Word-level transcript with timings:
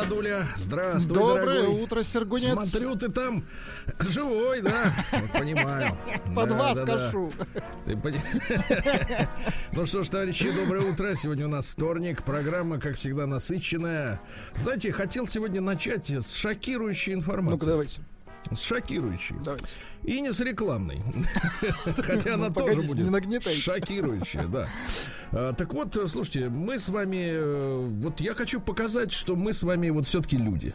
Владуля, 0.00 0.46
здравствуй, 0.56 1.16
Доброе 1.16 1.62
дорогой. 1.62 1.82
утро, 1.82 2.02
Сергунец. 2.02 2.44
Смотрю, 2.52 2.96
ты 2.96 3.08
там 3.08 3.42
живой, 4.00 4.60
да? 4.60 4.92
Вот 5.10 5.32
понимаю. 5.32 5.96
Под 6.36 6.50
Да, 6.50 6.54
вас 6.54 6.76
да, 6.78 6.84
да. 6.84 6.92
кашу. 6.98 7.32
Ты 7.86 7.96
пони- 7.96 8.20
Ну 9.72 9.86
что 9.86 10.02
ж, 10.02 10.08
товарищи, 10.10 10.50
доброе 10.52 10.92
утро. 10.92 11.14
Сегодня 11.14 11.46
у 11.46 11.48
нас 11.48 11.68
вторник. 11.70 12.22
Программа, 12.24 12.78
как 12.78 12.96
всегда, 12.96 13.26
насыщенная. 13.26 14.20
Знаете, 14.54 14.92
хотел 14.92 15.26
сегодня 15.26 15.62
начать 15.62 16.10
с 16.10 16.34
шокирующей 16.34 17.14
Ну-ка, 17.14 17.20
информации. 17.24 17.64
давайте. 17.66 18.00
С 18.52 18.60
шокирующей. 18.62 19.36
Давайте. 19.44 19.66
И 20.04 20.20
не 20.20 20.32
с 20.32 20.40
рекламной. 20.40 21.02
Хотя 22.02 22.34
она 22.34 22.48
Ну, 22.48 22.54
тоже 22.54 22.82
будет 22.82 23.06
шокирующая, 23.54 24.46
да. 24.46 24.68
А, 25.32 25.52
Так 25.52 25.72
вот, 25.74 25.96
э, 25.96 26.06
слушайте, 26.06 26.48
мы 26.48 26.78
с 26.78 26.88
вами... 26.88 27.30
э, 27.32 27.86
Вот 28.02 28.20
я 28.20 28.34
хочу 28.34 28.60
показать, 28.60 29.12
что 29.12 29.34
мы 29.36 29.52
с 29.52 29.62
вами 29.62 29.90
вот 29.90 30.06
все-таки 30.06 30.36
люди. 30.36 30.74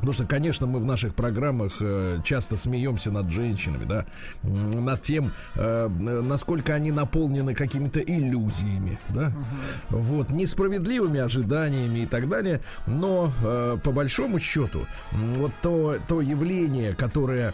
Потому 0.00 0.14
что, 0.14 0.24
конечно, 0.24 0.66
мы 0.66 0.80
в 0.80 0.86
наших 0.86 1.14
программах 1.14 1.74
э, 1.80 2.20
часто 2.24 2.56
смеемся 2.56 3.10
над 3.10 3.30
женщинами, 3.30 3.84
да, 3.84 4.06
над 4.42 5.02
тем, 5.02 5.30
э, 5.56 5.88
насколько 5.88 6.74
они 6.74 6.90
наполнены 6.90 7.54
какими-то 7.54 8.00
иллюзиями, 8.00 8.98
да, 9.10 9.30
вот, 9.90 10.30
несправедливыми 10.30 11.20
ожиданиями 11.20 12.00
и 12.00 12.06
так 12.06 12.30
далее. 12.30 12.62
Но 12.86 13.30
э, 13.44 13.76
по 13.84 13.92
большому 13.92 14.40
счету, 14.40 14.86
вот 15.12 15.52
то, 15.60 15.98
то 16.08 16.22
явление, 16.22 16.94
которое 16.94 17.52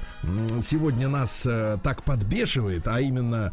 сегодня 0.61 1.09
нас 1.09 1.49
так 1.83 2.05
подбешивает, 2.05 2.87
а 2.87 3.01
именно 3.01 3.53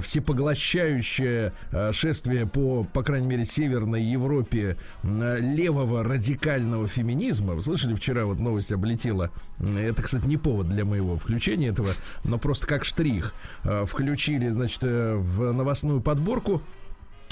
всепоглощающее 0.00 1.52
шествие 1.92 2.46
по, 2.46 2.84
по 2.84 3.02
крайней 3.02 3.26
мере, 3.26 3.44
Северной 3.44 4.02
Европе 4.02 4.76
левого 5.02 6.02
радикального 6.02 6.88
феминизма. 6.88 7.54
Вы 7.54 7.62
слышали, 7.62 7.94
вчера 7.94 8.29
вот 8.30 8.38
новость 8.38 8.72
облетела. 8.72 9.30
Это, 9.60 10.02
кстати, 10.02 10.26
не 10.26 10.36
повод 10.36 10.68
для 10.68 10.84
моего 10.84 11.16
включения 11.16 11.68
этого, 11.68 11.90
но 12.24 12.38
просто 12.38 12.66
как 12.66 12.84
штрих. 12.84 13.34
Э, 13.64 13.84
Включили, 13.86 14.48
значит, 14.48 14.82
э, 14.82 15.14
в 15.16 15.52
новостную 15.52 16.00
подборку 16.00 16.62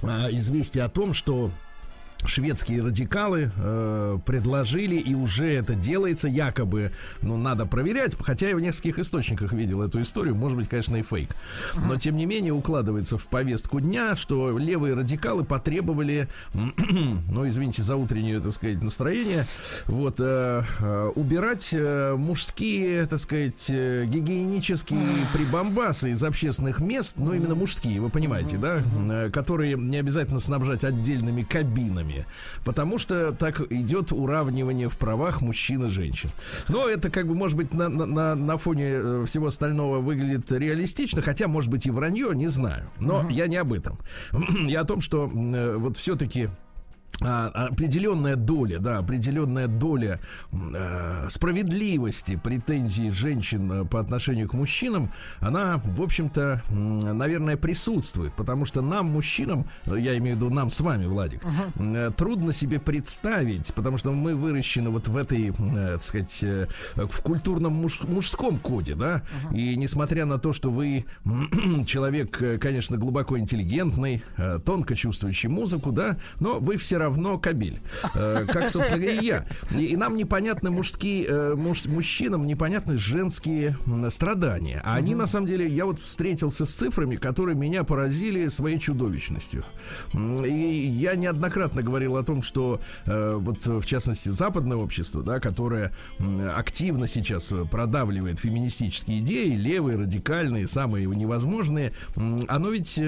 а, 0.03 0.29
известие 0.31 0.85
о 0.85 0.89
том, 0.89 1.15
что 1.15 1.51
шведские 2.25 2.83
радикалы 2.83 3.51
э, 3.57 4.19
предложили, 4.25 4.97
и 4.97 5.15
уже 5.15 5.53
это 5.53 5.75
делается, 5.75 6.29
якобы, 6.29 6.93
ну, 7.23 7.37
надо 7.37 7.67
проверять, 7.67 8.17
хотя 8.21 8.49
я 8.49 8.57
в 8.57 8.61
нескольких 8.61 8.99
источниках 8.99 9.53
видел 9.53 9.83
эту 9.83 10.03
историю, 10.03 10.35
может 10.35 10.59
быть, 10.59 10.69
конечно, 10.69 10.97
и 10.97 11.03
фейк. 11.03 11.31
Но, 11.77 11.97
тем 11.97 12.17
не 12.17 12.27
менее, 12.27 12.53
укладывается 12.53 13.19
в 13.19 13.27
повестку 13.29 13.81
дня, 13.81 14.15
что 14.15 14.59
левые 14.59 14.95
радикалы 14.95 15.45
потребовали, 15.45 16.29
ну, 16.55 17.49
извините 17.49 17.83
за 17.83 17.97
утреннее, 17.97 18.41
так 18.41 18.53
сказать, 18.53 18.83
настроение, 18.83 19.47
вот, 19.87 20.17
э, 20.19 20.63
э, 20.81 21.13
убирать 21.15 21.71
э, 21.73 22.17
мужские, 22.17 23.07
так 23.07 23.21
сказать, 23.21 23.67
э, 23.69 24.05
гигиенические 24.07 25.27
прибамбасы 25.33 26.11
из 26.11 26.23
общественных 26.25 26.81
мест, 26.81 27.17
но 27.19 27.35
именно 27.35 27.55
мужские, 27.55 28.01
вы 28.01 28.11
понимаете, 28.11 28.57
да, 28.57 28.83
э, 29.11 29.31
которые 29.31 29.77
не 29.77 29.99
обязательно 29.99 30.41
снабжать 30.41 30.85
отдельными 30.85 31.43
кабинами, 31.43 32.08
потому 32.65 32.99
что 32.99 33.33
так 33.33 33.61
идет 33.73 34.13
уравнивание 34.13 34.89
в 34.89 34.97
правах 34.99 35.41
мужчин 35.41 35.87
и 35.87 35.89
женщин. 35.89 36.31
Но 36.69 36.89
это 36.89 37.11
как 37.11 37.27
бы, 37.27 37.35
может 37.35 37.57
быть, 37.57 37.73
на, 37.75 37.89
на- 37.89 38.35
на, 38.35 38.57
фоне 38.59 38.91
э, 38.91 39.25
всего 39.27 39.47
остального 39.47 40.01
выглядит 40.01 40.51
реалистично, 40.51 41.23
хотя, 41.23 41.49
может 41.49 41.71
быть, 41.71 41.87
и 41.87 41.91
вранье, 41.91 42.31
не 42.35 42.49
знаю. 42.49 42.91
Но 43.01 43.29
я 43.31 43.47
не 43.47 43.57
об 43.57 43.73
этом. 43.73 43.99
Я 44.69 44.81
о 44.81 44.85
том, 44.85 45.01
что 45.01 45.31
э, 45.33 45.77
вот 45.77 45.97
все-таки 45.97 46.49
определенная 47.21 48.37
доля, 48.37 48.79
да, 48.79 48.99
определенная 48.99 49.67
доля 49.67 50.21
э, 50.53 51.27
справедливости 51.29 52.37
претензий 52.43 53.11
женщин 53.11 53.73
э, 53.73 53.85
по 53.85 53.99
отношению 53.99 54.49
к 54.49 54.55
мужчинам, 54.55 55.11
она, 55.41 55.81
в 55.85 56.01
общем-то, 56.03 56.63
наверное, 56.71 57.57
присутствует, 57.57 58.33
потому 58.35 58.67
что 58.67 58.83
нам, 58.83 59.07
мужчинам, 59.07 59.67
э, 59.87 59.97
я 59.99 60.17
имею 60.19 60.37
в 60.37 60.39
виду 60.41 60.51
нам 60.55 60.71
с 60.71 60.81
вами, 60.81 61.07
Владик, 61.07 61.43
м, 61.77 61.95
э, 61.95 62.11
трудно 62.13 62.53
себе 62.53 62.79
представить, 62.79 63.75
потому 63.75 63.99
что 63.99 64.13
мы 64.13 64.37
выращены 64.37 64.91
вот 64.91 65.09
в 65.09 65.17
этой, 65.17 65.49
э, 65.51 65.53
так 65.95 66.03
сказать, 66.03 66.39
э, 66.43 66.67
в 66.95 67.21
культурном 67.23 67.73
муж- 67.73 68.03
мужском 68.05 68.59
коде, 68.59 68.95
да, 68.95 69.23
и 69.53 69.75
несмотря 69.77 70.25
на 70.25 70.39
то, 70.39 70.53
что 70.53 70.71
вы 70.71 71.05
человек, 71.87 72.41
э, 72.43 72.59
конечно, 72.59 72.97
глубоко 72.97 73.39
интеллигентный, 73.39 74.23
э, 74.37 74.61
тонко 74.65 74.95
чувствующий 74.95 75.49
музыку, 75.49 75.91
да, 75.91 76.17
но 76.39 76.61
вы 76.61 76.77
все 76.77 76.98
равно 76.99 77.39
кабель, 77.39 77.81
э, 78.15 78.45
как, 78.49 78.71
собственно 78.71 79.05
и 79.05 79.25
я. 79.25 79.47
И, 79.71 79.87
и 79.87 79.97
нам 79.97 80.17
непонятны 80.17 80.71
мужские, 80.71 81.27
э, 81.29 81.55
муж- 81.57 81.87
мужчинам 81.87 82.47
непонятны 82.47 82.97
женские 82.97 83.77
страдания. 84.11 84.81
А 84.85 84.95
они, 84.97 85.15
на 85.15 85.27
самом 85.27 85.47
деле, 85.47 85.67
я 85.67 85.87
вот 85.87 85.99
встретился 86.01 86.67
с 86.67 86.73
цифрами, 86.73 87.17
которые 87.17 87.57
меня 87.57 87.85
поразили 87.85 88.49
своей 88.49 88.79
чудовищностью. 88.79 89.65
И 90.15 90.51
я 90.51 91.15
неоднократно 91.15 91.83
говорил 91.83 92.17
о 92.17 92.23
том, 92.23 92.43
что 92.43 92.81
э, 93.07 93.35
вот 93.39 93.67
в 93.67 93.87
частности 93.87 94.29
западное 94.29 94.77
общество, 94.77 95.23
да, 95.23 95.41
которое 95.41 95.93
активно 96.55 97.07
сейчас 97.07 97.53
продавливает 97.71 98.39
феминистические 98.39 99.21
идеи, 99.21 99.55
левые, 99.55 99.99
радикальные, 99.99 100.67
самые 100.67 101.07
невозможные, 101.07 101.93
оно 102.17 102.71
ведь 102.71 103.01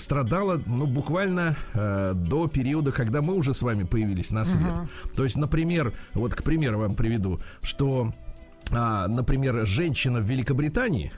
страдало, 0.00 0.60
ну, 0.66 0.86
буквально 0.86 1.56
до 1.74 2.46
периода, 2.48 2.92
когда 2.92 3.22
мы 3.22 3.31
уже 3.32 3.54
с 3.54 3.62
вами 3.62 3.84
появились 3.84 4.30
на 4.30 4.44
свет. 4.44 4.74
То 5.16 5.24
есть, 5.24 5.36
например, 5.36 5.92
вот 6.14 6.34
к 6.34 6.42
примеру 6.42 6.78
вам 6.78 6.94
приведу, 6.94 7.40
что, 7.62 8.12
а, 8.70 9.08
например, 9.08 9.66
женщина 9.66 10.20
в 10.20 10.24
Великобритании 10.24 11.12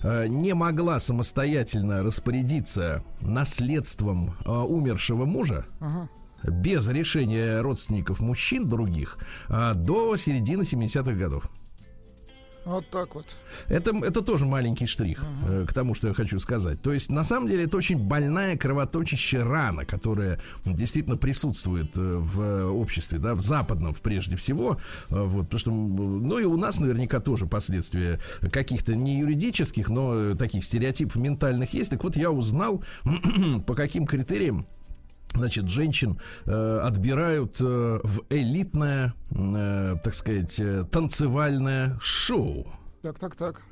э, 0.00 0.26
не 0.26 0.54
могла 0.54 1.00
самостоятельно 1.00 2.02
распорядиться 2.02 3.02
наследством 3.20 4.34
э, 4.44 4.50
умершего 4.50 5.24
мужа 5.24 5.66
без 6.42 6.88
решения 6.88 7.60
родственников 7.60 8.20
мужчин 8.20 8.68
других 8.68 9.18
а, 9.48 9.74
до 9.74 10.16
середины 10.16 10.62
70-х 10.62 11.12
годов. 11.12 11.50
Вот 12.64 12.88
так 12.90 13.14
вот. 13.14 13.36
Это, 13.68 13.96
это 13.96 14.20
тоже 14.20 14.44
маленький 14.44 14.86
штрих 14.86 15.24
э, 15.46 15.64
к 15.66 15.72
тому, 15.72 15.94
что 15.94 16.08
я 16.08 16.14
хочу 16.14 16.38
сказать. 16.38 16.82
То 16.82 16.92
есть, 16.92 17.10
на 17.10 17.24
самом 17.24 17.48
деле, 17.48 17.64
это 17.64 17.76
очень 17.76 17.98
больная 17.98 18.56
кровоточащая 18.56 19.44
рана, 19.44 19.84
которая 19.84 20.40
действительно 20.64 21.16
присутствует 21.16 21.96
э, 21.96 22.16
в 22.18 22.70
обществе, 22.70 23.18
да, 23.18 23.34
в 23.34 23.40
западном 23.40 23.94
прежде 24.02 24.36
всего. 24.36 24.78
Э, 25.08 25.22
вот, 25.22 25.44
потому 25.44 25.58
что, 25.58 25.70
ну 25.70 26.38
и 26.38 26.44
у 26.44 26.56
нас 26.56 26.80
наверняка 26.80 27.20
тоже 27.20 27.46
последствия 27.46 28.20
каких-то 28.52 28.94
не 28.94 29.18
юридических, 29.18 29.88
но 29.88 30.34
таких 30.34 30.64
стереотипов 30.64 31.16
ментальных 31.16 31.72
есть. 31.72 31.90
Так 31.90 32.04
вот, 32.04 32.16
я 32.16 32.30
узнал, 32.30 32.84
по 33.66 33.74
каким 33.74 34.06
критериям 34.06 34.66
Значит, 35.34 35.68
женщин 35.68 36.18
э, 36.46 36.80
отбирают 36.82 37.56
э, 37.60 38.00
в 38.02 38.22
элитное, 38.30 39.14
э, 39.30 39.94
так 40.02 40.14
сказать, 40.14 40.58
э, 40.58 40.84
танцевальное 40.90 41.98
шоу. 42.00 42.66
Так, 43.02 43.18
так, 43.18 43.36
так. 43.36 43.62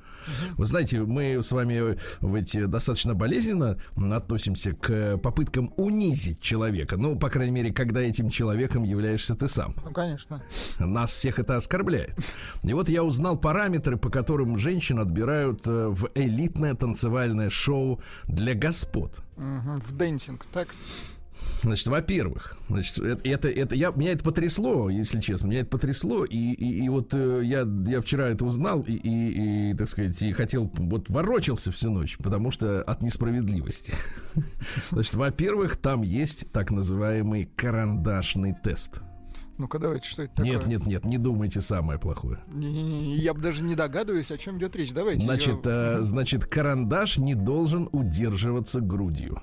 Вы 0.56 0.66
знаете, 0.66 1.00
мы 1.00 1.42
с 1.42 1.52
вами 1.52 1.96
в 2.20 2.34
эти 2.34 2.66
достаточно 2.66 3.14
болезненно 3.14 3.78
относимся 4.10 4.72
к 4.72 5.18
попыткам 5.18 5.72
унизить 5.76 6.40
человека. 6.40 6.96
Ну, 6.96 7.16
по 7.16 7.30
крайней 7.30 7.52
мере, 7.52 7.72
когда 7.72 8.00
этим 8.00 8.28
человеком 8.28 8.82
являешься 8.82 9.34
ты 9.34 9.48
сам. 9.48 9.74
Ну, 9.84 9.92
конечно. 9.92 10.42
Нас 10.78 11.16
всех 11.16 11.38
это 11.38 11.56
оскорбляет. 11.56 12.16
И 12.64 12.72
вот 12.74 12.88
я 12.88 13.04
узнал 13.04 13.36
параметры, 13.38 13.96
по 13.96 14.10
которым 14.10 14.58
женщин 14.58 14.98
отбирают 14.98 15.66
э, 15.66 15.88
в 15.88 16.08
элитное 16.14 16.74
танцевальное 16.74 17.50
шоу 17.50 18.00
для 18.24 18.54
господ. 18.54 19.22
Мгм, 19.36 19.80
В 19.80 19.92
dancing. 19.92 20.46
Так. 20.52 20.68
Значит, 21.62 21.86
во-первых, 21.86 22.56
значит, 22.68 22.98
это, 22.98 23.26
это, 23.28 23.48
это 23.48 23.74
я, 23.74 23.90
меня 23.90 24.12
это 24.12 24.22
потрясло, 24.22 24.90
если 24.90 25.20
честно, 25.20 25.48
меня 25.48 25.60
это 25.60 25.70
потрясло, 25.70 26.24
и, 26.24 26.36
и, 26.36 26.84
и 26.84 26.88
вот 26.88 27.14
э, 27.14 27.40
я, 27.44 27.66
я 27.86 28.00
вчера 28.00 28.28
это 28.28 28.44
узнал, 28.44 28.82
и, 28.82 28.92
и, 28.92 29.70
и, 29.70 29.74
так 29.74 29.88
сказать, 29.88 30.20
и 30.22 30.32
хотел, 30.32 30.70
вот 30.74 31.08
ворочался 31.08 31.72
всю 31.72 31.90
ночь, 31.90 32.18
потому 32.18 32.50
что 32.50 32.82
от 32.82 33.02
несправедливости. 33.02 33.94
Значит, 34.90 35.14
во-первых, 35.14 35.76
там 35.76 36.02
есть 36.02 36.50
так 36.52 36.70
называемый 36.70 37.46
карандашный 37.56 38.54
тест. 38.62 39.00
Ну-ка, 39.58 39.78
давайте, 39.78 40.06
что 40.06 40.22
это 40.24 40.34
такое? 40.34 40.52
Нет, 40.52 40.66
нет, 40.66 40.86
нет, 40.86 41.04
не 41.06 41.16
думайте 41.16 41.62
самое 41.62 41.98
плохое. 41.98 42.38
Не-не-не, 42.48 43.16
я 43.16 43.32
бы 43.32 43.40
даже 43.40 43.62
не 43.62 43.74
догадываюсь, 43.74 44.30
о 44.30 44.36
чем 44.36 44.58
идет 44.58 44.76
речь. 44.76 44.92
Давайте. 44.92 45.22
Значит, 45.22 45.64
я- 45.64 45.98
э, 45.98 46.02
значит, 46.02 46.44
карандаш 46.44 47.16
не 47.16 47.34
должен 47.34 47.88
удерживаться 47.90 48.82
грудью. 48.82 49.40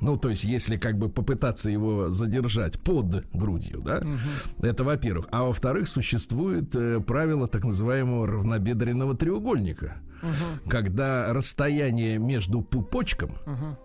Ну, 0.00 0.16
то 0.16 0.30
есть, 0.30 0.42
если 0.42 0.76
как 0.76 0.98
бы 0.98 1.08
попытаться 1.08 1.70
его 1.70 2.08
задержать 2.08 2.80
под 2.80 3.24
грудью, 3.32 3.80
да, 3.82 4.00
мгм. 4.00 4.18
это 4.60 4.82
во-первых. 4.82 5.28
А 5.30 5.44
во-вторых, 5.44 5.86
существует 5.86 6.74
э, 6.74 6.98
правило 7.00 7.46
так 7.46 7.62
называемого 7.62 8.26
равнобедренного 8.26 9.16
треугольника, 9.16 9.98
Мгм. 10.22 10.68
когда 10.68 11.32
расстояние 11.32 12.18
между 12.18 12.62
пупочком 12.62 13.30
Мгм. 13.46 13.76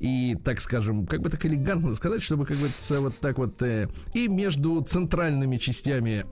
и, 0.00 0.36
так 0.44 0.60
скажем, 0.60 1.06
как 1.06 1.20
бы 1.20 1.30
так 1.30 1.46
элегантно 1.46 1.94
сказать, 1.94 2.22
чтобы 2.22 2.44
как 2.44 2.56
бы 2.56 2.68
вот 2.98 3.18
так 3.20 3.38
вот 3.38 3.62
э, 3.62 3.88
и 4.14 4.26
между 4.26 4.80
центральными 4.82 5.58
частями 5.58 6.24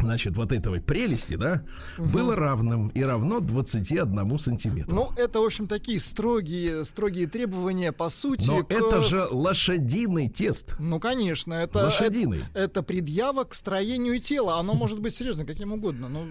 значит, 0.00 0.36
вот 0.36 0.52
этой 0.52 0.80
прелести, 0.80 1.36
да, 1.36 1.62
было 1.98 2.34
равным 2.36 2.88
и 2.88 3.02
равно 3.02 3.40
21 3.40 4.38
сантиметру. 4.38 4.94
Ну, 4.94 5.10
это, 5.16 5.40
в 5.40 5.44
общем, 5.44 5.66
такие 5.68 6.00
строгие, 6.00 6.84
строгие 6.84 7.26
требования, 7.26 7.92
по 7.92 8.08
сути. 8.10 8.46
Но 8.46 8.64
к- 8.64 8.72
это 8.72 9.02
же 9.02 9.24
лошадиный 9.30 10.28
тест. 10.28 10.76
Ну, 10.78 11.00
конечно, 11.00 11.54
это... 11.54 11.84
Лошадиный. 11.84 12.40
Это, 12.52 12.58
это 12.60 12.82
предъява 12.82 13.44
к 13.44 13.54
строению 13.54 14.18
тела. 14.20 14.58
Оно 14.58 14.74
может 14.74 15.00
быть 15.00 15.14
серьезно, 15.14 15.44
каким 15.44 15.72
угодно. 15.72 16.08
Ну, 16.08 16.26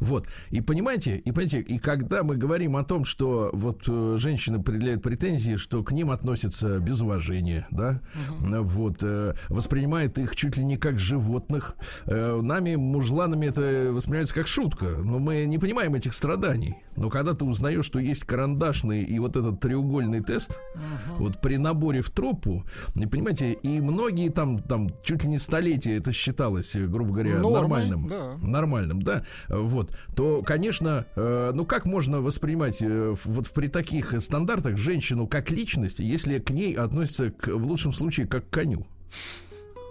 Вот. 0.00 0.26
И 0.50 0.60
понимаете, 0.60 1.16
и 1.16 1.32
понимаете, 1.32 1.60
и 1.60 1.78
когда 1.78 2.22
мы 2.22 2.36
говорим 2.36 2.76
о 2.76 2.84
том, 2.84 3.04
что 3.04 3.50
вот 3.52 3.84
э, 3.88 4.16
женщины 4.18 4.62
предъявляют 4.62 5.02
претензии, 5.02 5.56
что 5.56 5.82
к 5.82 5.92
ним 5.92 6.10
относятся 6.10 6.78
без 6.78 7.00
уважения, 7.00 7.66
да, 7.70 8.00
э, 8.40 8.60
вот, 8.60 8.98
э, 9.02 9.34
воспринимают 9.48 10.18
их 10.18 10.36
чуть 10.36 10.56
ли 10.56 10.64
не 10.64 10.76
как 10.76 10.98
животных, 10.98 11.76
э, 12.06 12.40
нами, 12.40 12.76
мужланами, 12.76 13.46
это 13.46 13.90
воспринимается 13.92 14.34
как 14.34 14.46
шутка, 14.46 14.86
но 15.02 15.18
мы 15.18 15.44
не 15.46 15.58
понимаем 15.58 15.94
этих 15.94 16.14
страданий. 16.14 16.76
Но 16.96 17.10
когда 17.10 17.34
ты 17.34 17.44
узнаешь, 17.44 17.84
что 17.84 17.98
есть 17.98 18.24
карандашный 18.24 19.02
и 19.04 19.18
вот 19.18 19.36
этот 19.36 19.60
треугольный 19.60 20.20
тест, 20.20 20.60
вот 21.18 21.40
при 21.40 21.56
наборе 21.56 22.02
в 22.02 22.10
тропу, 22.10 22.64
не 22.94 23.06
понимаете, 23.06 23.52
и 23.52 23.80
многие 23.80 24.30
там, 24.30 24.58
там 24.58 24.88
чуть 25.02 25.24
ли 25.24 25.30
не 25.30 25.38
столетия 25.38 25.96
это 25.96 26.12
считалось, 26.12 26.74
грубо 26.74 27.12
говоря, 27.12 27.38
Нормой, 27.38 27.60
нормальным 27.60 28.08
да. 28.08 28.36
нормальным, 28.42 29.02
да, 29.02 29.24
вот, 29.48 29.87
то, 30.14 30.42
конечно, 30.42 31.06
э, 31.16 31.52
ну 31.54 31.64
как 31.64 31.86
можно 31.86 32.20
воспринимать 32.20 32.80
э, 32.80 33.14
вот 33.24 33.50
при 33.50 33.68
таких 33.68 34.20
стандартах 34.20 34.76
женщину 34.76 35.26
как 35.26 35.50
личность, 35.50 35.98
если 36.00 36.38
к 36.38 36.50
ней 36.50 36.74
относятся 36.74 37.30
к, 37.30 37.48
в 37.48 37.66
лучшем 37.66 37.92
случае 37.92 38.26
как 38.26 38.48
к 38.48 38.50
коню? 38.50 38.86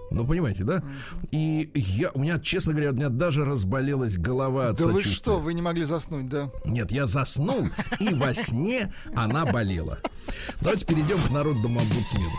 Ну, 0.10 0.26
понимаете, 0.26 0.64
да? 0.64 0.84
И 1.32 1.70
я, 1.76 2.12
у 2.14 2.20
меня, 2.20 2.40
честно 2.40 2.72
говоря, 2.72 2.92
у 2.92 2.94
меня 2.94 3.10
даже 3.10 3.44
разболелась 3.44 4.18
голова 4.18 4.70
от 4.70 4.78
да 4.78 4.86
вы 4.86 4.92
сочувствия. 4.94 5.16
что, 5.16 5.40
вы 5.40 5.54
не 5.54 5.62
могли 5.62 5.84
заснуть, 5.84 6.30
да? 6.30 6.50
Нет, 6.66 6.92
я 6.92 7.06
заснул, 7.06 7.68
и 8.00 8.14
во 8.14 8.34
сне 8.34 8.94
она 9.16 9.46
болела. 9.46 10.00
Давайте 10.62 10.86
перейдем 10.86 11.18
к 11.20 11.30
народному 11.32 11.80
омбудсмену. 11.80 12.30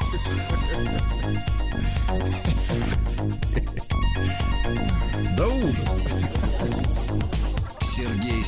Да 5.37 5.47
ужас. 5.47 6.88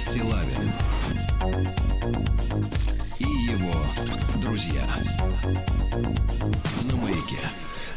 Стилавин 0.00 0.72
и 3.18 3.24
его 3.24 3.74
друзья 4.40 4.82
на 6.90 6.96
маяке. 6.96 7.36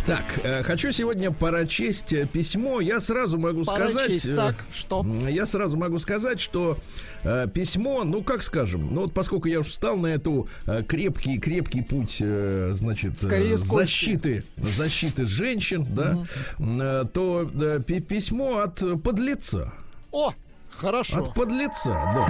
Так, 0.06 0.24
э, 0.44 0.64
хочу 0.64 0.92
сегодня 0.92 1.32
прочесть 1.32 2.12
э, 2.12 2.26
письмо. 2.28 2.82
Я 2.82 3.00
сразу 3.00 3.38
могу 3.38 3.64
Пора 3.64 3.90
сказать... 3.90 4.26
э, 4.26 4.36
Так, 4.36 4.56
что? 4.74 5.06
Я 5.30 5.46
сразу 5.46 5.78
могу 5.78 5.98
сказать, 5.98 6.42
что 6.42 6.78
э, 7.24 7.48
письмо, 7.54 8.04
ну 8.04 8.22
как 8.22 8.44
скажем, 8.44 8.94
ну 8.94 9.04
вот 9.04 9.14
поскольку 9.14 9.48
я 9.48 9.62
уж 9.62 9.68
встал 9.68 9.96
на 9.96 10.08
эту 10.08 10.50
э, 10.68 10.84
крепкий 10.84 11.40
крепкий 11.40 11.82
путь, 11.84 12.18
э, 12.20 12.72
значит, 12.76 13.14
э, 13.24 13.28
Скорее 13.28 13.58
защиты 13.58 14.44
защиты 14.58 15.26
женщин, 15.26 15.88
да, 15.90 16.26
м, 16.60 16.82
э, 16.82 17.06
то 17.14 17.50
э, 17.54 17.80
пи- 17.88 18.02
письмо 18.02 18.58
от 18.58 18.82
подлеца, 19.02 19.72
О, 20.12 20.34
хорошо. 20.78 21.20
от 21.20 21.34
подлеца, 21.34 21.90
да. 22.14 22.28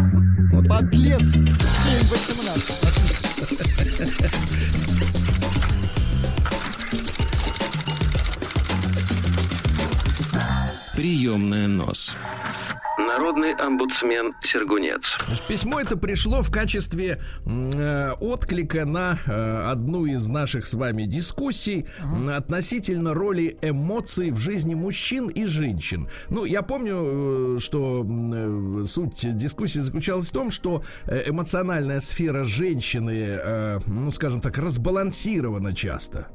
Подлец 0.67 1.21
7-18. 1.21 3.13
Приемная 10.95 11.67
нос. 11.67 12.15
Народный 13.07 13.53
омбудсмен 13.53 14.33
Сергунец. 14.41 15.17
Письмо 15.47 15.79
это 15.79 15.97
пришло 15.97 16.41
в 16.41 16.51
качестве 16.51 17.19
э, 17.45 18.11
отклика 18.19 18.85
на 18.85 19.19
э, 19.25 19.63
одну 19.71 20.05
из 20.05 20.27
наших 20.27 20.65
с 20.65 20.73
вами 20.73 21.03
дискуссий 21.03 21.85
м, 22.01 22.29
относительно 22.29 23.13
роли 23.13 23.57
эмоций 23.61 24.31
в 24.31 24.37
жизни 24.37 24.73
мужчин 24.75 25.27
и 25.27 25.45
женщин. 25.45 26.07
Ну, 26.29 26.45
я 26.45 26.61
помню, 26.61 27.57
э, 27.57 27.59
что 27.59 28.05
э, 28.05 28.85
суть 28.87 29.35
дискуссии 29.37 29.79
заключалась 29.79 30.29
в 30.29 30.31
том, 30.33 30.49
что 30.51 30.83
э, 31.05 31.23
эмоциональная 31.29 31.99
сфера 31.99 32.43
женщины, 32.43 33.37
э, 33.43 33.79
ну, 33.87 34.11
скажем 34.11 34.41
так, 34.41 34.57
разбалансирована 34.57 35.73
часто. 35.75 36.27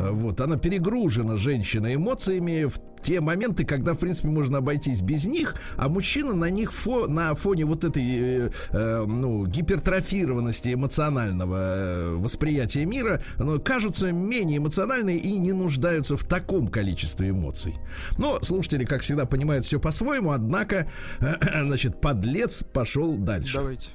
Э, 0.00 0.10
Вот, 0.10 0.40
она 0.40 0.56
перегружена 0.56 1.36
женщиной 1.36 1.96
эмоциями 1.96 2.64
в 2.64 2.78
те 3.04 3.20
моменты, 3.20 3.64
когда, 3.64 3.92
в 3.92 3.98
принципе, 3.98 4.28
можно 4.28 4.58
обойтись 4.58 5.02
без 5.02 5.26
них, 5.26 5.56
а 5.76 5.88
мужчина 5.88 6.32
на 6.32 6.50
них 6.50 6.72
фо- 6.72 7.06
на 7.06 7.34
фоне 7.34 7.66
вот 7.66 7.84
этой 7.84 8.02
э, 8.02 8.50
э, 8.70 9.04
ну, 9.06 9.46
гипертрофированности 9.46 10.72
эмоционального 10.72 11.56
э, 11.58 12.14
восприятия 12.16 12.86
мира 12.86 13.22
ну, 13.38 13.60
кажутся 13.60 14.10
менее 14.10 14.56
эмоциональные 14.58 15.18
и 15.18 15.38
не 15.38 15.52
нуждаются 15.52 16.16
в 16.16 16.24
таком 16.24 16.68
количестве 16.68 17.30
эмоций. 17.30 17.74
Но 18.16 18.40
слушатели, 18.42 18.84
как 18.84 19.02
всегда, 19.02 19.26
понимают 19.26 19.66
все 19.66 19.78
по-своему, 19.78 20.32
однако, 20.32 20.88
значит, 21.20 22.00
подлец 22.00 22.64
пошел 22.64 23.16
дальше. 23.16 23.58
Давайте. 23.58 23.90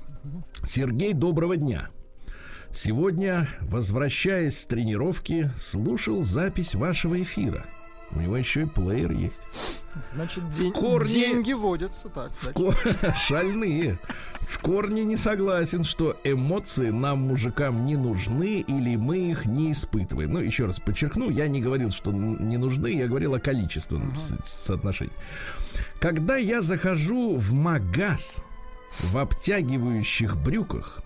Сергей, 0.65 1.13
доброго 1.13 1.57
дня. 1.57 1.89
Сегодня, 2.71 3.47
возвращаясь 3.61 4.59
с 4.59 4.65
тренировки, 4.67 5.49
слушал 5.57 6.21
запись 6.21 6.75
вашего 6.75 7.19
эфира. 7.19 7.65
У 8.11 8.19
него 8.19 8.37
еще 8.37 8.63
и 8.63 8.65
плеер 8.65 9.11
есть. 9.11 9.39
Значит, 10.15 10.49
день- 10.49 10.71
корне- 10.73 11.07
деньги 11.13 11.53
водятся. 11.53 12.09
Так, 12.09 12.31
В 12.31 12.43
значит. 12.43 12.99
ко- 13.01 13.15
Шальные. 13.15 13.99
В 14.41 14.59
корне 14.59 15.03
не 15.03 15.15
согласен, 15.15 15.83
что 15.83 16.17
эмоции 16.23 16.89
нам, 16.89 17.19
мужикам, 17.19 17.85
не 17.85 17.95
нужны 17.95 18.61
или 18.61 18.95
мы 18.95 19.29
их 19.31 19.45
не 19.45 19.71
испытываем. 19.73 20.31
Ну, 20.31 20.39
еще 20.39 20.65
раз 20.65 20.79
подчеркну, 20.79 21.29
я 21.29 21.47
не 21.47 21.61
говорил, 21.61 21.91
что 21.91 22.11
не 22.11 22.57
нужны, 22.57 22.87
я 22.97 23.07
говорил 23.07 23.35
о 23.35 23.39
количественном 23.39 24.15
с- 24.17 24.65
соотношении. 24.65 25.13
Когда 25.99 26.37
я 26.37 26.61
захожу 26.61 27.35
в 27.35 27.53
магаз 27.53 28.43
в 29.01 29.17
обтягивающих 29.17 30.35
брюках, 30.37 31.01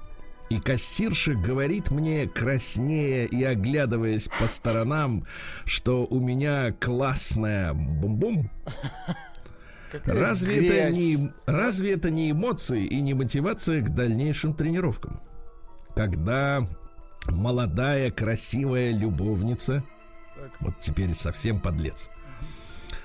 и 0.54 0.60
кассирша 0.60 1.34
говорит 1.34 1.90
мне, 1.90 2.28
краснея 2.28 3.26
и 3.26 3.44
оглядываясь 3.44 4.30
по 4.40 4.48
сторонам, 4.48 5.26
что 5.66 6.06
у 6.06 6.20
меня 6.20 6.72
классная 6.80 7.74
бум-бум, 7.74 8.50
Какая 9.92 10.20
Разве 10.20 10.66
это, 10.66 10.92
не, 10.92 11.32
разве 11.46 11.94
это 11.94 12.10
не 12.10 12.32
эмоции 12.32 12.84
и 12.84 13.00
не 13.00 13.14
мотивация 13.14 13.80
к 13.84 13.94
дальнейшим 13.94 14.56
тренировкам? 14.56 15.22
Когда 15.96 16.68
молодая, 17.28 18.10
красивая 18.10 18.92
любовница, 18.92 19.84
вот 20.62 20.80
теперь 20.80 21.14
совсем 21.14 21.60
подлец, 21.60 22.10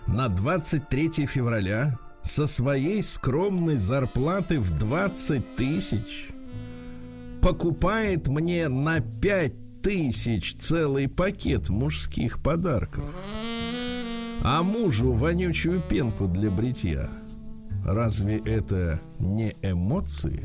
на 0.07 0.29
23 0.29 1.27
февраля 1.27 1.99
со 2.23 2.47
своей 2.47 3.03
скромной 3.03 3.77
зарплаты 3.77 4.59
в 4.59 4.71
20 4.71 5.57
тысяч 5.57 6.31
покупает 7.41 8.29
мне 8.29 8.69
на 8.69 9.01
5 9.01 9.83
тысяч 9.83 10.55
целый 10.55 11.09
пакет 11.09 11.69
мужских 11.69 12.43
подарков 12.43 13.11
а 14.43 14.63
мужу 14.63 15.13
вонючую 15.13 15.81
пенку 15.81 16.27
для 16.27 16.51
бритья. 16.51 17.11
Разве 17.85 18.39
это 18.39 19.01
не 19.19 19.55
эмоции? 19.63 20.43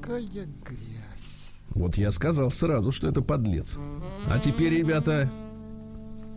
Какая 0.00 0.22
грязь. 0.22 1.50
Вот 1.70 1.96
я 1.96 2.10
сказал 2.10 2.50
сразу, 2.50 2.92
что 2.92 3.08
это 3.08 3.22
подлец. 3.22 3.78
А 4.26 4.38
теперь, 4.38 4.74
ребята, 4.74 5.30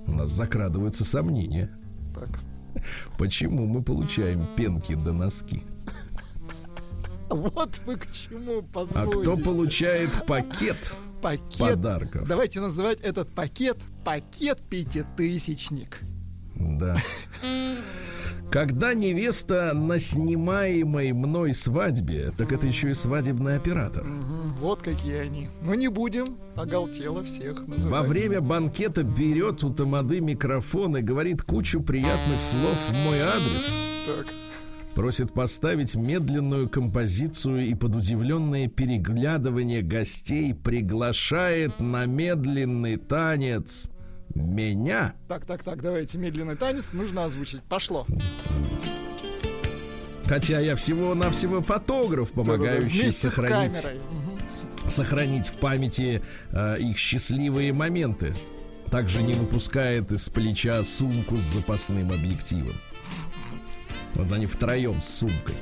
у 0.08 0.12
нас 0.12 0.32
закрадываются 0.32 1.06
сомнения. 1.06 1.70
Так. 2.14 2.30
Почему 3.18 3.66
мы 3.66 3.84
получаем 3.84 4.48
пенки 4.56 4.96
до 4.96 5.14
носки? 5.14 5.64
Вот 7.30 7.80
вы 7.86 7.98
к 7.98 8.08
чему 8.12 8.60
А 8.60 8.62
подводите. 8.62 9.22
кто 9.22 9.36
получает 9.38 10.26
пакет 10.26 10.96
пакет. 11.22 11.58
Подарков. 11.58 12.28
Давайте 12.28 12.60
называть 12.62 13.02
этот 13.02 13.30
пакет 13.34 13.78
пакет 14.06 14.60
пятитысячник. 14.70 16.00
Да. 16.56 16.96
Когда 18.50 18.94
невеста 18.94 19.74
на 19.74 20.00
снимаемой 20.00 21.12
мной 21.12 21.54
свадьбе, 21.54 22.32
так 22.38 22.54
это 22.54 22.66
еще 22.66 22.92
и 22.92 22.94
свадебный 22.94 23.58
оператор. 23.58 24.06
Вот 24.62 24.82
какие 24.82 25.18
они. 25.18 25.50
Ну 25.62 25.74
не 25.74 25.90
будем, 25.90 26.38
оголтело 26.56 27.24
всех 27.26 27.68
называть. 27.68 27.92
Во 27.92 28.08
время 28.08 28.40
банкета 28.40 29.04
берет 29.04 29.64
у 29.66 29.74
Тамады 29.74 30.22
микрофон 30.22 30.98
и 30.98 31.02
говорит 31.02 31.42
кучу 31.42 31.82
приятных 31.82 32.40
слов 32.40 32.78
в 32.88 32.94
мой 32.94 33.20
адрес. 33.20 33.68
Так. 34.06 34.28
Просит 34.98 35.32
поставить 35.32 35.94
медленную 35.94 36.68
композицию 36.68 37.68
и 37.68 37.76
под 37.76 37.94
удивленное 37.94 38.68
переглядывание 38.68 39.84
гостей 39.84 40.56
приглашает 40.56 41.80
на 41.80 42.08
медленный 42.08 42.98
танец 42.98 43.92
меня. 44.34 45.14
Так, 45.28 45.46
так, 45.46 45.62
так, 45.62 45.84
давайте 45.84 46.18
медленный 46.18 46.56
танец 46.56 46.94
нужно 46.94 47.26
озвучить. 47.26 47.62
Пошло. 47.70 48.08
Хотя 50.26 50.62
я 50.62 50.76
всего-навсего 50.76 51.62
фотограф, 51.62 52.32
помогающий 52.32 53.02
Вместе 53.02 53.30
сохранить, 53.30 53.76
с 53.76 53.82
камерой. 53.84 54.02
Мгм. 54.10 54.90
сохранить 54.90 55.48
в 55.48 55.58
памяти 55.60 56.24
э, 56.50 56.78
их 56.80 56.98
счастливые 56.98 57.72
моменты. 57.72 58.34
Также 58.90 59.22
не 59.22 59.34
выпускает 59.34 60.12
из 60.12 60.28
плеча 60.30 60.84
сумку 60.84 61.38
с 61.38 61.44
запасным 61.44 62.10
объективом. 62.10 62.74
Вот 64.18 64.32
они 64.32 64.46
втроем 64.48 65.00
с 65.00 65.20
сумкой. 65.20 65.56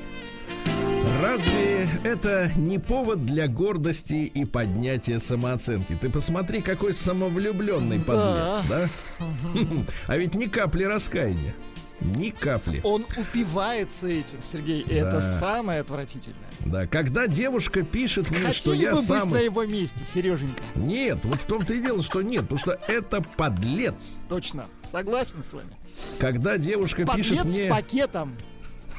Разве 1.22 1.88
это 2.04 2.50
не 2.56 2.78
повод 2.78 3.24
для 3.24 3.48
гордости 3.48 4.30
и 4.32 4.44
поднятия 4.44 5.18
самооценки? 5.18 5.96
Ты 6.00 6.10
посмотри, 6.10 6.60
какой 6.60 6.94
самовлюбленный 6.94 8.00
подлец, 8.00 8.62
да? 8.68 8.88
А 10.08 10.16
ведь 10.16 10.34
ни 10.34 10.46
капли 10.46 10.84
раскаяния. 10.84 11.54
Ни 12.00 12.28
капли. 12.30 12.80
Он 12.84 13.06
упивается 13.16 14.08
этим, 14.08 14.42
Сергей, 14.42 14.82
и 14.82 14.92
это 14.94 15.12
Да. 15.12 15.20
самое 15.22 15.80
отвратительное. 15.80 16.48
Да, 16.60 16.86
когда 16.86 17.26
девушка 17.26 17.82
пишет 17.82 18.30
мне, 18.30 18.52
что 18.52 18.70
Хотели 18.72 18.84
я 18.84 18.94
бы 18.94 19.00
быть 19.02 19.24
на 19.32 19.38
его 19.38 19.64
месте, 19.64 20.00
Сереженька? 20.12 20.62
Нет, 20.74 21.24
вот 21.24 21.40
в 21.40 21.46
том-то 21.46 21.72
и 21.72 21.80
дело, 21.80 22.02
что 22.02 22.20
нет, 22.20 22.42
потому 22.42 22.58
что 22.58 22.78
это 22.86 23.22
подлец. 23.36 24.18
Точно. 24.28 24.66
Согласен 24.84 25.42
с 25.42 25.52
вами. 25.54 25.70
Когда 26.18 26.58
девушка 26.58 27.04
пишет 27.06 27.38
Подлец 27.38 27.56
мне 27.56 27.66
с 27.66 27.70
пакетом. 27.70 28.36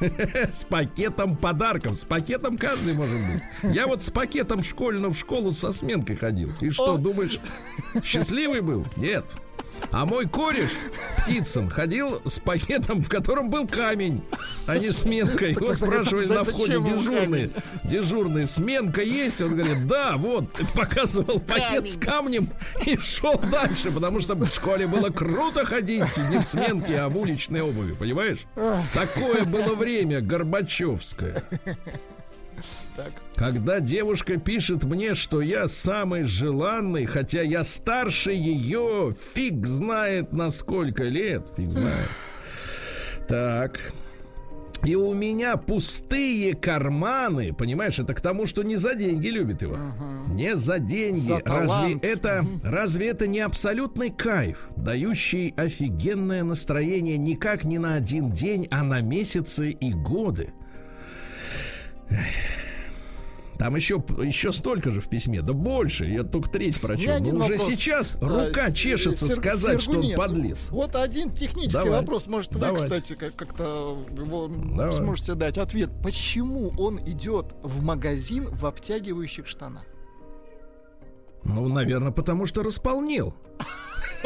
с 0.00 0.64
пакетом 0.64 1.36
подарков, 1.36 1.96
с 1.96 2.04
пакетом 2.04 2.56
каждый 2.56 2.94
может 2.94 3.16
быть. 3.16 3.74
Я 3.74 3.86
вот 3.86 4.02
с 4.02 4.10
пакетом 4.10 4.62
школьного 4.62 5.12
в 5.12 5.18
школу 5.18 5.52
со 5.52 5.72
сменкой 5.72 6.16
ходил. 6.16 6.50
И 6.60 6.70
что, 6.70 6.96
думаешь, 6.96 7.40
счастливый 8.04 8.60
был? 8.60 8.86
Нет. 8.96 9.24
А 9.90 10.04
мой 10.04 10.28
кореш 10.28 10.70
Птицын 11.18 11.68
ходил 11.70 12.20
с 12.24 12.38
пакетом, 12.38 13.02
в 13.02 13.08
котором 13.08 13.50
был 13.50 13.66
камень, 13.66 14.22
а 14.66 14.78
не 14.78 14.90
сменка. 14.92 15.46
Его 15.46 15.74
спрашивали 15.74 16.26
на 16.26 16.44
входе 16.44 16.80
дежурные. 16.80 17.50
Дежурные, 17.84 18.46
сменка 18.46 19.02
есть? 19.02 19.40
Он 19.40 19.56
говорит, 19.56 19.86
да, 19.86 20.16
вот. 20.16 20.46
Показывал 20.74 21.40
пакет 21.40 21.88
с 21.88 21.98
камнем 21.98 22.48
и 22.84 22.96
шел 22.98 23.38
дальше, 23.38 23.90
потому 23.90 24.20
что 24.20 24.34
в 24.34 24.46
школе 24.46 24.86
было 24.86 25.10
круто 25.10 25.64
ходить 25.64 26.04
не 26.30 26.38
в 26.38 26.42
сменке, 26.42 26.96
а 26.96 27.08
в 27.08 27.18
уличной 27.18 27.62
обуви, 27.62 27.94
понимаешь? 27.94 28.46
Такое 28.94 29.44
было 29.44 29.74
время 29.74 30.20
Горбачевское. 30.20 31.44
Так. 32.98 33.12
Когда 33.36 33.78
девушка 33.78 34.38
пишет 34.38 34.82
мне, 34.82 35.14
что 35.14 35.40
я 35.40 35.68
самый 35.68 36.24
желанный, 36.24 37.06
хотя 37.06 37.42
я 37.42 37.62
старше 37.62 38.32
ее, 38.32 39.14
фиг 39.34 39.64
знает 39.66 40.32
на 40.32 40.50
сколько 40.50 41.04
лет, 41.04 41.46
фиг 41.56 41.70
знает. 41.70 42.08
Так. 43.28 43.92
И 44.84 44.96
у 44.96 45.14
меня 45.14 45.56
пустые 45.56 46.54
карманы, 46.54 47.54
понимаешь, 47.54 48.00
это 48.00 48.14
к 48.14 48.20
тому, 48.20 48.46
что 48.46 48.64
не 48.64 48.74
за 48.74 48.96
деньги 48.96 49.28
любит 49.28 49.62
его. 49.62 49.76
Не 50.28 50.56
за 50.56 50.80
деньги. 50.80 51.20
За 51.20 51.40
разве 51.44 51.98
это, 52.02 52.44
разве 52.64 53.08
это 53.10 53.28
не 53.28 53.40
абсолютный 53.40 54.10
кайф, 54.10 54.70
дающий 54.76 55.54
офигенное 55.56 56.42
настроение 56.42 57.16
никак 57.16 57.62
не 57.62 57.78
на 57.78 57.94
один 57.94 58.32
день, 58.32 58.66
а 58.72 58.82
на 58.82 59.00
месяцы 59.02 59.70
и 59.70 59.92
годы? 59.92 60.52
Там 63.58 63.74
еще, 63.74 63.96
еще 64.22 64.52
столько 64.52 64.90
же 64.92 65.00
в 65.00 65.08
письме, 65.08 65.42
да 65.42 65.52
больше, 65.52 66.04
я 66.06 66.22
только 66.22 66.48
треть 66.48 66.80
прочел. 66.80 67.18
Но 67.18 67.28
уже 67.40 67.54
вопрос. 67.54 67.66
сейчас 67.66 68.16
А, 68.22 68.46
рука 68.46 68.70
С- 68.70 68.74
чешется 68.74 69.26
Сер- 69.26 69.34
сказать, 69.34 69.80
что 69.80 69.90
он 69.90 69.96
Сергунец, 69.96 70.16
подлец. 70.16 70.68
Вот 70.70 70.94
один 70.94 71.32
технический 71.32 71.72
Давайте. 71.72 71.96
вопрос. 71.96 72.26
Может, 72.28 72.52
вы, 72.54 72.60
Давайте. 72.60 72.84
кстати, 72.84 73.14
как- 73.14 73.34
как-то 73.34 73.98
его 74.16 74.46
Давай. 74.48 74.92
сможете 74.96 75.34
дать 75.34 75.58
ответ. 75.58 75.90
Почему 76.04 76.70
он 76.78 77.00
идет 77.00 77.46
в 77.64 77.82
магазин 77.82 78.48
в 78.54 78.64
обтягивающих 78.64 79.48
штанах? 79.48 79.84
Ну, 81.44 81.66
наверное, 81.68 82.12
потому 82.12 82.46
что 82.46 82.62
располнел. 82.62 83.34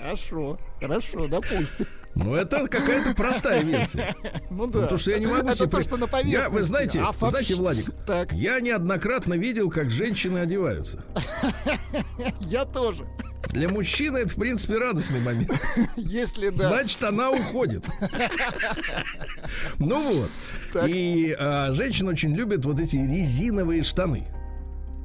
Хорошо, 0.00 0.58
хорошо, 0.80 1.26
допустим. 1.28 1.86
Ну, 2.14 2.34
это 2.34 2.66
какая-то 2.68 3.14
простая 3.14 3.62
версия. 3.62 4.14
Ну 4.50 4.66
да. 4.66 4.80
Потому 4.80 4.98
что 4.98 5.12
я 5.12 5.18
не 5.18 5.26
могу 5.26 5.48
Это 5.48 5.54
себе... 5.54 5.68
то, 5.68 5.82
что 5.82 5.96
на 5.96 6.04
Я, 6.04 6.08
поверхности. 6.08 6.52
вы 6.52 6.62
знаете, 6.64 7.00
А 7.00 7.28
знаете, 7.28 7.54
Владик, 7.54 7.90
Так, 8.04 8.32
я 8.32 8.60
неоднократно 8.60 9.34
видел, 9.34 9.70
как 9.70 9.90
женщины 9.90 10.38
одеваются. 10.38 11.04
я 12.40 12.64
тоже. 12.64 13.06
Для 13.52 13.68
мужчины 13.68 14.18
это, 14.18 14.32
в 14.32 14.36
принципе, 14.36 14.76
радостный 14.78 15.20
момент. 15.20 15.52
Если 15.96 16.50
да. 16.50 16.68
Значит, 16.68 17.02
она 17.02 17.30
уходит. 17.30 17.84
Ну 19.78 20.20
вот. 20.20 20.30
Так. 20.72 20.88
И 20.88 21.34
а, 21.38 21.72
женщины 21.72 22.10
очень 22.10 22.34
любят 22.34 22.64
вот 22.64 22.80
эти 22.80 22.96
резиновые 22.96 23.82
штаны. 23.82 24.26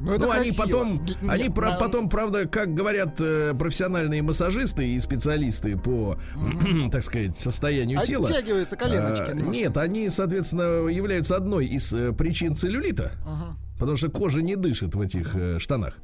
Ну, 0.02 0.12
это 0.12 0.26
ну, 0.26 0.32
они 0.32 0.44
красиво. 0.46 0.64
потом, 0.64 1.06
Д- 1.06 1.14
они 1.28 1.44
нет, 1.44 1.56
про- 1.56 1.72
на- 1.72 1.78
потом, 1.78 2.10
правда, 2.10 2.48
как 2.48 2.74
говорят 2.74 3.20
э, 3.20 3.54
профессиональные 3.58 4.22
массажисты 4.22 4.88
и 4.88 5.00
специалисты 5.00 5.78
по, 5.78 6.18
так 6.92 7.02
сказать, 7.04 7.38
состоянию 7.38 8.02
тела. 8.04 8.26
Оттягиваются 8.28 8.76
коленочки 8.76 9.30
немножко. 9.30 9.50
нет, 9.52 9.78
они, 9.78 10.10
соответственно, 10.10 10.88
являются 10.88 11.36
одной 11.38 11.66
из 11.66 11.92
э, 11.94 12.12
причин 12.12 12.56
целлюлита. 12.56 13.14
Ага. 13.26 13.58
Потому 13.80 13.98
что 13.98 14.10
кожа 14.10 14.42
не 14.42 14.56
дышит 14.56 14.96
в 14.96 15.02
этих 15.02 15.36
э, 15.36 15.60
штанах. 15.60 15.98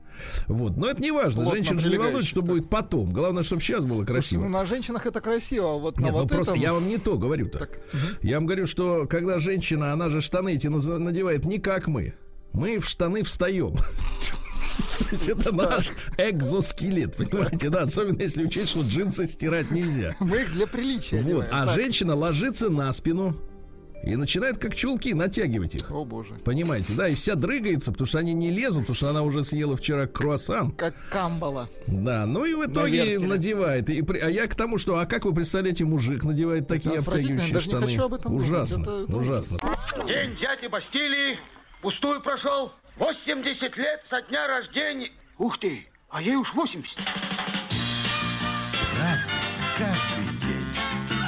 Вот. 0.48 0.78
Но 0.78 0.88
это 0.88 1.02
не 1.02 1.12
важно. 1.12 1.44
Плотно 1.44 1.56
Женщин 1.56 1.80
же 1.80 1.90
не 1.90 1.98
волнует, 1.98 2.26
что 2.26 2.42
да. 2.42 2.48
будет 2.48 2.70
потом. 2.70 3.12
Главное, 3.12 3.44
чтобы 3.44 3.62
сейчас 3.62 3.84
было 3.86 4.04
Слушайте, 4.06 4.14
красиво. 4.14 4.42
ну 4.44 4.50
на 4.50 4.66
женщинах 4.66 5.06
это 5.06 5.22
красиво, 5.22 5.76
а 5.76 5.78
вот 5.78 5.98
на 5.98 6.04
Нет, 6.04 6.12
ну 6.12 6.20
вот 6.20 6.30
просто 6.30 6.54
этом... 6.54 6.64
я 6.64 6.74
вам 6.74 6.88
не 6.88 6.98
то 6.98 7.18
говорю-то. 7.18 7.60
Так. 7.60 7.80
Я 8.22 8.38
вам 8.38 8.46
говорю, 8.46 8.68
что 8.68 9.06
когда 9.10 9.40
женщина, 9.40 9.94
она 9.94 10.10
же 10.10 10.22
штаны 10.22 10.56
эти 10.56 10.68
надевает 10.68 11.46
не 11.46 11.60
как 11.60 11.88
мы. 11.88 12.14
Мы 12.54 12.80
в 12.80 12.88
штаны 12.88 13.24
встаем. 13.24 13.76
То 15.00 15.06
есть 15.12 15.30
это 15.30 15.54
наш 15.54 15.92
экзоскелет, 16.18 17.16
понимаете, 17.18 17.70
да, 17.70 17.82
особенно 17.82 18.22
если 18.22 18.46
учесть, 18.46 18.70
что 18.72 18.82
джинсы 18.82 19.28
стирать 19.28 19.70
нельзя. 19.72 20.16
Мы 20.20 20.42
их 20.42 20.54
для 20.54 20.68
приличия 20.68 21.22
Вот, 21.22 21.46
а 21.52 21.66
женщина 21.74 22.16
ложится 22.16 22.70
на 22.70 22.92
спину 22.94 23.36
и 24.04 24.16
начинает 24.16 24.58
как 24.58 24.74
чулки 24.76 25.14
натягивать 25.14 25.76
их. 25.76 25.92
О 25.92 26.06
боже. 26.06 26.36
Понимаете, 26.44 26.94
да, 26.94 27.08
и 27.08 27.16
вся 27.16 27.36
дрыгается, 27.36 27.92
потому 27.92 28.08
что 28.08 28.18
они 28.20 28.34
не 28.34 28.50
лезут, 28.50 28.82
потому 28.82 28.96
что 28.96 29.10
она 29.10 29.22
уже 29.22 29.44
съела 29.44 29.76
вчера 29.78 30.08
круассан. 30.08 30.72
Как 30.72 30.96
камбала. 31.10 31.70
Да, 31.88 32.26
ну 32.26 32.46
и 32.46 32.54
в 32.56 32.66
итоге 32.66 33.20
надевает. 33.20 33.90
И, 33.90 34.04
а 34.22 34.30
я 34.30 34.48
к 34.48 34.56
тому, 34.56 34.78
что, 34.78 34.98
а 34.98 35.06
как 35.06 35.26
вы 35.26 35.34
представляете, 35.34 35.86
мужик 35.86 36.24
надевает 36.24 36.68
такие 36.68 36.98
обтягивающие 36.98 37.60
штаны? 37.60 38.34
ужасно, 38.34 38.82
Это- 38.82 39.06
это 39.08 39.18
ужасно. 39.18 39.60
День 40.08 40.36
дяди 40.40 40.68
Бастилии 40.68 41.38
пустую 41.82 42.22
прошел. 42.22 42.72
80 42.98 43.78
лет 43.78 44.02
со 44.06 44.22
дня 44.22 44.48
рождения. 44.48 45.10
Ух 45.38 45.58
ты, 45.58 45.88
а 46.10 46.22
ей 46.22 46.36
уж 46.36 46.54
80. 46.54 47.00
Разный, 49.00 49.34
каждый 49.78 50.26
день. 50.40 50.62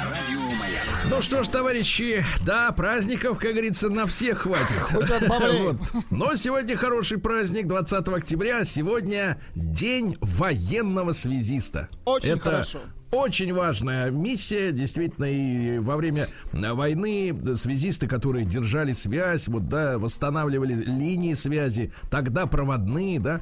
Радио 0.04 0.40
Маяк. 0.56 0.84
Ну 1.10 1.20
что 1.22 1.42
ж, 1.42 1.48
товарищи, 1.48 2.24
да, 2.46 2.70
праздников, 2.72 3.38
как 3.38 3.52
говорится, 3.52 3.88
на 3.88 4.06
всех 4.06 4.42
хватит. 4.42 4.76
Вот. 5.64 5.76
Но 6.10 6.34
сегодня 6.36 6.76
хороший 6.76 7.18
праздник, 7.18 7.66
20 7.66 8.08
октября. 8.08 8.64
Сегодня 8.64 9.40
день 9.54 10.16
военного 10.20 11.12
связиста. 11.12 11.88
Очень 12.04 12.30
Это 12.30 12.40
хорошо. 12.40 12.80
Очень 13.14 13.54
важная 13.54 14.10
миссия, 14.10 14.72
действительно, 14.72 15.26
и 15.26 15.78
во 15.78 15.96
время 15.96 16.28
войны 16.52 17.34
связисты, 17.54 18.08
которые 18.08 18.44
держали 18.44 18.92
связь, 18.92 19.48
вот, 19.48 19.68
да, 19.68 19.98
восстанавливали 19.98 20.74
линии 20.74 21.34
связи, 21.34 21.92
тогда 22.10 22.46
проводные, 22.46 23.20
да, 23.20 23.40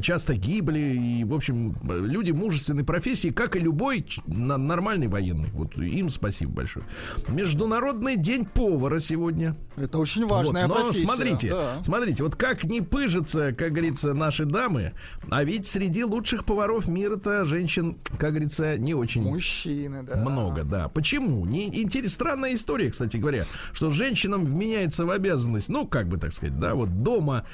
часто 0.00 0.34
гибли, 0.34 1.20
и, 1.20 1.24
в 1.24 1.34
общем, 1.34 1.74
люди 1.84 2.32
мужественной 2.32 2.84
профессии, 2.84 3.28
как 3.28 3.56
и 3.56 3.60
любой 3.60 4.06
нормальный 4.26 5.08
военный. 5.08 5.50
Вот 5.52 5.76
им 5.78 6.10
спасибо 6.10 6.52
большое. 6.52 6.84
Международный 7.28 8.16
день 8.16 8.44
повара 8.44 9.00
сегодня. 9.00 9.56
Это 9.76 9.98
очень 9.98 10.26
важная 10.26 10.68
вот, 10.68 10.76
но 10.76 10.84
профессия. 10.84 11.06
смотрите, 11.06 11.50
да. 11.50 11.82
смотрите, 11.82 12.22
вот 12.22 12.36
как 12.36 12.64
не 12.64 12.80
пыжится, 12.80 13.52
как 13.52 13.72
говорится, 13.72 14.14
наши 14.14 14.44
дамы, 14.44 14.92
а 15.30 15.42
ведь 15.44 15.66
среди 15.66 16.04
лучших 16.04 16.44
поваров 16.44 16.88
мира-то 16.88 17.44
женщин, 17.44 17.96
как 18.18 18.30
говорится, 18.30 18.76
не 18.78 18.94
очень 18.94 19.13
Мужчины, 19.22 20.02
да. 20.02 20.16
много, 20.16 20.64
да. 20.64 20.88
Почему? 20.88 21.44
Не, 21.46 21.66
интересная, 21.66 22.10
странная 22.10 22.54
история, 22.54 22.90
кстати 22.90 23.16
говоря, 23.16 23.44
что 23.72 23.90
женщинам 23.90 24.44
вменяется 24.44 25.04
в 25.04 25.10
обязанность, 25.10 25.68
ну, 25.68 25.86
как 25.86 26.08
бы 26.08 26.18
так 26.18 26.32
сказать, 26.32 26.58
да, 26.58 26.74
вот 26.74 27.02
дома 27.02 27.44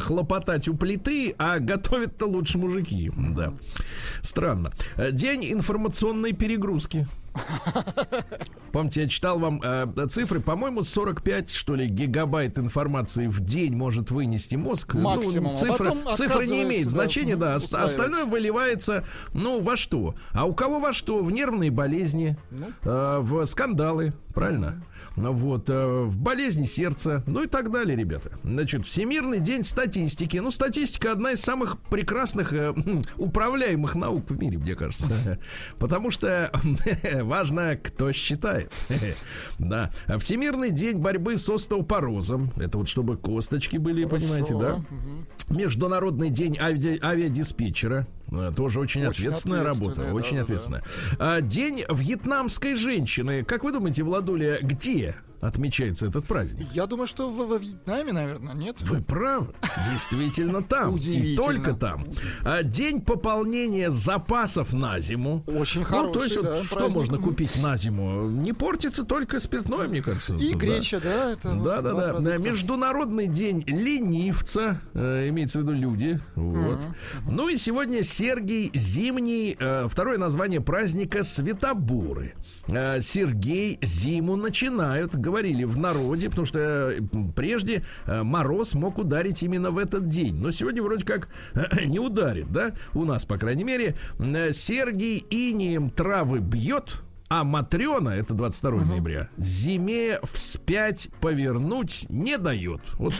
хлопотать 0.00 0.68
у 0.68 0.74
плиты, 0.74 1.34
а 1.38 1.58
готовят-то 1.58 2.26
лучше 2.26 2.58
мужики, 2.58 3.10
да. 3.16 3.52
Странно. 4.20 4.72
День 5.12 5.52
информационной 5.52 6.32
перегрузки. 6.32 7.06
Помните, 8.72 9.02
я 9.02 9.08
читал 9.08 9.38
вам 9.38 9.60
э, 9.62 9.86
цифры, 10.08 10.40
по-моему, 10.40 10.82
45, 10.82 11.50
что 11.50 11.74
ли, 11.74 11.86
гигабайт 11.86 12.58
информации 12.58 13.26
в 13.26 13.40
день 13.40 13.76
может 13.76 14.10
вынести 14.10 14.56
мозг. 14.56 14.94
Ну, 14.94 15.00
Максимум. 15.02 15.52
Ну, 15.52 15.56
цифра, 15.56 15.94
а 16.06 16.16
цифра 16.16 16.42
не 16.42 16.62
имеет 16.62 16.88
значения, 16.88 17.36
да. 17.36 17.58
да 17.70 17.82
остальное 17.84 18.24
выливается, 18.24 19.04
ну, 19.34 19.60
во 19.60 19.76
что? 19.76 20.14
А 20.32 20.46
у 20.46 20.54
кого 20.54 20.78
во 20.78 20.92
что? 20.92 21.22
В 21.22 21.30
нервные 21.30 21.70
болезни, 21.70 22.36
ну? 22.50 22.68
э, 22.82 23.18
в 23.20 23.44
скандалы, 23.44 24.14
правильно? 24.34 24.82
Вот, 25.16 25.68
э, 25.68 26.02
в 26.04 26.18
болезни 26.18 26.64
сердца, 26.64 27.22
ну 27.26 27.42
и 27.42 27.46
так 27.46 27.70
далее, 27.70 27.96
ребята. 27.96 28.32
Значит, 28.42 28.86
Всемирный 28.86 29.40
день 29.40 29.64
статистики. 29.64 30.38
Ну, 30.38 30.50
статистика 30.50 31.12
одна 31.12 31.32
из 31.32 31.40
самых 31.40 31.78
прекрасных 31.90 32.52
э, 32.52 32.74
управляемых 33.16 33.94
наук 33.94 34.30
в 34.30 34.40
мире, 34.40 34.58
мне 34.58 34.74
кажется. 34.74 35.38
Потому 35.78 36.10
что 36.10 36.50
важно, 37.22 37.76
кто 37.76 38.12
считает. 38.12 38.72
Да. 39.58 39.90
Всемирный 40.18 40.70
день 40.70 40.98
борьбы 40.98 41.36
с 41.36 41.48
остеопорозом. 41.48 42.50
Это 42.56 42.78
вот 42.78 42.88
чтобы 42.88 43.16
косточки 43.16 43.76
были, 43.76 44.04
Хорошо. 44.04 44.16
понимаете, 44.26 44.58
да? 44.58 44.80
Международный 45.48 46.30
день 46.30 46.56
ави- 46.58 46.98
авиадиспетчера. 47.02 48.06
Э, 48.30 48.50
тоже 48.54 48.80
очень, 48.80 49.06
очень 49.06 49.28
ответственная 49.28 49.62
работа. 49.62 50.02
Да, 50.02 50.14
очень 50.14 50.36
да, 50.36 50.42
ответственная. 50.42 50.82
Да. 51.18 51.40
День 51.40 51.84
вьетнамской 51.88 52.74
женщины. 52.74 53.44
Как 53.44 53.62
вы 53.64 53.72
думаете, 53.72 54.02
Владуля, 54.02 54.58
где 54.62 55.01
yeah. 55.02 55.31
Отмечается 55.42 56.06
этот 56.06 56.26
праздник? 56.26 56.68
Я 56.72 56.86
думаю, 56.86 57.06
что 57.06 57.28
в, 57.28 57.36
во 57.46 57.58
Вьетнаме, 57.58 58.12
наверное, 58.12 58.54
нет? 58.54 58.76
Вы 58.80 59.02
правы. 59.02 59.52
Действительно 59.90 60.62
там. 60.62 60.96
И 60.96 61.36
только 61.36 61.74
там. 61.74 62.06
А, 62.44 62.62
день 62.62 63.00
пополнения 63.00 63.90
запасов 63.90 64.72
на 64.72 65.00
зиму. 65.00 65.42
Очень 65.46 65.84
хороший, 65.84 66.06
Ну, 66.06 66.12
то 66.12 66.24
есть, 66.24 66.42
да, 66.42 66.56
вот, 66.56 66.66
что 66.66 66.88
можно 66.88 67.18
купить 67.18 67.60
на 67.60 67.76
зиму? 67.76 68.28
Не 68.28 68.52
портится 68.52 69.04
только 69.04 69.40
спиртное, 69.40 69.88
мне 69.88 70.00
кажется. 70.00 70.36
И 70.36 70.54
греча, 70.54 71.00
да. 71.00 71.32
Это 71.32 71.54
да, 71.56 71.82
да, 71.82 71.92
да. 71.92 72.08
Продукта. 72.12 72.38
Международный 72.38 73.26
день 73.26 73.64
ленивца. 73.66 74.80
Э, 74.94 75.28
имеется 75.28 75.58
в 75.58 75.62
виду 75.62 75.72
люди. 75.72 76.20
Вот. 76.36 76.78
Uh-huh. 76.78 77.30
Ну 77.30 77.48
и 77.48 77.56
сегодня 77.56 78.04
Сергий 78.04 78.70
Зимний. 78.74 79.56
Э, 79.58 79.88
второе 79.88 80.18
название 80.18 80.60
праздника 80.60 81.24
Светоборы. 81.24 82.34
Э, 82.68 83.00
Сергей 83.00 83.78
зиму 83.82 84.36
начинают 84.36 85.16
говорили 85.32 85.64
в 85.64 85.78
народе, 85.78 86.28
потому 86.28 86.46
что 86.46 86.58
э, 86.60 87.00
прежде 87.34 87.82
э, 88.04 88.22
мороз 88.22 88.74
мог 88.74 88.98
ударить 88.98 89.42
именно 89.42 89.70
в 89.70 89.78
этот 89.78 90.08
день. 90.08 90.36
Но 90.36 90.50
сегодня 90.50 90.82
вроде 90.82 91.06
как 91.06 91.28
э, 91.54 91.84
не 91.86 91.98
ударит, 91.98 92.52
да? 92.52 92.72
У 92.92 93.06
нас, 93.06 93.24
по 93.24 93.38
крайней 93.38 93.64
мере. 93.64 93.96
Сергий 94.18 95.24
инием 95.30 95.88
травы 95.88 96.40
бьет, 96.40 97.00
а 97.30 97.44
Матрена, 97.44 98.10
это 98.10 98.34
22 98.34 98.70
угу. 98.70 98.84
ноября, 98.84 99.30
зиме 99.38 100.20
вспять 100.24 101.08
повернуть 101.22 102.04
не 102.10 102.36
дает. 102.36 102.82
Вот 102.98 103.14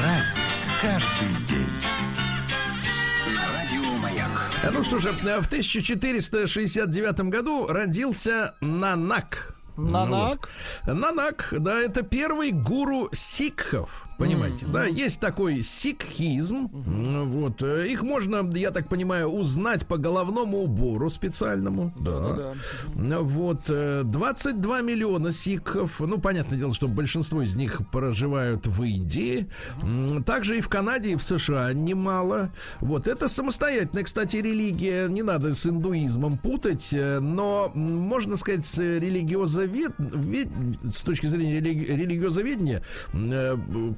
Праздник 0.00 0.42
каждый 0.82 1.46
день. 1.46 1.66
Ну 4.72 4.82
что 4.82 4.98
же, 4.98 5.12
в 5.12 5.46
1469 5.46 7.20
году 7.20 7.68
родился 7.68 8.56
Нанак. 8.60 9.55
Нанак. 9.76 10.48
Вот. 10.84 10.96
Нанак, 10.96 11.48
да, 11.52 11.80
это 11.80 12.02
первый 12.02 12.50
гуру 12.50 13.08
сикхов. 13.12 14.05
Понимаете, 14.18 14.64
mm-hmm. 14.64 14.72
да, 14.72 14.86
есть 14.86 15.20
такой 15.20 15.62
сикхизм. 15.62 16.66
Mm-hmm. 16.66 17.24
Вот. 17.24 17.62
Э, 17.62 17.86
их 17.86 18.02
можно, 18.02 18.48
я 18.54 18.70
так 18.70 18.88
понимаю, 18.88 19.28
узнать 19.28 19.86
по 19.86 19.98
головному 19.98 20.62
убору 20.62 21.10
специальному. 21.10 21.92
Да. 21.98 22.54
да. 22.94 23.20
Вот. 23.20 23.66
22 23.66 24.78
э, 24.78 24.82
миллиона 24.82 25.32
сикхов. 25.32 26.00
Ну, 26.00 26.18
понятное 26.18 26.58
дело, 26.58 26.72
что 26.72 26.88
большинство 26.88 27.42
из 27.42 27.54
них 27.56 27.82
проживают 27.92 28.66
в 28.66 28.82
Индии. 28.84 29.48
Mm-hmm. 29.82 30.24
Также 30.24 30.58
и 30.58 30.60
в 30.62 30.70
Канаде, 30.70 31.12
и 31.12 31.16
в 31.16 31.22
США 31.22 31.74
немало. 31.74 32.50
Вот. 32.80 33.08
Это 33.08 33.28
самостоятельная, 33.28 34.04
кстати, 34.04 34.38
религия. 34.38 35.08
Не 35.08 35.22
надо 35.22 35.54
с 35.54 35.66
индуизмом 35.66 36.38
путать. 36.38 36.88
Э, 36.92 37.20
но, 37.20 37.70
можно 37.74 38.36
сказать, 38.36 38.66
религиозовед... 38.78 39.92
с 40.96 41.02
точки 41.02 41.26
зрения 41.26 41.60
религи... 41.60 41.84
религиозоведения 41.84 42.82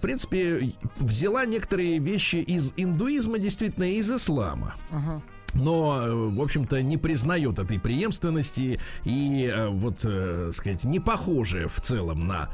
принципе, 0.09 0.73
взяла 0.97 1.44
некоторые 1.44 1.99
вещи 1.99 2.37
из 2.37 2.73
индуизма, 2.79 3.38
действительно, 3.38 3.85
и 3.85 3.97
из 3.97 4.11
ислама. 4.11 4.75
Uh-huh 4.90 5.21
но, 5.55 6.29
в 6.29 6.42
общем-то, 6.42 6.83
не 6.83 6.99
признает 6.99 7.59
этой 7.59 7.81
преемственности 7.81 8.79
и, 9.05 9.51
э, 9.51 9.68
вот, 9.68 10.01
э, 10.05 10.51
сказать, 10.53 10.85
не 10.85 11.01
похожи 11.01 11.68
в 11.68 11.81
целом 11.81 12.29
на 12.29 12.51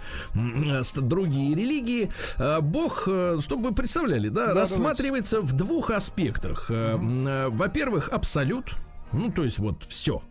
другие 0.95 1.57
религии. 1.57 2.09
Э, 2.39 2.61
Бог, 2.61 3.09
чтобы 3.41 3.71
вы 3.71 3.75
представляли, 3.75 4.29
да, 4.29 4.47
да 4.47 4.55
рассматривается 4.55 5.39
давайте. 5.39 5.55
в 5.55 5.57
двух 5.57 5.91
аспектах. 5.91 6.71
Угу. 6.71 7.57
Во-первых, 7.57 8.11
абсолют, 8.11 8.77
ну, 9.13 9.29
то 9.33 9.43
есть 9.43 9.59
вот 9.59 9.85
все, 9.89 10.23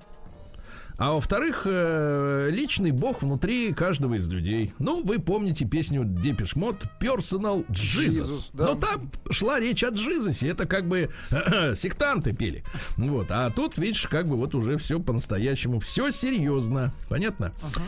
а 0.98 1.14
во-вторых, 1.14 1.64
э, 1.66 2.50
личный 2.52 2.92
бог 2.92 3.24
внутри 3.24 3.74
каждого 3.74 4.16
из 4.16 4.28
людей. 4.28 4.74
Ну, 4.80 5.04
вы 5.04 5.20
помните 5.20 5.66
песню 5.66 6.04
Депиш 6.06 6.56
Мод 6.56 6.84
Personal 7.00 7.66
Jesus. 7.70 8.10
Jesus 8.10 8.44
да. 8.54 8.66
Но 8.68 8.76
там 8.76 9.12
шла 9.32 9.60
речь 9.60 9.84
о 9.84 9.90
Джизусе. 9.90 10.50
Это 10.50 10.66
как 10.66 10.88
бы 10.88 11.10
сектанты 11.76 12.34
пели. 12.34 12.64
Вот. 12.98 13.28
А 13.30 13.50
тут, 13.50 13.78
видишь, 13.78 14.08
как 14.08 14.28
бы 14.28 14.36
вот 14.36 14.56
уже 14.56 14.78
все 14.78 15.00
по-настоящему. 15.00 15.80
Все 15.80 16.12
серьезно. 16.12 16.94
Понятно? 17.10 17.54
Uh-huh. 17.62 17.82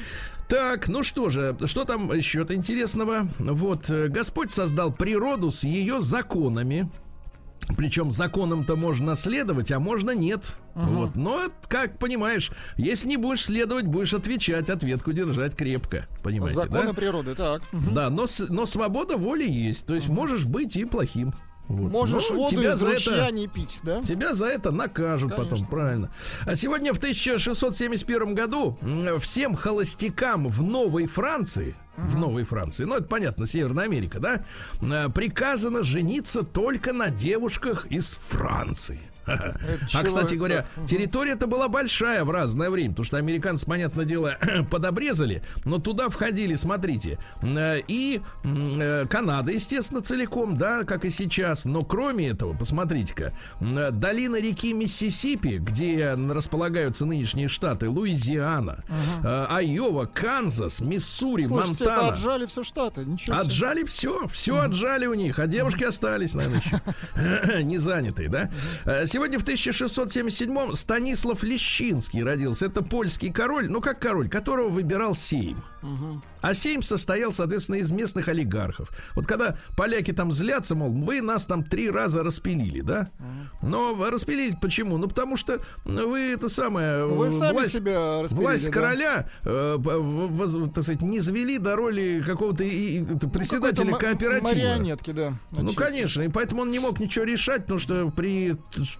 Так, 0.48 0.88
ну 0.88 1.02
что 1.02 1.30
же, 1.30 1.58
что 1.66 1.86
там 1.86 2.12
еще-то 2.14 2.54
интересного? 2.54 3.28
Вот, 3.40 3.90
э, 3.90 4.10
Господь 4.10 4.52
создал 4.52 4.94
природу 4.94 5.50
с 5.50 5.64
ее 5.64 6.00
законами. 6.00 6.90
Причем 7.78 8.12
законам-то 8.12 8.76
можно 8.76 9.16
следовать, 9.16 9.72
а 9.72 9.80
можно 9.80 10.12
нет. 10.12 10.54
Угу. 10.76 10.84
Вот. 10.84 11.16
Но, 11.16 11.44
как 11.68 11.98
понимаешь, 11.98 12.52
если 12.78 13.08
не 13.08 13.18
будешь 13.18 13.46
следовать, 13.46 13.86
будешь 13.86 14.14
отвечать, 14.14 14.70
ответку 14.70 15.14
держать 15.14 15.56
крепко. 15.56 16.08
Понимаете, 16.24 16.60
Законы 16.60 16.88
да? 16.88 16.94
природы, 16.94 17.36
так. 17.36 17.64
Угу. 17.74 17.92
Да, 17.92 18.10
но, 18.10 18.26
но 18.50 18.66
свобода 18.66 19.18
воли 19.18 19.48
есть. 19.48 19.86
То 19.86 19.96
есть 19.96 20.08
угу. 20.08 20.16
можешь 20.16 20.46
быть 20.46 20.76
и 20.78 20.86
плохим. 20.86 21.34
Вот. 21.68 21.92
Можешь 21.92 22.30
ну, 22.30 22.36
воду 22.38 22.52
тебя 22.52 22.74
из 22.74 22.80
за 22.80 22.92
это, 22.92 23.32
не 23.32 23.48
пить, 23.48 23.80
да? 23.82 24.04
Тебя 24.04 24.36
за 24.36 24.46
это 24.46 24.70
накажут 24.70 25.32
Конечно. 25.32 25.58
потом, 25.58 25.68
правильно. 25.68 26.12
А 26.46 26.54
сегодня 26.54 26.94
в 26.94 26.98
1671 26.98 28.36
году 28.36 28.78
всем 29.20 29.56
холостякам 29.56 30.48
в 30.48 30.62
Новой 30.62 31.08
Франции 31.08 31.76
в 31.98 32.18
Новой 32.18 32.44
Франции, 32.44 32.86
ну 32.86 32.96
это 32.96 33.06
понятно, 33.06 33.46
Северная 33.46 33.86
Америка, 33.86 34.20
да, 34.20 34.46
э, 34.82 35.10
приказано 35.10 35.84
жениться 35.84 36.44
только 36.44 36.94
на 36.94 37.10
девушках 37.10 37.86
из 37.88 38.16
Франции. 38.16 39.00
А, 39.28 40.04
кстати 40.04 40.36
говоря, 40.36 40.66
территория-то 40.88 41.48
была 41.48 41.68
большая 41.68 42.24
в 42.24 42.32
разное 42.32 42.70
время, 42.70 42.92
потому 42.92 43.06
что 43.06 43.18
американцы, 43.18 43.66
понятное 43.66 44.06
дело, 44.06 44.38
подобрезали, 44.72 45.42
но 45.64 45.80
туда 45.80 46.10
входили, 46.10 46.56
смотрите, 46.56 47.18
э, 47.42 47.80
и 47.88 48.22
э, 48.44 49.06
Канада, 49.10 49.52
естественно, 49.52 50.02
целиком, 50.02 50.58
да, 50.58 50.84
как 50.84 51.06
и 51.06 51.10
сейчас, 51.10 51.66
но 51.66 51.84
кроме 51.84 52.30
этого, 52.30 52.56
посмотрите-ка, 52.56 53.34
э, 53.60 53.92
долина 53.92 54.40
реки 54.40 54.74
Миссисипи, 54.74 55.58
где 55.58 56.14
располагаются 56.14 57.06
нынешние 57.06 57.48
штаты, 57.48 57.90
Луизиана, 57.90 58.84
ага. 59.20 59.48
Айова, 59.50 60.06
Канзас, 60.06 60.80
Миссури, 60.80 61.46
Слушайте, 61.46 61.86
Монтана. 61.86 62.14
отжали 62.14 62.46
все 62.46 62.64
штаты, 62.64 63.06
ничего 63.06 63.38
Отжали 63.38 63.84
все, 63.84 64.28
все 64.28 64.60
отжали 64.60 65.06
у 65.06 65.14
них, 65.14 65.40
а 65.40 65.48
девушки 65.48 65.84
остались, 65.84 66.34
наверное, 66.36 66.62
еще 66.62 67.62
не 67.64 67.78
занятые, 67.78 68.30
да? 68.30 68.50
Сегодня 69.16 69.40
в 69.40 69.46
1677-м 69.46 70.76
Станислав 70.76 71.42
Лещинский 71.42 72.22
родился. 72.22 72.66
Это 72.66 72.82
польский 72.84 73.32
король, 73.32 73.70
ну 73.70 73.80
как 73.80 73.98
король, 74.02 74.28
которого 74.28 74.68
выбирал 74.68 75.16
Сейм. 75.16 75.64
А 76.42 76.54
Сейм 76.54 76.84
состоял, 76.84 77.32
соответственно, 77.32 77.78
из 77.78 77.92
местных 77.92 78.28
олигархов. 78.28 78.90
Вот 79.16 79.26
когда 79.26 79.56
поляки 79.78 80.12
там 80.12 80.32
злятся, 80.34 80.76
мол, 80.76 80.92
вы 80.92 81.22
нас 81.22 81.46
там 81.46 81.64
три 81.64 81.90
раза 81.90 82.24
распилили, 82.24 82.82
да? 82.82 83.10
Но 83.62 83.96
распилили 84.10 84.54
почему? 84.62 84.98
Ну, 84.98 85.08
потому 85.08 85.38
что 85.38 85.62
вы 85.86 86.20
это 86.34 86.50
самое... 86.50 87.06
Вы 87.06 87.32
сами 87.32 87.54
власть, 87.54 87.72
себя 87.76 88.22
распилили, 88.24 88.44
власть 88.46 88.66
да? 88.66 88.72
короля, 88.72 89.30
э, 89.44 89.76
в- 89.78 90.28
воз- 90.28 90.70
так 90.74 90.84
сказать, 90.84 91.02
не 91.02 91.20
звели 91.22 91.58
до 91.58 91.76
роли 91.78 92.22
какого-то 92.26 92.64
и- 92.66 92.98
и- 92.98 93.02
это 93.16 93.30
председателя 93.30 93.92
ма- 93.92 93.98
кооператива. 93.98 94.50
Марионетки, 94.50 95.12
да. 95.12 95.40
Ну, 95.52 95.74
конечно, 95.74 96.22
и 96.24 96.28
поэтому 96.28 96.64
он 96.64 96.72
не 96.72 96.80
мог 96.80 97.00
ничего 97.00 97.24
решать, 97.26 97.62
потому 97.62 97.80
что 97.80 98.10
при 98.10 98.56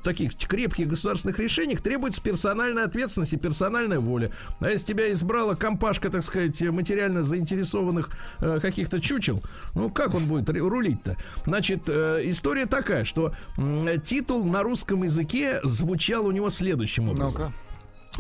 таких 0.06 0.36
крепких 0.38 0.88
государственных 0.88 1.40
решениях 1.40 1.82
требуется 1.82 2.22
персональная 2.22 2.86
ответственность 2.86 3.34
и 3.34 3.38
персональная 3.38 4.00
воля. 4.00 4.32
А 4.62 4.70
если 4.70 4.86
тебя 4.86 5.12
избрала 5.12 5.56
компашка, 5.56 6.10
так 6.10 6.24
сказать, 6.24 6.62
материально 6.62 7.24
заинтересованных 7.24 8.10
э, 8.40 8.60
каких-то 8.62 9.02
чучел, 9.02 9.42
ну 9.74 9.90
как 9.90 10.14
он 10.14 10.28
будет 10.28 10.50
рулить-то? 10.50 11.18
Значит, 11.46 11.90
э, 11.90 12.22
история 12.24 12.68
такая, 12.68 13.04
что 13.04 13.34
м, 13.58 13.88
титул 14.02 14.46
на 14.46 14.64
русском 14.64 15.04
языке 15.04 15.60
звучал 15.64 16.26
у 16.28 16.32
него 16.32 16.50
следующим 16.50 17.10
образом. 17.10 17.42
Ну-ка. 17.42 17.65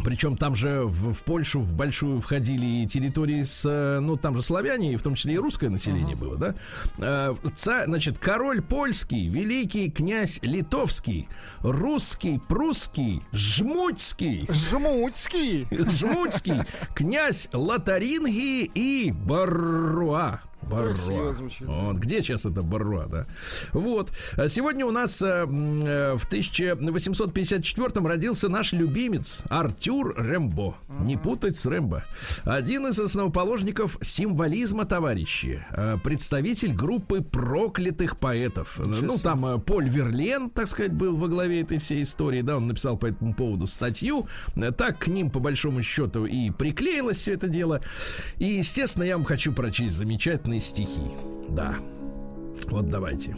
Причем 0.03 0.35
там 0.37 0.55
же 0.55 0.81
в, 0.83 1.13
в 1.13 1.23
Польшу 1.23 1.59
в 1.61 1.73
большую 1.73 2.19
входили 2.19 2.65
и 2.65 2.87
территории 2.87 3.43
с, 3.43 3.63
э, 3.65 3.99
ну 4.01 4.17
там 4.17 4.35
же 4.35 4.43
славяне, 4.43 4.97
в 4.97 5.01
том 5.01 5.15
числе 5.15 5.35
и 5.35 5.37
русское 5.37 5.69
население 5.69 6.15
было, 6.15 6.35
да. 6.37 6.53
Э, 6.97 7.33
ца- 7.55 7.85
значит, 7.85 8.19
король 8.19 8.61
польский, 8.61 9.27
великий 9.29 9.89
князь 9.89 10.39
литовский, 10.41 11.29
русский, 11.61 12.39
прусский, 12.47 13.21
жмутский, 13.31 14.47
Жмутский. 14.51 15.67
жмутский, 15.71 16.61
князь 16.93 17.49
Лотарингии 17.53 18.69
и 18.75 19.11
Барруа. 19.11 20.41
Барруа. 20.69 21.35
Вот, 21.61 21.97
где 21.97 22.21
сейчас 22.23 22.45
это 22.45 22.61
Барруа, 22.61 23.05
да? 23.07 23.27
Вот. 23.73 24.11
А 24.37 24.47
Сегодня 24.47 24.85
у 24.85 24.91
нас 24.91 25.21
э, 25.21 25.45
э, 25.47 26.15
в 26.17 26.25
1854 26.25 28.07
родился 28.07 28.49
наш 28.49 28.73
любимец 28.73 29.39
Артюр 29.49 30.15
Рембо. 30.17 30.75
Не 31.01 31.17
путать 31.17 31.57
с 31.57 31.65
Рэмбо. 31.65 32.03
Один 32.43 32.87
из 32.87 32.99
основоположников 32.99 33.97
символизма, 34.01 34.85
товарищи. 34.85 35.65
Э, 35.71 35.97
Представитель 36.03 36.73
группы 36.73 37.21
проклятых 37.21 38.17
поэтов. 38.17 38.79
Ну, 38.79 39.17
там 39.17 39.45
э, 39.45 39.57
Поль 39.59 39.89
Верлен, 39.89 40.49
так 40.49 40.67
сказать, 40.67 40.93
был 40.93 41.17
во 41.17 41.27
главе 41.27 41.61
этой 41.61 41.77
всей 41.77 42.03
истории. 42.03 42.41
Да, 42.41 42.57
он 42.57 42.67
написал 42.67 42.97
по 42.97 43.07
этому 43.07 43.33
поводу 43.33 43.67
статью. 43.67 44.27
Э, 44.55 44.71
Так 44.71 44.99
к 44.99 45.07
ним, 45.07 45.29
по 45.29 45.39
большому 45.39 45.81
счету, 45.83 46.25
и 46.25 46.49
приклеилось 46.51 47.17
все 47.17 47.33
это 47.33 47.47
дело. 47.47 47.81
И, 48.37 48.45
естественно, 48.45 49.03
я 49.03 49.17
вам 49.17 49.25
хочу 49.25 49.51
прочесть 49.53 49.95
замечательные 50.55 50.61
стихи. 50.61 51.11
Да. 51.49 51.75
Вот 52.69 52.89
давайте. 52.89 53.35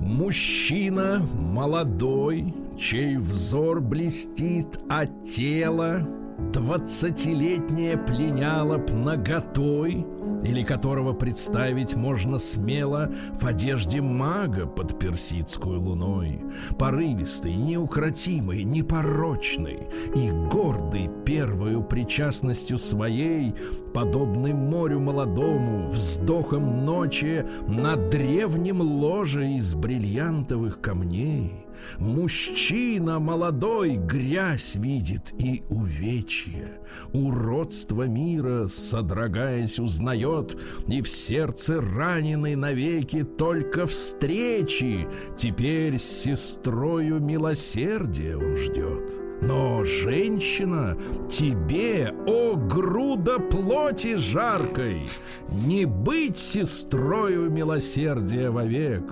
Мужчина 0.00 1.24
молодой, 1.34 2.52
чей 2.78 3.16
взор 3.16 3.80
блестит, 3.80 4.66
а 4.88 5.06
тело 5.06 6.06
двадцатилетнее 6.54 7.98
пленяло 7.98 8.78
б 8.78 8.92
наготой, 8.92 10.06
или 10.44 10.62
которого 10.62 11.12
представить 11.12 11.96
можно 11.96 12.38
смело 12.38 13.10
в 13.32 13.44
одежде 13.44 14.00
мага 14.00 14.66
под 14.66 14.98
персидскую 14.98 15.80
луной, 15.80 16.40
порывистый, 16.78 17.56
неукротимый, 17.56 18.62
непорочный 18.62 19.88
и 20.14 20.30
гордый 20.50 21.10
первою 21.24 21.82
причастностью 21.82 22.78
своей, 22.78 23.52
подобный 23.92 24.52
морю 24.52 25.00
молодому, 25.00 25.86
вздохом 25.86 26.84
ночи 26.84 27.44
на 27.66 27.96
древнем 27.96 28.80
ложе 28.80 29.48
из 29.54 29.74
бриллиантовых 29.74 30.80
камней. 30.80 31.63
Мужчина 31.98 33.18
молодой 33.18 33.96
грязь 33.96 34.76
видит 34.76 35.32
и 35.38 35.62
увечье, 35.68 36.80
уродство 37.12 38.04
мира, 38.04 38.66
содрогаясь, 38.66 39.78
узнает, 39.78 40.58
и 40.88 41.02
в 41.02 41.08
сердце 41.08 41.80
раненый 41.80 42.56
навеки 42.56 43.24
только 43.24 43.86
встречи. 43.86 45.06
Теперь 45.36 45.98
с 45.98 46.04
сестрою 46.04 47.20
милосердия 47.20 48.36
он 48.36 48.56
ждет. 48.56 49.24
Но, 49.42 49.84
женщина, 49.84 50.96
тебе, 51.28 52.14
о 52.26 52.54
груда 52.54 53.38
плоти 53.38 54.16
жаркой, 54.16 55.10
не 55.50 55.84
быть 55.84 56.38
сестрою 56.38 57.50
милосердия 57.50 58.50
вовек. 58.50 59.02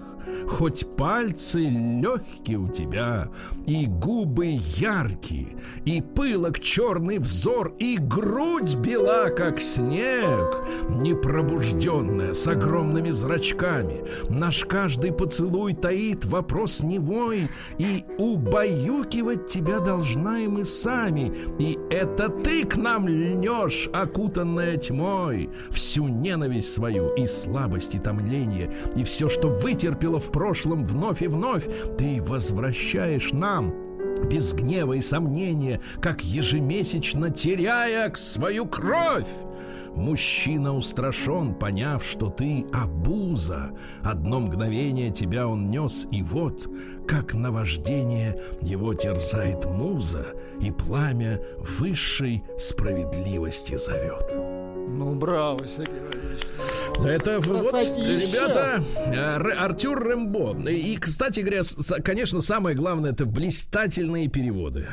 Хоть 0.48 0.86
пальцы 0.96 1.60
легкие 1.60 2.58
у 2.58 2.68
тебя, 2.68 3.28
и 3.66 3.86
губы 3.86 4.58
яркие, 4.76 5.56
и 5.84 6.00
пылок 6.00 6.60
черный 6.60 7.18
взор, 7.18 7.74
и 7.78 7.98
грудь 7.98 8.74
бела, 8.76 9.30
как 9.30 9.60
снег, 9.60 10.64
непробужденная, 10.88 12.34
с 12.34 12.46
огромными 12.46 13.10
зрачками. 13.10 14.04
Наш 14.28 14.64
каждый 14.64 15.12
поцелуй 15.12 15.74
таит 15.74 16.24
вопрос 16.24 16.82
невой, 16.82 17.48
и 17.78 18.04
убаюкивать 18.18 19.46
тебя 19.48 19.80
должна 19.80 20.40
и 20.40 20.46
мы 20.46 20.64
сами. 20.64 21.32
И 21.58 21.78
это 21.90 22.28
ты 22.28 22.64
к 22.64 22.76
нам 22.76 23.08
льнешь, 23.08 23.88
окутанная 23.92 24.76
тьмой, 24.76 25.50
всю 25.70 26.08
ненависть 26.08 26.72
свою 26.72 27.14
и 27.14 27.26
слабость 27.26 27.94
и 27.94 27.98
томление, 27.98 28.72
и 28.96 29.04
все, 29.04 29.28
что 29.28 29.48
вытерпела 30.12 30.18
в 30.18 30.30
прошлом 30.30 30.84
вновь 30.84 31.22
и 31.22 31.28
вновь, 31.28 31.66
ты 31.96 32.22
возвращаешь 32.22 33.32
нам 33.32 33.74
без 34.28 34.52
гнева 34.52 34.94
и 34.94 35.00
сомнения, 35.00 35.80
как 36.00 36.22
ежемесячно 36.22 37.30
теряя 37.30 38.12
свою 38.14 38.66
кровь. 38.66 39.28
Мужчина 39.94 40.74
устрашен, 40.74 41.54
поняв, 41.54 42.02
что 42.02 42.30
ты 42.30 42.64
обуза. 42.72 43.72
Одно 44.02 44.40
мгновение 44.40 45.10
тебя 45.10 45.46
он 45.46 45.68
нес, 45.68 46.06
и 46.10 46.22
вот, 46.22 46.66
как 47.06 47.34
наваждение, 47.34 48.40
его 48.62 48.94
терзает 48.94 49.66
муза, 49.66 50.28
и 50.62 50.70
пламя 50.70 51.40
высшей 51.78 52.42
справедливости 52.58 53.76
зовет. 53.76 54.32
Ну, 54.88 55.14
браво, 55.14 55.66
Сергей 55.66 56.00
Валерьевич. 56.00 56.40
Это 57.04 57.40
вот, 57.40 57.74
ребята, 57.74 58.84
э, 59.06 59.52
Артюр 59.58 60.02
Рэмбо. 60.02 60.68
И, 60.68 60.96
кстати 60.96 61.40
говоря, 61.40 61.62
конечно, 62.04 62.40
самое 62.40 62.76
главное 62.76 63.12
это 63.12 63.26
блистательные 63.26 64.28
переводы. 64.28 64.86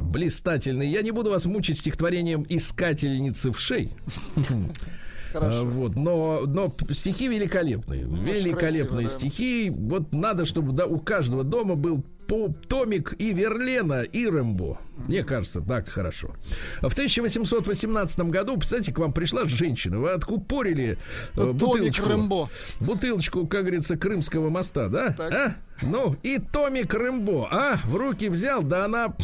Блистательные. 0.00 0.90
Я 0.90 1.02
не 1.02 1.10
буду 1.10 1.30
вас 1.30 1.46
мучить 1.46 1.78
стихотворением 1.78 2.46
«Искательницы 2.48 3.50
вшей». 3.50 3.90
А, 4.36 4.40
Хорошо. 5.40 5.64
Вот, 5.64 5.96
но, 5.96 6.42
но 6.46 6.74
стихи 6.90 7.28
великолепные. 7.28 8.02
Великолепные 8.04 8.84
красиво, 8.84 9.02
да. 9.02 9.08
стихи. 9.08 9.70
Вот 9.70 10.12
надо, 10.12 10.44
чтобы 10.44 10.72
да, 10.72 10.86
у 10.86 10.98
каждого 10.98 11.44
дома 11.44 11.74
был 11.74 12.02
по 12.26 12.48
томик 12.68 13.14
и 13.18 13.32
Верлена, 13.32 14.02
и 14.02 14.26
Рэмбо. 14.26 14.78
Мне 14.96 15.22
кажется, 15.22 15.60
так 15.60 15.88
хорошо. 15.88 16.34
В 16.80 16.92
1818 16.92 18.18
году, 18.20 18.58
кстати, 18.58 18.90
к 18.90 18.98
вам 18.98 19.12
пришла 19.12 19.44
женщина. 19.46 19.98
Вы 19.98 20.10
откупорили 20.10 20.98
э, 21.34 21.36
Томик 21.36 21.56
бутылочку. 21.56 22.08
Рэмбо. 22.08 22.50
Бутылочку, 22.80 23.46
как 23.46 23.62
говорится, 23.62 23.96
Крымского 23.96 24.50
моста, 24.50 24.88
да? 24.88 25.10
Так. 25.10 25.32
А? 25.32 25.56
Ну, 25.82 26.16
и 26.22 26.38
Томик 26.38 26.92
Рэмбо, 26.92 27.48
а? 27.50 27.76
В 27.84 27.94
руки 27.94 28.28
взял, 28.28 28.62
да 28.62 28.86
она... 28.86 29.14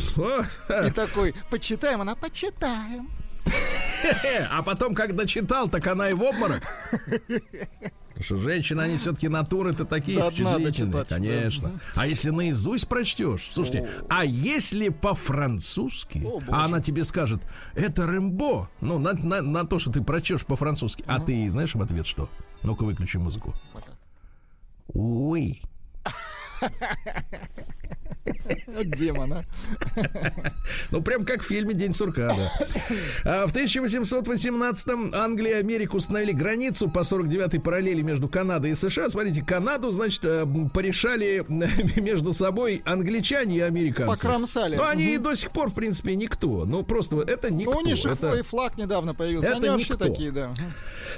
И 0.86 0.90
такой, 0.90 1.34
почитаем, 1.50 2.02
она, 2.02 2.14
почитаем. 2.14 3.08
А 4.50 4.62
потом, 4.62 4.94
как 4.94 5.14
дочитал, 5.16 5.68
так 5.68 5.86
она 5.86 6.10
и 6.10 6.12
в 6.14 6.22
обморок. 6.22 6.62
Потому 8.08 8.24
что 8.24 8.36
женщины, 8.38 8.80
они 8.82 8.98
все-таки 8.98 9.28
натуры-то 9.28 9.84
такие 9.84 10.18
Да, 10.18 10.30
впечатлительные, 10.30 10.72
читать, 10.92 11.08
да. 11.08 11.14
конечно. 11.16 11.80
А 11.94 12.06
если 12.06 12.30
наизусть 12.30 12.86
прочтешь, 12.88 13.50
слушайте, 13.52 13.88
а 14.08 14.24
если 14.24 14.90
по-французски, 14.90 16.22
О, 16.24 16.40
а 16.48 16.64
она 16.66 16.80
тебе 16.80 17.04
скажет, 17.04 17.40
это 17.74 18.06
Рэмбо, 18.06 18.68
ну, 18.80 18.98
на, 18.98 19.12
на- 19.14 19.42
на 19.42 19.66
то, 19.66 19.78
что 19.78 19.90
ты 19.90 20.02
прочтешь 20.02 20.44
по-французски, 20.44 21.02
а 21.06 21.20
ты 21.20 21.50
знаешь 21.50 21.74
в 21.74 21.82
ответ 21.82 22.06
что? 22.06 22.28
Ну-ка, 22.62 22.84
выключи 22.84 23.16
музыку. 23.16 23.54
Уй. 28.78 28.84
Демона. 28.84 29.44
Ну, 30.90 31.02
прям 31.02 31.24
как 31.24 31.42
в 31.42 31.46
фильме 31.46 31.74
«День 31.74 31.94
сурка», 31.94 32.34
да. 32.34 32.52
А 33.24 33.46
в 33.46 33.54
1818-м 33.54 35.14
Англия 35.14 35.56
и 35.56 35.60
Америка 35.60 35.96
установили 35.96 36.32
границу 36.32 36.88
по 36.88 37.00
49-й 37.00 37.60
параллели 37.60 38.02
между 38.02 38.28
Канадой 38.28 38.72
и 38.72 38.74
США. 38.74 39.08
Смотрите, 39.08 39.42
Канаду, 39.42 39.90
значит, 39.90 40.24
э, 40.24 40.46
порешали 40.72 41.44
между 42.00 42.32
собой 42.32 42.82
англичане 42.84 43.58
и 43.58 43.60
американцы. 43.60 44.22
Покромсали. 44.22 44.76
Ну, 44.76 44.84
они 44.84 45.14
и 45.14 45.18
до 45.18 45.34
сих 45.34 45.50
пор, 45.50 45.70
в 45.70 45.74
принципе, 45.74 46.14
никто. 46.14 46.64
Ну, 46.64 46.82
просто 46.82 47.20
это 47.20 47.52
никто. 47.52 47.72
Ну, 47.72 47.80
у 47.80 47.82
них 47.84 48.04
это... 48.04 48.34
и 48.34 48.42
флаг 48.42 48.78
недавно 48.78 49.14
появился. 49.14 49.48
Это 49.48 49.56
Они 49.56 49.68
вообще 49.68 49.92
никто. 49.92 50.04
такие, 50.08 50.30
да. 50.30 50.52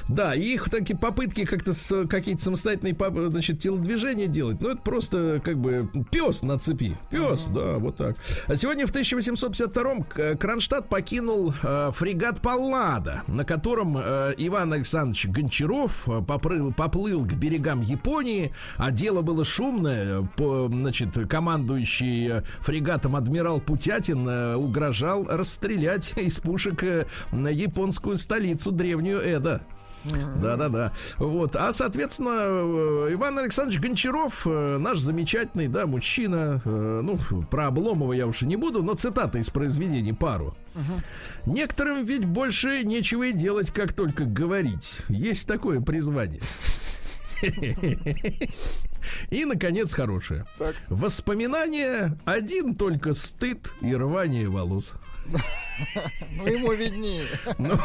Да, 0.09 0.35
их 0.35 0.71
такие 0.71 0.99
попытки 0.99 1.45
как-то 1.45 1.73
какие-то 2.09 2.43
самостоятельные 2.43 2.97
значит, 3.31 3.61
телодвижения 3.61 4.27
делать, 4.27 4.61
ну, 4.61 4.71
это 4.71 4.83
просто 4.83 5.40
как 5.45 5.59
бы 5.59 5.88
пес 6.11 6.43
на 6.43 6.59
цепи. 6.59 6.97
Пес, 7.11 7.44
да, 7.53 7.79
вот 7.79 7.97
так. 7.97 8.17
А 8.47 8.57
сегодня 8.57 8.87
в 8.87 8.93
1852-м 8.93 10.05
К- 10.05 10.37
Кронштадт 10.37 10.89
покинул 10.89 11.53
э, 11.63 11.91
фрегат 11.93 12.41
Паллада, 12.41 13.23
на 13.27 13.45
котором 13.45 13.97
э, 13.99 14.35
Иван 14.39 14.73
Александрович 14.73 15.27
Гончаров 15.27 16.09
э, 16.09 16.23
попрыл, 16.23 16.73
поплыл 16.73 17.25
к 17.25 17.33
берегам 17.35 17.81
Японии, 17.81 18.53
а 18.77 18.91
дело 18.91 19.23
было 19.23 19.45
шумное. 19.45 20.23
По, 20.37 20.69
значит, 20.71 21.17
командующий 21.29 22.29
э, 22.31 22.43
фрегатом 22.61 23.17
адмирал 23.17 23.61
Путятин 23.61 24.29
э, 24.29 24.55
угрожал 24.57 25.27
расстрелять 25.29 26.15
из 26.17 26.39
пушек 26.39 26.83
э, 26.83 27.07
на 27.33 27.49
японскую 27.49 28.17
столицу 28.17 28.73
древнюю 28.73 29.21
Эда. 29.21 29.63
Да-да-да. 30.05 30.93
Вот. 31.19 31.57
А, 31.57 31.73
соответственно, 31.73 32.45
э, 32.47 33.12
Иван 33.12 33.38
Александрович 33.38 33.81
Гончаров, 33.81 34.47
э, 34.47 34.79
наш 34.79 34.99
замечательный, 34.99 35.69
да, 35.69 35.87
мужчина, 35.87 36.61
э, 36.64 37.01
ну, 37.03 37.19
про 37.51 37.69
Обломова 37.69 38.12
я 38.12 38.27
уж 38.27 38.43
и 38.43 38.47
не 38.47 38.57
буду, 38.57 38.83
но 38.83 38.95
цитата 38.95 39.38
из 39.38 39.51
произведений 39.51 40.12
пару. 40.12 40.57
Некоторым 41.47 42.05
ведь 42.05 42.27
больше 42.27 42.83
нечего 42.85 43.25
и 43.25 43.33
делать, 43.33 43.71
как 43.71 43.93
только 43.93 44.25
говорить. 44.25 44.99
Есть 45.09 45.47
такое 45.47 45.81
призвание. 45.81 46.43
И, 49.31 49.45
наконец, 49.45 49.93
хорошее. 49.93 50.47
Так. 50.59 50.75
Воспоминания 50.88 52.19
один 52.25 52.75
только 52.75 53.14
стыд 53.14 53.73
и 53.81 53.95
рвание 53.95 54.49
волос. 54.49 54.95
Ну, 56.37 56.47
ему 56.47 56.73
виднее. 56.73 57.25
Ну, 57.59 57.77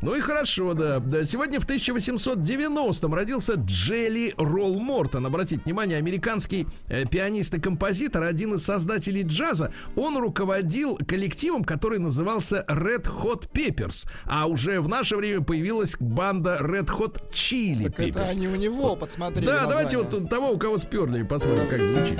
ну 0.00 0.14
и 0.14 0.20
хорошо, 0.20 0.74
да. 0.74 1.02
Сегодня 1.24 1.58
в 1.60 1.66
1890-м 1.66 3.14
родился 3.14 3.54
Джелли 3.54 4.34
Ролл 4.36 4.78
Мортон. 4.78 5.26
Обратите 5.26 5.60
внимание, 5.64 5.98
американский 5.98 6.66
э, 6.88 7.04
пианист 7.06 7.54
и 7.54 7.60
композитор, 7.60 8.22
один 8.22 8.54
из 8.54 8.64
создателей 8.64 9.22
джаза. 9.22 9.72
Он 9.96 10.16
руководил 10.18 10.96
коллективом, 10.98 11.64
который 11.64 11.98
назывался 11.98 12.64
Red 12.68 13.04
Hot 13.22 13.50
Peppers. 13.52 14.06
А 14.26 14.46
уже 14.46 14.80
в 14.80 14.88
наше 14.88 15.16
время 15.16 15.42
появилась 15.42 15.96
банда 15.98 16.58
Red 16.60 16.90
Hot 16.96 17.20
Chili 17.32 17.90
Так 17.90 18.00
это 18.08 18.24
они 18.24 18.48
у 18.48 18.54
него 18.56 18.94
подсмотрели 18.96 19.46
Да, 19.46 19.66
давайте 19.66 19.96
название. 19.96 20.20
вот 20.20 20.30
того, 20.30 20.50
у 20.52 20.58
кого 20.58 20.78
сперли, 20.78 21.22
посмотрим, 21.22 21.68
как 21.68 21.84
звучит. 21.84 22.18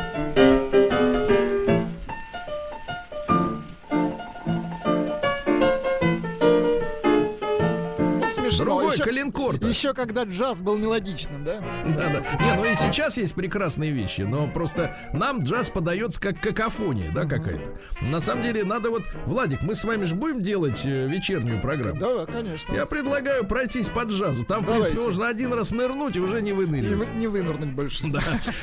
Ну, 8.59 8.82
Еще- 8.95 9.05
коленкор. 9.05 9.55
Еще 9.57 9.95
когда 9.95 10.25
джаз 10.25 10.61
был 10.61 10.77
мелодичным, 10.79 11.45
да? 11.45 11.61
Да, 11.87 11.93
да. 11.95 12.45
Не, 12.45 12.55
ну 12.57 12.65
и 12.65 12.75
сейчас 12.75 13.19
есть 13.19 13.35
прекрасные 13.35 13.91
вещи, 13.93 14.23
но 14.23 14.49
просто 14.49 14.97
нам 15.13 15.41
джаз 15.41 15.71
подается 15.71 16.21
как 16.21 16.41
какофония, 16.41 17.11
да, 17.13 17.25
какая-то. 17.25 17.71
На 18.01 18.21
самом 18.21 18.43
деле 18.45 18.65
надо 18.65 18.91
вот, 18.91 19.03
Владик, 19.27 19.63
мы 19.63 19.75
с 19.75 19.85
вами 19.85 20.05
же 20.05 20.15
будем 20.15 20.43
делать 20.43 20.85
э, 20.85 21.07
вечернюю 21.09 21.61
программу. 21.61 21.99
Да, 22.01 22.27
конечно. 22.27 22.73
Я 22.75 22.87
предлагаю 22.87 23.45
пройтись 23.47 23.89
по 23.89 24.03
джазу. 24.05 24.45
Там, 24.45 24.63
в 24.63 24.67
Давайте. 24.67 24.89
принципе, 24.89 25.05
можно 25.07 25.29
один 25.29 25.53
раз 25.53 25.71
нырнуть 25.73 26.17
и 26.17 26.21
уже 26.21 26.41
не 26.43 26.53
выныривать. 26.53 27.09
вы- 27.09 27.15
не 27.19 27.27
вынырнуть 27.27 27.73
больше. 27.75 28.05
Да. 28.09 28.21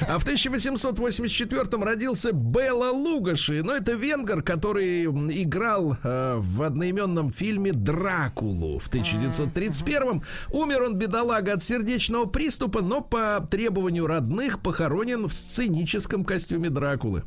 А 0.08 0.20
в 0.20 0.26
1884-м 0.26 1.84
родился 1.84 2.32
Белла 2.34 2.92
Лугаши. 2.92 3.62
Но 3.64 3.74
это 3.76 3.94
венгер, 3.94 4.42
который 4.42 5.06
м, 5.06 5.32
играл 5.32 5.98
э, 6.04 6.36
в 6.38 6.64
одноименном 6.64 7.30
фильме 7.32 7.72
«Дракулу» 7.74 8.80
в 8.80 8.90
1931-м. 10.20 10.24
Умер 10.52 10.84
он, 10.84 10.96
бедолага, 10.96 11.54
от 11.54 11.64
сердечного 11.64 12.26
приступа, 12.26 12.82
но 12.82 13.02
по 13.02 13.46
требованию 13.50 14.08
родных 14.08 14.62
похоронен 14.62 15.28
в 15.28 15.34
сценическом 15.34 16.24
костюме 16.24 16.70
Дракулы. 16.70 17.24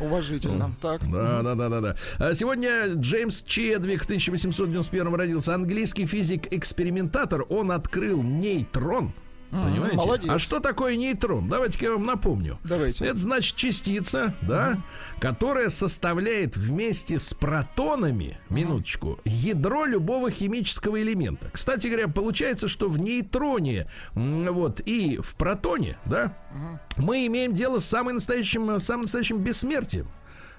Уважительно. 0.00 0.72
Так. 0.80 1.10
Да, 1.10 1.42
да, 1.42 1.54
да, 1.54 1.68
да, 1.68 1.80
да. 2.18 2.34
Сегодня 2.34 2.84
Джеймс 2.94 3.42
Чедвик 3.42 4.02
в 4.02 4.04
1891 4.04 5.14
родился. 5.14 5.54
Английский 5.54 6.06
физик-экспериментатор. 6.06 7.44
Он 7.48 7.72
открыл 7.72 8.22
нейтрон. 8.22 9.12
Понимаете? 9.50 9.96
молодец. 9.96 10.30
А 10.30 10.38
что 10.38 10.60
такое 10.60 10.96
нейтрон? 10.96 11.48
Давайте-ка 11.48 11.86
я 11.86 11.92
вам 11.92 12.04
напомню. 12.04 12.58
Давайте. 12.64 13.06
Это 13.06 13.16
значит 13.16 13.56
частица, 13.56 14.34
да, 14.42 14.78
которая 15.20 15.68
составляет 15.68 16.56
вместе 16.56 17.18
с 17.18 17.34
протонами, 17.34 18.38
минуточку, 18.50 19.18
ядро 19.24 19.84
любого 19.84 20.30
химического 20.30 21.00
элемента. 21.00 21.50
Кстати 21.52 21.86
говоря, 21.86 22.08
получается, 22.08 22.68
что 22.68 22.88
в 22.88 22.98
нейтроне, 22.98 23.88
вот, 24.14 24.80
и 24.80 25.18
в 25.18 25.36
протоне, 25.36 25.98
да, 26.04 26.36
мы 26.96 27.26
имеем 27.26 27.52
дело 27.52 27.78
с 27.78 27.84
самым 27.86 28.14
настоящим, 28.14 28.78
самым 28.78 29.02
настоящим 29.02 29.38
бессмертием. 29.38 30.08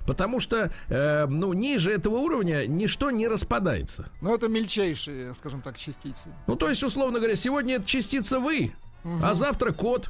Потому 0.06 0.40
что, 0.40 0.72
э, 0.88 1.26
ну, 1.26 1.52
ниже 1.52 1.92
этого 1.92 2.16
уровня 2.16 2.66
ничто 2.66 3.12
не 3.12 3.28
распадается. 3.28 4.10
Ну, 4.22 4.34
это 4.34 4.48
мельчайшие, 4.48 5.36
скажем 5.36 5.62
так, 5.62 5.78
частицы. 5.78 6.34
Ну, 6.48 6.56
то 6.56 6.70
есть, 6.70 6.82
условно 6.82 7.20
говоря, 7.20 7.36
сегодня 7.36 7.76
это 7.76 7.86
частица 7.86 8.40
вы, 8.40 8.72
а 9.04 9.34
завтра 9.34 9.74
кот. 9.74 10.10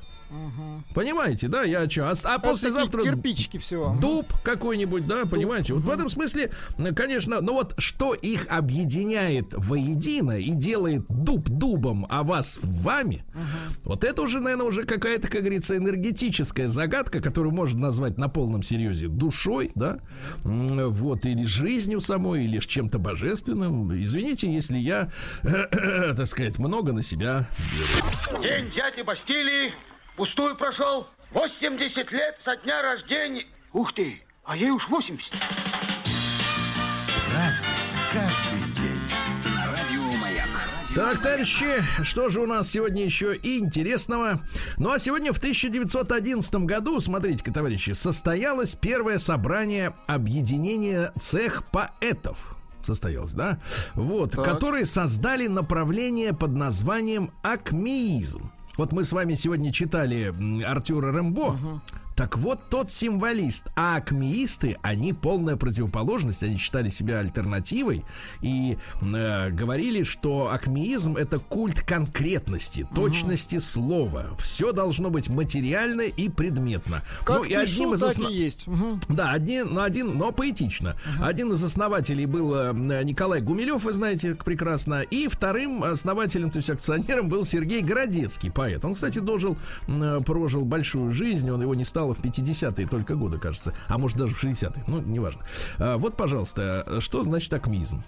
Понимаете, 0.93 1.47
да, 1.47 1.63
я 1.63 1.89
что? 1.89 2.09
А, 2.09 2.11
а 2.11 2.35
Это 2.35 2.39
послезавтра 2.39 3.03
кирпичики 3.03 3.57
всего. 3.57 3.97
дуб 4.01 4.31
какой-нибудь, 4.43 5.07
да, 5.07 5.25
понимаете? 5.25 5.73
Вот 5.73 5.83
в 5.83 5.89
этом 5.89 6.09
смысле, 6.09 6.51
конечно, 6.95 7.41
но 7.41 7.53
вот 7.53 7.75
что 7.77 8.13
их 8.13 8.47
объединяет 8.49 9.53
воедино 9.53 10.37
и 10.37 10.51
делает 10.51 11.05
дуб 11.09 11.47
дубом, 11.49 12.05
а 12.09 12.23
вас 12.23 12.59
вами, 12.61 13.23
вот 13.83 14.03
это 14.03 14.21
уже, 14.21 14.39
наверное, 14.39 14.67
уже 14.67 14.83
какая-то, 14.83 15.27
как 15.27 15.41
говорится, 15.41 15.77
энергетическая 15.77 16.67
загадка, 16.67 17.21
которую 17.21 17.53
можно 17.53 17.79
назвать 17.79 18.17
на 18.17 18.27
полном 18.27 18.63
серьезе 18.63 19.07
душой, 19.07 19.71
да, 19.75 19.99
вот, 20.43 21.25
или 21.25 21.45
жизнью 21.45 21.99
самой, 21.99 22.45
или 22.45 22.59
с 22.59 22.65
чем-то 22.65 22.99
божественным. 22.99 23.93
Извините, 24.01 24.51
если 24.51 24.77
я, 24.77 25.09
так 25.43 26.27
сказать, 26.27 26.57
много 26.59 26.91
на 26.91 27.01
себя 27.01 27.47
беру. 27.57 28.41
День 28.41 28.69
дяди 28.75 29.01
Бастилии 29.01 29.71
пустую 30.17 30.55
прошел. 30.55 31.07
80 31.31 32.11
лет 32.11 32.37
со 32.41 32.57
дня 32.57 32.81
рождения. 32.81 33.45
Ух 33.71 33.93
ты, 33.93 34.21
а 34.43 34.57
ей 34.57 34.71
уж 34.71 34.89
80. 34.89 35.33
Разный, 37.33 37.67
каждый 38.11 38.73
день. 38.75 39.55
Радио 39.65 40.01
Маяк. 40.17 40.47
Так, 40.95 41.21
товарищи, 41.21 41.83
что 42.01 42.29
же 42.29 42.41
у 42.41 42.47
нас 42.47 42.71
сегодня 42.71 43.03
еще 43.05 43.35
и 43.35 43.59
интересного? 43.59 44.41
Ну, 44.77 44.91
а 44.91 44.97
сегодня 44.97 45.31
в 45.31 45.37
1911 45.37 46.55
году, 46.65 46.99
смотрите-ка, 46.99 47.53
товарищи, 47.53 47.91
состоялось 47.91 48.75
первое 48.75 49.19
собрание 49.19 49.93
объединения 50.07 51.11
цех 51.19 51.69
поэтов. 51.69 52.55
Состоялось, 52.83 53.33
да? 53.33 53.59
Вот, 53.93 54.31
Так. 54.31 54.45
которые 54.45 54.85
создали 54.85 55.47
направление 55.47 56.33
под 56.33 56.51
названием 56.55 57.31
акмеизм. 57.43 58.49
Вот 58.77 58.91
мы 58.91 59.03
с 59.03 59.11
вами 59.11 59.33
сегодня 59.33 59.73
читали 59.73 60.31
Артюра 60.63 61.11
Рэмбо. 61.11 61.81
Так 62.17 62.35
вот, 62.39 62.69
тот 62.71 62.91
символист, 62.91 63.67
а 63.75 63.97
акмеисты, 63.97 64.77
они 64.81 65.13
полная 65.13 65.55
противоположность, 65.55 66.41
они 66.41 66.57
считали 66.57 66.89
себя 66.89 67.19
альтернативой 67.19 68.03
и 68.41 68.79
э, 69.03 69.51
говорили, 69.51 70.01
что 70.01 70.49
акмеизм 70.51 71.15
это 71.15 71.37
культ 71.37 71.79
конкретности, 71.81 72.87
точности 72.95 73.59
слова. 73.59 74.35
Все 74.39 74.71
должно 74.71 75.11
быть 75.11 75.29
материально 75.29 76.01
и 76.01 76.27
предметно. 76.27 77.03
Как 77.23 77.37
ну 77.37 77.43
и 77.43 77.53
одним 77.53 77.91
пишу, 77.91 77.93
из 77.93 77.99
так 77.99 78.09
основ- 78.17 78.31
есть. 78.31 78.65
Мгм. 78.65 78.99
да, 79.09 79.29
один, 79.31 79.67
ну, 79.75 79.81
один, 79.81 80.17
но 80.17 80.31
поэтично. 80.31 80.95
Один 81.21 81.51
из 81.51 81.63
основателей 81.63 82.25
был 82.25 82.51
э, 82.55 82.73
Николай 83.03 83.41
Гумилев, 83.41 83.83
вы 83.83 83.93
знаете, 83.93 84.33
прекрасно. 84.33 85.01
И 85.01 85.27
вторым 85.27 85.83
основателем, 85.83 86.49
то 86.49 86.57
есть 86.57 86.71
акционером, 86.71 87.29
был 87.29 87.45
Сергей 87.45 87.81
Городецкий, 87.81 88.49
поэт. 88.49 88.83
Он, 88.83 88.95
кстати, 88.95 89.19
дожил, 89.19 89.55
м, 89.87 90.23
прожил 90.23 90.65
большую 90.65 91.11
жизнь. 91.11 91.47
Он 91.51 91.61
его 91.61 91.75
не 91.75 91.85
стало 92.07 92.13
в 92.13 92.19
50-е 92.19 92.87
только 92.87 93.15
годы, 93.15 93.37
кажется. 93.37 93.73
А 93.87 93.97
может, 93.97 94.17
даже 94.17 94.33
в 94.33 94.43
60-е. 94.43 94.83
Ну, 94.87 95.01
неважно. 95.01 95.41
А, 95.77 95.97
вот, 95.97 96.15
пожалуйста, 96.15 96.97
что 96.99 97.23
значит 97.23 97.53
акмизм? 97.53 98.03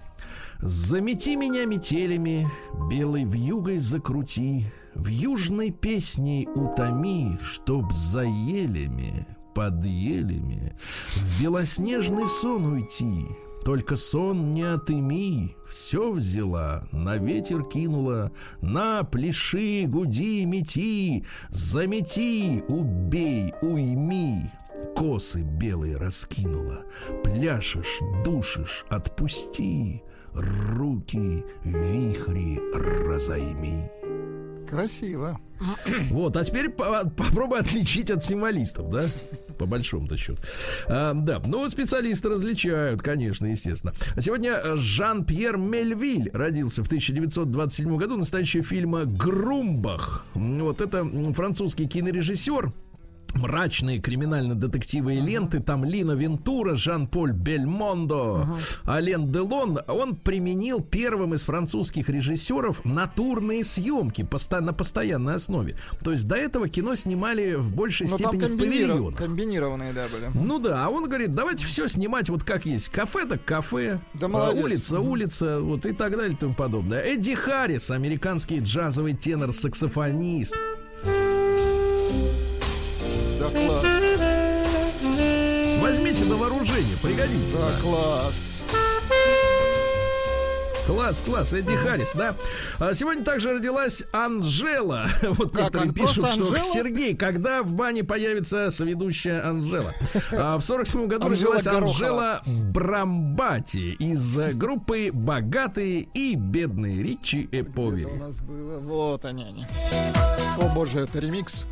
Замети 0.59 1.35
меня 1.35 1.65
метелями, 1.65 2.49
белой 2.89 3.23
вьюгой 3.23 3.79
закрути, 3.79 4.65
В 4.95 5.07
южной 5.07 5.71
песне 5.71 6.47
утоми, 6.55 7.39
чтоб 7.41 7.91
за 7.93 8.21
елями 8.21 9.25
под 9.53 9.83
елями, 9.85 10.73
в 11.15 11.41
белоснежный 11.41 12.27
сон 12.27 12.65
уйти. 12.73 13.25
Только 13.69 13.95
сон 13.95 14.51
не 14.51 14.63
отыми, 14.63 15.55
все 15.69 16.11
взяла, 16.11 16.87
на 16.91 17.17
ветер 17.17 17.63
кинула, 17.63 18.31
на 18.63 19.03
пляши, 19.03 19.85
гуди, 19.85 20.43
мети, 20.45 21.23
замети, 21.51 22.63
убей, 22.67 23.53
уйми, 23.61 24.49
косы 24.95 25.43
белые 25.43 25.97
раскинула, 25.97 26.83
пляшешь, 27.23 27.99
душишь, 28.25 28.85
отпусти, 28.89 30.01
руки 30.33 31.45
вихри 31.63 32.59
разойми. 32.73 33.83
Красиво. 34.67 35.39
Вот, 36.11 36.35
а 36.37 36.43
теперь 36.43 36.69
по- 36.69 37.09
попробуй 37.09 37.59
отличить 37.59 38.09
от 38.11 38.23
символистов, 38.23 38.89
да? 38.89 39.09
По 39.57 39.65
большому-то 39.65 40.15
счету. 40.17 40.41
А, 40.87 41.13
да, 41.13 41.41
ну, 41.45 41.67
специалисты 41.67 42.29
различают, 42.29 43.01
конечно, 43.01 43.45
естественно. 43.45 43.93
А 44.15 44.21
Сегодня 44.21 44.57
Жан-Пьер 44.77 45.57
Мельвиль 45.57 46.29
родился 46.33 46.83
в 46.83 46.87
1927 46.87 47.97
году. 47.97 48.15
Настоящего 48.17 48.63
фильма 48.63 49.03
«Грумбах». 49.05 50.25
Вот 50.33 50.81
это 50.81 51.05
французский 51.33 51.87
кинорежиссер, 51.87 52.71
мрачные 53.35 53.99
криминально-детективные 53.99 55.19
ленты. 55.21 55.59
Там 55.59 55.83
Лина 55.85 56.11
Вентура, 56.13 56.75
Жан-Поль 56.75 57.31
Бельмондо, 57.33 58.57
Ален 58.87 59.31
Делон. 59.31 59.79
Он 59.87 60.15
применил 60.15 60.81
первым 60.81 61.33
из 61.33 61.43
французских 61.43 62.09
режиссеров 62.09 62.83
натурные 62.85 63.63
съемки 63.63 64.23
поста- 64.23 64.61
на 64.61 64.73
постоянной 64.73 65.35
основе. 65.35 65.75
То 66.03 66.11
есть 66.11 66.27
до 66.27 66.35
этого 66.35 66.67
кино 66.67 66.95
снимали 66.95 67.55
в 67.55 67.73
большей 67.75 68.07
Но 68.07 68.17
там 68.17 68.31
степени 68.31 68.41
в 68.41 68.51
комбиниров- 68.57 68.87
павильонах. 68.89 69.17
комбинированные, 69.17 69.93
да, 69.93 70.05
были. 70.07 70.31
Ну 70.33 70.59
да, 70.59 70.85
а 70.85 70.89
он 70.89 71.05
говорит, 71.07 71.33
давайте 71.33 71.65
все 71.65 71.87
снимать 71.87 72.29
вот 72.29 72.43
как 72.43 72.65
есть. 72.65 72.89
Кафе 72.89 73.25
так 73.25 73.43
кафе, 73.45 73.99
Да 74.13 74.25
а, 74.25 74.29
молодец. 74.29 74.63
улица, 74.63 74.99
улица, 74.99 75.59
вот 75.59 75.85
и 75.85 75.93
так 75.93 76.11
далее 76.17 76.33
и 76.33 76.35
тому 76.35 76.53
подобное. 76.53 76.99
Эдди 77.01 77.35
Харрис, 77.35 77.91
американский 77.91 78.59
джазовый 78.59 79.13
тенор-саксофонист. 79.13 80.55
На 86.29 86.37
вооружение, 86.37 86.95
пригодится. 87.01 87.57
Да, 87.57 87.71
класс. 87.81 88.61
Класс, 90.85 91.21
класс, 91.23 91.53
Эдди 91.53 91.75
Харрис, 91.75 92.13
да. 92.15 92.33
А 92.79 92.95
сегодня 92.95 93.23
также 93.23 93.53
родилась 93.53 94.03
Анжела. 94.11 95.07
Вот 95.21 95.51
Как, 95.51 95.61
некоторые 95.61 95.93
пишут, 95.93 96.29
что 96.29 96.43
Анжела? 96.43 96.63
Сергей, 96.63 97.15
когда 97.15 97.61
в 97.61 97.75
бане 97.75 98.03
появится 98.03 98.71
соведущая 98.71 99.47
Анжела? 99.47 99.93
А 100.31 100.57
в 100.57 100.63
47 100.63 101.07
году 101.07 101.27
Анжела 101.27 101.55
родилась 101.55 101.65
Горохова. 101.65 101.89
Анжела 101.89 102.41
Брамбати 102.71 103.93
из 103.99 104.35
группы 104.55 105.11
«Богатые 105.13 106.07
и 106.13 106.35
бедные» 106.35 107.03
Ричи 107.03 107.47
Эповери. 107.51 108.09
Вот 108.81 109.25
они, 109.25 109.43
они. 109.43 109.67
О 110.59 110.73
боже, 110.73 111.01
это 111.01 111.19
ремикс. 111.19 111.65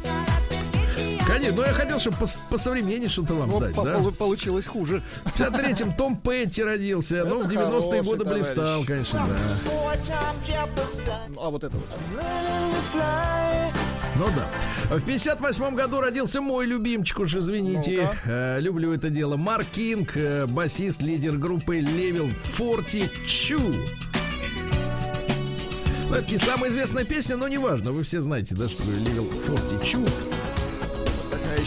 Конечно, 1.28 1.56
ну 1.58 1.64
я 1.64 1.74
хотел, 1.74 2.00
чтобы 2.00 2.18
по 2.50 2.58
современнее 2.58 3.10
что-то 3.10 3.34
вам 3.34 3.50
Вот 3.50 3.60
дать, 3.64 3.76
по- 3.76 3.84
да? 3.84 3.96
полу- 3.96 4.12
получилось 4.14 4.66
хуже. 4.66 5.04
В 5.26 5.40
53-м 5.40 5.94
Том 5.94 6.16
Петти 6.16 6.64
родился, 6.64 7.26
ну, 7.26 7.42
в 7.42 7.46
Это 7.46 7.56
90-е 7.56 7.66
хороший 7.66 8.02
годы 8.04 8.24
товарищ. 8.24 8.46
блистал, 8.46 8.86
конечно, 8.86 9.28
да. 9.28 9.38
А 11.40 11.50
вот 11.50 11.64
это 11.64 11.76
вот. 11.78 11.88
Ну 14.16 14.26
да. 14.36 14.96
В 14.98 15.02
58 15.04 15.76
году 15.76 16.00
родился 16.02 16.42
мой 16.42 16.66
любимчик, 16.66 17.20
уж 17.20 17.36
извините. 17.36 18.02
Ну-ка. 18.04 18.18
Э, 18.26 18.60
люблю 18.60 18.94
это 18.94 19.10
дело. 19.10 19.36
Марк 19.38 19.68
Кинг, 19.76 20.16
э, 20.16 20.46
басист, 20.48 21.04
лидер 21.04 21.38
группы 21.38 21.80
Level 21.80 22.32
42. 22.44 23.76
Ну, 26.10 26.16
это 26.16 26.32
не 26.32 26.38
самая 26.38 26.72
известная 26.72 27.04
песня, 27.04 27.36
но 27.36 27.48
неважно. 27.50 27.92
Вы 27.92 28.02
все 28.04 28.22
знаете, 28.22 28.56
да, 28.56 28.68
что 28.70 28.82
Level 28.84 29.30
42. 29.46 30.08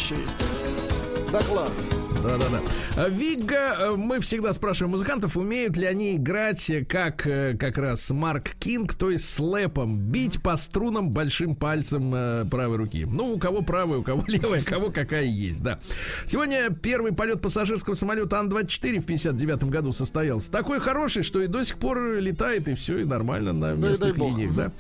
Такая 0.01 0.15
еще 0.15 0.15
есть. 0.15 2.10
Да. 2.23 2.31
Да-да-да. 2.39 2.61
А 2.97 3.09
Вигга, 3.09 3.77
э, 3.79 3.95
мы 3.97 4.21
всегда 4.21 4.53
спрашиваем 4.53 4.93
музыкантов, 4.93 5.37
умеют 5.37 5.77
ли 5.77 5.87
они 5.87 6.17
играть 6.17 6.69
э, 6.71 6.85
как 6.85 7.27
э, 7.27 7.57
как 7.59 7.79
раз 7.79 8.11
Марк 8.11 8.51
Кинг, 8.59 8.95
то 8.95 9.11
есть 9.11 9.33
слэпом, 9.33 9.99
бить 9.99 10.43
по 10.43 10.57
струнам 10.57 11.11
большим 11.11 11.55
пальцем 11.55 12.11
правой 12.51 12.77
руки. 12.77 13.07
Ну, 13.09 13.35
у 13.35 13.39
кого 13.39 13.63
правая, 13.63 13.99
у 13.99 14.03
кого 14.03 14.25
левая, 14.29 14.63
у 14.63 14.65
кого 14.65 14.91
какая 14.91 15.25
есть, 15.25 15.63
да. 15.63 15.79
Сегодня 16.27 16.71
первый 16.71 17.13
полет 17.13 17.41
пассажирского 17.41 17.95
самолета 17.95 18.39
Ан-24 18.39 19.01
в 19.01 19.07
59 19.07 19.65
году 19.65 19.93
состоялся. 19.93 20.51
Такой 20.51 20.81
хороший, 20.81 21.23
что 21.23 21.41
и 21.41 21.47
до 21.47 21.65
сих 21.65 21.77
пор 21.79 22.17
летает, 22.19 22.69
и 22.69 22.75
все, 22.75 22.99
и 22.99 23.05
нормально 23.05 23.53
на 23.53 23.73
местных 23.73 24.17
бог. 24.17 24.31
линиях, 24.31 24.55
да. 24.55 24.73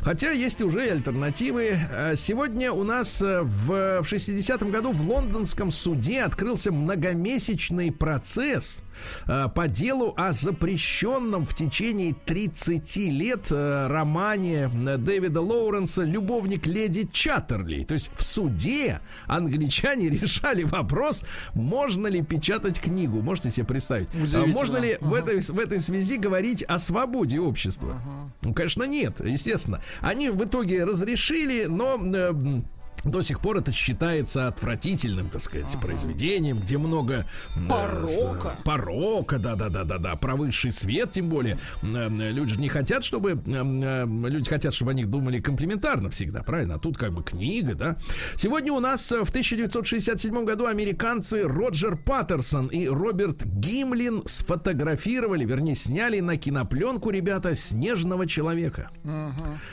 Хотя 0.00 0.30
есть 0.30 0.62
уже 0.62 0.86
и 0.86 0.90
альтернативы. 0.90 1.76
Э, 1.90 2.14
Сегодня 2.16 2.72
у 2.72 2.84
нас 2.84 3.20
в, 3.20 4.02
в 4.02 4.02
60-м 4.02 4.70
году 4.70 4.92
в 4.92 5.08
лондонском 5.08 5.70
суде 5.72 6.22
открылся 6.22 6.70
многомесячный 6.78 7.92
процесс 7.92 8.82
э, 9.26 9.48
по 9.54 9.68
делу 9.68 10.14
о 10.16 10.32
запрещенном 10.32 11.44
в 11.44 11.54
течение 11.54 12.14
30 12.14 12.96
лет 12.96 13.48
э, 13.50 13.86
романе 13.88 14.70
э, 14.72 14.96
Дэвида 14.96 15.40
Лоуренса 15.40 16.02
«Любовник 16.02 16.66
леди 16.66 17.08
Чаттерли». 17.12 17.84
То 17.84 17.94
есть 17.94 18.10
в 18.14 18.22
суде 18.22 19.00
англичане 19.26 20.08
решали 20.10 20.64
вопрос, 20.64 21.24
можно 21.54 22.06
ли 22.06 22.22
печатать 22.22 22.80
книгу. 22.80 23.20
Можете 23.20 23.50
себе 23.50 23.66
представить? 23.66 24.08
А. 24.34 24.46
Можно 24.46 24.78
ли 24.78 24.96
в, 25.00 25.14
этой, 25.14 25.40
в 25.40 25.58
этой 25.58 25.80
связи 25.80 26.16
говорить 26.16 26.62
о 26.62 26.78
свободе 26.78 27.40
общества? 27.40 28.00
Ну, 28.42 28.54
конечно, 28.54 28.84
нет, 28.84 29.20
естественно. 29.24 29.82
Они 30.00 30.30
в 30.30 30.44
итоге 30.44 30.84
разрешили, 30.84 31.66
но... 31.66 31.98
э, 32.02 32.62
до 33.04 33.22
сих 33.22 33.40
пор 33.40 33.58
это 33.58 33.72
считается 33.72 34.48
отвратительным, 34.48 35.28
так 35.30 35.40
сказать, 35.42 35.76
произведением, 35.80 36.60
где 36.60 36.78
много 36.78 37.24
э, 37.56 37.68
Порока. 37.68 38.56
с- 38.60 38.64
порока, 38.64 39.38
да, 39.38 39.54
да, 39.54 39.68
да, 39.68 39.84
да, 39.84 39.98
да, 39.98 40.16
про 40.16 40.36
высший 40.36 40.72
свет, 40.72 41.10
тем 41.12 41.28
более. 41.28 41.58
Э, 41.82 42.08
э, 42.08 42.30
Люди 42.32 42.54
же 42.54 42.60
не 42.60 42.68
хотят, 42.68 43.04
чтобы 43.04 43.32
э, 43.32 43.36
э, 43.46 44.04
люди 44.06 44.48
хотят, 44.48 44.74
чтобы 44.74 44.90
о 44.90 44.94
них 44.94 45.08
думали 45.10 45.40
комплиментарно 45.40 46.10
всегда, 46.10 46.42
правильно? 46.42 46.74
А 46.74 46.78
тут 46.78 46.98
как 46.98 47.12
бы 47.12 47.22
книга, 47.22 47.74
да. 47.74 47.96
Сегодня 48.36 48.72
у 48.72 48.80
нас 48.80 49.10
э, 49.12 49.24
в 49.24 49.28
1967 49.30 50.44
году 50.44 50.66
американцы 50.66 51.44
Роджер 51.44 51.96
Паттерсон 51.96 52.66
и 52.66 52.86
Роберт 52.88 53.44
Гимлин 53.44 54.22
сфотографировали, 54.26 55.44
вернее, 55.44 55.76
сняли 55.76 56.20
на 56.20 56.36
кинопленку, 56.36 57.10
ребята, 57.10 57.54
снежного 57.54 58.26
человека. 58.26 58.90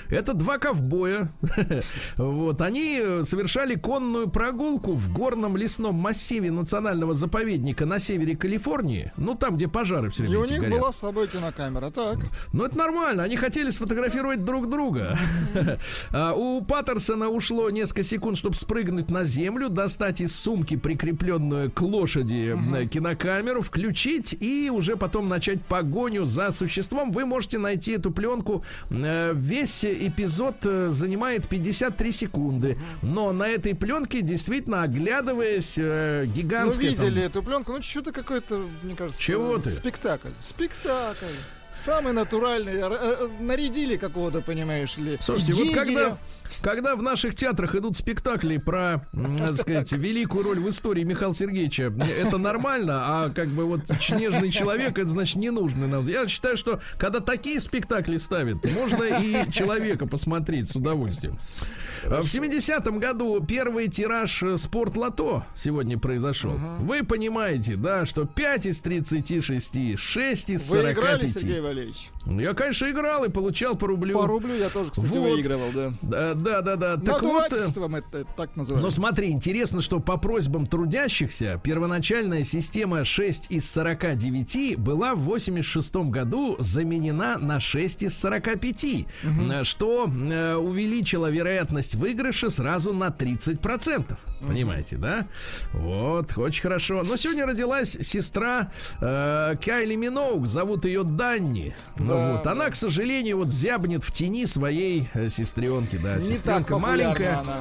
Это 0.09 0.33
два 0.33 0.57
ковбоя. 0.57 1.31
Вот, 2.17 2.61
они 2.61 2.99
э, 3.01 3.23
совершали 3.25 3.75
конную 3.75 4.29
прогулку 4.29 4.93
в 4.93 5.11
горном 5.11 5.57
лесном 5.57 5.95
массиве 5.95 6.51
национального 6.51 7.13
заповедника 7.13 7.85
на 7.85 7.99
севере 7.99 8.35
Калифорнии. 8.35 9.11
Ну, 9.17 9.35
там, 9.35 9.55
где 9.57 9.67
пожары 9.67 10.09
все 10.09 10.23
И 10.23 10.27
время 10.27 10.39
у 10.39 10.43
эти 10.45 10.51
них 10.53 10.61
горят. 10.61 10.79
была 10.79 10.93
с 10.93 10.97
собой 10.99 11.27
кинокамера. 11.27 11.89
Так. 11.91 12.19
Ну, 12.53 12.63
это 12.65 12.77
нормально. 12.77 13.23
Они 13.23 13.35
хотели 13.35 13.69
сфотографировать 13.69 14.43
друг 14.45 14.69
друга. 14.69 15.17
А 16.11 16.33
У 16.33 16.61
Паттерсона 16.61 17.29
ушло 17.29 17.69
несколько 17.69 18.03
секунд, 18.03 18.37
чтобы 18.37 18.55
спрыгнуть 18.55 19.09
на 19.09 19.23
землю, 19.23 19.69
достать 19.69 20.21
из 20.21 20.35
сумки, 20.35 20.75
прикрепленную 20.77 21.71
к 21.71 21.81
лошади, 21.81 22.55
э, 22.75 22.85
кинокамеру, 22.87 23.61
включить 23.61 24.35
и 24.39 24.69
уже 24.69 24.95
потом 24.95 25.27
начать 25.29 25.61
погоню 25.65 26.25
за 26.25 26.51
существом. 26.51 27.11
Вы 27.11 27.25
можете 27.25 27.57
найти 27.57 27.93
эту 27.93 28.11
пленку. 28.11 28.63
Э, 28.89 29.33
Весь 29.35 29.83
эпизод 29.85 30.55
э, 30.65 30.89
занимает 30.91 31.47
53 31.47 32.11
секунды. 32.11 32.77
Но 33.05 33.31
на 33.33 33.47
этой 33.47 33.75
пленке, 33.75 34.21
действительно, 34.21 34.83
оглядываясь, 34.83 35.75
э, 35.77 36.23
Ну, 36.25 36.31
гигантская... 36.31 36.95
там- 36.95 37.05
видели 37.05 37.23
эту 37.23 37.43
пленку. 37.43 37.73
Ну, 37.73 37.81
что-то 37.81 38.11
какой-то, 38.11 38.65
мне 38.81 38.95
кажется... 38.95 39.21
Чего 39.21 39.57
э, 39.57 39.61
ты? 39.61 39.69
Спектакль. 39.71 40.29
Спектакль. 40.39 41.25
Самый 41.83 42.13
натуральный. 42.13 42.73
Э, 42.73 42.87
э, 42.89 43.27
Нарядили 43.39 43.97
какого-то, 43.97 44.41
понимаешь 44.41 44.97
ли. 44.97 45.17
Слушайте, 45.21 45.53
вот 45.53 45.65
егеря. 45.65 45.75
когда, 45.75 46.17
когда 46.61 46.95
в 46.95 47.03
наших 47.03 47.35
театрах 47.35 47.75
идут 47.75 47.97
спектакли 47.97 48.57
про, 48.57 49.05
м, 49.13 49.37
так 49.37 49.57
сказать, 49.57 49.91
великую 49.91 50.43
роль 50.45 50.59
в 50.59 50.69
истории 50.69 51.03
Михаила 51.03 51.33
Сергеевича, 51.33 51.93
это 52.19 52.37
нормально, 52.37 52.93
а 53.05 53.29
как 53.29 53.49
бы 53.49 53.65
вот 53.65 53.81
нежный 54.09 54.51
человек, 54.51 54.97
это 54.97 55.09
значит 55.09 55.35
не 55.35 55.49
нужно 55.51 55.87
нам. 55.87 56.07
Я 56.07 56.27
считаю, 56.27 56.55
что 56.57 56.79
когда 56.97 57.19
такие 57.19 57.59
спектакли 57.59 58.17
ставят, 58.17 58.57
можно 58.73 59.03
и 59.03 59.51
человека 59.51 60.07
посмотреть 60.07 60.69
с 60.69 60.75
удовольствием. 60.75 61.37
В 62.05 62.25
70-м 62.25 62.99
году 62.99 63.43
первый 63.43 63.87
тираж 63.87 64.43
э, 64.43 64.57
спорт-лото 64.57 65.43
сегодня 65.55 65.97
произошел. 65.97 66.51
Вы 66.79 67.03
понимаете, 67.03 67.75
да, 67.75 68.05
что 68.05 68.25
5 68.25 68.67
из 68.67 68.81
36, 68.81 69.97
6 69.97 70.49
из 70.49 70.69
Вы 70.69 70.91
играли, 70.91 71.21
45. 71.27 71.31
Сергей 71.31 71.61
Валерьевич? 71.61 72.11
Я, 72.27 72.53
конечно, 72.53 72.89
играл 72.89 73.23
и 73.25 73.29
получал 73.29 73.75
по 73.75 73.87
рублю. 73.87 74.19
По 74.19 74.27
рублю 74.27 74.55
я 74.55 74.69
тоже, 74.69 74.91
кстати, 74.91 75.07
Вот. 75.17 75.31
выигрывал, 75.31 75.71
да. 75.73 75.93
Да, 76.01 76.33
да, 76.33 76.61
да. 76.61 76.75
да. 76.75 76.97
Так 76.97 77.21
вот, 77.21 77.45
это, 77.45 77.55
это 77.57 78.25
так 78.35 78.49
но 78.55 78.61
называется. 78.61 78.91
смотри, 78.91 79.29
интересно, 79.29 79.81
что 79.81 79.99
по 79.99 80.17
просьбам 80.17 80.65
трудящихся 80.65 81.59
первоначальная 81.63 82.43
система 82.43 83.05
6 83.05 83.51
из 83.51 83.69
49 83.69 84.77
была 84.79 85.13
в 85.13 85.19
86 85.19 85.95
году 85.95 86.55
заменена 86.59 87.37
на 87.37 87.59
6 87.59 88.03
из 88.03 88.17
45, 88.17 88.85
э, 88.85 89.63
что 89.63 90.07
э, 90.07 90.55
увеличило 90.55 91.29
вероятность 91.29 91.95
выигрыша 91.95 92.49
сразу 92.49 92.91
на 92.93 93.09
30%. 93.09 94.17
Понимаете, 94.41 94.97
да? 94.97 95.27
Вот, 95.73 96.37
очень 96.37 96.61
хорошо. 96.61 97.03
Но 97.03 97.17
сегодня 97.17 97.45
родилась 97.45 97.97
сестра 98.01 98.71
э, 98.99 99.55
Кайли 99.63 99.95
Миноуг, 99.95 100.47
зовут 100.47 100.85
ее 100.85 101.03
Данни. 101.03 101.75
Ну 101.97 102.14
Да, 102.17 102.31
вот, 102.33 102.47
она, 102.47 102.69
к 102.69 102.75
сожалению, 102.75 103.37
вот 103.39 103.51
зябнет 103.51 104.03
в 104.03 104.11
тени 104.11 104.45
своей 104.45 105.07
э, 105.13 105.29
сестренки, 105.29 105.97
да. 105.97 106.15
Не 106.15 106.21
Сестренка 106.21 106.77
маленькая. 106.77 107.39
она. 107.39 107.57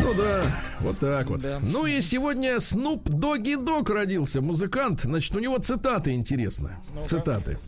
Ну 0.00 0.14
да, 0.14 0.42
вот 0.80 0.98
так 0.98 1.28
вот. 1.28 1.40
Да. 1.40 1.58
Ну 1.62 1.86
и 1.86 2.00
сегодня 2.00 2.60
Снуп 2.60 3.08
Доги 3.08 3.56
Дог 3.56 3.90
родился, 3.90 4.40
музыкант. 4.40 5.00
Значит, 5.02 5.34
у 5.34 5.38
него 5.38 5.58
цитаты 5.58 6.12
интересны. 6.12 6.70
Цитаты. 7.04 7.58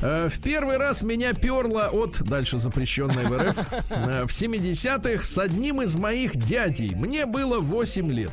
Э, 0.00 0.28
В 0.28 0.40
первый 0.40 0.76
раз 0.76 1.02
меня 1.02 1.34
перло 1.34 1.88
от, 1.92 2.22
дальше 2.22 2.58
запрещенной 2.58 3.24
в 3.26 3.32
РФ, 3.36 3.56
э, 3.90 4.24
в 4.26 4.30
70-х 4.30 5.24
с 5.24 5.38
одним 5.38 5.82
из 5.82 5.96
моих 5.96 6.36
дядей. 6.36 6.94
Мне 6.94 7.26
было 7.26 7.58
8 7.60 8.10
лет. 8.12 8.32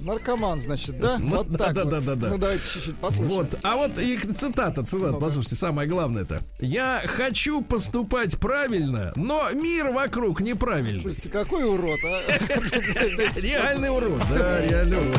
Наркоман, 0.00 0.60
значит, 0.60 0.98
да? 1.00 1.18
Ну, 1.18 1.36
вот 1.38 1.50
да, 1.50 1.58
так 1.58 1.74
да, 1.74 1.82
вот. 1.84 1.90
да, 1.90 2.00
да, 2.00 2.14
да. 2.14 2.28
Ну, 2.28 2.38
давайте 2.38 2.62
чуть-чуть 2.72 2.96
послушаем. 2.96 3.30
Вот, 3.30 3.58
а 3.62 3.76
вот 3.76 4.00
и 4.00 4.16
цитата, 4.18 4.84
цитата, 4.84 5.14
послушайте, 5.14 5.56
самое 5.56 5.88
главное 5.88 6.22
это. 6.22 6.40
Я 6.60 7.02
хочу 7.06 7.62
поступать 7.62 8.38
правильно, 8.38 9.12
но 9.16 9.48
мир 9.52 9.90
вокруг 9.90 10.40
неправильный. 10.40 11.02
Слушайте, 11.02 11.30
какой 11.30 11.64
урод, 11.64 11.98
а? 12.04 12.20
Реальный 13.40 13.90
урод, 13.90 14.22
да, 14.30 14.60
реальный 14.66 14.98
урод. 14.98 15.16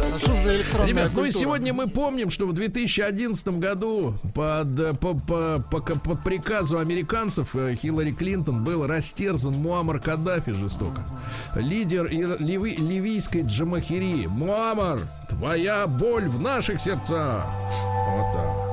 А 0.00 0.18
Что 0.18 0.34
за 0.36 0.54
Ребят, 0.86 1.10
ну 1.14 1.24
и 1.24 1.32
сегодня 1.32 1.72
мы 1.72 1.88
помним, 1.88 2.30
что 2.30 2.46
в 2.46 2.52
2011 2.52 3.48
году 3.58 4.14
под, 4.34 4.98
по, 5.00 5.14
по- 5.14 5.58
по- 5.70 5.80
по 5.80 6.16
приказу 6.16 6.78
американцев 6.78 7.54
э, 7.56 7.74
Хиллари 7.74 8.12
Клинтон 8.12 8.62
был 8.64 8.86
растерзан 8.86 9.54
Муаммар 9.54 9.98
Каддафи 10.00 10.52
жестоко. 10.52 11.04
Лидер 11.56 12.06
и- 12.06 12.42
ливийской 13.38 13.42
джамахирии. 13.42 14.26
Муаммар, 14.26 15.00
твоя 15.28 15.86
боль 15.86 16.28
в 16.28 16.40
наших 16.40 16.80
сердцах. 16.80 17.44
Вот 18.08 18.32
так. 18.32 18.68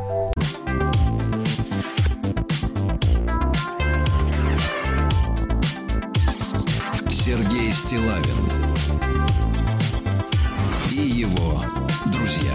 Сергей 7.12 7.72
Стилавин 7.72 8.36
и 10.92 10.96
его 10.96 11.64
друзья 12.06 12.54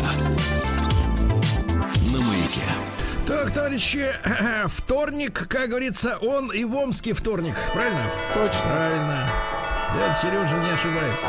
на 2.13 2.21
маяке. 2.21 2.63
Так, 3.27 3.53
товарищи, 3.53 4.07
вторник, 4.67 5.47
как 5.49 5.71
говорится, 5.71 6.19
он 6.19 6.53
и 6.53 6.65
в 6.65 6.75
Омске 6.75 7.13
вторник, 7.13 7.57
правильно? 7.73 8.03
Точно. 8.35 8.61
Правильно. 8.63 9.31
Дядя 9.93 10.15
Сережа 10.15 10.57
не 10.59 10.71
ошибается. 10.71 11.27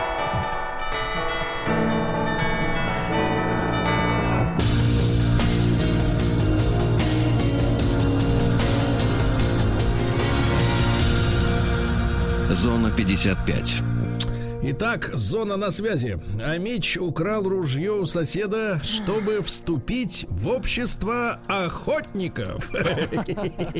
Зона 12.55 12.89
55. 12.89 13.90
Итак, 14.63 15.09
зона 15.15 15.57
на 15.57 15.71
связи. 15.71 16.19
Амич 16.39 16.95
украл 16.95 17.41
ружье 17.49 17.93
у 17.93 18.05
соседа, 18.05 18.79
чтобы 18.83 19.41
вступить 19.41 20.27
в 20.29 20.47
общество 20.49 21.39
охотников. 21.47 22.69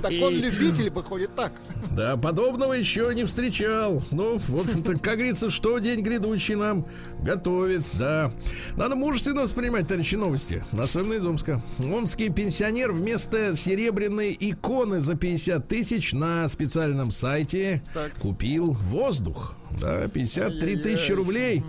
Так 0.02 0.12
он 0.22 0.34
любитель 0.34 0.90
выходит 0.90 1.36
так. 1.36 1.52
Да, 1.92 2.18
подобного 2.18 2.74
еще 2.74 3.14
не 3.14 3.26
встречал. 3.26 4.02
Ну, 4.12 4.40
в 4.40 4.60
общем-то, 4.60 4.98
как 4.98 5.16
говорится, 5.18 5.52
что 5.52 5.78
день 5.78 6.02
грядущий 6.02 6.56
нам 6.56 6.86
готовит, 7.22 7.84
да. 7.94 8.32
Надо 8.76 8.96
мужественно 8.96 9.42
воспринимать, 9.42 9.88
товарищи, 9.88 10.16
новости. 10.16 10.64
Особенно 10.72 11.14
из 11.14 11.26
Омска. 11.26 11.62
Омский 11.80 12.30
пенсионер 12.30 12.92
вместо 12.92 13.56
серебряной 13.56 14.36
иконы 14.40 15.00
за 15.00 15.16
50 15.16 15.68
тысяч 15.68 16.14
на 16.14 16.48
специальном 16.48 17.12
сайте 17.12 17.84
Так. 17.94 18.14
купил 18.14 18.72
воздух. 18.72 19.56
Да, 19.80 20.08
53 20.08 20.78
тысячи 20.78 21.12
рублей. 21.12 21.64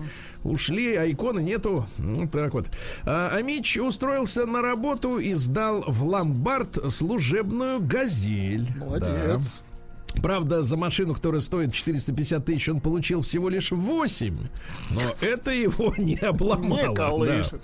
Ушли, 0.44 0.96
а 0.96 1.09
иконы 1.09 1.40
нету. 1.40 1.86
Ну, 1.98 2.26
так 2.28 2.53
вот. 2.53 2.66
А, 3.05 3.28
Амич 3.28 3.76
устроился 3.76 4.44
на 4.44 4.61
работу 4.61 5.18
и 5.18 5.34
сдал 5.34 5.84
в 5.86 6.05
ломбард 6.05 6.92
служебную 6.92 7.80
газель. 7.80 8.66
Да. 8.76 8.84
Молодец. 8.84 9.62
Правда, 10.20 10.62
за 10.62 10.76
машину, 10.76 11.14
которая 11.14 11.40
стоит 11.40 11.72
450 11.72 12.44
тысяч, 12.44 12.68
он 12.68 12.80
получил 12.80 13.22
всего 13.22 13.48
лишь 13.48 13.70
8. 13.70 14.36
Но 14.90 15.00
это 15.20 15.53
его 15.53 15.94
не 15.98 16.16
обломало. 16.16 16.88
Не 16.88 16.94
да. 16.94 17.09
колышет. 17.09 17.61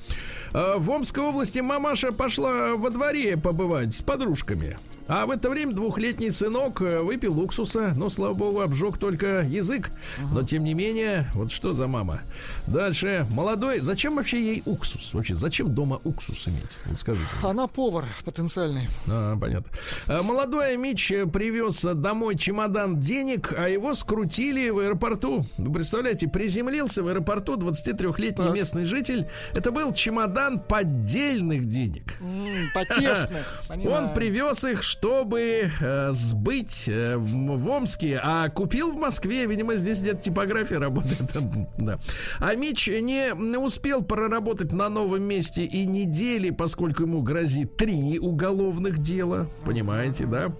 А, 0.48 0.48
В 0.53 0.91
Омской 0.91 1.23
области 1.25 1.61
мамаша 1.61 2.13
пошла 2.13 2.75
во 2.75 2.91
дворе 2.91 3.37
побывать 3.37 3.95
с 3.95 4.03
подружками. 4.03 4.79
А 5.11 5.25
в 5.25 5.31
это 5.31 5.49
время 5.49 5.73
двухлетний 5.73 6.31
сынок 6.31 6.83
э, 6.83 7.01
выпил 7.01 7.41
уксуса, 7.41 7.95
но, 7.97 8.11
слава 8.11 8.35
богу, 8.35 8.61
обжег 8.61 8.99
только 8.99 9.41
язык. 9.41 9.91
Но, 10.35 10.43
тем 10.43 10.65
не 10.65 10.75
менее, 10.75 11.31
вот 11.33 11.51
что 11.51 11.73
за 11.73 11.87
мама. 11.87 12.21
Дальше. 12.67 13.27
Молодой. 13.31 13.79
Зачем 13.79 14.17
вообще 14.17 14.39
ей 14.39 14.63
уксус? 14.67 15.15
Вообще, 15.15 15.35
зачем 15.35 15.75
дома 15.75 15.99
уксус 16.05 16.47
иметь? 16.49 16.67
Вот 16.85 16.99
скажите. 16.99 17.31
Она 17.43 17.67
повар 17.69 18.05
потенциальный. 18.27 18.87
А, 19.07 19.35
понятно. 19.39 19.71
А, 20.09 20.23
Молодой 20.23 20.77
Мич 20.77 21.09
привез 21.09 21.81
домой 21.81 22.37
чемодан 22.37 23.01
денег, 23.01 23.55
а 23.57 23.67
его 23.67 23.95
скрутили 23.95 24.69
в 24.69 24.79
аэропорту. 24.79 25.43
Вы 25.57 25.73
представляете, 25.73 26.29
приземлился 26.29 27.03
в 27.03 27.09
аэропорту 27.09 27.57
23-летний 27.57 28.45
Так. 28.45 28.55
местный 28.55 28.85
житель. 28.85 29.27
Это 29.55 29.71
был 29.71 29.95
чемодан 29.95 30.38
поддельных 30.61 31.65
денег. 31.67 32.15
М, 32.21 32.69
Потешных. 32.75 33.63
Он 33.87 34.13
привез 34.15 34.65
их, 34.65 34.83
чтобы 34.83 35.71
э, 35.81 36.13
сбыть 36.13 36.89
э, 36.89 37.17
в, 37.17 37.57
в 37.57 37.69
Омске, 37.69 38.21
а 38.23 38.49
купил 38.49 38.93
в 38.93 38.97
Москве. 38.97 39.47
Видимо, 39.47 39.77
здесь 39.77 40.01
где-то 40.01 40.23
типография 40.23 40.79
работает. 40.81 41.21
да. 41.79 41.99
А 42.39 42.55
Мич 42.55 42.89
не 42.89 43.33
успел 43.59 44.03
проработать 44.03 44.73
на 44.73 44.89
новом 44.89 45.23
месте 45.23 45.65
и 45.65 45.85
недели, 45.87 46.51
поскольку 46.51 47.03
ему 47.03 47.23
грозит 47.23 47.77
три 47.77 48.19
уголовных 48.19 48.99
дела. 48.99 49.49
Понимаете, 49.65 50.27
да? 50.27 50.53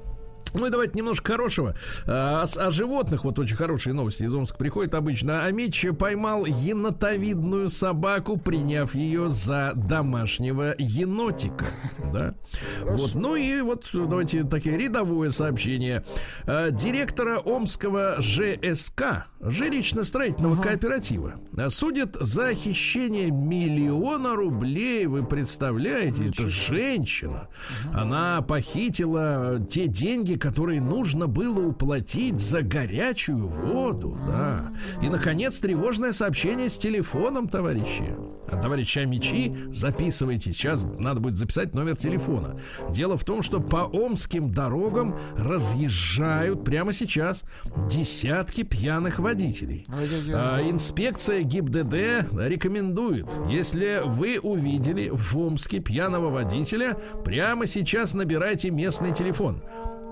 Ну 0.55 0.67
и 0.67 0.71
давайте 0.71 0.99
немножко 0.99 1.33
хорошего. 1.33 1.75
А, 2.07 2.45
о 2.45 2.71
животных 2.71 3.25
вот 3.25 3.39
очень 3.39 3.57
хорошие 3.57 3.93
новости 3.93 4.25
из 4.25 4.35
Омска 4.35 4.59
приходят 4.59 4.95
обычно. 4.95 5.45
Амич 5.45 5.87
поймал 5.99 6.45
енотовидную 6.47 7.69
собаку, 7.69 8.37
приняв 8.37 8.95
ее 8.95 9.29
за 9.29 9.73
домашнего 9.75 10.75
енотика. 10.79 11.67
Да? 12.13 12.35
Вот. 12.83 13.15
Ну 13.15 13.37
и 13.37 13.61
вот 13.61 13.89
давайте 13.93 14.43
такие 14.45 14.77
рядовое 14.77 15.31
сообщение. 15.31 16.05
А, 16.47 16.71
Директора 16.71 17.39
Омского 17.39 18.17
ЖСК, 18.21 19.27
жилищно-строительного 19.41 20.61
кооператива, 20.61 21.35
а, 21.57 21.71
судят 21.71 22.17
за 22.21 22.55
хищение 22.55 23.31
миллиона 23.31 24.35
рублей. 24.35 25.07
Вы 25.07 25.25
представляете, 25.25 26.29
это 26.29 26.49
женщина. 26.49 27.49
Она 27.93 28.43
похитила 28.43 29.61
те 29.69 29.87
деньги, 29.87 30.35
которые 30.39 30.81
нужно 30.81 31.27
было 31.27 31.67
уплатить 31.67 32.41
за 32.41 32.63
горячую 32.63 33.49
воду, 33.49 34.19
да. 34.27 34.73
И, 35.03 35.09
наконец, 35.09 35.59
тревожное 35.59 36.13
сообщение 36.13 36.71
с 36.71 36.79
телефоном, 36.79 37.49
товарищи. 37.49 38.17
А, 38.47 38.57
товарищи 38.57 39.01
Амичи, 39.01 39.55
записывайте. 39.71 40.53
Сейчас 40.53 40.85
надо 40.99 41.21
будет 41.21 41.37
записать 41.37 41.75
номер 41.75 41.97
телефона. 41.97 42.59
Дело 42.91 43.17
в 43.17 43.25
том, 43.25 43.43
что 43.43 43.61
по 43.61 43.85
омским 43.85 44.53
дорогам 44.53 45.17
разъезжают 45.37 46.65
прямо 46.65 46.93
сейчас 46.93 47.45
десятки 47.89 48.63
пьяных 48.63 49.19
водителей. 49.19 49.87
А, 50.35 50.61
инспекция 50.63 51.43
ГИБДД 51.43 52.33
рекомендует, 52.47 53.27
если 53.49 54.01
вы 54.05 54.39
увидели 54.41 55.11
в 55.13 55.37
Омске 55.39 55.81
пьяного 55.81 56.31
водителя, 56.31 56.97
прямо 57.25 57.67
сейчас 57.67 58.15
набирайте 58.15 58.71
местный 58.71 59.13
телефон. 59.13 59.63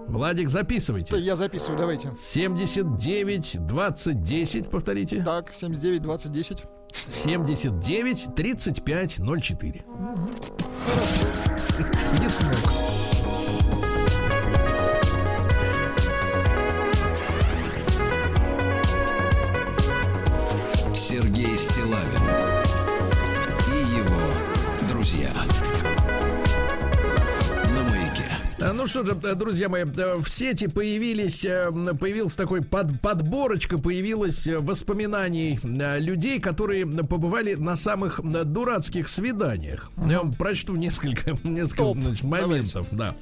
Владик, 0.09 0.49
записывайте. 0.49 1.19
Я 1.19 1.37
записываю, 1.37 1.79
давайте. 1.79 2.13
79 2.17 3.67
20 3.67 4.23
10, 4.23 4.71
повторите. 4.71 5.23
Так, 5.23 5.53
79 5.53 6.03
20 6.03 6.33
10. 6.33 6.63
79 7.11 8.29
35 8.35 9.19
04. 9.19 9.85
Не 12.21 12.29
смог. 12.29 12.97
Сергей 20.95 21.57
Стилавин 21.57 22.56
Ну 28.73 28.87
что 28.87 29.05
же, 29.05 29.19
э, 29.23 29.35
друзья 29.35 29.69
мои, 29.69 29.85
э, 29.85 30.17
в 30.17 30.29
сети 30.29 30.67
появились, 30.67 31.45
э, 31.45 31.71
появился 31.99 32.37
такой 32.37 32.63
под, 32.63 33.01
подборочка, 33.01 33.79
появилась 33.79 34.47
э, 34.47 34.59
воспоминаний 34.59 35.59
э, 35.63 35.99
людей, 36.01 36.41
которые 36.41 36.87
побывали 36.87 37.55
на 37.55 37.77
самых 37.77 38.21
э, 38.21 38.45
дурацких 38.45 39.09
свиданиях. 39.09 39.91
Я 39.97 40.21
вам 40.21 40.33
прочту 40.33 40.75
несколько, 40.77 41.33
несколько 41.45 41.83
Топ. 41.83 41.99
значит, 41.99 42.25
моментов, 42.25 42.89
да. 42.91 43.15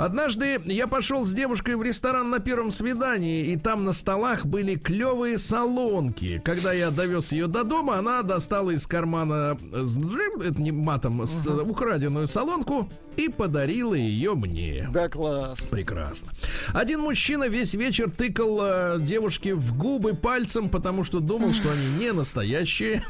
Однажды 0.00 0.58
я 0.64 0.86
пошел 0.86 1.24
с 1.24 1.32
девушкой 1.32 1.76
в 1.76 1.82
ресторан 1.82 2.30
на 2.30 2.38
первом 2.38 2.72
свидании, 2.72 3.46
и 3.48 3.56
там 3.56 3.84
на 3.84 3.92
столах 3.92 4.46
были 4.46 4.76
клевые 4.76 5.36
солонки. 5.38 6.40
Когда 6.44 6.72
я 6.72 6.90
довез 6.90 7.32
ее 7.32 7.46
до 7.46 7.64
дома, 7.64 7.98
она 7.98 8.22
достала 8.22 8.70
из 8.70 8.86
кармана, 8.86 9.58
э, 9.72 9.84
это 10.46 10.60
не 10.60 10.72
матом, 10.72 11.26
с- 11.26 11.46
украденную 11.46 12.26
солонку 12.26 12.90
и 13.16 13.28
подарила 13.28 13.94
ее 13.94 14.34
мне. 14.34 14.88
Да, 14.92 15.08
класс. 15.08 15.60
Прекрасно. 15.62 16.30
Один 16.72 17.00
мужчина 17.00 17.48
весь 17.48 17.74
вечер 17.74 18.10
тыкал 18.10 18.60
э, 18.62 18.98
девушке 19.00 19.54
в 19.54 19.76
губы 19.76 20.14
пальцем, 20.14 20.68
потому 20.70 21.04
что 21.04 21.20
думал, 21.20 21.52
что 21.52 21.70
они 21.70 21.86
не 21.98 22.12
настоящие. 22.12 23.02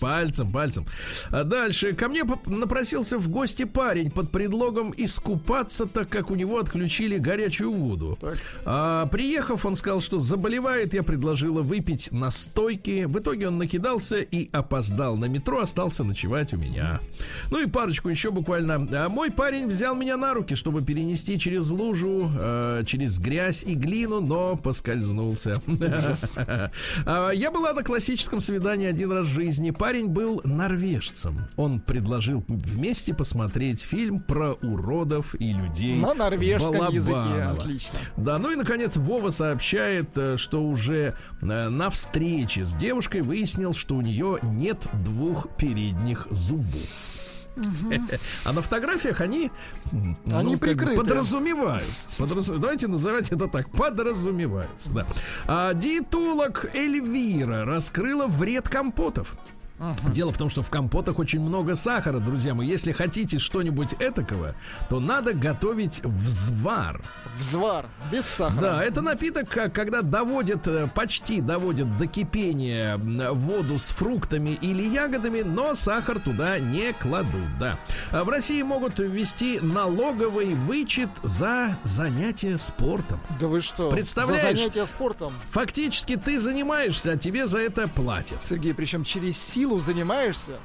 пальцем, 0.00 0.52
пальцем. 0.52 0.86
А 1.30 1.44
дальше. 1.44 1.92
Ко 1.94 2.08
мне 2.08 2.24
напросился 2.46 3.16
в 3.18 3.28
гости 3.28 3.64
парень 3.64 4.10
под 4.10 4.30
предлогом 4.30 4.92
искупаться, 4.96 5.86
так 5.86 6.08
как 6.18 6.32
у 6.32 6.34
него 6.34 6.58
отключили 6.58 7.16
горячую 7.16 7.72
воду. 7.72 8.18
Так. 8.20 8.38
А, 8.64 9.06
приехав, 9.06 9.64
он 9.64 9.76
сказал, 9.76 10.00
что 10.00 10.18
заболевает. 10.18 10.92
Я 10.92 11.04
предложила 11.04 11.62
выпить 11.62 12.10
настойки. 12.10 13.04
В 13.04 13.20
итоге 13.20 13.46
он 13.46 13.58
накидался 13.58 14.16
и 14.16 14.50
опоздал 14.50 15.16
на 15.16 15.26
метро, 15.26 15.60
остался 15.60 16.02
ночевать 16.02 16.52
у 16.54 16.56
меня. 16.56 16.98
Ну 17.52 17.62
и 17.62 17.68
парочку 17.68 18.08
еще 18.08 18.32
буквально. 18.32 18.88
А 19.04 19.08
мой 19.08 19.30
парень 19.30 19.68
взял 19.68 19.94
меня 19.94 20.16
на 20.16 20.34
руки, 20.34 20.56
чтобы 20.56 20.82
перенести 20.82 21.38
через 21.38 21.70
лужу, 21.70 22.28
э, 22.36 22.82
через 22.84 23.20
грязь 23.20 23.62
и 23.62 23.74
глину, 23.74 24.20
но 24.20 24.56
поскользнулся. 24.56 25.54
А, 27.06 27.30
Я 27.30 27.50
была 27.50 27.72
на 27.74 27.84
классическом 27.84 28.40
свидании 28.40 28.86
один 28.88 29.12
раз 29.12 29.26
в 29.26 29.30
жизни. 29.30 29.70
Парень 29.70 30.08
был 30.08 30.40
норвежцем. 30.44 31.36
Он 31.56 31.80
предложил 31.80 32.44
вместе 32.48 33.14
посмотреть 33.14 33.82
фильм 33.82 34.20
про 34.20 34.54
уродов 34.54 35.36
и 35.38 35.52
людей. 35.52 35.97
На 36.00 36.14
норвежском 36.14 36.88
языке. 36.90 37.12
Балабанова. 37.16 37.50
Отлично. 37.52 37.98
Да, 38.16 38.38
ну 38.38 38.50
и 38.50 38.56
наконец 38.56 38.96
Вова 38.96 39.30
сообщает, 39.30 40.16
э, 40.16 40.36
что 40.36 40.62
уже 40.64 41.14
э, 41.40 41.44
на 41.68 41.90
встрече 41.90 42.64
с 42.66 42.72
девушкой 42.72 43.22
выяснил, 43.22 43.72
что 43.74 43.96
у 43.96 44.00
нее 44.00 44.38
нет 44.42 44.86
двух 45.04 45.48
передних 45.56 46.26
зубов. 46.30 46.82
А 48.44 48.52
на 48.52 48.62
фотографиях 48.62 49.20
они, 49.20 49.50
м, 49.90 50.16
Они 50.30 50.54
бы 50.54 50.60
прикрыты. 50.68 50.94
подразумеваются. 50.96 52.08
Подраз- 52.16 52.56
Давайте 52.56 52.86
называть 52.86 53.32
это 53.32 53.48
так. 53.48 53.68
Подразумеваются. 53.72 54.90
Да. 54.92 55.06
А 55.48 55.74
диетолог 55.74 56.66
Эльвира 56.76 57.64
раскрыла 57.64 58.26
вред 58.28 58.68
компотов. 58.68 59.34
Дело 60.12 60.32
в 60.32 60.38
том, 60.38 60.50
что 60.50 60.62
в 60.62 60.70
компотах 60.70 61.18
очень 61.18 61.40
много 61.40 61.74
сахара, 61.74 62.18
друзья 62.18 62.54
мои. 62.54 62.66
Если 62.68 62.92
хотите 62.92 63.38
что-нибудь 63.38 63.94
этакого, 63.98 64.54
то 64.88 65.00
надо 65.00 65.32
готовить 65.32 66.00
взвар. 66.04 67.00
Взвар. 67.38 67.86
Без 68.10 68.24
сахара. 68.24 68.60
Да, 68.60 68.84
это 68.84 69.02
напиток, 69.02 69.48
как- 69.48 69.72
когда 69.72 70.02
доводят, 70.02 70.66
э, 70.66 70.88
почти 70.94 71.40
доводят 71.40 71.96
до 71.98 72.06
кипения 72.06 72.94
м, 72.94 73.34
воду 73.34 73.78
с 73.78 73.90
фруктами 73.90 74.50
или 74.50 74.82
ягодами, 74.82 75.42
но 75.42 75.74
сахар 75.74 76.18
туда 76.18 76.58
не 76.58 76.92
кладут, 76.94 77.58
да. 77.58 77.78
А 78.10 78.24
В 78.24 78.30
России 78.30 78.62
могут 78.62 78.98
ввести 78.98 79.58
налоговый 79.60 80.54
вычет 80.54 81.08
за 81.22 81.78
занятие 81.84 82.56
спортом. 82.56 83.20
Да 83.40 83.48
вы 83.48 83.60
что? 83.60 83.90
Представляешь? 83.90 84.42
За 84.42 84.56
занятия 84.58 84.86
спортом. 84.86 85.32
Фактически 85.50 86.16
ты 86.16 86.38
занимаешься, 86.40 87.12
а 87.12 87.16
тебе 87.16 87.46
за 87.46 87.58
это 87.58 87.88
платят. 87.88 88.42
Сергей, 88.42 88.74
причем 88.74 89.04
через 89.04 89.38
силу 89.40 89.67
занимаешься. 89.78 90.58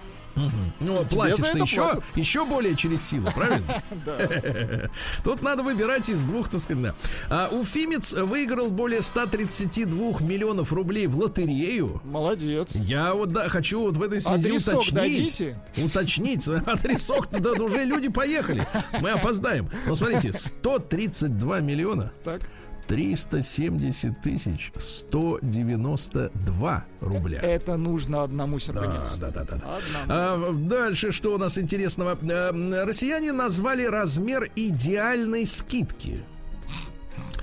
Ну, 0.79 1.03
за 1.03 1.15
платишь 1.15 1.49
ты 1.49 1.59
еще, 1.59 1.81
платят. 1.81 2.03
еще 2.15 2.45
более 2.45 2.75
через 2.75 3.07
силу, 3.07 3.29
правильно? 3.31 3.81
Да. 4.05 4.17
Тут 5.23 5.43
надо 5.43 5.63
выбирать 5.63 6.09
из 6.09 6.25
двух, 6.25 6.49
так 6.49 6.59
сказать. 6.59 6.93
А 7.29 7.49
Уфимец 7.51 8.13
выиграл 8.13 8.69
более 8.69 9.01
132 9.01 9.95
миллионов 10.21 10.73
рублей 10.73 11.07
в 11.07 11.17
лотерею. 11.17 12.01
Молодец. 12.03 12.71
Я 12.73 13.13
вот 13.13 13.31
да, 13.31 13.47
хочу 13.49 13.81
вот 13.81 13.97
в 13.97 14.01
этой 14.01 14.19
связи 14.19 14.47
Адресок 14.47 14.73
уточнить. 14.75 14.95
дадите? 14.95 15.57
Уточнить. 15.77 16.47
Адресок, 16.65 17.29
да, 17.29 17.51
уже 17.51 17.83
люди 17.85 18.09
поехали. 18.09 18.67
Мы 18.99 19.11
опоздаем. 19.11 19.69
Но 19.85 19.95
смотрите, 19.95 20.33
132 20.33 21.59
миллиона 21.59 22.11
Так. 22.23 22.41
370 22.87 24.21
тысяч 24.21 24.71
192 24.77 26.85
рубля. 27.01 27.39
Это 27.41 27.77
нужно 27.77 28.23
одному 28.23 28.59
сергунец. 28.59 29.15
Да, 29.17 29.31
да, 29.31 29.43
да, 29.43 29.57
да. 29.57 29.77
Одному. 29.77 30.05
А, 30.09 30.53
дальше 30.53 31.11
что 31.11 31.33
у 31.33 31.37
нас 31.37 31.57
интересного? 31.57 32.17
А, 32.21 32.85
россияне 32.85 33.31
назвали 33.31 33.85
размер 33.85 34.49
идеальной 34.55 35.45
скидки. 35.45 36.23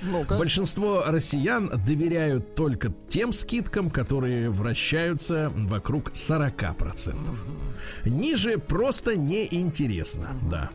Ну-ка. 0.02 0.38
Большинство 0.38 1.04
россиян 1.06 1.70
доверяют 1.86 2.54
только 2.54 2.92
тем 3.08 3.32
скидкам, 3.32 3.90
которые 3.90 4.50
вращаются 4.50 5.50
вокруг 5.54 6.10
40%. 6.12 7.16
Ниже 8.06 8.58
просто 8.58 9.16
неинтересно, 9.16 10.30
да. 10.50 10.70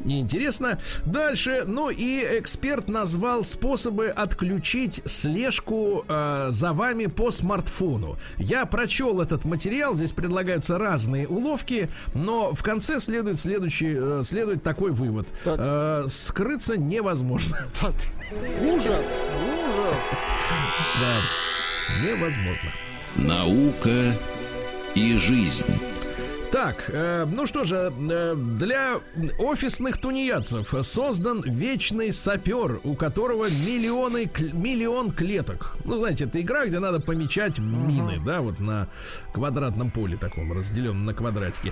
Неинтересно. 0.00 0.78
Дальше, 1.04 1.64
ну 1.66 1.90
и 1.90 2.24
эксперт 2.38 2.88
назвал 2.88 3.44
способы 3.44 4.08
отключить 4.08 5.02
слежку 5.04 6.04
э, 6.08 6.48
за 6.50 6.72
вами 6.72 7.06
по 7.06 7.30
смартфону. 7.30 8.18
Я 8.38 8.66
прочел 8.66 9.20
этот 9.20 9.44
материал, 9.44 9.94
здесь 9.94 10.12
предлагаются 10.12 10.78
разные 10.78 11.26
уловки, 11.26 11.90
но 12.14 12.54
в 12.54 12.62
конце 12.62 13.00
следует 13.00 13.38
следующий, 13.38 13.94
э, 13.96 14.22
следует 14.24 14.62
такой 14.62 14.92
вывод. 14.92 15.28
Так. 15.44 15.56
Э, 15.58 16.04
скрыться 16.08 16.78
невозможно. 16.78 17.56
Так. 17.80 17.94
Ужас. 18.62 18.86
Ужас. 18.86 20.02
Да, 21.00 21.20
невозможно. 22.04 22.70
Наука 23.16 24.14
и 24.94 25.16
жизнь. 25.16 25.66
Так, 26.50 26.84
э, 26.88 27.26
ну 27.30 27.46
что 27.46 27.64
же, 27.64 27.92
э, 28.10 28.34
для 28.34 29.00
офисных 29.38 29.98
тунеядцев 29.98 30.72
создан 30.82 31.42
вечный 31.42 32.10
сапер, 32.10 32.80
у 32.84 32.94
которого 32.94 33.50
миллионы, 33.50 34.26
кл- 34.28 34.54
миллион 34.56 35.10
клеток. 35.10 35.76
Ну, 35.84 35.98
знаете, 35.98 36.24
это 36.24 36.40
игра, 36.40 36.64
где 36.64 36.78
надо 36.78 37.00
помечать 37.00 37.58
мины, 37.58 38.18
да, 38.24 38.40
вот 38.40 38.60
на 38.60 38.88
квадратном 39.34 39.90
поле 39.90 40.16
таком, 40.16 40.50
разделенном 40.52 41.04
на 41.04 41.12
квадратики. 41.12 41.70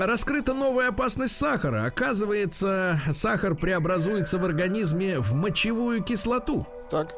Раскрыта 0.00 0.54
новая 0.54 0.88
опасность 0.88 1.36
сахара. 1.36 1.84
Оказывается, 1.84 3.00
сахар 3.12 3.54
преобразуется 3.54 4.38
в 4.38 4.44
организме 4.44 5.20
в 5.20 5.34
мочевую 5.34 6.02
кислоту. 6.02 6.66
Так. 6.90 7.12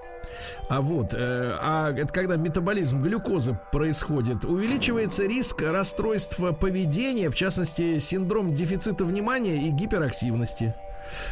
А 0.68 0.80
вот, 0.80 1.14
э, 1.14 1.56
а 1.60 1.92
это 1.92 2.12
когда 2.12 2.36
метаболизм 2.36 3.02
глюкозы 3.02 3.58
происходит, 3.70 4.44
увеличивается 4.44 5.26
риск 5.26 5.62
расстройства 5.62 6.52
поведения, 6.52 7.30
в 7.30 7.34
частности, 7.34 7.98
синдром 7.98 8.54
дефицита 8.54 9.04
внимания 9.04 9.56
и 9.56 9.70
гиперактивности. 9.70 10.74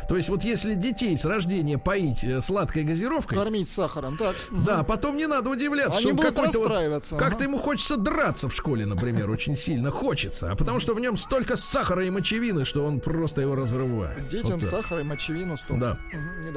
То 0.09 0.17
есть 0.17 0.29
вот 0.29 0.45
если 0.45 0.75
детей 0.75 1.17
с 1.17 1.25
рождения 1.25 1.79
поить 1.79 2.25
э, 2.25 2.41
сладкой 2.41 2.85
газировкой, 2.85 3.39
Кормить 3.39 3.69
сахаром, 3.69 4.17
так. 4.17 4.35
да, 4.51 4.83
потом 4.83 5.17
не 5.17 5.27
надо 5.27 5.51
удивляться, 5.51 5.99
Они 5.99 6.01
что 6.01 6.11
он 6.11 6.17
будут 6.17 6.35
какой-то 6.35 6.59
вот- 6.59 7.19
как-то 7.19 7.37
ага. 7.37 7.45
ему 7.45 7.59
хочется 7.59 7.97
драться 7.97 8.49
в 8.49 8.55
школе, 8.55 8.87
например, 8.87 9.31
очень 9.31 9.57
сильно 9.57 9.91
хочется, 9.91 10.51
а 10.53 10.57
потому 10.57 10.81
что 10.81 10.95
в 10.95 11.01
нем 11.01 11.17
столько 11.17 11.57
сахара 11.57 12.05
и 12.07 12.11
мочевины, 12.11 12.65
что 12.65 12.85
он 12.85 13.01
просто 13.01 13.41
его 13.41 13.55
разрывает. 13.55 14.29
Детям 14.29 14.53
Вот 14.53 14.61
так. 14.61 14.71
сахар 14.71 15.01
и 15.01 15.03
мочевину 15.03 15.57
стоп. 15.57 15.79
Да. 15.79 15.99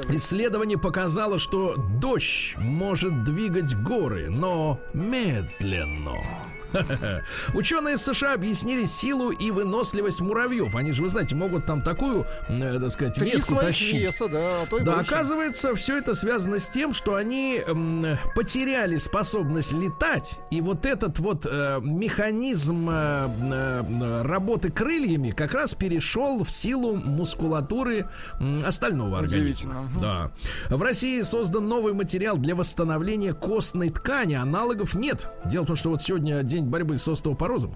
Давай. 0.01 0.17
Исследование 0.17 0.77
показало, 0.77 1.39
что 1.39 1.75
дождь 1.99 2.55
может 2.57 3.23
двигать 3.23 3.75
горы, 3.75 4.29
но 4.29 4.79
медленно. 4.93 6.13
Ученые 7.53 7.97
США 7.97 8.33
объяснили 8.33 8.85
силу 8.85 9.31
и 9.31 9.51
выносливость 9.51 10.21
муравьев. 10.21 10.75
Они 10.75 10.91
же, 10.93 11.03
вы 11.03 11.09
знаете, 11.09 11.35
могут 11.35 11.65
там 11.65 11.81
такую, 11.81 12.25
э, 12.47 12.79
так 12.79 12.91
сказать, 12.91 13.13
Три 13.15 13.31
ветку 13.31 13.55
тащить. 13.55 14.01
веса, 14.01 14.27
да, 14.27 14.49
а 14.71 14.79
Да, 14.83 14.99
оказывается, 14.99 15.75
все 15.75 15.97
это 15.97 16.15
связано 16.15 16.59
с 16.59 16.69
тем, 16.69 16.93
что 16.93 17.15
они 17.15 17.61
м, 17.67 18.05
потеряли 18.35 18.97
способность 18.97 19.73
летать, 19.73 20.39
и 20.51 20.61
вот 20.61 20.85
этот 20.85 21.19
вот 21.19 21.45
э, 21.49 21.79
механизм 21.81 22.89
э, 22.89 23.29
э, 23.41 24.21
работы 24.23 24.71
крыльями 24.71 25.31
как 25.31 25.53
раз 25.53 25.73
перешел 25.75 26.43
в 26.43 26.51
силу 26.51 26.95
мускулатуры 26.95 28.07
м, 28.39 28.63
остального 28.65 29.19
организма. 29.19 29.89
Да. 30.01 30.31
В 30.69 30.81
России 30.81 31.21
создан 31.21 31.67
новый 31.67 31.93
материал 31.93 32.37
для 32.37 32.55
восстановления 32.55 33.33
костной 33.33 33.89
ткани. 33.89 34.33
Аналогов 34.35 34.93
нет. 34.95 35.29
Дело 35.45 35.63
в 35.63 35.67
том, 35.67 35.75
что 35.75 35.89
вот 35.89 36.01
сегодня 36.01 36.43
день 36.43 36.62
борьбы 36.67 36.97
с 36.97 37.07
остеопорозом. 37.07 37.75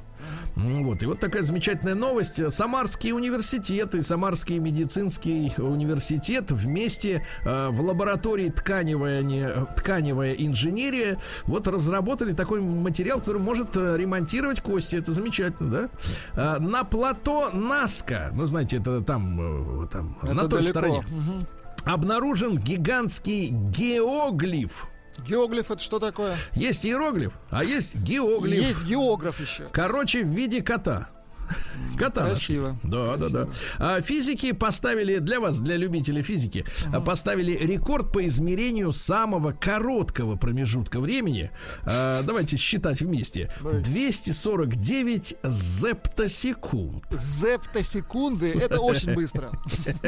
Вот. 0.56 1.04
И 1.04 1.06
вот 1.06 1.20
такая 1.20 1.44
замечательная 1.44 1.94
новость. 1.96 2.52
Самарский 2.52 3.12
университет 3.12 3.94
и 3.96 4.02
Самарский 4.02 4.58
медицинский 4.58 5.52
университет 5.58 6.52
вместе 6.52 7.24
э, 7.46 7.70
в 7.70 7.82
лаборатории 7.82 8.50
тканевая, 8.50 9.22
не- 9.22 9.66
тканевая 9.76 10.34
инженерия 10.34 11.20
вот 11.46 11.68
разработали 11.68 12.34
такой 12.34 12.62
материал, 12.62 13.20
который 13.20 13.42
может 13.42 13.78
э, 13.78 13.96
ремонтировать 13.98 14.62
кости. 14.62 14.96
Это 14.96 15.12
замечательно, 15.14 15.70
да? 15.72 15.90
А, 16.34 16.60
на 16.60 16.84
плато 16.84 17.52
Наска, 17.54 18.32
ну 18.34 18.46
знаете, 18.46 18.78
это 18.78 19.02
там, 19.02 19.84
э, 19.84 19.88
там 19.88 20.18
Это 20.24 20.34
на 20.34 20.42
той 20.44 20.62
далеко. 20.62 20.70
стороне, 20.70 21.06
Мгм. 21.10 21.48
обнаружен 21.86 22.58
гигантский 22.58 23.50
геоглиф. 23.50 24.88
Геоглиф 25.26 25.72
это 25.72 25.82
что 25.82 25.99
такое? 25.99 26.36
Есть 26.53 26.86
иероглиф, 26.86 27.34
а 27.49 27.63
есть 27.63 27.95
геоглиф. 27.95 28.61
Есть 28.61 28.84
географ 28.86 29.39
еще. 29.39 29.68
Короче, 29.72 30.24
в 30.24 30.28
виде 30.28 30.61
кота. 30.61 31.09
Кота. 31.98 32.26
Красиво. 32.26 32.78
Да, 32.84 33.16
да, 33.18 33.30
да. 33.30 33.48
А, 33.80 34.02
физики 34.02 34.52
поставили 34.52 35.18
для 35.18 35.39
вас, 35.39 35.60
для 35.60 35.76
любителей 35.76 36.24
физики, 36.24 36.66
а, 36.93 37.02
поставили 37.02 37.52
рекорд 37.54 38.12
по 38.12 38.26
измерению 38.28 38.93
самого 38.93 39.52
короткого 39.52 40.36
промежутка 40.36 41.00
времени. 41.00 41.52
А, 41.84 42.22
давайте 42.24 42.58
считать 42.58 43.02
вместе. 43.02 43.52
Давайте. 43.62 43.89
249 43.89 45.36
зептосекунд. 45.43 47.06
Зептосекунды 47.12 48.52
это 48.54 48.80
очень 48.80 49.14
быстро. 49.14 49.52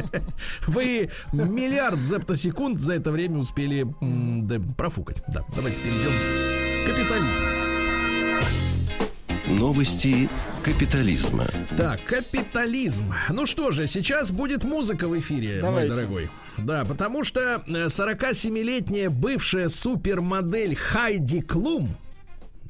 Вы 0.68 1.10
миллиард 1.32 2.02
зептосекунд 2.02 2.80
за 2.80 2.94
это 2.94 3.12
время 3.12 3.38
успели 3.40 3.88
профукать. 4.78 5.24
Да, 5.28 5.44
давайте 5.56 5.78
перейдем 5.80 6.12
к 6.86 6.90
капитализму. 6.90 7.69
Новости 9.50 10.30
капитализма. 10.64 11.45
Так, 11.76 12.00
капитализм. 12.06 13.14
Ну 13.30 13.47
что 13.47 13.72
же, 13.72 13.88
сейчас 13.88 14.32
будет 14.32 14.64
музыка 14.64 15.08
в 15.08 15.18
эфире, 15.18 15.60
Давайте. 15.62 15.88
мой 15.89 15.95
дорогой. 15.97 16.30
Да, 16.58 16.86
потому 16.86 17.24
что 17.24 17.64
э, 17.66 17.86
47-летняя 17.88 19.10
бывшая 19.10 19.70
супермодель 19.70 20.76
Хайди 20.76 21.41
Клум 21.41 21.89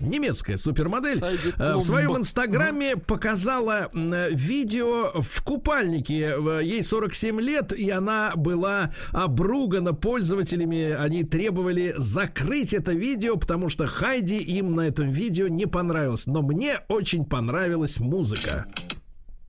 немецкая 0.02 0.58
супермодель 0.58 1.22
э, 1.58 1.76
в 1.76 1.82
своем 1.82 2.18
инстаграме 2.18 2.96
показала 2.98 3.90
э, 3.94 4.30
видео 4.32 5.22
в 5.22 5.42
купальнике. 5.44 6.38
В- 6.38 6.60
Ей 6.62 6.84
47 6.84 7.40
лет, 7.42 7.74
и 7.74 7.90
она 7.90 8.32
была 8.36 8.92
обругана 9.12 9.94
пользователями. 9.94 10.92
Они 10.92 11.24
требовали 11.24 11.94
закрыть 11.98 12.74
это 12.74 12.92
видео, 12.94 13.38
потому 13.38 13.70
что 13.70 13.86
Хайди 13.88 14.38
им 14.38 14.76
на 14.76 14.82
этом 14.82 15.10
видео 15.10 15.48
не 15.48 15.66
понравилось. 15.66 16.26
Но 16.28 16.42
мне 16.42 16.76
очень 16.88 17.26
понравилась 17.26 18.00
музыка. 18.00 18.66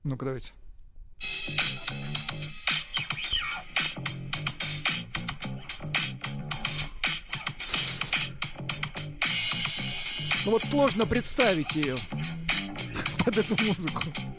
Ну-ка 0.03 0.25
давайте. 0.25 0.51
Ну 10.45 10.51
вот 10.51 10.63
сложно 10.63 11.05
представить 11.05 11.75
ее 11.75 11.95
под 13.25 13.37
эту 13.37 13.63
музыку. 13.63 14.30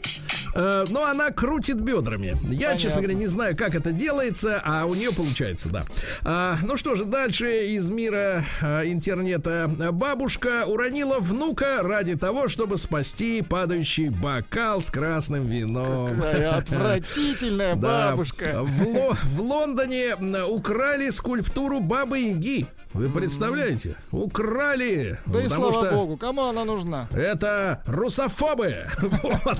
Э, 0.55 0.85
но 0.89 1.05
она 1.05 1.31
крутит 1.31 1.79
бедрами. 1.79 2.27
Я, 2.27 2.35
Понятно. 2.67 2.77
честно 2.79 3.01
говоря, 3.01 3.17
не 3.17 3.27
знаю, 3.27 3.57
как 3.57 3.75
это 3.75 3.91
делается, 3.91 4.61
а 4.63 4.85
у 4.85 4.93
нее 4.93 5.11
получается, 5.11 5.69
да. 5.69 5.85
А, 6.23 6.57
ну 6.63 6.77
что 6.77 6.95
же, 6.95 7.05
дальше 7.05 7.67
из 7.67 7.89
мира 7.89 8.43
а, 8.61 8.83
интернета. 8.83 9.69
Бабушка 9.91 10.63
уронила 10.67 11.17
внука 11.19 11.81
ради 11.81 12.15
того, 12.15 12.47
чтобы 12.47 12.77
спасти 12.77 13.41
падающий 13.41 14.09
бокал 14.09 14.81
с 14.81 14.89
красным 14.91 15.47
вином. 15.47 16.09
Какая 16.09 16.51
отвратительная 16.57 17.75
Да, 17.75 18.09
бабушка. 18.11 18.59
В, 18.63 18.87
Ло- 18.87 19.13
в 19.23 19.41
Лондоне 19.41 20.15
украли 20.47 21.09
скульптуру 21.09 21.79
Бабы 21.79 22.19
Яги. 22.19 22.67
Вы 22.93 23.09
представляете? 23.09 23.95
Украли. 24.11 25.17
Да 25.25 25.41
и 25.41 25.47
слава 25.47 25.73
что 25.73 25.91
богу, 25.95 26.15
кому 26.15 26.43
она 26.43 26.63
нужна? 26.63 27.07
это 27.11 27.81
русофобы. 27.87 28.85
Вот. 29.23 29.57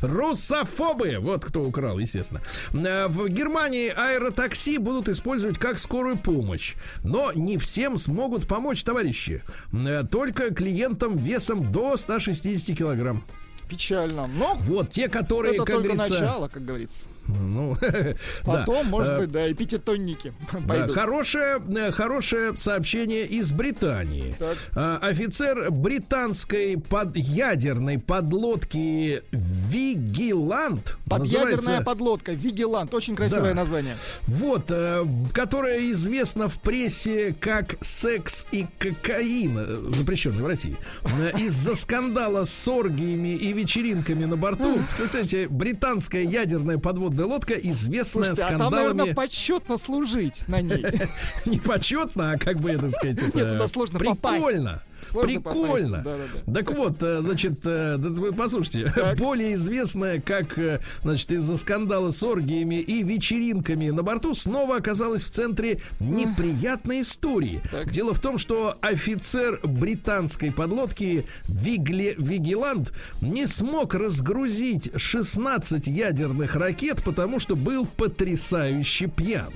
Русофобы. 0.00 1.16
Вот 1.20 1.44
кто 1.44 1.62
украл, 1.62 1.98
естественно. 1.98 2.40
Э, 2.72 3.08
В 3.08 3.28
Германии 3.28 3.88
аэротакси 3.88 4.78
будут 4.78 5.08
использовать 5.08 5.58
как 5.58 5.78
скорую 5.78 6.16
помощь. 6.16 6.74
Но 7.04 7.32
не 7.32 7.58
всем 7.58 7.98
смогут 7.98 8.46
помочь, 8.46 8.82
товарищи. 8.82 9.42
Э, 9.72 10.04
Только 10.10 10.54
клиентам 10.54 11.16
весом 11.18 11.72
до 11.72 11.96
160 11.96 12.76
килограмм. 12.76 13.24
Печально. 13.68 14.26
Но 14.28 14.54
Вот 14.60 14.90
те, 14.90 15.08
которые, 15.08 15.54
это 15.56 15.64
как 15.64 15.74
только 15.76 15.88
говорится... 15.94 16.20
начало, 16.20 16.48
как 16.48 16.64
говорится. 16.64 17.02
Ну, 17.28 17.76
да. 17.80 18.14
Потом, 18.44 18.86
может 18.86 19.12
Э, 19.14 19.18
быть, 19.20 19.30
да, 19.30 19.46
и 19.46 19.54
пятитонники 19.54 20.32
Да, 20.52 20.58
пойдут. 20.66 20.94
хорошее, 20.96 21.60
э, 21.76 21.90
хорошее 21.92 22.56
сообщение 22.56 23.24
из 23.26 23.52
Британии. 23.52 24.34
Так. 24.38 24.56
А, 24.74 24.98
Офицер 25.02 25.70
британской 25.70 26.76
под 26.78 27.16
ядерной 27.16 27.98
подлодки 27.98 29.22
Вигилант. 29.32 30.96
Подъядерная 31.08 31.56
называется- 31.56 31.84
подлодка, 31.84 32.32
Вигелант. 32.32 32.94
Очень 32.94 33.16
красивое 33.16 33.50
Да. 33.50 33.54
название. 33.54 33.96
Вот, 34.26 34.66
э, 34.70 35.04
которая 35.32 35.90
известна 35.90 36.48
в 36.48 36.58
прессе 36.60 37.34
как 37.38 37.76
секс 37.80 38.46
и 38.52 38.66
кокаин, 38.78 39.56
э, 39.58 39.90
запрещенный 39.90 40.42
в 40.42 40.46
России. 40.46 40.76
Э, 41.04 41.30
Из-за 41.38 41.74
скандала 41.76 42.44
с 42.44 42.68
оргиями 42.68 43.36
и 43.36 43.52
вечеринками 43.52 44.24
на 44.24 44.36
борту. 44.36 44.78
Кстати, 44.92 45.46
британская 45.50 46.24
ядерная 46.24 46.78
подводная 46.78 47.15
лодка, 47.24 47.54
известная 47.54 48.34
Слушайте, 48.34 48.42
а 48.42 48.48
там, 48.48 48.58
скандалами... 48.58 48.96
наверное, 48.96 49.14
почетно 49.14 49.78
служить 49.78 50.46
на 50.48 50.60
ней. 50.60 50.84
не 51.46 51.58
почетно, 51.58 52.32
а 52.32 52.38
как 52.38 52.60
бы 52.60 52.70
это 52.70 52.90
сказать, 52.90 53.22
Нет, 53.22 53.32
туда 53.32 53.68
сложно 53.68 53.98
прикольно. 53.98 54.82
Сложно 55.22 55.40
Прикольно. 55.40 56.04
Так 56.52 56.70
вот, 56.72 57.02
э, 57.02 57.20
значит, 57.20 57.60
э, 57.64 57.96
вы 57.96 58.32
послушайте, 58.32 58.92
Так. 58.94 59.16
более 59.16 59.54
известная, 59.54 60.20
как, 60.20 60.58
э, 60.58 60.80
значит, 61.02 61.32
из-за 61.32 61.56
скандала 61.56 62.10
с 62.10 62.22
оргиями 62.22 62.76
и 62.76 63.02
вечеринками 63.02 63.88
на 63.90 64.02
борту, 64.02 64.34
снова 64.34 64.76
оказалась 64.76 65.22
в 65.22 65.30
центре 65.30 65.80
неприятной 66.00 67.00
истории. 67.00 67.60
Так. 67.70 67.90
Дело 67.90 68.14
в 68.14 68.20
том, 68.20 68.38
что 68.38 68.76
офицер 68.80 69.60
британской 69.62 70.52
подлодки 70.52 71.24
Вигле, 71.48 72.14
Вигиланд 72.18 72.92
не 73.20 73.46
смог 73.46 73.94
разгрузить 73.94 74.90
16 74.96 75.86
ядерных 75.86 76.56
ракет, 76.56 77.02
потому 77.04 77.40
что 77.40 77.56
был 77.56 77.86
потрясающе 77.86 79.06
пьян. 79.06 79.52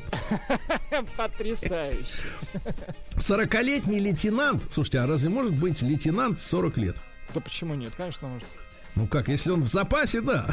Потрясающе. 1.17 1.99
40-летний 3.17 4.01
лейтенант, 4.01 4.65
слушайте, 4.71 5.01
а 5.01 5.07
разве 5.07 5.29
может 5.51 5.61
быть 5.61 5.83
лейтенант 5.83 6.41
40 6.41 6.77
лет? 6.79 6.97
Да 7.35 7.41
почему 7.41 7.75
нет? 7.75 7.93
Конечно, 7.97 8.29
может. 8.29 8.47
Ну 8.97 9.07
как, 9.07 9.29
если 9.29 9.51
он 9.51 9.63
в 9.65 9.69
запасе, 9.69 10.21
да. 10.21 10.47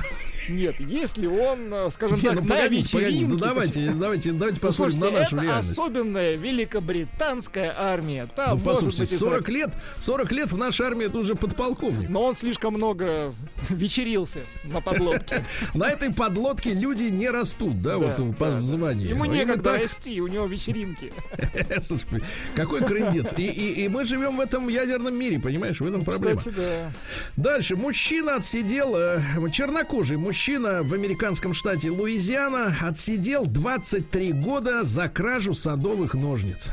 Нет, 0.49 0.75
если 0.79 1.25
он, 1.25 1.73
э, 1.73 1.89
скажем 1.91 2.15
Не, 2.15 2.21
так, 2.21 2.35
ну 2.35 2.45
погодите, 2.45 2.89
погодите, 2.93 3.25
ну 3.25 3.35
давайте, 3.35 3.91
давайте, 3.91 4.31
давайте 4.31 4.55
Ну, 4.55 4.67
посмотрим 4.67 4.99
слушайте, 4.99 5.05
на 5.05 5.19
нашу 5.19 5.35
это 5.35 5.43
реальность. 5.43 5.71
особенная 5.71 6.35
великобританская 6.35 7.73
армия. 7.77 8.29
Там, 8.33 8.57
Ну, 8.57 8.63
послушайте, 8.63 9.03
быть, 9.03 9.11
и 9.11 9.15
40 9.17 9.49
лет, 9.49 9.69
40 9.99 10.31
лет 10.31 10.51
в 10.51 10.57
нашей 10.57 10.85
армии 10.85 11.07
это 11.07 11.17
уже 11.17 11.35
подполковник. 11.35 12.09
Но 12.09 12.23
он 12.23 12.35
слишком 12.35 12.75
много 12.75 13.33
вечерился 13.69 14.43
на 14.65 14.79
подлодке. 14.79 15.43
На 15.73 15.89
этой 15.89 16.13
подлодке 16.13 16.73
люди 16.73 17.03
не 17.03 17.29
растут, 17.29 17.81
да, 17.81 17.97
вот 17.97 18.38
по 18.38 18.61
званию. 18.61 19.09
Ему 19.09 19.25
некогда 19.25 19.73
расти, 19.73 20.21
у 20.21 20.27
него 20.27 20.45
вечеринки. 20.45 21.11
Слушай, 21.81 22.21
какой 22.55 22.81
крындец. 22.81 23.33
И, 23.38 23.88
мы 23.89 24.05
живем 24.05 24.38
в 24.38 24.39
этом 24.39 24.67
ядерном 24.69 25.15
мире, 25.17 25.39
понимаешь, 25.39 25.79
в 25.79 25.85
этом 25.88 26.05
проблема. 26.05 26.38
Кстати, 26.38 26.55
да. 26.55 26.91
Дальше. 27.35 27.75
Мужчина 27.75 28.26
отсидел, 28.36 28.95
э, 28.95 29.21
чернокожий 29.51 30.17
мужчина 30.17 30.84
в 30.84 30.93
американском 30.93 31.53
штате 31.53 31.89
Луизиана 31.89 32.75
отсидел 32.82 33.45
23 33.45 34.34
года 34.34 34.84
за 34.84 35.09
кражу 35.09 35.53
садовых 35.53 36.13
ножниц. 36.13 36.71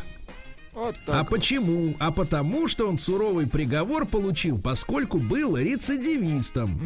Вот 0.75 0.97
а 1.07 1.21
вот. 1.23 1.31
почему? 1.31 1.95
А 2.01 2.11
потому, 2.11 2.67
что 2.67 2.89
он 2.89 2.99
суровый 2.99 3.47
приговор 3.47 4.07
получил, 4.07 4.59
поскольку 4.61 5.19
был 5.19 5.57
рецидивистом. 5.57 6.79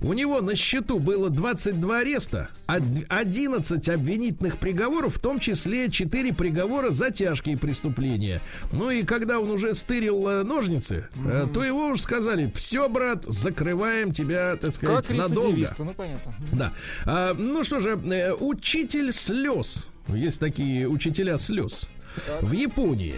У 0.00 0.12
него 0.12 0.40
на 0.40 0.56
счету 0.56 0.98
было 0.98 1.28
22 1.30 1.98
ареста, 1.98 2.48
а 2.66 2.80
д- 2.80 3.04
11 3.08 3.88
обвинительных 3.90 4.58
приговоров, 4.58 5.16
в 5.16 5.20
том 5.20 5.38
числе 5.38 5.90
4 5.90 6.32
приговора 6.32 6.90
за 6.90 7.10
тяжкие 7.10 7.56
преступления. 7.58 8.40
Ну 8.72 8.90
и 8.90 9.02
когда 9.02 9.38
он 9.38 9.50
уже 9.50 9.74
стырил 9.74 10.26
э, 10.28 10.42
ножницы, 10.44 11.08
э, 11.26 11.46
то 11.52 11.62
его 11.62 11.88
уже 11.88 12.02
сказали, 12.02 12.50
все, 12.54 12.88
брат, 12.88 13.24
закрываем 13.26 14.12
тебя, 14.12 14.56
так 14.56 14.72
сказать, 14.72 15.06
Как 15.06 15.16
надолго. 15.16 15.68
ну 15.78 15.92
понятно. 15.92 16.34
Да. 16.52 16.72
А, 17.04 17.34
ну 17.34 17.62
что 17.64 17.80
же, 17.80 17.90
э, 18.04 18.32
учитель 18.32 19.12
слез. 19.12 19.86
Есть 20.08 20.40
такие 20.40 20.88
учителя 20.88 21.36
слез. 21.36 21.88
В 22.40 22.52
Японии. 22.52 23.16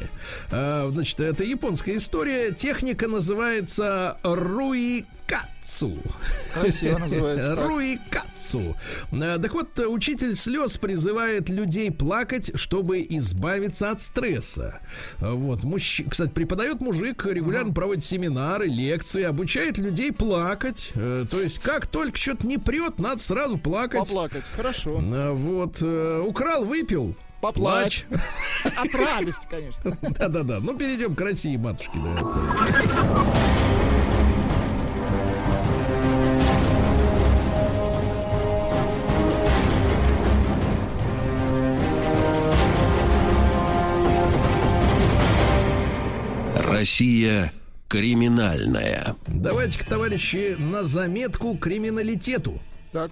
А, 0.51 0.89
значит, 0.91 1.21
это 1.21 1.45
японская 1.45 1.97
история. 1.97 2.53
Техника 2.53 3.07
называется 3.09 4.19
руикацу. 4.23 5.97
Красиво 6.55 6.99
называется. 6.99 7.55
Руикацу. 7.55 8.77
А, 9.13 9.39
Так 9.39 9.53
вот, 9.55 9.79
э, 9.79 9.87
учитель 9.87 10.35
слез 10.35 10.77
призывает 10.79 11.49
людей 11.49 11.91
плакать, 11.91 12.51
чтобы 12.57 13.07
избавиться 13.09 13.91
от 13.91 14.03
стресса. 14.03 14.81
Вот, 15.19 15.63
мужч... 15.63 16.03
кстати, 16.09 16.31
преподает 16.31 16.81
мужик, 16.81 17.25
регулярно 17.27 17.73
проводит 17.73 18.05
семинары, 18.05 18.67
лекции, 18.67 19.23
обучает 19.23 19.79
людей 19.79 20.13
плакать. 20.13 20.91
Э, 20.95 21.25
То 21.31 21.41
есть, 21.41 21.61
как 21.61 21.87
только 21.87 22.19
что-то 22.19 22.47
не 22.47 22.59
прет, 22.59 22.99
надо 22.99 23.23
сразу 23.23 23.57
плакать. 23.59 24.01
Поплакать. 24.01 24.45
Хорошо. 24.57 24.99
Вот, 25.01 25.79
э, 25.81 26.23
украл, 26.27 26.65
выпил. 26.65 27.15
Поплачь. 27.41 28.05
От 28.65 28.95
радости, 28.95 29.47
конечно. 29.51 29.97
Да-да-да. 30.03 30.61
Ну, 30.61 30.77
перейдем 30.77 31.15
к 31.15 31.21
России, 31.21 31.57
матушки. 31.57 31.99
Россия 46.57 47.53
криминальная. 47.89 49.17
Давайте-ка, 49.27 49.87
товарищи, 49.87 50.57
на 50.59 50.83
заметку 50.83 51.57
криминалитету. 51.57 52.61
Так. 52.93 53.11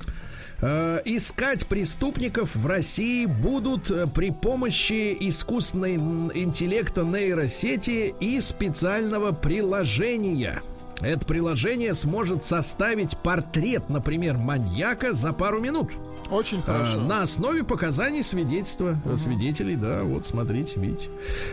Э, 0.61 1.01
искать 1.05 1.67
преступников 1.67 2.57
в 2.57 2.67
России 2.67 3.27
будут 3.27 3.91
э, 3.93 4.09
при 4.09 4.33
помощи 4.33 5.17
искусственной 5.21 5.95
н- 5.95 6.33
интеллекта 6.35 7.03
нейросети 7.05 8.13
и 8.19 8.41
специального 8.41 9.31
приложения. 9.31 10.61
Это 11.01 11.25
приложение 11.25 11.95
сможет 11.95 12.43
составить 12.43 13.17
портрет, 13.19 13.89
например, 13.89 14.37
маньяка 14.37 15.13
за 15.13 15.33
пару 15.33 15.61
минут. 15.61 15.93
Очень 16.29 16.59
Э, 16.59 16.63
хорошо. 16.63 17.01
На 17.03 17.23
основе 17.23 17.63
показаний 17.63 18.25
свидетельства 18.25 18.99
э, 19.05 19.17
свидетелей, 19.17 19.77
да, 19.77 20.03
вот 20.03 20.27
смотрите, 20.27 20.73
видите. 20.81 21.09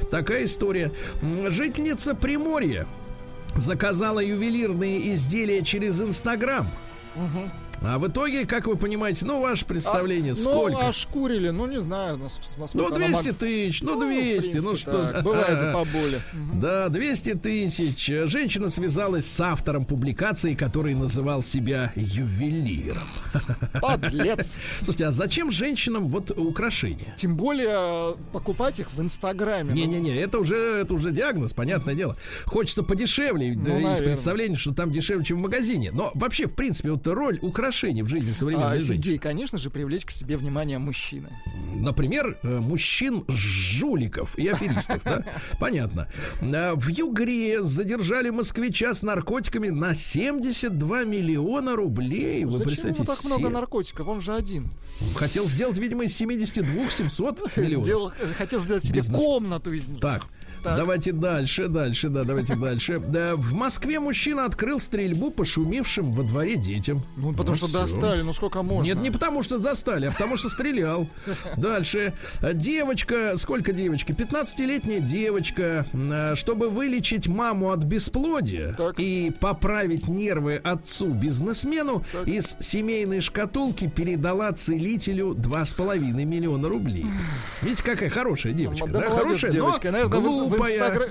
Такая 0.10 0.46
история. 0.46 0.92
Жительница 1.50 2.16
Приморья 2.16 2.88
заказала 3.56 4.20
ювелирные 4.20 5.14
изделия 5.14 5.62
через 5.64 6.02
Инстаграм. 6.02 6.68
А 7.82 8.00
в 8.00 8.08
итоге, 8.08 8.46
как 8.46 8.66
вы 8.68 8.78
понимаете, 8.78 9.26
ну, 9.26 9.42
ваше 9.42 9.66
представление, 9.66 10.34
А, 10.34 10.36
сколько? 10.36 10.72
Ну, 10.82 10.88
ошкурили, 10.88 11.50
ну, 11.50 11.68
не 11.68 11.80
знаю, 11.82 12.18
нас- 12.18 12.34
Ну, 12.58 12.64
насколько 12.64 12.96
она 12.96 13.08
200 13.08 13.28
мог- 13.28 13.38
тысяч, 13.38 13.82
ну, 13.82 13.96
в 13.98 14.00
200, 14.08 14.58
ну 14.58 14.62
принципе, 14.72 14.78
что. 14.92 15.12
так, 15.14 15.24
Бывает 15.24 15.50
и 15.70 15.74
поболее. 15.74 16.22
Да, 16.56 16.90
200 16.90 17.34
тысяч. 17.36 18.06
Женщина 18.30 18.70
связалась 18.70 19.26
с 19.26 19.40
автором 19.40 19.86
публикации, 19.86 20.56
который 20.56 20.96
называл 20.96 21.44
себя 21.44 21.92
ювелиром. 21.96 23.08
Подлец. 23.82 24.56
Слушайте, 24.82 25.06
а 25.08 25.12
зачем 25.12 25.52
женщинам 25.52 26.08
вот 26.10 26.32
украшения? 26.32 27.14
Тем 27.18 27.36
более 27.38 28.14
э, 28.14 28.16
покупать 28.32 28.80
их 28.80 28.92
в 28.94 29.02
Инстаграме. 29.02 29.70
Ну, 29.70 29.76
Не-не-не, 29.76 30.16
это 30.18 30.40
уже, 30.40 30.56
это 30.82 30.94
уже 30.94 31.12
диагноз, 31.12 31.54
понятное 31.54 31.94
дело. 31.96 32.18
Хочется 32.46 32.84
подешевле, 32.84 33.54
да, 33.56 33.94
из 33.94 34.00
представления, 34.00 34.56
что 34.56 34.74
там 34.74 34.92
дешевле, 34.92 35.24
чем 35.26 35.40
в 35.40 35.42
магазине. 35.42 35.92
Но 35.92 36.12
вообще, 36.16 36.48
в 36.48 36.56
принципе, 36.56 36.92
вот 36.92 37.06
роль 37.08 37.38
украшений 37.66 38.04
в 38.04 38.08
жизни 38.08 38.32
современной 38.32 38.68
А, 38.68 38.80
женщины. 38.80 38.96
Сергей, 38.96 39.18
конечно 39.18 39.58
же, 39.58 39.70
привлечь 39.70 40.06
к 40.06 40.12
себе 40.12 40.38
внимание 40.38 40.78
мужчины. 40.78 41.30
Например, 41.76 42.38
э, 42.44 42.60
мужчин-жуликов 42.60 44.38
и 44.38 44.48
аферистов, 44.48 45.02
да? 45.04 45.24
Понятно. 45.60 46.08
Э, 46.42 46.74
В 46.76 46.88
Югре 46.90 47.64
задержали 47.64 48.30
москвича 48.30 48.94
с 48.94 49.02
наркотиками 49.04 49.70
на 49.70 49.96
72 49.96 51.04
миллиона 51.06 51.76
рублей. 51.76 52.46
Вы 52.46 52.52
Зачем 52.60 52.66
представляете, 52.68 53.04
ему 53.04 53.16
так 53.16 53.26
много 53.26 53.50
наркотиков? 53.50 54.08
Он 54.08 54.22
же 54.22 54.34
один. 54.34 54.72
Хотел 55.16 55.48
сделать, 55.48 55.78
видимо, 55.78 56.04
из 56.06 56.16
72 56.16 56.90
700 56.90 57.58
миллионов. 57.58 57.86
Сделал- 57.86 58.12
хотел 58.38 58.60
сделать 58.64 58.86
себе 58.86 59.00
Бизнес. 59.00 59.20
комнату 59.22 59.74
из 59.74 59.88
них. 59.90 60.00
Так, 60.02 60.26
Так. 60.66 60.78
давайте 60.78 61.12
дальше, 61.12 61.68
дальше, 61.68 62.10
да, 62.10 62.24
давайте 62.24 62.56
дальше. 62.56 63.00
Да, 63.16 63.36
в 63.36 63.54
Москве 63.54 64.00
мужчина 64.00 64.46
открыл 64.46 64.80
стрельбу 64.80 65.32
по 65.32 65.46
шумевшим 65.46 66.12
во 66.12 66.24
дворе 66.24 66.56
детям. 66.58 67.02
Ну, 67.18 67.34
потому 67.34 67.56
что 67.56 67.68
всё. 67.68 67.80
достали, 67.80 68.22
ну 68.24 68.34
сколько 68.34 68.62
можно. 68.64 68.84
Нет, 68.88 68.98
не 69.02 69.12
потому 69.12 69.44
что 69.44 69.60
застали, 69.62 70.08
а 70.08 70.12
потому 70.12 70.38
что 70.38 70.50
стрелял. 70.50 71.08
Дальше. 71.58 72.14
Девочка, 72.54 73.38
сколько 73.38 73.72
девочки? 73.74 74.12
15-летняя 74.12 75.00
девочка, 75.00 75.86
э, 75.94 76.36
чтобы 76.36 76.70
вылечить 76.70 77.28
маму 77.28 77.72
от 77.72 77.84
бесплодия 77.84 78.74
Так. 78.74 79.00
и 79.00 79.32
поправить 79.40 80.08
нервы 80.08 80.56
отцу-бизнесмену, 81.16 82.04
Так. 82.12 82.28
из 82.28 82.58
семейной 82.60 83.22
шкатулки 83.22 83.88
передала 83.88 84.52
целителю 84.52 85.34
2,5 85.34 86.26
миллиона 86.26 86.68
рублей. 86.70 87.06
Видите, 87.62 87.84
какая 87.84 88.10
хорошая 88.10 88.54
девочка, 88.54 88.88
Да 88.88 89.02
да? 89.02 89.10
Хорошая, 89.10 89.52
девочка. 89.52 89.92
но 89.92 89.92
Наверное, 89.92 90.20
в- 90.20 90.55
в 90.56 90.58
глупая. 90.58 90.74
Инстагра- 90.78 91.10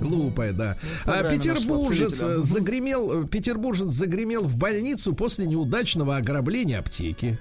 Глупая, 0.00 0.52
да. 0.52 0.76
А 1.04 1.22
петербуржец 1.28 2.18
загремел, 2.38 3.26
петербуржец 3.26 3.92
загремел 3.92 4.42
в 4.42 4.56
больницу 4.56 5.14
после 5.14 5.46
неудачного 5.46 6.16
ограбления 6.16 6.78
аптеки. 6.78 7.38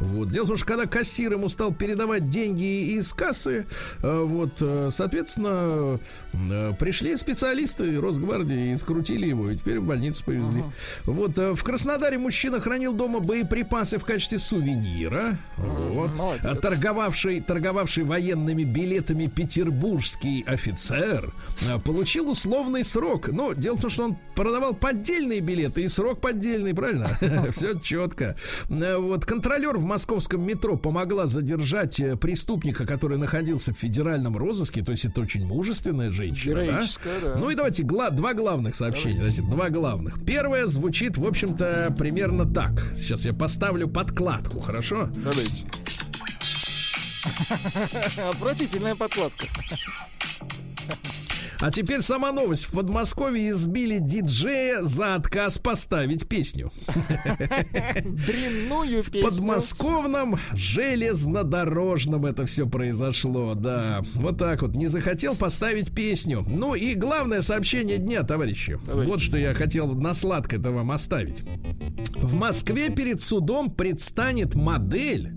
Вот. 0.00 0.28
Дело 0.28 0.44
в 0.44 0.48
том, 0.48 0.56
что 0.56 0.66
когда 0.66 0.86
кассир 0.86 1.32
ему 1.32 1.48
стал 1.48 1.72
передавать 1.72 2.28
деньги 2.28 2.96
из 2.96 3.12
кассы, 3.12 3.66
э, 4.02 4.22
вот, 4.24 4.54
э, 4.60 4.90
соответственно, 4.92 6.00
э, 6.32 6.72
пришли 6.78 7.16
специалисты 7.16 8.00
Росгвардии 8.00 8.72
и 8.72 8.76
скрутили 8.76 9.26
его, 9.26 9.50
и 9.50 9.56
теперь 9.56 9.80
в 9.80 9.84
больницу 9.84 10.24
повезли. 10.24 10.64
Вот. 11.04 11.38
э, 11.38 11.54
В 11.54 11.62
Краснодаре 11.62 12.18
мужчина 12.18 12.60
хранил 12.60 12.92
дома 12.92 13.20
боеприпасы 13.20 13.98
в 13.98 14.04
качестве 14.04 14.38
сувенира. 14.38 15.38
Вот. 15.56 16.16
молодец. 16.16 16.60
Торговавший, 16.60 17.40
торговавший 17.40 18.04
военными 18.04 18.62
билетами 18.64 19.26
петербургский 19.26 20.42
офицер 20.46 21.32
получил 21.78 22.30
условный 22.30 22.84
срок. 22.84 23.28
Но 23.28 23.52
дело 23.52 23.76
в 23.76 23.80
том, 23.80 23.90
что 23.90 24.04
он 24.04 24.16
продавал 24.34 24.74
поддельные 24.74 25.40
билеты, 25.40 25.82
и 25.84 25.88
срок 25.88 26.20
поддельный, 26.20 26.74
правильно? 26.74 27.18
Все 27.52 27.78
четко. 27.78 28.36
А, 28.70 28.98
Вот 28.98 29.24
контролер 29.24 29.76
в 29.76 29.84
московском 29.84 30.42
метро 30.46 30.76
помогла 30.76 31.26
задержать 31.26 31.98
э, 32.00 32.16
преступника, 32.16 32.86
который 32.86 33.18
находился 33.18 33.72
в 33.72 33.76
федеральном 33.78 34.36
розыске. 34.36 34.82
То 34.82 34.92
есть 34.92 35.04
это 35.04 35.20
очень 35.20 35.46
мужественная 35.46 36.10
женщина. 36.10 36.54
да? 36.66 36.86
Да. 37.22 37.34
Ну 37.38 37.50
и 37.50 37.54
давайте 37.54 37.82
гла- 37.82 38.10
два 38.10 38.34
главных 38.34 38.74
сообщения. 38.74 39.18
Давайте, 39.18 39.42
два 39.42 39.70
главных. 39.70 40.24
Первое 40.24 40.66
звучит, 40.66 41.16
в 41.16 41.26
общем-то, 41.26 41.94
примерно 41.98 42.44
так. 42.52 42.72
Сейчас 42.96 43.24
я 43.24 43.32
поставлю 43.32 43.88
подкладку, 43.88 44.60
хорошо? 44.60 45.08
Давайте. 45.16 45.64
Отвратительная 48.28 48.94
подкладка. 48.94 49.46
А 51.64 51.70
теперь 51.70 52.02
сама 52.02 52.30
новость. 52.30 52.66
В 52.66 52.72
Подмосковье 52.72 53.48
избили 53.48 53.96
диджея 53.98 54.82
за 54.82 55.14
отказ 55.14 55.56
поставить 55.56 56.28
песню. 56.28 56.70
Дрянную 58.04 59.02
В 59.02 59.10
песню. 59.10 59.30
подмосковном 59.30 60.38
железнодорожном 60.52 62.26
это 62.26 62.44
все 62.44 62.68
произошло, 62.68 63.54
да. 63.54 64.02
Вот 64.12 64.36
так 64.36 64.60
вот. 64.60 64.74
Не 64.74 64.88
захотел 64.88 65.36
поставить 65.36 65.90
песню. 65.94 66.44
Ну 66.46 66.74
и 66.74 66.92
главное 66.92 67.40
сообщение 67.40 67.96
дня, 67.96 68.24
товарищи. 68.24 68.78
Давайте. 68.86 69.10
Вот 69.10 69.22
что 69.22 69.38
я 69.38 69.54
хотел 69.54 69.94
на 69.94 70.12
сладко-то 70.12 70.70
вам 70.70 70.90
оставить. 70.90 71.44
В 72.14 72.34
Москве 72.34 72.90
перед 72.90 73.22
судом 73.22 73.70
предстанет 73.70 74.54
модель, 74.54 75.32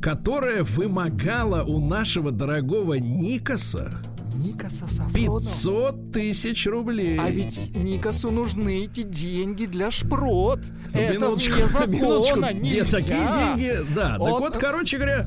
которая 0.00 0.62
вымогала 0.62 1.64
у 1.64 1.86
нашего 1.86 2.30
дорогого 2.30 2.94
Никаса 2.94 4.00
Никаса 4.36 4.88
Сафронова. 4.88 5.40
500 5.40 6.12
тысяч 6.12 6.66
рублей. 6.66 7.18
А 7.20 7.30
ведь 7.30 7.74
Никасу 7.74 8.30
нужны 8.30 8.84
эти 8.84 9.02
деньги 9.02 9.66
для 9.66 9.90
шпрот. 9.90 10.60
Ну, 10.92 11.00
Это 11.00 11.12
минуточку, 11.14 11.54
вне 11.54 11.64
закона, 11.66 11.86
минуточку. 11.90 12.38
нельзя. 12.40 12.52
Нет, 12.52 12.90
такие 12.90 13.16
деньги, 13.58 13.94
да. 13.94 14.12
Так 14.18 14.20
Он- 14.20 14.40
вот, 14.40 14.56
короче 14.56 14.96
говоря, 14.96 15.26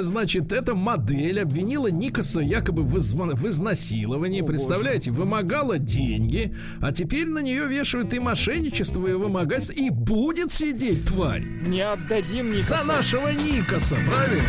значит, 0.00 0.52
эта 0.52 0.74
модель 0.74 1.40
обвинила 1.40 1.88
Никаса 1.88 2.40
якобы 2.40 2.82
в, 2.82 2.96
изва- 2.96 3.34
в 3.34 3.46
изнасиловании, 3.46 4.42
О, 4.42 4.46
представляете, 4.46 5.10
вымогала 5.10 5.78
деньги, 5.78 6.54
а 6.80 6.92
теперь 6.92 7.26
на 7.28 7.40
нее 7.40 7.66
вешают 7.66 8.12
и 8.14 8.18
мошенничество, 8.18 9.06
и 9.06 9.12
вымогательство, 9.12 9.72
и 9.74 9.90
будет 9.90 10.50
сидеть 10.52 11.04
тварь 11.06 11.44
Не 11.66 11.80
отдадим 11.82 12.52
Никасу. 12.52 12.74
за 12.74 12.84
нашего 12.84 13.28
Никаса, 13.28 13.96
правильно? 13.96 14.44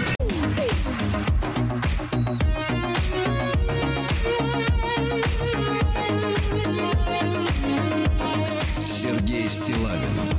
Стилавин 9.52 10.31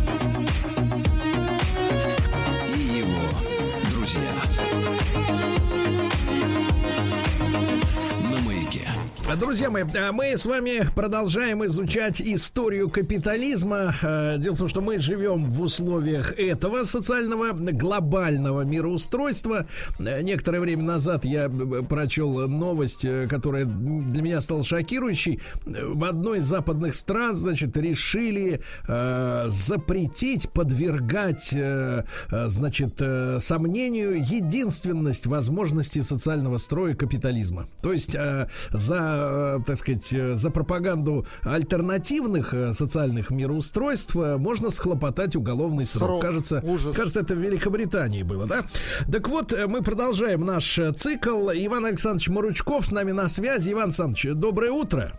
Друзья 9.38 9.70
мои, 9.70 9.84
а 9.96 10.12
мы 10.12 10.36
с 10.36 10.44
вами 10.44 10.86
продолжаем 10.94 11.64
изучать 11.64 12.20
историю 12.20 12.90
капитализма. 12.90 13.94
Э, 14.02 14.36
Дело 14.38 14.56
в 14.56 14.58
том, 14.58 14.68
что 14.68 14.82
мы 14.82 14.98
живем 14.98 15.46
в 15.46 15.62
условиях 15.62 16.38
этого 16.38 16.84
социального 16.84 17.52
глобального 17.52 18.62
мироустройства. 18.62 19.66
Э, 19.98 20.20
Некоторое 20.22 20.60
время 20.60 20.82
назад 20.82 21.24
я 21.24 21.46
э, 21.46 21.82
прочел 21.88 22.46
новость, 22.46 23.04
э, 23.06 23.26
которая 23.26 23.64
для 23.64 24.20
меня 24.22 24.40
стала 24.42 24.64
шокирующей. 24.64 25.40
Э, 25.66 25.86
В 25.86 26.04
одной 26.04 26.38
из 26.38 26.44
западных 26.44 26.94
стран, 26.94 27.36
значит, 27.36 27.74
решили 27.76 28.60
э, 28.86 29.44
запретить, 29.48 30.50
подвергать, 30.50 31.50
э, 31.54 32.04
э, 32.30 32.48
значит, 32.48 32.96
э, 33.00 33.38
сомнению 33.40 34.20
единственность 34.22 35.26
возможностей 35.26 36.02
социального 36.02 36.58
строя 36.58 36.94
капитализма. 36.94 37.66
То 37.82 37.92
есть 37.94 38.14
э, 38.14 38.48
за, 38.70 39.11
э, 39.12 39.58
так 39.64 39.76
сказать, 39.76 40.12
э, 40.12 40.34
за 40.34 40.50
пропаганду 40.50 41.26
альтернативных 41.42 42.54
э, 42.54 42.72
социальных 42.72 43.30
мироустройств 43.30 44.14
можно 44.14 44.70
схлопотать 44.70 45.36
уголовный 45.36 45.84
срок. 45.84 46.08
Срок. 46.08 46.22
Кажется, 46.22 46.60
Ужас. 46.64 46.96
кажется, 46.96 47.20
это 47.20 47.34
в 47.34 47.38
Великобритании 47.38 48.22
было, 48.22 48.46
да? 48.46 48.62
Так 49.10 49.28
вот, 49.28 49.52
мы 49.68 49.82
продолжаем 49.82 50.44
наш 50.44 50.78
цикл. 50.96 51.50
Иван 51.50 51.86
Александрович 51.86 52.28
Маручков 52.28 52.86
с 52.86 52.90
нами 52.92 53.12
на 53.12 53.28
связи. 53.28 53.72
Иван 53.72 53.84
Александрович, 53.84 54.26
доброе 54.34 54.72
утро. 54.72 55.12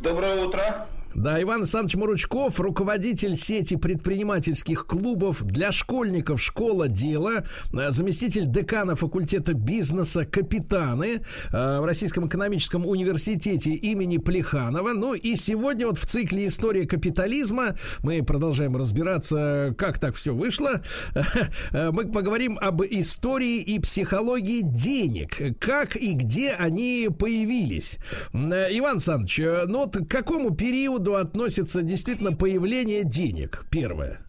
Доброе 0.00 0.44
утро. 0.44 0.86
Да, 1.14 1.40
Иван 1.42 1.60
Александрович 1.62 1.96
Маручков, 1.96 2.60
руководитель 2.60 3.34
сети 3.34 3.76
предпринимательских 3.76 4.86
клубов 4.86 5.42
для 5.42 5.72
школьников 5.72 6.40
«Школа 6.40 6.86
дела», 6.86 7.44
э, 7.72 7.90
заместитель 7.90 8.44
декана 8.46 8.94
факультета 8.94 9.54
бизнеса 9.54 10.26
«Капитаны» 10.26 11.22
э, 11.50 11.80
в 11.80 11.84
Российском 11.84 12.28
экономическом 12.28 12.86
университете 12.86 13.70
имени 13.70 14.18
Плеханова. 14.18 14.92
Ну 14.92 15.14
и 15.14 15.34
сегодня 15.36 15.86
вот 15.86 15.98
в 15.98 16.06
цикле 16.06 16.46
«История 16.46 16.86
капитализма» 16.86 17.74
мы 18.02 18.22
продолжаем 18.22 18.76
разбираться, 18.76 19.74
как 19.78 19.98
так 19.98 20.14
все 20.14 20.34
вышло. 20.34 20.82
Э, 21.72 21.90
Мы 21.90 22.06
поговорим 22.12 22.58
об 22.60 22.82
истории 22.82 23.60
и 23.60 23.80
психологии 23.80 24.60
денег, 24.62 25.58
как 25.58 25.96
и 25.96 26.12
где 26.12 26.50
они 26.50 27.08
появились. 27.18 27.98
Иван 28.32 28.92
Александрович, 28.92 29.40
ну 29.66 29.78
вот 29.80 29.96
к 29.96 30.06
какому 30.08 30.54
периоду 30.54 30.97
относится 30.98 31.82
действительно 31.82 32.32
появление 32.32 33.04
денег? 33.04 33.64
Первое. 33.70 34.20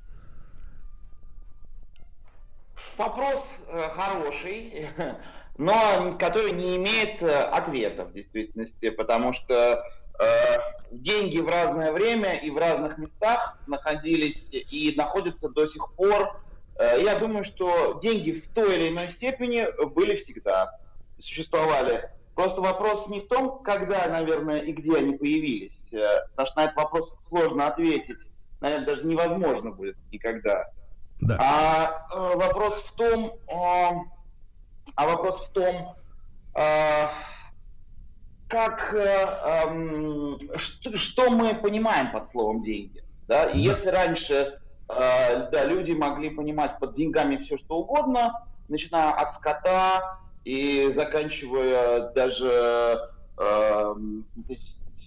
Вопрос 2.98 3.46
э, 3.68 3.90
хороший, 3.96 4.90
но 5.58 6.16
который 6.20 6.52
не 6.52 6.76
имеет 6.78 7.22
э, 7.22 7.44
ответа 7.44 8.06
в 8.06 8.14
действительности, 8.14 8.90
потому 8.90 9.34
что 9.34 9.84
э, 10.20 10.58
деньги 10.92 11.40
в 11.40 11.48
разное 11.48 11.92
время 11.92 12.38
и 12.38 12.50
в 12.50 12.58
разных 12.58 12.98
местах 12.98 13.58
находились 13.68 14.38
и 14.52 14.94
находятся 14.98 15.50
до 15.50 15.68
сих 15.68 15.94
пор. 15.96 16.42
Э, 16.78 17.02
я 17.02 17.20
думаю, 17.20 17.46
что 17.46 18.00
деньги 18.02 18.42
в 18.42 18.54
той 18.54 18.76
или 18.76 18.90
иной 18.90 19.14
степени 19.14 19.66
были 19.94 20.24
всегда, 20.24 20.78
существовали. 21.20 22.10
Просто 22.36 22.62
вопрос 22.62 23.08
не 23.08 23.22
в 23.22 23.28
том, 23.28 23.62
когда, 23.64 24.08
наверное, 24.08 24.60
и 24.60 24.72
где 24.72 24.96
они 24.96 25.18
появились, 25.18 25.74
потому 25.92 26.48
что 26.48 26.56
на 26.56 26.66
этот 26.66 26.76
вопрос 26.78 27.14
сложно 27.30 27.68
ответить, 27.68 28.18
наверное, 28.62 28.86
даже 28.86 29.06
невозможно 29.06 29.72
будет 29.72 29.98
никогда. 30.12 30.66
Да. 31.22 31.38
А 31.40 32.08
э, 32.14 32.36
вопрос 32.38 32.82
в 32.84 32.96
том, 32.96 33.26
э, 33.26 34.00
а 34.96 35.06
вопрос 35.06 35.48
в 35.48 35.52
том, 35.52 35.96
э, 36.56 37.08
как, 38.48 38.94
э, 38.94 38.98
эм, 38.98 40.40
что, 40.96 41.30
мы 41.30 41.56
понимаем 41.56 42.12
под 42.12 42.32
словом 42.32 42.64
деньги. 42.64 43.04
Да? 43.28 43.46
И 43.46 43.60
если 43.60 43.88
раньше 43.90 44.34
э, 44.34 45.50
да, 45.52 45.66
люди 45.66 45.92
могли 45.92 46.32
понимать 46.32 46.80
под 46.80 46.96
деньгами 46.96 47.38
все 47.44 47.58
что 47.60 47.80
угодно, 47.80 48.46
начиная 48.70 49.12
от 49.12 49.36
скота 49.36 50.20
и 50.46 50.92
заканчивая 50.96 52.12
даже 52.14 53.00
эм, 53.38 54.26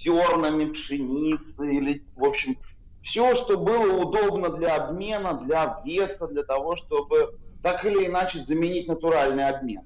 зернами 0.03 0.73
пшеницы 0.73 1.75
или, 1.75 2.03
в 2.17 2.25
общем, 2.25 2.59
все, 3.03 3.35
что 3.37 3.59
было 3.59 4.01
удобно 4.01 4.51
для 4.51 4.77
обмена, 4.77 5.35
для 5.35 5.81
веса, 5.85 6.27
для 6.29 6.45
того, 6.45 6.77
чтобы 6.77 7.35
так 7.63 7.85
или 7.85 8.07
иначе 8.07 8.45
заменить 8.47 8.89
натуральный 8.89 9.49
обмен. 9.49 9.83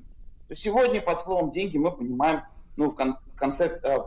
То 0.48 0.56
сегодня 0.56 1.00
под 1.00 1.24
словом 1.24 1.52
деньги 1.52 1.76
мы 1.76 1.92
понимаем, 1.92 2.42
ну, 2.76 2.92
кон- 2.92 3.18
конце- 3.36 3.80
э, 3.82 3.98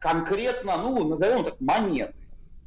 конкретно, 0.00 0.76
ну, 0.76 1.08
назовем 1.08 1.44
так, 1.44 1.60
монеты. 1.60 2.14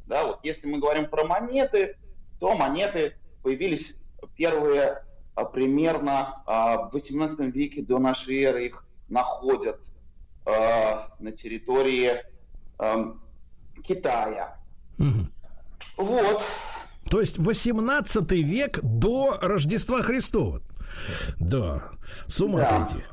Да, 0.07 0.25
вот 0.25 0.39
если 0.43 0.67
мы 0.67 0.79
говорим 0.79 1.07
про 1.07 1.25
монеты, 1.25 1.95
то 2.39 2.53
монеты 2.55 3.15
появились 3.43 3.85
первые 4.35 5.01
а, 5.35 5.45
примерно 5.45 6.43
а, 6.45 6.89
в 6.89 6.93
18 6.93 7.53
веке 7.53 7.81
до 7.81 7.99
нашей 7.99 8.43
эры 8.43 8.65
их 8.65 8.83
находят 9.07 9.79
а, 10.45 11.09
на 11.19 11.31
территории 11.31 12.21
ам, 12.82 13.21
Китая. 13.88 14.57
Мгм. 14.97 15.32
Вот. 15.97 16.41
То 17.09 17.19
есть 17.19 17.38
18 17.38 18.32
век 18.43 18.79
до 18.82 19.38
Рождества 19.41 20.01
Христова. 20.01 20.61
Да, 21.39 21.91
с 22.27 22.41
ума 22.41 22.59
Да. 22.59 22.65
сойти. 22.65 23.03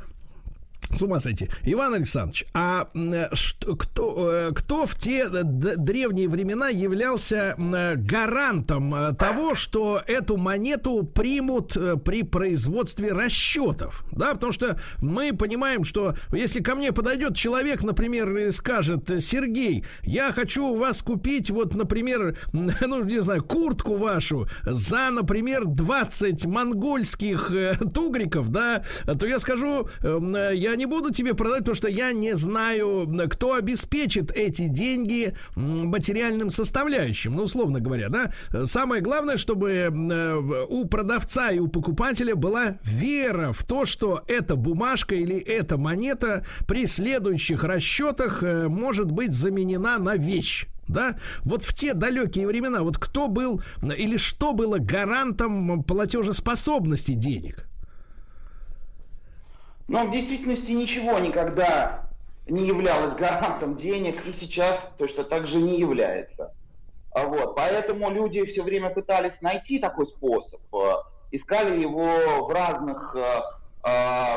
С 0.91 1.03
ума 1.03 1.20
сойти. 1.20 1.49
Иван 1.64 1.95
Александрович, 1.95 2.45
а 2.55 2.89
м, 2.95 3.12
э, 3.12 3.28
что, 3.34 3.76
кто, 3.76 4.30
э, 4.32 4.53
кто 4.55 4.86
в 4.86 4.95
те 4.97 5.28
д- 5.28 5.76
древние 5.76 6.28
времена 6.28 6.68
являлся 6.68 7.55
э, 7.59 7.95
гарантом 7.97 8.95
э, 8.95 9.14
того, 9.14 9.55
что 9.55 10.03
эту 10.07 10.36
монету 10.39 11.03
примут 11.05 11.76
э, 11.76 11.97
при 11.97 12.22
производстве 12.22 13.12
расчетов? 13.12 14.03
Да, 14.12 14.32
потому 14.34 14.53
что 14.53 14.80
мы 15.03 15.34
понимаем, 15.34 15.84
что 15.84 16.14
если 16.32 16.62
ко 16.62 16.74
мне 16.74 16.93
подойдет 16.93 17.36
человек, 17.36 17.82
например, 17.82 18.34
и 18.36 18.51
скажет, 18.51 19.11
Сергей, 19.22 19.84
я 20.03 20.32
хочу 20.32 20.68
у 20.68 20.76
вас 20.76 21.03
купить, 21.03 21.51
вот, 21.51 21.74
например, 21.74 22.36
ну, 22.53 23.05
не 23.05 23.20
знаю, 23.20 23.45
куртку 23.45 23.97
вашу 23.97 24.49
за, 24.64 25.11
например, 25.11 25.66
20 25.66 26.47
монгольских 26.47 27.51
э, 27.51 27.76
тугриков, 27.93 28.49
да, 28.49 28.82
то 29.18 29.26
я 29.26 29.39
скажу, 29.39 29.89
э, 30.03 30.53
я 30.55 30.76
не 30.79 30.87
буду 30.87 31.12
тебе 31.12 31.35
продать, 31.35 31.61
потому 31.61 31.74
что 31.74 31.89
я 31.89 32.12
не 32.12 32.35
знаю, 32.37 33.12
кто 33.29 33.55
обеспечит 33.55 34.31
эти 34.31 34.68
деньги 34.68 35.35
материальным 35.57 36.51
составляющим. 36.51 37.35
Ну, 37.35 37.43
условно 37.43 37.81
говоря, 37.81 38.09
да. 38.09 38.33
Самое 38.64 39.03
главное, 39.03 39.37
чтобы 39.37 39.70
э, 39.70 40.64
у 40.68 40.85
продавца 40.87 41.51
и 41.51 41.59
у 41.59 41.68
покупателя 41.68 42.35
была 42.37 42.79
вера 42.85 43.53
в 43.53 43.64
то, 43.64 43.85
что 43.85 44.22
эта 44.29 44.57
бумажка 44.57 45.14
или 45.14 45.37
эта 45.37 45.76
монета 45.76 46.47
при 46.66 46.87
следующих 46.87 47.64
расчетах 47.64 48.43
э, 48.43 48.68
может 48.68 49.11
быть 49.11 49.35
заменена 49.35 49.99
на 49.99 50.16
вещь 50.16 50.66
да, 50.89 51.18
вот 51.45 51.62
в 51.62 51.74
те 51.74 51.93
далекие 51.93 52.47
времена, 52.47 52.83
вот 52.83 52.97
кто 52.97 53.29
был 53.29 53.61
или 53.83 54.16
что 54.16 54.55
было 54.55 54.79
гарантом 54.79 55.83
платежеспособности 55.83 57.12
денег? 57.12 57.68
Но 59.89 60.07
в 60.07 60.12
действительности 60.12 60.70
ничего 60.70 61.18
никогда 61.18 62.09
не 62.47 62.66
являлось 62.66 63.14
гарантом 63.14 63.76
денег 63.78 64.24
и 64.26 64.34
сейчас 64.41 64.80
точно 64.99 65.24
так 65.24 65.47
же 65.47 65.57
не 65.57 65.78
является. 65.78 66.55
А 67.12 67.26
вот, 67.26 67.57
поэтому 67.57 68.11
люди 68.11 68.45
все 68.47 68.62
время 68.62 68.91
пытались 68.91 69.41
найти 69.41 69.78
такой 69.78 70.07
способ, 70.07 70.61
э, 70.74 70.93
искали 71.32 71.80
его 71.80 72.47
в 72.47 72.51
разных 72.51 73.16
э, 73.16 73.41
э, 73.89 74.36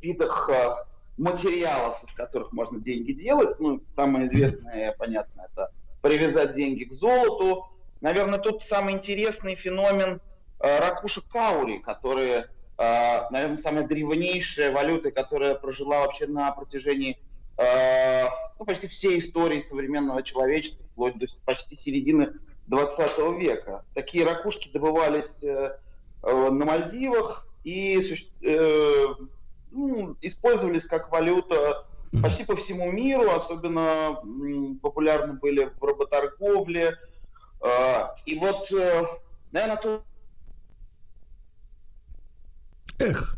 видах 0.00 0.48
э, 0.48 0.74
материалов, 1.18 2.02
из 2.08 2.14
которых 2.14 2.52
можно 2.52 2.80
деньги 2.80 3.12
делать. 3.12 3.60
Ну, 3.60 3.80
самое 3.94 4.28
известное, 4.28 4.94
понятно, 4.98 5.46
это 5.52 5.70
привязать 6.00 6.54
деньги 6.54 6.84
к 6.84 6.94
золоту. 6.94 7.66
Наверное, 8.00 8.38
тут 8.38 8.62
самый 8.70 8.94
интересный 8.94 9.56
феномен 9.56 10.20
э, 10.60 10.78
ракушек 10.78 11.24
каури, 11.30 11.78
которые 11.78 12.46
наверное, 12.80 13.62
самая 13.62 13.86
древнейшая 13.86 14.72
валюта, 14.72 15.10
которая 15.10 15.54
прожила 15.54 16.00
вообще 16.00 16.26
на 16.26 16.50
протяжении 16.52 17.18
э, 17.58 18.24
ну, 18.58 18.64
почти 18.64 18.88
всей 18.88 19.20
истории 19.20 19.66
современного 19.68 20.22
человечества, 20.22 20.82
вплоть 20.92 21.18
до 21.18 21.26
почти 21.44 21.78
середины 21.84 22.32
20 22.68 23.38
века. 23.38 23.84
Такие 23.94 24.24
ракушки 24.24 24.70
добывались 24.72 25.28
э, 25.42 25.76
на 26.22 26.64
Мальдивах 26.64 27.46
и 27.64 28.16
ну, 29.70 30.16
использовались 30.22 30.84
как 30.86 31.12
валюта 31.12 31.86
почти 32.22 32.44
по 32.44 32.56
всему 32.56 32.90
миру, 32.90 33.30
особенно 33.30 34.22
популярны 34.80 35.34
были 35.34 35.70
в 35.78 35.84
работорговле. 35.84 36.96
И 38.24 38.38
вот, 38.38 38.70
наверное, 39.52 40.02
Эх, 43.00 43.34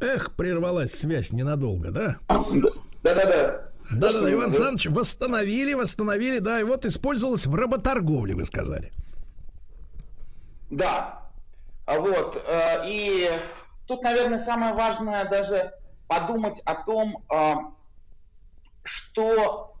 эх, 0.00 0.34
прервалась 0.34 0.92
связь 0.92 1.32
ненадолго, 1.32 1.90
да? 1.90 2.16
Да-да-да. 3.02 3.68
Да-да-да, 3.90 4.32
Иван 4.32 4.46
Александрович, 4.46 4.86
восстановили, 4.86 5.74
восстановили, 5.74 6.38
да, 6.38 6.58
и 6.60 6.64
вот 6.64 6.86
использовалось 6.86 7.46
в 7.46 7.54
работорговле, 7.54 8.34
вы 8.34 8.44
сказали. 8.44 8.90
Да. 10.70 11.22
А 11.84 11.98
вот, 11.98 12.42
э, 12.46 12.88
и 12.88 13.30
тут, 13.86 14.02
наверное, 14.02 14.44
самое 14.46 14.74
важное 14.74 15.28
даже 15.28 15.74
подумать 16.08 16.58
о 16.64 16.76
том, 16.84 17.22
э, 17.30 17.54
что, 18.84 19.74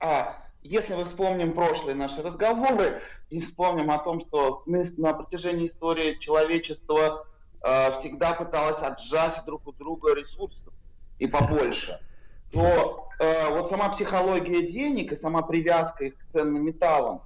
э, 0.00 0.24
если 0.62 0.94
мы 0.94 1.10
вспомним 1.10 1.52
прошлые 1.52 1.94
наши 1.94 2.22
разговоры 2.22 3.02
и 3.28 3.42
вспомним 3.42 3.90
о 3.90 3.98
том, 3.98 4.22
что 4.22 4.62
на 4.66 5.12
протяжении 5.12 5.68
истории 5.68 6.18
человечества 6.20 7.26
Э, 7.64 8.00
всегда 8.00 8.32
пыталась 8.34 8.82
отжать 8.82 9.44
друг 9.46 9.66
у 9.68 9.72
друга 9.72 10.14
ресурсов 10.14 10.72
и 11.20 11.28
побольше, 11.28 12.00
то 12.52 13.08
э, 13.20 13.50
вот 13.50 13.70
сама 13.70 13.90
психология 13.90 14.72
денег 14.72 15.12
и 15.12 15.20
сама 15.20 15.42
привязка 15.42 16.06
их 16.06 16.18
к 16.18 16.32
ценным 16.32 16.64
металлам, 16.64 17.22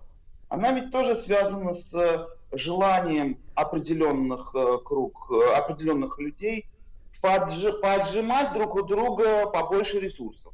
она 0.50 0.72
ведь 0.72 0.92
тоже 0.92 1.22
связана 1.24 1.76
с 1.90 2.28
желанием 2.52 3.38
определенных 3.54 4.54
э, 4.54 4.78
круг, 4.84 5.30
э, 5.30 5.54
определенных 5.54 6.18
людей 6.18 6.66
поджи, 7.22 7.72
поджимать 7.72 8.52
друг 8.52 8.74
у 8.74 8.82
друга 8.82 9.46
побольше 9.46 9.98
ресурсов. 9.98 10.52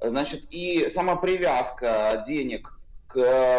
Значит, 0.00 0.44
и 0.50 0.92
сама 0.94 1.16
привязка 1.16 2.24
денег 2.28 2.72
к 3.08 3.18
э, 3.18 3.58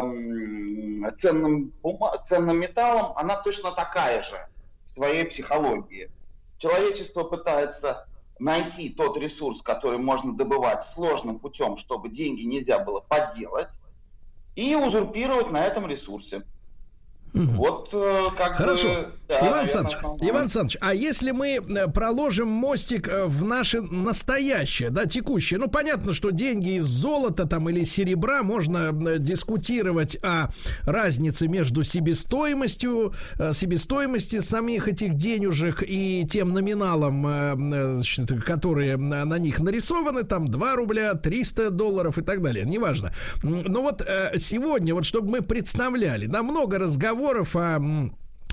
ценным, 1.22 1.74
ценным 2.30 2.60
металлам, 2.60 3.12
она 3.18 3.36
точно 3.42 3.74
такая 3.74 4.24
же 4.24 4.48
своей 5.00 5.24
психологии. 5.24 6.12
Человечество 6.58 7.24
пытается 7.24 8.06
найти 8.38 8.90
тот 8.90 9.16
ресурс, 9.16 9.62
который 9.62 9.98
можно 9.98 10.36
добывать 10.36 10.86
сложным 10.94 11.40
путем, 11.40 11.78
чтобы 11.78 12.10
деньги 12.10 12.42
нельзя 12.42 12.80
было 12.80 13.00
подделать, 13.00 13.70
и 14.58 14.76
узурпировать 14.76 15.52
на 15.52 15.66
этом 15.66 15.88
ресурсе. 15.88 16.44
Вот 17.34 17.90
э, 17.94 18.24
как 18.38 18.56
Хорошо. 18.56 18.88
Бы, 18.88 19.10
да, 19.28 19.40
Иван 19.40 19.60
Александрович, 19.60 19.98
Иван 20.22 20.42
Александрович, 20.42 20.78
а 20.82 20.94
если 20.96 21.32
мы 21.32 21.60
э, 21.60 21.88
проложим 21.88 22.48
мостик 22.48 23.08
э, 23.08 23.26
в 23.26 23.46
наше 23.46 23.82
настоящее, 23.82 24.90
да, 24.90 25.06
текущее, 25.06 25.60
ну, 25.60 25.68
понятно, 25.68 26.14
что 26.14 26.32
деньги 26.32 26.78
из 26.78 26.86
золота 26.86 27.46
там 27.46 27.70
или 27.70 27.84
серебра 27.84 28.42
можно 28.42 28.92
дискутировать 29.20 30.18
о 30.24 30.50
разнице 30.84 31.48
между 31.48 31.84
себестоимостью, 31.84 33.14
себестоимости 33.54 34.40
самих 34.40 34.88
этих 34.88 35.14
денежек 35.14 35.84
и 35.86 36.26
тем 36.30 36.50
номиналом, 36.54 38.04
которые 38.44 38.98
на 38.98 39.38
них 39.38 39.60
нарисованы, 39.60 40.24
там 40.24 40.48
2 40.50 40.76
рубля, 40.76 41.14
300 41.14 41.70
долларов 41.70 42.18
и 42.18 42.22
так 42.22 42.42
далее, 42.42 42.66
неважно. 42.66 43.12
Но 43.44 43.82
вот 43.82 44.02
сегодня, 44.38 44.96
вот 44.96 45.06
чтобы 45.06 45.30
мы 45.30 45.42
представляли, 45.42 46.26
да, 46.26 46.42
много 46.42 46.80
разговоров 46.80 47.19
разговоров 47.20 47.56
о 47.56 47.80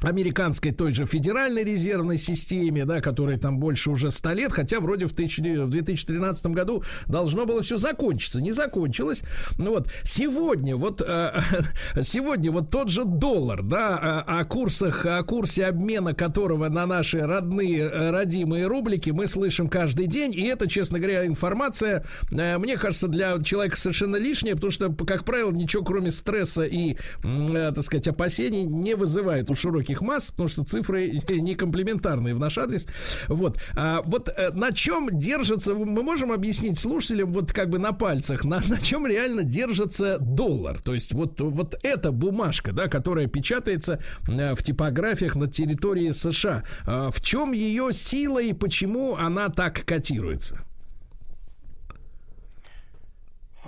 американской 0.02 0.72
той 0.72 0.92
же 0.92 1.06
федеральной 1.06 1.64
резервной 1.64 2.18
системе, 2.18 2.84
да, 2.84 3.00
которой 3.00 3.38
там 3.38 3.58
больше 3.58 3.90
уже 3.90 4.10
100 4.10 4.32
лет, 4.32 4.52
хотя 4.52 4.80
вроде 4.80 5.06
в, 5.06 5.12
тысяч, 5.12 5.38
в 5.38 5.68
2013 5.68 6.46
году 6.46 6.82
должно 7.06 7.46
было 7.46 7.62
все 7.62 7.78
закончиться. 7.78 8.40
Не 8.40 8.52
закончилось. 8.52 9.22
Ну 9.58 9.70
вот, 9.70 9.88
сегодня 10.04 10.76
вот, 10.76 11.00
э, 11.00 11.32
сегодня 12.02 12.52
вот 12.52 12.70
тот 12.70 12.90
же 12.90 13.04
доллар, 13.04 13.62
да, 13.62 13.96
о, 13.96 14.40
о 14.40 14.44
курсах, 14.44 15.06
о 15.06 15.22
курсе 15.22 15.66
обмена 15.66 16.14
которого 16.14 16.68
на 16.68 16.86
наши 16.86 17.20
родные, 17.20 17.80
э, 17.80 18.10
родимые 18.10 18.66
рублики 18.66 19.10
мы 19.10 19.26
слышим 19.26 19.68
каждый 19.68 20.06
день, 20.06 20.34
и 20.34 20.42
это, 20.42 20.68
честно 20.68 20.98
говоря, 20.98 21.26
информация, 21.26 22.04
э, 22.30 22.58
мне 22.58 22.76
кажется, 22.76 23.08
для 23.08 23.42
человека 23.42 23.76
совершенно 23.76 24.16
лишняя, 24.16 24.54
потому 24.54 24.70
что, 24.70 24.92
как 24.92 25.24
правило, 25.24 25.50
ничего 25.50 25.82
кроме 25.82 26.12
стресса 26.12 26.64
и, 26.64 26.96
э, 27.24 27.72
так 27.74 27.82
сказать, 27.82 28.08
опасений 28.08 28.64
не 28.64 28.94
вызывает 28.94 29.50
у 29.50 29.54
широких 29.54 29.85
широких 29.86 30.02
масс, 30.02 30.30
потому 30.30 30.48
что 30.48 30.64
цифры 30.64 31.08
не 31.28 31.54
комплементарные 31.54 32.34
в 32.34 32.40
наш 32.40 32.58
адрес. 32.58 32.86
Вот. 33.28 33.58
А 33.76 34.02
вот 34.02 34.28
э, 34.28 34.50
на 34.52 34.72
чем 34.72 35.08
держится, 35.12 35.74
мы 35.74 36.02
можем 36.02 36.32
объяснить 36.32 36.78
слушателям 36.78 37.28
вот 37.28 37.52
как 37.52 37.70
бы 37.70 37.78
на 37.78 37.92
пальцах, 37.92 38.44
на, 38.44 38.60
на 38.68 38.80
чем 38.80 39.06
реально 39.06 39.42
держится 39.44 40.18
доллар. 40.18 40.80
То 40.80 40.94
есть 40.94 41.12
вот, 41.12 41.40
вот 41.40 41.78
эта 41.82 42.12
бумажка, 42.12 42.72
да, 42.72 42.88
которая 42.88 43.26
печатается 43.26 44.00
э, 44.28 44.54
в 44.54 44.62
типографиях 44.62 45.36
на 45.36 45.46
территории 45.46 46.10
США. 46.10 46.62
А 46.86 47.10
в 47.10 47.20
чем 47.20 47.52
ее 47.52 47.92
сила 47.92 48.42
и 48.42 48.52
почему 48.52 49.16
она 49.16 49.48
так 49.48 49.84
котируется? 49.84 50.60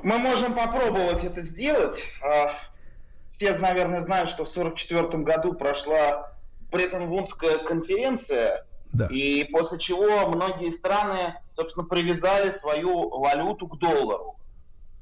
Мы 0.02 0.16
можем 0.18 0.54
попробовать 0.54 1.24
это 1.24 1.42
сделать. 1.42 1.98
А, 3.38 3.44
все, 3.44 3.58
наверное, 3.58 4.04
знают, 4.04 4.30
что 4.30 4.44
в 4.44 4.50
1944 4.50 5.22
году 5.22 5.54
прошла 5.54 6.32
Бреттон-Вудская 6.70 7.58
конференция, 7.64 8.64
да. 8.92 9.06
и 9.10 9.44
после 9.44 9.78
чего 9.78 10.28
многие 10.28 10.76
страны, 10.78 11.34
собственно, 11.56 11.86
привязали 11.86 12.58
свою 12.60 13.08
валюту 13.18 13.68
к 13.68 13.78
доллару. 13.78 14.36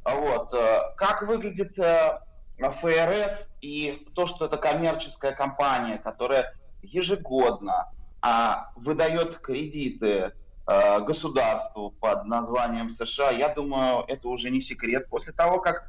Вот. 0.04 0.54
Э, 0.54 0.80
как 0.96 1.22
выглядит 1.22 1.76
э, 1.78 2.20
ФРС 2.58 3.46
и 3.60 4.06
то, 4.14 4.26
что 4.28 4.46
это 4.46 4.56
коммерческая 4.56 5.32
компания, 5.32 5.98
которая 5.98 6.54
ежегодно 6.82 7.90
а, 8.22 8.70
выдает 8.76 9.38
кредиты 9.38 10.32
а, 10.66 11.00
государству 11.00 11.92
под 12.00 12.24
названием 12.24 12.96
США, 12.96 13.30
я 13.30 13.52
думаю, 13.54 14.04
это 14.08 14.28
уже 14.28 14.50
не 14.50 14.62
секрет. 14.62 15.08
После 15.10 15.32
того, 15.32 15.60
как 15.60 15.86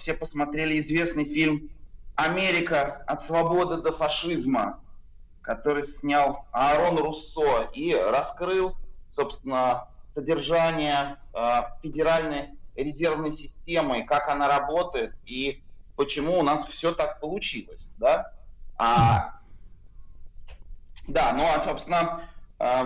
все 0.00 0.14
посмотрели 0.14 0.80
известный 0.80 1.26
фильм 1.26 1.70
«Америка 2.16 3.04
от 3.06 3.26
свободы 3.26 3.82
до 3.82 3.92
фашизма», 3.92 4.80
который 5.42 5.88
снял 6.00 6.46
Аарон 6.52 6.98
Руссо 6.98 7.68
и 7.72 7.94
раскрыл, 7.94 8.74
собственно, 9.14 9.88
содержание 10.14 11.16
э, 11.34 11.62
федеральной 11.82 12.50
резервной 12.76 13.36
системы, 13.36 14.04
как 14.04 14.28
она 14.28 14.48
работает 14.48 15.14
и 15.26 15.62
почему 15.96 16.38
у 16.38 16.42
нас 16.42 16.66
все 16.70 16.92
так 16.92 17.20
получилось, 17.20 17.86
да? 17.98 18.32
А, 18.76 19.40
да, 21.06 21.32
ну 21.32 21.44
а, 21.44 21.64
собственно, 21.64 22.28
э, 22.58 22.84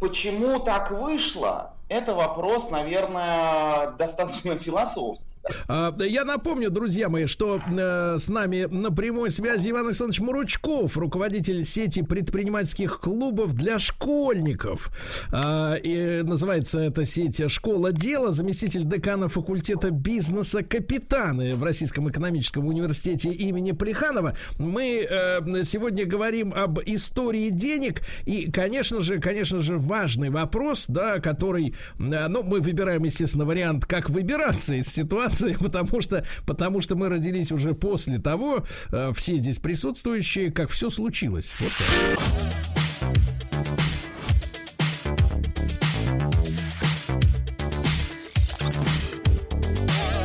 почему 0.00 0.60
так 0.60 0.90
вышло, 0.90 1.71
это 1.92 2.14
вопрос, 2.14 2.70
наверное, 2.70 3.92
достаточно 3.92 4.58
философский. 4.60 5.31
А, 5.68 5.94
я 6.00 6.24
напомню, 6.24 6.70
друзья 6.70 7.08
мои, 7.08 7.26
что 7.26 7.60
э, 7.60 8.16
с 8.18 8.28
нами 8.28 8.66
на 8.70 8.90
прямой 8.90 9.30
связи 9.30 9.70
Иван 9.70 9.86
Александрович 9.86 10.20
Муручков, 10.20 10.96
руководитель 10.96 11.64
сети 11.64 12.02
предпринимательских 12.02 13.00
клубов 13.00 13.54
для 13.54 13.78
школьников. 13.78 14.90
А, 15.32 15.74
и 15.74 16.22
называется 16.22 16.80
эта 16.80 17.04
сеть 17.04 17.50
«Школа 17.50 17.92
дела», 17.92 18.30
заместитель 18.30 18.84
декана 18.84 19.28
факультета 19.28 19.90
бизнеса 19.90 20.62
«Капитаны» 20.62 21.54
в 21.54 21.64
Российском 21.64 22.08
экономическом 22.08 22.66
университете 22.66 23.30
имени 23.30 23.72
Плеханова. 23.72 24.36
Мы 24.58 25.06
э, 25.08 25.62
сегодня 25.64 26.06
говорим 26.06 26.52
об 26.54 26.78
истории 26.84 27.50
денег 27.50 28.02
и, 28.26 28.50
конечно 28.50 29.00
же, 29.00 29.18
конечно 29.18 29.60
же, 29.60 29.76
важный 29.76 30.30
вопрос, 30.30 30.86
да, 30.88 31.18
который, 31.18 31.74
э, 31.98 32.28
ну, 32.28 32.42
мы 32.42 32.60
выбираем, 32.60 33.02
естественно, 33.04 33.44
вариант, 33.44 33.86
как 33.86 34.08
выбираться 34.08 34.74
из 34.74 34.88
ситуации, 34.88 35.31
потому 35.60 36.00
что, 36.00 36.24
потому 36.46 36.80
что 36.80 36.96
мы 36.96 37.08
родились 37.08 37.52
уже 37.52 37.74
после 37.74 38.18
того, 38.18 38.64
э, 38.90 39.12
все 39.14 39.36
здесь 39.36 39.58
присутствующие, 39.58 40.50
как 40.50 40.70
все 40.70 40.90
случилось. 40.90 41.52
Вот 41.58 41.72
так. 41.78 42.42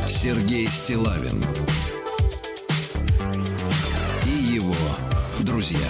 Сергей 0.08 0.66
Стилавин 0.66 1.42
и 4.26 4.54
его 4.56 4.74
друзья 5.40 5.88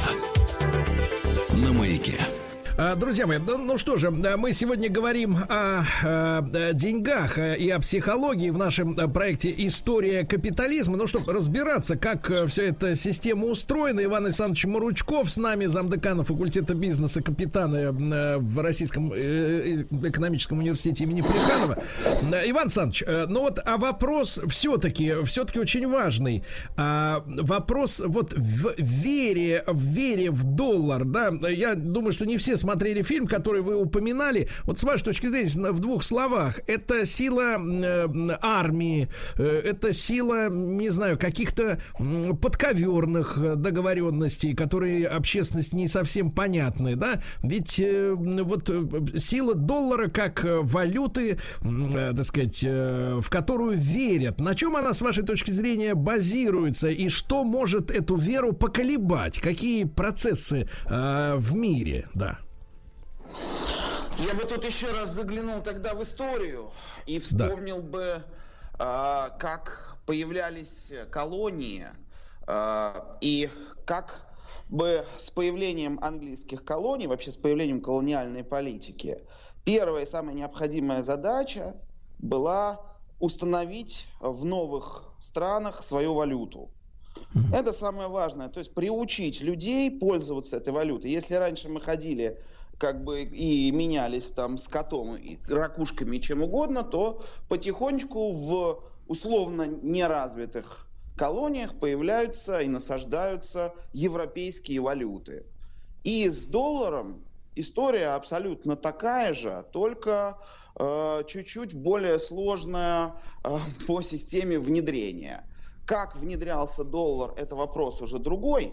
на 1.54 1.72
маяке. 1.72 2.37
А, 2.80 2.94
Друзья 2.94 3.26
мои, 3.26 3.38
ну, 3.38 3.58
ну 3.58 3.76
что 3.76 3.96
же, 3.96 4.06
а, 4.06 4.36
мы 4.36 4.52
сегодня 4.52 4.88
говорим 4.88 5.36
о, 5.48 5.84
о 6.04 6.72
деньгах 6.74 7.36
а, 7.36 7.54
и 7.54 7.68
о 7.70 7.80
психологии 7.80 8.50
в 8.50 8.56
нашем 8.56 8.94
проекте 8.94 9.52
«История 9.66 10.24
капитализма». 10.24 10.96
Ну, 10.96 11.08
чтобы 11.08 11.32
разбираться, 11.32 11.96
как 11.96 12.30
вся 12.46 12.62
эта 12.62 12.94
система 12.94 13.46
устроена, 13.46 14.04
Иван 14.04 14.26
Александрович 14.26 14.64
Маручков 14.66 15.28
с 15.28 15.36
нами, 15.36 15.66
замдекана 15.66 16.22
факультета 16.22 16.74
бизнеса 16.74 17.20
капитана 17.20 17.90
в 18.38 18.62
Российском 18.62 19.12
э, 19.12 19.82
экономическом 20.04 20.60
университете 20.60 21.02
имени 21.02 21.22
Плеханова. 21.22 21.82
Иван 22.46 22.62
Александрович, 22.62 23.02
э, 23.04 23.26
ну 23.28 23.40
вот, 23.40 23.58
а 23.64 23.76
вопрос 23.76 24.40
все-таки, 24.46 25.14
все-таки 25.24 25.58
очень 25.58 25.88
важный. 25.88 26.44
А, 26.76 27.24
вопрос 27.26 28.00
вот 28.06 28.34
в 28.34 28.72
вере, 28.78 29.64
в 29.66 29.82
вере 29.82 30.30
в 30.30 30.44
доллар, 30.44 31.04
да, 31.04 31.30
я 31.48 31.74
думаю, 31.74 32.12
что 32.12 32.24
не 32.24 32.36
все 32.36 32.56
смотрели 32.68 33.02
фильм, 33.02 33.26
который 33.26 33.62
вы 33.62 33.76
упоминали. 33.76 34.48
Вот 34.64 34.78
с 34.78 34.84
вашей 34.84 35.04
точки 35.04 35.26
зрения, 35.26 35.72
в 35.72 35.80
двух 35.80 36.02
словах, 36.02 36.60
это 36.66 37.06
сила 37.06 37.56
э, 37.58 38.06
армии, 38.42 39.08
э, 39.36 39.62
это 39.64 39.94
сила, 39.94 40.50
не 40.50 40.90
знаю, 40.90 41.18
каких-то 41.18 41.80
м, 41.98 42.36
подковерных 42.36 43.56
договоренностей, 43.56 44.54
которые 44.54 45.06
общественности 45.06 45.76
не 45.76 45.88
совсем 45.88 46.30
понятны, 46.30 46.94
да? 46.94 47.22
Ведь 47.42 47.80
э, 47.80 48.14
вот 48.14 48.68
э, 48.68 49.18
сила 49.18 49.54
доллара 49.54 50.08
как 50.08 50.44
э, 50.44 50.58
валюты, 50.60 51.38
э, 51.62 52.12
так 52.14 52.24
сказать, 52.26 52.62
э, 52.62 53.18
в 53.18 53.30
которую 53.30 53.78
верят. 53.78 54.42
На 54.42 54.54
чем 54.54 54.76
она, 54.76 54.92
с 54.92 55.00
вашей 55.00 55.24
точки 55.24 55.52
зрения, 55.52 55.94
базируется 55.94 56.88
и 56.88 57.08
что 57.08 57.44
может 57.44 57.90
эту 57.90 58.16
веру 58.16 58.52
поколебать? 58.52 59.38
Какие 59.40 59.84
процессы 59.84 60.68
э, 60.84 61.34
в 61.38 61.54
мире, 61.54 62.10
да? 62.12 62.40
Я 64.18 64.34
бы 64.34 64.42
тут 64.42 64.64
еще 64.64 64.90
раз 64.90 65.10
заглянул 65.10 65.62
тогда 65.62 65.94
в 65.94 66.02
историю 66.02 66.72
и 67.06 67.18
вспомнил 67.18 67.80
бы, 67.80 68.22
а, 68.78 69.30
как 69.38 69.96
появлялись 70.06 70.92
колонии 71.10 71.86
а, 72.46 73.16
и 73.20 73.48
как 73.84 74.28
бы 74.68 75.04
с 75.18 75.30
появлением 75.30 75.98
английских 76.02 76.64
колоний, 76.64 77.06
вообще 77.06 77.30
с 77.30 77.36
появлением 77.36 77.80
колониальной 77.80 78.44
политики, 78.44 79.18
первая 79.64 80.04
и 80.04 80.06
самая 80.06 80.34
необходимая 80.34 81.02
задача 81.02 81.76
была 82.18 82.80
установить 83.20 84.06
в 84.20 84.44
новых 84.44 85.04
странах 85.20 85.82
свою 85.82 86.14
валюту. 86.14 86.70
Это 87.52 87.72
самое 87.72 88.08
важное, 88.08 88.48
то 88.48 88.60
есть 88.60 88.74
приучить 88.74 89.40
людей 89.40 89.90
пользоваться 89.90 90.56
этой 90.56 90.72
валютой. 90.72 91.10
Если 91.10 91.34
раньше 91.34 91.68
мы 91.68 91.80
ходили 91.80 92.40
как 92.78 93.02
бы 93.02 93.22
и 93.22 93.70
менялись 93.72 94.30
там 94.30 94.56
с 94.56 94.68
котом, 94.68 95.16
и 95.16 95.38
ракушками, 95.48 96.18
чем 96.18 96.42
угодно, 96.42 96.84
то 96.84 97.24
потихонечку 97.48 98.32
в 98.32 98.82
условно 99.08 99.66
неразвитых 99.66 100.86
колониях 101.16 101.74
появляются 101.74 102.60
и 102.60 102.68
насаждаются 102.68 103.74
европейские 103.92 104.80
валюты. 104.80 105.44
И 106.04 106.28
с 106.28 106.46
долларом 106.46 107.24
история 107.56 108.14
абсолютно 108.14 108.76
такая 108.76 109.34
же, 109.34 109.64
только 109.72 110.38
э, 110.76 111.24
чуть-чуть 111.26 111.74
более 111.74 112.20
сложная 112.20 113.14
э, 113.42 113.58
по 113.86 114.00
системе 114.02 114.58
внедрения. 114.58 115.44
Как 115.84 116.16
внедрялся 116.16 116.84
доллар, 116.84 117.32
это 117.36 117.56
вопрос 117.56 118.00
уже 118.00 118.18
другой, 118.18 118.72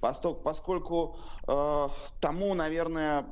поскольку 0.00 1.16
э, 1.46 1.88
тому, 2.20 2.54
наверное, 2.54 3.26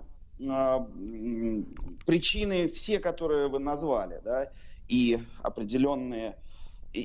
причины 2.06 2.68
все, 2.68 2.98
которые 2.98 3.48
вы 3.48 3.58
назвали, 3.58 4.20
да, 4.24 4.50
и 4.88 5.18
определенные 5.42 6.36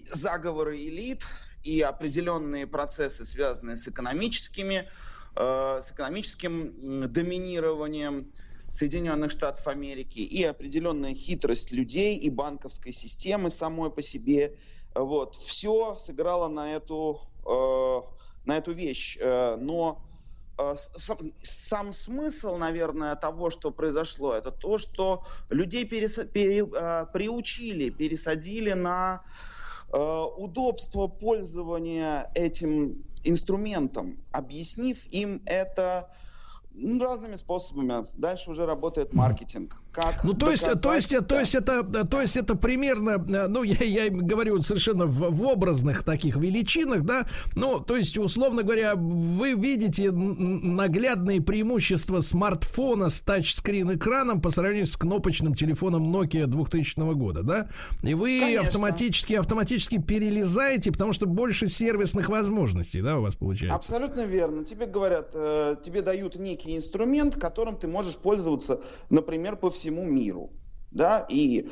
заговоры 0.05 0.77
элит, 0.77 1.25
и 1.63 1.81
определенные 1.81 2.67
процессы, 2.67 3.25
связанные 3.25 3.77
с 3.77 3.87
экономическими, 3.87 4.87
э, 5.35 5.81
с 5.83 5.91
экономическим 5.91 7.11
доминированием 7.11 8.31
Соединенных 8.69 9.31
Штатов 9.31 9.67
Америки, 9.67 10.19
и 10.19 10.43
определенная 10.43 11.13
хитрость 11.13 11.71
людей 11.71 12.17
и 12.17 12.29
банковской 12.29 12.93
системы 12.93 13.49
самой 13.49 13.91
по 13.91 14.01
себе. 14.01 14.57
Вот. 14.93 15.35
Все 15.35 15.97
сыграло 15.97 16.47
на 16.47 16.73
эту, 16.73 17.21
э, 17.45 18.01
на 18.45 18.57
эту 18.57 18.73
вещь. 18.73 19.17
Э, 19.19 19.55
но 19.57 20.01
сам, 20.95 21.17
сам 21.43 21.93
смысл, 21.93 22.57
наверное, 22.57 23.15
того, 23.15 23.49
что 23.49 23.71
произошло, 23.71 24.33
это 24.33 24.51
то, 24.51 24.77
что 24.77 25.23
людей 25.49 25.85
перес, 25.85 26.15
пере, 26.33 26.65
э, 26.65 27.05
приучили, 27.13 27.89
пересадили 27.89 28.73
на 28.73 29.23
э, 29.91 29.97
удобство 29.97 31.07
пользования 31.07 32.31
этим 32.33 33.03
инструментом, 33.23 34.17
объяснив 34.31 35.05
им 35.07 35.41
это 35.45 36.09
ну, 36.79 37.03
разными 37.03 37.35
способами. 37.35 38.05
Дальше 38.17 38.51
уже 38.51 38.65
работает 38.65 39.13
маркетинг. 39.13 39.81
Как 39.91 40.23
ну, 40.23 40.33
то 40.33 40.51
есть, 40.51 40.63
то 40.63 40.93
есть, 40.93 41.11
да. 41.11 41.21
то 41.21 41.39
есть 41.39 41.55
это, 41.55 41.83
то 42.05 42.21
есть 42.21 42.37
это 42.37 42.53
примерно, 42.55 43.11
э, 43.11 43.47
ну, 43.47 43.63
я, 43.63 43.83
я 43.83 44.09
говорю 44.11 44.61
совершенно 44.61 45.07
в, 45.07 45.31
в 45.31 45.41
образных 45.43 46.03
таких 46.03 46.35
величинах, 46.35 47.03
да, 47.03 47.25
ну, 47.55 47.79
то 47.79 47.95
есть, 47.95 48.15
условно 48.15 48.61
говоря, 48.61 48.93
вы 48.95 49.53
видите 49.53 50.11
наглядные 50.11 51.41
преимущества 51.41 52.21
смартфона 52.21 53.09
с 53.09 53.21
тачскрин 53.21 53.95
экраном 53.95 54.39
по 54.39 54.51
сравнению 54.51 54.85
с 54.85 54.95
кнопочным 54.97 55.55
телефоном 55.55 56.15
Nokia 56.15 56.45
2000 56.45 57.13
года, 57.15 57.41
да, 57.41 57.67
и 58.03 58.13
вы 58.13 58.39
Конечно. 58.39 58.67
автоматически, 58.67 59.33
автоматически 59.33 59.99
перелезаете, 59.99 60.91
потому 60.91 61.11
что 61.11 61.25
больше 61.25 61.67
сервисных 61.67 62.29
возможностей, 62.29 63.01
да, 63.01 63.17
у 63.17 63.23
вас 63.23 63.35
получается. 63.35 63.75
Абсолютно 63.75 64.25
верно. 64.27 64.63
Тебе 64.63 64.85
говорят, 64.85 65.31
э, 65.33 65.75
тебе 65.83 66.03
дают 66.03 66.35
некий 66.35 66.66
инструмент, 66.75 67.35
которым 67.35 67.77
ты 67.77 67.87
можешь 67.87 68.17
пользоваться, 68.17 68.81
например, 69.09 69.55
по 69.55 69.69
всему 69.69 70.03
миру, 70.03 70.51
да, 70.91 71.25
и 71.29 71.69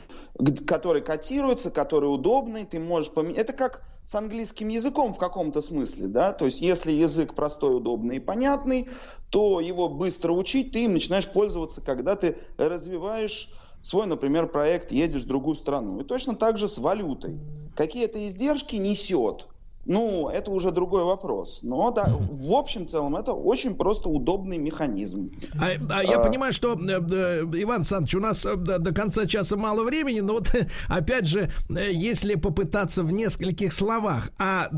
который 0.68 1.02
котируется, 1.02 1.72
который 1.72 2.06
удобный, 2.06 2.66
ты 2.66 2.80
можешь 2.80 3.12
поменять. 3.12 3.40
Это 3.40 3.54
как 3.54 3.84
с 4.06 4.14
английским 4.14 4.68
языком 4.68 5.14
в 5.14 5.18
каком-то 5.18 5.62
смысле, 5.62 6.08
да, 6.08 6.32
то 6.32 6.46
есть 6.46 6.62
если 6.62 6.92
язык 6.92 7.34
простой, 7.34 7.76
удобный 7.76 8.18
и 8.18 8.20
понятный, 8.20 8.88
то 9.32 9.60
его 9.60 9.90
быстро 9.90 10.32
учить, 10.32 10.72
ты 10.72 10.86
им 10.86 10.94
начинаешь 10.94 11.28
пользоваться, 11.28 11.82
когда 11.82 12.16
ты 12.16 12.38
развиваешь 12.58 13.50
свой, 13.82 14.08
например, 14.08 14.48
проект, 14.48 14.92
едешь 14.92 15.24
в 15.24 15.28
другую 15.28 15.56
страну. 15.56 16.02
И 16.02 16.04
точно 16.04 16.36
так 16.36 16.58
же 16.58 16.68
с 16.68 16.78
валютой. 16.78 17.40
Какие-то 17.76 18.26
издержки 18.28 18.76
несет 18.78 19.48
ну, 19.86 20.30
это 20.30 20.52
уже 20.52 20.72
другой 20.72 21.04
вопрос. 21.04 21.60
Но 21.62 21.92
да, 21.92 22.06
в 22.08 22.54
общем 22.54 22.88
целом 22.88 23.16
это 23.16 23.34
очень 23.34 23.76
просто 23.76 24.10
удобный 24.10 24.58
механизм. 24.58 25.32
А, 25.62 25.68
а 25.90 26.04
я 26.04 26.18
А. 26.18 26.24
понимаю, 26.24 26.54
что, 26.54 26.74
э, 26.74 27.02
э, 27.12 27.44
Иван 27.54 27.78
Александрович, 27.78 28.16
у 28.16 28.20
нас 28.20 28.46
э, 28.46 28.56
до, 28.56 28.80
до 28.80 28.94
конца 28.94 29.26
часа 29.28 29.58
мало 29.58 29.84
времени, 29.84 30.22
но 30.22 30.34
вот 30.34 30.52
опять 30.88 31.28
же, 31.28 31.52
если 31.70 32.36
попытаться 32.36 33.04
в 33.04 33.12
нескольких 33.12 33.74
словах, 33.74 34.32
а 34.40 34.70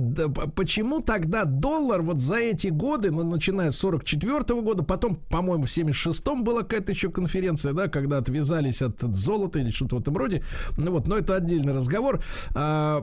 почему 0.55 1.01
тогда 1.01 1.45
доллар 1.45 2.01
вот 2.01 2.19
за 2.19 2.37
эти 2.37 2.67
годы, 2.67 3.11
ну, 3.11 3.23
начиная 3.23 3.71
с 3.71 3.77
44 3.77 4.61
года, 4.61 4.83
потом, 4.83 5.15
по-моему, 5.15 5.65
в 5.65 5.69
76-м 5.69 6.43
была 6.43 6.61
какая-то 6.61 6.91
еще 6.91 7.09
конференция, 7.09 7.73
да, 7.73 7.87
когда 7.87 8.17
отвязались 8.17 8.81
от 8.81 8.99
золота 9.01 9.59
или 9.59 9.69
что-то 9.69 9.95
в 9.97 9.99
этом 9.99 10.17
роде, 10.17 10.43
ну 10.77 10.91
вот, 10.91 11.07
но 11.07 11.17
это 11.17 11.35
отдельный 11.35 11.73
разговор. 11.73 12.21
А, 12.53 13.01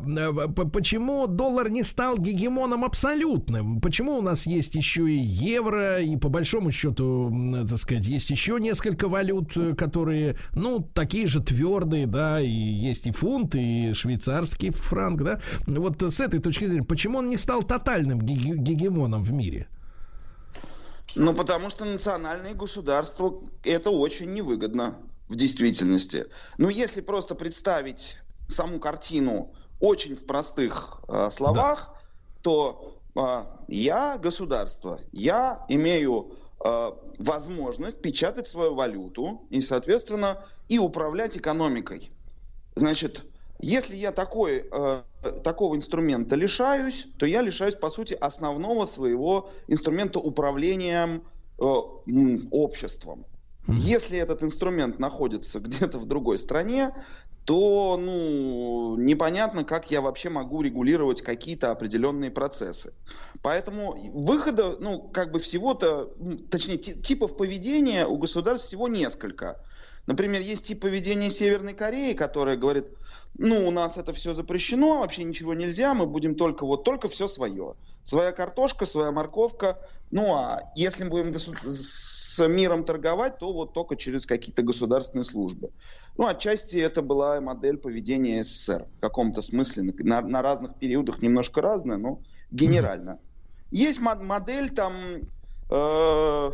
почему 0.73 1.27
доллар 1.27 1.71
не 1.71 1.83
стал 1.95 2.19
гегемоном 2.19 2.85
абсолютным? 2.85 3.81
Почему 3.81 4.19
у 4.19 4.21
нас 4.21 4.47
есть 4.49 4.75
еще 4.75 5.09
и 5.09 5.17
евро, 5.17 6.03
и 6.03 6.17
по 6.17 6.29
большому 6.29 6.73
счету, 6.73 7.33
так 7.69 7.79
сказать, 7.79 8.05
есть 8.07 8.31
еще 8.31 8.59
несколько 8.59 9.09
валют, 9.09 9.57
э, 9.57 9.77
которые, 9.77 10.37
ну, 10.57 10.81
такие 10.81 11.29
же 11.29 11.41
твердые, 11.41 12.07
да, 12.07 12.41
и 12.41 12.51
есть 12.51 13.07
и 13.07 13.13
фунт, 13.13 13.55
и 13.55 13.93
швейцарский 13.93 14.71
франк, 14.71 15.23
да. 15.23 15.41
Вот 15.69 16.03
с 16.03 16.19
этой 16.19 16.41
точки 16.41 16.65
зрения, 16.65 16.83
почему 16.83 17.19
он 17.19 17.29
не 17.29 17.37
стал 17.37 17.63
тотальным 17.63 18.21
геге- 18.21 18.57
гегемоном 18.57 19.23
в 19.23 19.33
мире? 19.33 19.69
Ну, 21.15 21.33
потому 21.33 21.71
что 21.71 21.85
национальные 21.85 22.55
государства 22.55 23.41
это 23.63 23.91
очень 23.91 24.35
невыгодно 24.35 24.97
в 25.29 25.37
действительности. 25.37 26.27
Ну, 26.59 26.71
если 26.71 27.03
просто 27.03 27.37
представить 27.37 28.17
саму 28.49 28.81
картину 28.81 29.55
очень 29.85 30.17
в 30.17 30.25
простых 30.25 31.01
э, 31.09 31.29
словах, 31.31 31.95
то 32.43 32.97
э, 33.15 33.45
я 33.69 34.19
государство, 34.19 34.99
я 35.13 35.65
имею 35.69 36.33
э, 36.65 36.93
возможность 37.19 38.01
печатать 38.01 38.49
свою 38.49 38.75
валюту 38.75 39.43
и, 39.51 39.61
соответственно, 39.61 40.43
и 40.69 40.79
управлять 40.79 41.37
экономикой. 41.37 42.11
Значит, 42.75 43.25
если 43.61 43.97
я 43.97 44.11
такой, 44.11 44.67
э, 44.71 45.03
такого 45.43 45.77
инструмента 45.77 46.35
лишаюсь, 46.35 47.07
то 47.19 47.27
я 47.27 47.43
лишаюсь, 47.43 47.75
по 47.75 47.91
сути, 47.91 48.15
основного 48.15 48.87
своего 48.87 49.51
инструмента 49.69 50.19
управления 50.19 51.21
э, 51.59 51.65
обществом. 52.51 53.27
Если 53.67 54.19
этот 54.19 54.43
инструмент 54.43 54.99
находится 54.99 55.59
где-то 55.61 55.99
в 55.99 56.07
другой 56.07 56.37
стране, 56.39 56.95
то 57.45 58.01
ну, 58.01 58.97
непонятно, 58.97 59.65
как 59.65 59.91
я 59.91 60.01
вообще 60.01 60.31
могу 60.31 60.63
регулировать 60.63 61.21
какие-то 61.23 61.71
определенные 61.71 62.31
процессы. 62.31 62.95
Поэтому 63.43 63.95
выхода, 64.15 64.77
ну, 64.81 65.01
как 65.01 65.31
бы 65.31 65.39
всего-то, 65.39 66.15
точнее, 66.51 66.79
ти- 66.79 67.01
типов 67.01 67.37
поведения 67.37 68.07
у 68.07 68.17
государств 68.17 68.67
всего 68.67 68.89
несколько. 68.89 69.61
Например, 70.07 70.41
есть 70.41 70.67
тип 70.67 70.81
поведения 70.81 71.31
Северной 71.31 71.75
Кореи, 71.75 72.15
которая 72.15 72.57
говорит, 72.57 72.87
ну, 73.37 73.67
у 73.67 73.71
нас 73.71 73.99
это 73.99 74.13
все 74.13 74.33
запрещено, 74.35 75.01
вообще 75.01 75.25
ничего 75.25 75.55
нельзя, 75.55 75.95
мы 75.95 76.07
будем 76.07 76.35
только 76.37 76.65
вот 76.67 76.85
только 76.85 77.09
все 77.09 77.27
свое. 77.27 77.75
Своя 78.03 78.33
картошка, 78.33 78.85
своя 78.85 79.13
морковка. 79.13 79.81
Ну, 80.11 80.35
а 80.35 80.63
если 80.77 81.05
мы 81.05 81.11
будем 81.11 81.35
с 81.39 82.47
миром 82.47 82.85
торговать, 82.85 83.39
то 83.39 83.53
вот 83.53 83.73
только 83.73 83.97
через 83.97 84.27
какие-то 84.27 84.63
государственные 84.63 85.25
службы. 85.25 85.71
Ну, 86.17 86.27
отчасти 86.27 86.77
это 86.77 87.03
была 87.03 87.41
модель 87.41 87.77
поведения 87.77 88.43
СССР 88.43 88.87
в 88.97 89.01
каком-то 89.01 89.43
смысле. 89.43 89.93
На, 89.99 90.21
на 90.21 90.43
разных 90.43 90.79
периодах 90.79 91.23
немножко 91.23 91.61
разная, 91.61 91.97
но 91.97 92.23
генерально. 92.51 93.19
Есть 93.71 94.01
мо- 94.01 94.15
модель 94.15 94.71
там 94.71 94.95
э, 95.71 96.51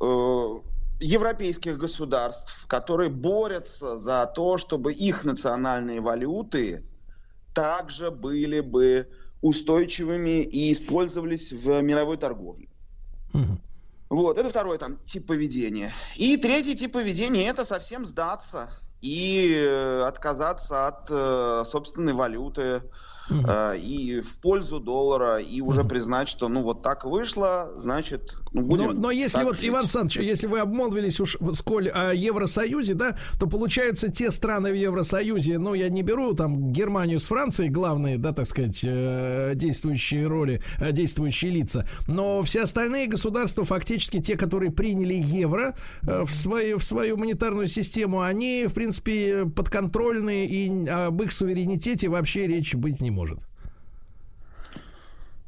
э, 0.00 0.60
европейских 1.00 1.76
государств, 1.76 2.66
которые 2.66 3.10
борются 3.10 3.98
за 3.98 4.26
то, 4.34 4.56
чтобы 4.56 4.94
их 4.94 5.24
национальные 5.24 6.00
валюты 6.00 6.86
также 7.52 8.10
были 8.10 8.60
бы 8.60 9.10
устойчивыми 9.42 10.42
и 10.42 10.72
использовались 10.72 11.52
в 11.52 11.82
мировой 11.82 12.16
торговле. 12.16 12.68
Вот, 14.08 14.38
это 14.38 14.48
второй 14.48 14.78
там 14.78 14.98
тип 15.04 15.26
поведения. 15.26 15.92
И 16.14 16.36
третий 16.36 16.76
тип 16.76 16.92
поведения 16.92 17.48
это 17.48 17.64
совсем 17.64 18.06
сдаться 18.06 18.70
и 19.06 19.54
э, 19.54 20.02
отказаться 20.02 20.88
от 20.88 21.06
э, 21.10 21.62
собственной 21.64 22.12
валюты 22.12 22.82
э, 23.30 23.76
и 23.76 24.20
в 24.20 24.40
пользу 24.40 24.80
доллара 24.80 25.38
и 25.38 25.60
уже 25.60 25.84
признать, 25.84 26.28
что 26.28 26.48
ну 26.48 26.62
вот 26.62 26.82
так 26.82 27.04
вышло, 27.04 27.70
значит, 27.76 28.34
будем 28.62 28.86
но, 28.86 28.92
но 28.92 29.10
если 29.10 29.44
вот, 29.44 29.56
жить. 29.56 29.68
Иван 29.68 29.80
Александрович, 29.80 30.16
если 30.28 30.46
вы 30.46 30.60
обмолвились 30.60 31.20
уж 31.20 31.36
сколь 31.54 31.88
о 31.88 32.12
Евросоюзе, 32.14 32.94
да, 32.94 33.16
то 33.38 33.46
получаются 33.46 34.10
те 34.10 34.30
страны 34.30 34.70
в 34.70 34.74
Евросоюзе, 34.74 35.58
ну, 35.58 35.74
я 35.74 35.88
не 35.88 36.02
беру 36.02 36.34
там 36.34 36.72
Германию 36.72 37.20
с 37.20 37.26
Францией, 37.26 37.70
главные, 37.70 38.18
да, 38.18 38.32
так 38.32 38.46
сказать, 38.46 38.80
э, 38.84 39.52
действующие 39.54 40.26
роли, 40.26 40.62
э, 40.78 40.92
действующие 40.92 41.50
лица, 41.50 41.86
но 42.06 42.42
все 42.42 42.62
остальные 42.62 43.06
государства, 43.06 43.64
фактически 43.64 44.20
те, 44.20 44.36
которые 44.36 44.70
приняли 44.70 45.14
евро 45.14 45.74
э, 46.02 46.24
в, 46.26 46.34
свою, 46.34 46.78
в 46.78 46.84
свою 46.84 47.16
монетарную 47.16 47.66
систему, 47.66 48.20
они, 48.20 48.66
в 48.66 48.74
принципе, 48.74 49.46
подконтрольны, 49.46 50.46
и 50.46 50.88
об 50.88 51.22
их 51.22 51.32
суверенитете 51.32 52.08
вообще 52.08 52.46
речи 52.46 52.76
быть 52.76 53.00
не 53.00 53.10
может. 53.10 53.40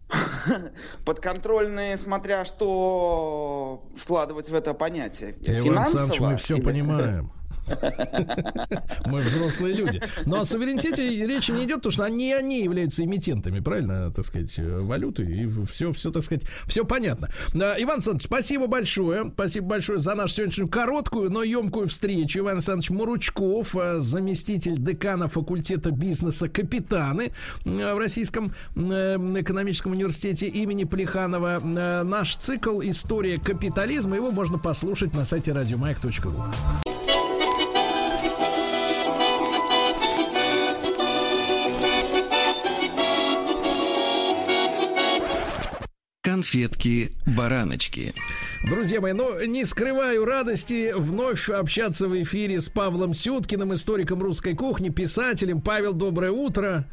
подконтрольные, 1.05 1.97
смотря 1.97 2.45
что 2.45 3.85
вкладывать 3.97 4.49
в 4.49 4.55
это 4.55 4.75
понятие. 4.75 5.35
Иван 5.43 5.65
Финансово 5.65 6.31
мы 6.31 6.37
все 6.37 6.57
или- 6.57 6.63
понимаем. 6.63 7.33
Мы 9.07 9.21
взрослые 9.21 9.75
люди. 9.75 10.01
Но 10.27 10.41
о 10.41 10.45
суверенитете 10.45 11.27
речи 11.27 11.51
не 11.51 11.65
идет, 11.65 11.77
потому 11.77 11.93
что 11.93 12.05
они, 12.05 12.33
они 12.33 12.63
являются 12.63 13.05
эмитентами, 13.05 13.61
правильно, 13.61 14.11
так 14.13 14.25
сказать, 14.25 14.55
валюты. 14.59 15.25
И 15.25 15.47
все, 15.67 15.93
все, 15.93 16.11
так 16.11 16.23
сказать, 16.23 16.45
все 16.67 16.85
понятно. 16.85 17.29
Иван 17.55 17.95
Александрович, 17.95 18.27
спасибо 18.27 18.67
большое. 18.67 19.31
Спасибо 19.35 19.67
большое 19.67 19.99
за 19.99 20.15
нашу 20.15 20.35
сегодняшнюю 20.35 20.69
короткую, 20.69 21.31
но 21.31 21.43
емкую 21.43 21.89
встречу. 21.89 22.41
Иван 22.41 22.55
Александрович 22.55 22.91
Муручков, 22.91 23.77
э, 23.77 24.01
заместитель 24.01 24.77
декана 24.79 25.29
факультета 25.29 25.91
бизнеса 25.91 26.49
«Капитаны» 26.49 27.33
э, 27.65 27.95
в 27.95 27.99
Российском 27.99 28.55
э, 28.77 29.17
экономическом 29.41 29.93
университете 29.93 30.47
имени 30.47 30.85
Плеханова. 30.85 31.61
Наш 32.05 32.37
цикл 32.37 32.81
«История 32.83 33.39
капитализма». 33.39 34.17
Его 34.17 34.31
можно 34.31 34.59
послушать 34.59 35.15
на 35.15 35.25
сайте 35.25 35.53
радиомаяк.ру. 35.53 36.88
Конфетки-бараночки. 46.29 48.13
Друзья 48.69 49.01
мои, 49.01 49.13
ну, 49.15 49.43
не 49.47 49.65
скрываю 49.65 50.27
радости 50.27 50.93
вновь 50.95 51.49
общаться 51.49 52.07
в 52.07 52.23
эфире 52.23 52.61
с 52.61 52.69
Павлом 52.69 53.15
Сюткиным, 53.15 53.73
историком 53.73 54.21
русской 54.21 54.55
кухни, 54.55 54.91
писателем. 54.91 55.63
Павел, 55.63 55.95
доброе 55.95 56.31
утро. 56.31 56.85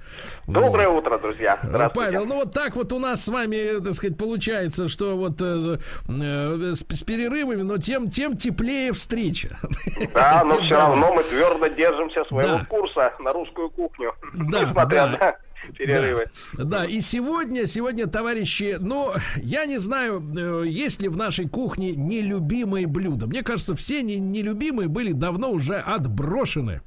Доброе 0.47 0.87
утро, 0.87 1.17
друзья. 1.17 1.59
Вот. 1.61 1.69
Здравствуйте. 1.69 2.11
Павел, 2.11 2.25
ну 2.25 2.35
вот 2.35 2.53
так 2.53 2.77
вот 2.77 2.93
у 2.93 2.99
нас 2.99 3.25
с 3.25 3.27
вами, 3.27 3.83
так 3.83 3.93
сказать, 3.95 4.17
получается, 4.17 4.87
что 4.87 5.17
вот 5.17 5.41
э, 5.41 5.79
э, 6.07 6.73
с, 6.73 6.85
с 6.87 7.01
перерывами, 7.03 7.61
но 7.61 7.77
тем, 7.77 8.09
тем 8.09 8.37
теплее 8.37 8.93
встреча. 8.93 9.57
Да, 10.13 10.43
но 10.47 10.61
все 10.61 10.75
равно 10.75 11.13
мы 11.13 11.23
твердо 11.23 11.67
держимся 11.67 12.23
своего 12.29 12.59
Да. 12.59 12.65
курса 12.69 13.13
на 13.19 13.31
русскую 13.31 13.69
кухню. 13.69 14.13
Да, 14.33 14.61
Несмотря 14.63 15.07
да. 15.07 15.37
Перерывы. 15.73 16.27
Да, 16.53 16.63
да, 16.63 16.85
и 16.85 17.01
сегодня, 17.01 17.67
сегодня, 17.67 18.07
товарищи, 18.07 18.77
ну, 18.79 19.11
я 19.37 19.65
не 19.65 19.77
знаю, 19.77 20.23
э, 20.35 20.63
есть 20.67 21.01
ли 21.01 21.09
в 21.09 21.17
нашей 21.17 21.47
кухне 21.47 21.93
нелюбимые 21.93 22.87
блюда. 22.87 23.27
Мне 23.27 23.43
кажется, 23.43 23.75
все 23.75 24.01
не- 24.03 24.17
нелюбимые 24.17 24.87
были 24.87 25.11
давно 25.11 25.51
уже 25.51 25.75
отброшены. 25.75 26.81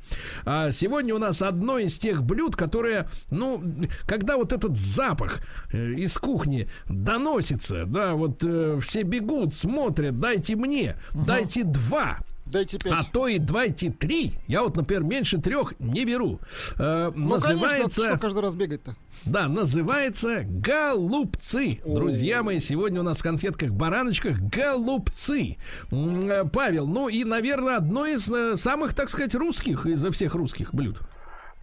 А 0.45 0.71
сегодня 0.71 1.15
у 1.15 1.19
нас 1.19 1.43
одно 1.43 1.79
из 1.79 1.99
тех 1.99 2.23
блюд, 2.23 2.57
которое, 2.57 3.09
ну, 3.31 3.63
когда 4.07 4.37
вот 4.37 4.53
этот 4.53 4.77
запах 4.77 5.41
э, 5.73 5.93
из 5.95 6.17
кухни 6.19 6.69
доносится, 6.89 7.85
да, 7.87 8.15
вот 8.15 8.43
э, 8.45 8.79
все 8.83 9.03
бегут, 9.03 9.55
смотрят, 9.55 10.19
дайте 10.21 10.57
мне, 10.57 10.97
дайте 11.13 11.65
два. 11.65 12.19
Дайте 12.51 12.79
пять. 12.79 12.93
А 12.93 13.05
то 13.05 13.29
и 13.29 13.39
давайте 13.39 13.91
три. 13.91 14.35
Я 14.47 14.63
вот, 14.63 14.77
например, 14.77 15.03
меньше 15.03 15.39
трех 15.39 15.75
не 15.79 16.05
беру. 16.05 16.41
Э, 16.79 17.13
ну, 17.15 17.29
конечно, 17.39 17.55
называется... 17.55 18.09
что 18.09 18.19
каждый 18.19 18.43
раз 18.43 18.55
бегать-то? 18.55 18.97
Да, 19.25 19.49
называется 19.49 20.45
голубцы. 20.45 21.81
Друзья 21.85 22.43
мои, 22.43 22.61
сегодня 22.61 23.01
у 23.01 23.03
нас 23.03 23.19
в 23.19 23.23
конфетках-бараночках 23.23 24.39
голубцы. 24.39 25.57
Э, 25.91 26.45
Павел, 26.51 26.87
ну 26.87 27.09
и, 27.09 27.25
наверное, 27.25 27.77
одно 27.77 28.07
из 28.07 28.31
э, 28.31 28.57
самых, 28.57 28.95
так 28.95 29.11
сказать, 29.11 29.35
русских 29.35 29.87
изо 29.87 30.11
всех 30.11 30.35
русских 30.35 30.73
блюд. 30.73 31.01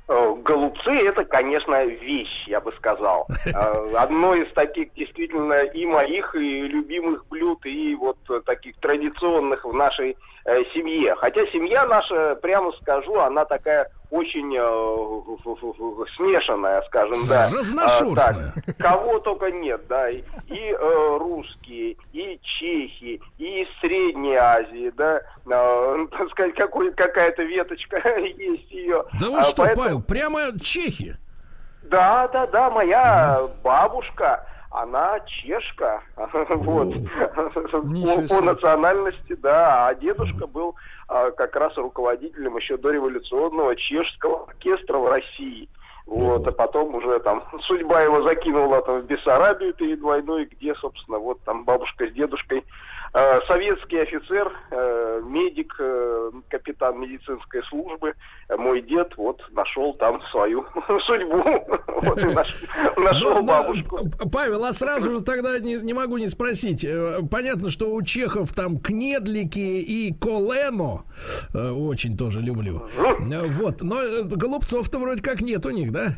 Э, 0.07 0.35
Голубцы 0.43 0.91
это, 0.91 1.25
конечно, 1.25 1.83
вещь, 1.85 2.47
я 2.47 2.59
бы 2.61 2.71
сказал. 2.73 3.27
Э, 3.45 3.91
Одно 3.97 4.35
из 4.35 4.51
таких 4.53 4.93
действительно 4.93 5.63
и 5.63 5.85
моих, 5.85 6.35
и 6.35 6.61
любимых 6.61 7.25
блюд, 7.27 7.65
и 7.65 7.95
вот 7.95 8.17
таких 8.45 8.75
традиционных 8.77 9.65
в 9.65 9.73
нашей 9.73 10.17
э, 10.45 10.63
семье. 10.73 11.15
Хотя 11.15 11.45
семья 11.47 11.85
наша, 11.85 12.35
прямо 12.35 12.71
скажу, 12.73 13.19
она 13.19 13.45
такая 13.45 13.89
очень 14.11 14.55
э, 14.55 16.05
смешанная, 16.15 16.81
скажем, 16.83 17.25
да. 17.27 17.49
Разношерстная. 17.53 18.53
А, 18.55 18.61
так, 18.65 18.77
кого 18.77 19.19
только 19.19 19.51
нет, 19.51 19.81
да. 19.87 20.09
И, 20.09 20.21
и, 20.47 20.75
э, 20.77 21.17
русские, 21.19 21.97
и 22.13 22.39
чехи, 22.43 23.21
и 23.37 23.61
из 23.63 23.67
Средней 23.81 24.35
Азии, 24.35 24.91
да. 24.95 25.21
Э, 25.47 26.07
так 26.17 26.29
сказать, 26.31 26.55
какой, 26.55 26.91
какая-то 26.93 27.43
веточка 27.43 27.97
есть 28.19 28.71
ее. 28.71 29.03
Да 29.19 29.29
вы 29.29 29.39
А, 29.39 29.43
что, 29.43 29.63
поэтому- 29.63 29.83
Павел, 29.85 30.01
прямо 30.01 30.59
чехи. 30.59 31.17
да, 31.83 32.27
да, 32.29 32.47
да, 32.47 32.69
моя 32.69 33.41
бабушка, 33.63 34.45
она 34.71 35.19
чешка, 35.25 36.01
вот, 36.17 36.93
по, 37.35 38.35
по 38.35 38.41
национальности, 38.41 39.35
да, 39.41 39.87
а 39.87 39.95
дедушка 39.95 40.47
был 40.47 40.69
а, 40.69 40.75
как 41.07 41.55
раз 41.55 41.75
руководителем 41.77 42.57
еще 42.57 42.77
дореволюционного 42.77 43.75
чешского 43.75 44.45
оркестра 44.45 44.97
в 44.97 45.07
России. 45.07 45.69
Вот, 46.05 46.47
а 46.47 46.51
потом 46.51 46.95
уже 46.95 47.19
там 47.19 47.43
судьба 47.61 48.03
его 48.03 48.21
закинула 48.21 48.81
там 48.81 49.01
в 49.01 49.05
Бессарабию 49.05 49.73
перед 49.73 50.01
войной, 50.01 50.45
где, 50.45 50.75
собственно, 50.75 51.17
вот 51.17 51.41
там 51.43 51.63
бабушка 51.63 52.07
с 52.07 52.11
дедушкой, 52.11 52.63
советский 53.47 53.97
офицер, 53.99 54.51
э, 54.71 55.21
медик, 55.23 55.73
э, 55.79 56.31
капитан 56.49 56.99
медицинской 56.99 57.63
службы, 57.63 58.13
э, 58.49 58.55
мой 58.57 58.81
дед 58.81 59.15
вот 59.15 59.41
нашел 59.51 59.93
там 59.93 60.21
свою 60.31 60.65
судьбу, 61.05 61.41
вот 61.87 62.17
и 62.19 62.25
наш- 62.25 62.63
нашел 62.97 63.35
Ну, 63.35 63.43
бабушку. 63.45 63.99
Павел, 64.31 64.65
а 64.65 64.73
сразу 64.73 65.11
же 65.11 65.21
тогда 65.21 65.57
не, 65.59 65.75
не 65.75 65.93
могу 65.93 66.17
не 66.17 66.27
спросить. 66.27 66.83
Э, 66.83 67.19
Понятно, 67.31 67.69
что 67.71 67.93
у 67.93 68.01
чехов 68.01 68.51
там 68.53 68.79
кнедлики 68.79 69.59
и 69.59 70.13
колено. 70.13 71.03
Э, 71.53 71.69
Очень 71.71 72.17
тоже 72.17 72.41
люблю. 72.41 72.87
Э, 72.97 73.47
Вот. 73.47 73.81
Но 73.81 74.01
э, 74.03 74.23
голубцов-то 74.23 74.99
вроде 74.99 75.21
как 75.21 75.39
нет 75.41 75.65
у 75.65 75.69
них, 75.69 75.91
да? 75.91 76.15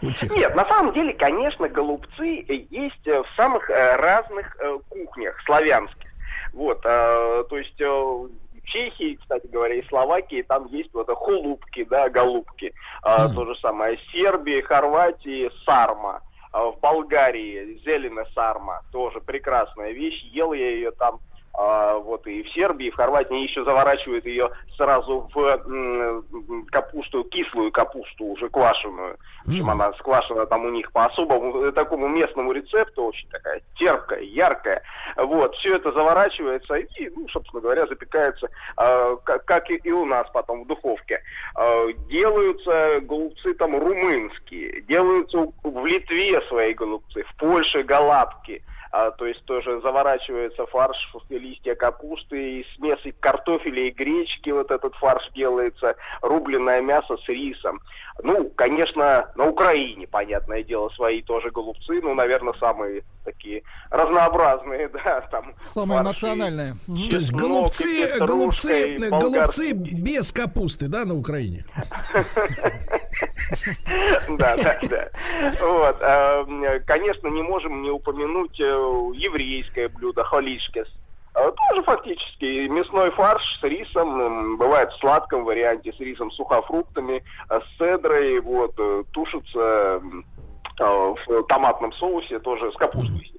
Нет, 0.00 0.54
на 0.54 0.64
самом 0.68 0.94
деле, 0.94 1.12
конечно, 1.12 1.68
голубцы 1.68 2.44
э, 2.48 2.54
есть 2.70 3.04
э, 3.06 3.20
в 3.22 3.26
самых 3.36 3.68
э, 3.68 3.96
разных 3.96 4.56
э, 4.60 4.78
кухнях 4.88 5.34
славянских. 5.44 6.07
Вот, 6.52 6.80
э, 6.84 7.44
то 7.48 7.56
есть 7.56 7.80
э, 7.80 7.86
в 7.86 8.30
Чехии, 8.64 9.18
кстати 9.20 9.46
говоря, 9.46 9.74
и 9.74 9.86
Словакии, 9.88 10.42
там 10.42 10.66
есть 10.66 10.92
вот 10.92 11.08
э, 11.08 11.14
хулупки, 11.14 11.84
да, 11.84 12.08
голубки. 12.08 12.72
А, 13.02 13.28
То 13.28 13.46
же 13.46 13.56
самое. 13.60 13.98
Сербии, 14.12 14.60
Хорватии, 14.60 15.50
сарма. 15.64 16.22
А 16.52 16.64
В 16.70 16.80
Болгарии 16.80 17.80
зеленая 17.84 18.26
сарма, 18.34 18.82
тоже 18.90 19.20
прекрасная 19.20 19.92
вещь. 19.92 20.22
Ел 20.32 20.52
я 20.52 20.70
ее 20.70 20.90
там 20.92 21.20
а, 21.54 21.98
вот 21.98 22.26
и 22.26 22.42
в 22.42 22.50
Сербии, 22.52 22.86
и 22.86 22.90
в 22.90 22.96
Хорватии 22.96 23.42
еще 23.42 23.64
заворачивают 23.64 24.24
ее 24.26 24.50
сразу 24.76 25.28
в 25.34 26.64
капусту, 26.70 27.24
кислую 27.24 27.72
капусту, 27.72 28.26
уже 28.26 28.48
квашеную. 28.48 29.18
В 29.44 29.48
общем, 29.48 29.70
она 29.70 29.92
сквашена 29.94 30.46
там 30.46 30.64
у 30.66 30.70
них 30.70 30.92
по 30.92 31.06
особому, 31.06 31.64
э, 31.64 31.72
такому 31.72 32.06
местному 32.06 32.52
рецепту, 32.52 33.04
очень 33.04 33.28
такая 33.30 33.60
терпкая, 33.76 34.20
яркая. 34.20 34.82
Вот, 35.16 35.54
все 35.56 35.76
это 35.76 35.90
заворачивается 35.92 36.74
и, 36.74 37.08
ну, 37.16 37.28
собственно 37.28 37.60
говоря, 37.60 37.86
запекается, 37.86 38.48
а, 38.76 39.16
как, 39.16 39.44
как 39.44 39.70
и, 39.70 39.90
у 39.90 40.04
нас 40.04 40.28
потом 40.32 40.64
в 40.64 40.66
духовке. 40.66 41.22
А, 41.56 41.86
делаются 42.08 43.00
голубцы 43.02 43.54
там 43.54 43.76
румынские, 43.78 44.82
делаются 44.82 45.48
в 45.62 45.86
Литве 45.86 46.40
свои 46.42 46.74
голубцы, 46.74 47.24
в 47.24 47.36
Польше 47.36 47.82
галатки. 47.82 48.62
А, 48.90 49.10
то 49.10 49.26
есть 49.26 49.44
тоже 49.44 49.80
заворачивается 49.80 50.66
фарш 50.66 50.96
листья 51.28 51.74
капусты, 51.74 52.60
и 52.60 52.66
смеси 52.76 53.14
картофеля 53.20 53.82
и 53.82 53.90
гречки, 53.90 54.50
вот 54.50 54.70
этот 54.70 54.94
фарш 54.96 55.30
делается, 55.34 55.96
рубленое 56.22 56.80
мясо 56.82 57.16
с 57.16 57.28
рисом. 57.28 57.80
Ну, 58.22 58.50
конечно, 58.56 59.30
на 59.36 59.46
Украине, 59.46 60.08
понятное 60.08 60.64
дело, 60.64 60.88
свои 60.90 61.22
тоже 61.22 61.50
голубцы, 61.50 62.00
ну, 62.02 62.14
наверное, 62.14 62.52
самые 62.54 63.02
такие 63.24 63.62
разнообразные, 63.90 64.88
да, 65.04 65.20
там. 65.30 65.54
Самое 65.64 66.02
фарши. 66.02 66.26
национальное. 66.26 66.76
Мгм. 66.88 67.08
То 67.10 67.16
есть 67.16 67.32
Ну, 67.32 67.38
голубцы, 67.38 67.84
петрушка 67.84 68.26
голубцы, 68.26 68.94
и 68.96 68.98
голубцы 69.08 69.72
без 69.72 70.32
капусты, 70.32 70.88
да, 70.88 71.04
на 71.04 71.14
Украине? 71.14 71.64
Да, 74.28 74.56
да, 74.56 74.78
да. 74.82 75.08
Вот. 75.62 75.96
а, 76.02 76.80
Конечно, 76.86 77.28
не 77.28 77.42
можем 77.42 77.82
не 77.82 77.90
упомянуть 77.90 78.60
э, 78.60 78.64
еврейское 79.14 79.88
блюдо 79.88 80.22
холишкес. 80.22 80.86
А, 81.34 81.50
Тоже 81.50 81.82
фактически 81.82 82.66
мясной 82.68 83.10
фарш 83.10 83.42
с 83.60 83.62
рисом, 83.62 84.56
бывает 84.56 84.90
в 84.92 84.98
сладком 84.98 85.44
варианте, 85.44 85.92
с 85.92 86.00
рисом, 86.00 86.30
сухофруктами, 86.30 87.22
а, 87.48 87.60
с 87.60 87.64
цедрой, 87.78 88.40
вот, 88.40 88.74
э, 88.78 89.04
тушится 89.12 90.02
а, 90.80 91.14
в 91.14 91.42
томатном 91.48 91.92
соусе, 91.92 92.38
тоже 92.38 92.72
с 92.72 92.76
капустой. 92.76 93.37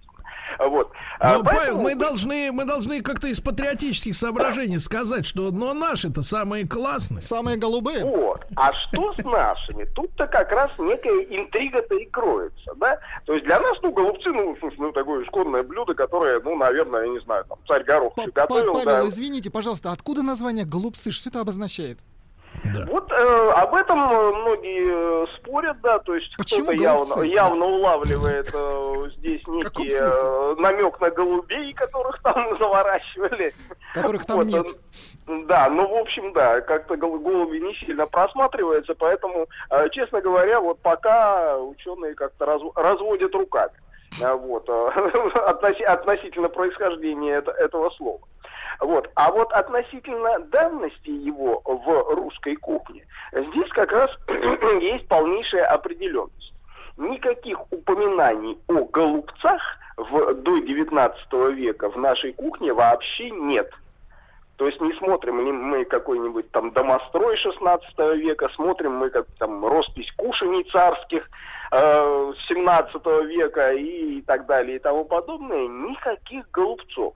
Вот. 0.58 0.92
А, 1.20 1.38
Ну, 1.38 1.44
Павел, 1.44 1.60
поэтому- 1.60 1.82
мы 1.84 1.96
должны, 1.96 2.52
мы 2.52 2.66
должны 2.66 3.02
как-то 3.02 3.28
из 3.28 3.40
патриотических 3.40 4.16
соображений 4.16 4.80
сказать, 4.80 5.26
что 5.26 5.52
но 5.52 5.74
наши-то 5.74 6.24
самые 6.24 6.68
классные. 6.68 7.22
Самые 7.22 7.58
голубые. 7.58 8.04
Вот. 8.06 8.46
А 8.56 8.74
что 8.74 9.14
с 9.14 9.24
нашими? 9.24 9.86
Тут-то 9.96 10.28
как 10.28 10.52
раз 10.52 10.72
некая 10.78 11.20
интрига-то 11.30 11.96
и 11.96 12.06
кроется, 12.06 12.74
да? 12.78 13.00
То 13.26 13.34
есть 13.34 13.46
для 13.46 13.60
нас, 13.60 13.78
ну, 13.82 13.92
голубцы, 13.92 14.30
ну, 14.32 14.56
слушай, 14.60 14.76
ну, 14.80 14.92
такое 14.92 15.24
исконное 15.26 15.64
блюдо, 15.64 15.94
которое, 15.94 16.40
ну, 16.42 16.56
наверное, 16.56 17.04
я 17.04 17.10
не 17.10 17.20
знаю, 17.22 17.46
там, 17.46 17.58
царь 17.68 17.84
Горох 17.84 18.14
готовил, 18.16 18.74
Павел, 18.74 18.86
да. 18.86 19.08
извините, 19.08 19.50
пожалуйста, 19.50 19.92
откуда 19.92 20.24
название 20.24 20.66
голубцы? 20.66 21.12
Что 21.12 21.30
это 21.30 21.42
обозначает? 21.42 22.00
Да. 22.74 22.86
Вот 22.88 23.12
э, 23.12 23.52
об 23.56 23.74
этом 23.74 24.12
э, 24.12 24.32
многие 24.34 25.24
э, 25.24 25.28
спорят, 25.38 25.80
да, 25.82 26.00
то 26.00 26.14
есть 26.14 26.32
кто-то 26.36 26.72
явно, 26.74 27.22
явно 27.24 27.66
улавливает 27.66 28.52
э, 28.54 28.94
здесь 29.18 29.42
некий 29.48 29.90
э, 29.92 30.56
намек 30.58 31.00
на 31.00 31.10
голубей, 31.10 31.74
которых 31.74 32.22
там 32.22 32.56
заворачивали. 32.60 33.54
Которых 33.94 34.26
там 34.26 34.38
Вот, 34.38 34.48
нет. 34.48 34.68
э, 35.28 35.38
Да, 35.48 35.70
ну, 35.70 35.88
в 35.88 35.96
общем, 36.02 36.34
да, 36.34 36.60
как-то 36.62 36.98
гол- 36.98 37.20
голуби 37.20 37.60
не 37.60 37.74
сильно 37.76 38.06
просматривается, 38.08 38.94
поэтому, 38.94 39.48
э, 39.70 39.90
честно 39.92 40.20
говоря, 40.22 40.60
вот 40.60 40.80
пока 40.82 41.58
ученые 41.58 42.14
как-то 42.14 42.46
раз- 42.46 42.62
разводят 42.76 43.34
руками. 43.36 43.74
Вот, 44.22 44.68
относи- 44.70 45.84
относительно 45.84 46.50
происхождения 46.50 47.36
это- 47.36 47.52
этого 47.52 47.90
слова. 47.92 48.20
Вот. 48.80 49.10
А 49.16 49.32
вот 49.32 49.52
относительно 49.52 50.40
данности 50.40 51.10
его 51.10 51.62
в 51.66 52.16
русской 52.16 52.56
кухне, 52.56 53.06
здесь 53.34 53.70
как 53.70 53.92
раз 53.92 54.10
есть 54.82 55.08
полнейшая 55.08 55.66
определенность. 55.66 56.54
Никаких 56.98 57.60
упоминаний 57.72 58.58
о 58.68 58.86
голубцах 58.86 59.62
в, 59.98 60.34
до 60.34 60.60
19 60.60 61.34
века 61.54 61.90
в 61.90 61.98
нашей 61.98 62.34
кухне 62.34 62.74
вообще 62.74 63.30
нет. 63.32 63.70
То 64.56 64.68
есть 64.68 64.82
не 64.82 64.92
смотрим 64.94 65.40
ли 65.40 65.52
мы 65.54 65.86
какой-нибудь 65.86 66.52
там 66.52 66.72
домострой 66.72 67.38
16 67.38 67.98
века, 68.18 68.50
смотрим 68.56 68.94
мы 68.94 69.10
как 69.10 69.26
там 69.40 69.66
роспись 69.66 70.12
кушаний 70.18 70.66
царских 70.70 71.30
э, 71.72 72.34
17 72.50 73.06
века 73.28 73.72
и 73.72 74.22
так 74.22 74.46
далее 74.48 74.76
и 74.76 74.80
тому 74.80 75.06
подобное, 75.06 75.68
никаких 75.68 76.50
голубцов. 76.52 77.14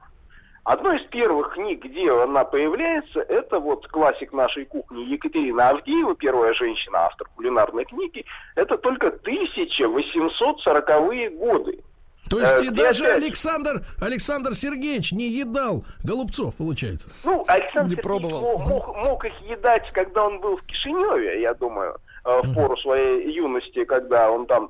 Одной 0.65 0.98
из 1.02 1.06
первых 1.10 1.53
книг, 1.56 1.84
где 1.84 2.10
она 2.11 2.45
появляется, 2.45 3.19
это 3.19 3.60
вот 3.60 3.85
классик 3.90 4.31
нашей 4.31 4.64
кухни 4.65 5.02
Екатерина 5.03 5.69
Авдеева, 5.69 6.15
первая 6.15 6.53
женщина, 6.53 6.99
автор 7.06 7.27
кулинарной 7.35 7.84
книги. 7.84 8.23
Это 8.56 8.77
только 8.77 9.07
1840-е 9.10 11.30
годы. 11.31 11.84
То 12.30 12.40
есть 12.40 12.53
Э, 12.53 12.64
и 12.64 12.69
даже 12.69 13.03
опять- 13.03 13.23
Александр, 13.26 13.84
Александр 14.02 14.56
Сергеевич 14.56 15.11
не 15.11 15.27
едал 15.27 15.84
голубцов, 16.03 16.56
получается. 16.56 17.10
Ну, 17.26 17.44
Александр 17.48 17.90
Не 17.90 17.95
Сергеевич 17.98 18.03
пробовал. 18.03 18.57
мо- 18.60 18.65
мог, 18.65 18.95
мог 18.95 19.26
их 19.26 19.34
едать, 19.41 19.91
когда 19.91 20.23
он 20.26 20.40
был 20.40 20.56
в 20.57 20.61
Кишиневе, 20.64 21.41
я 21.41 21.53
думаю, 21.53 21.98
э, 22.26 22.40
в 22.41 22.53
пору 22.56 22.77
своей 22.77 23.30
юности, 23.34 23.84
когда 23.84 24.31
он 24.31 24.45
там 24.45 24.69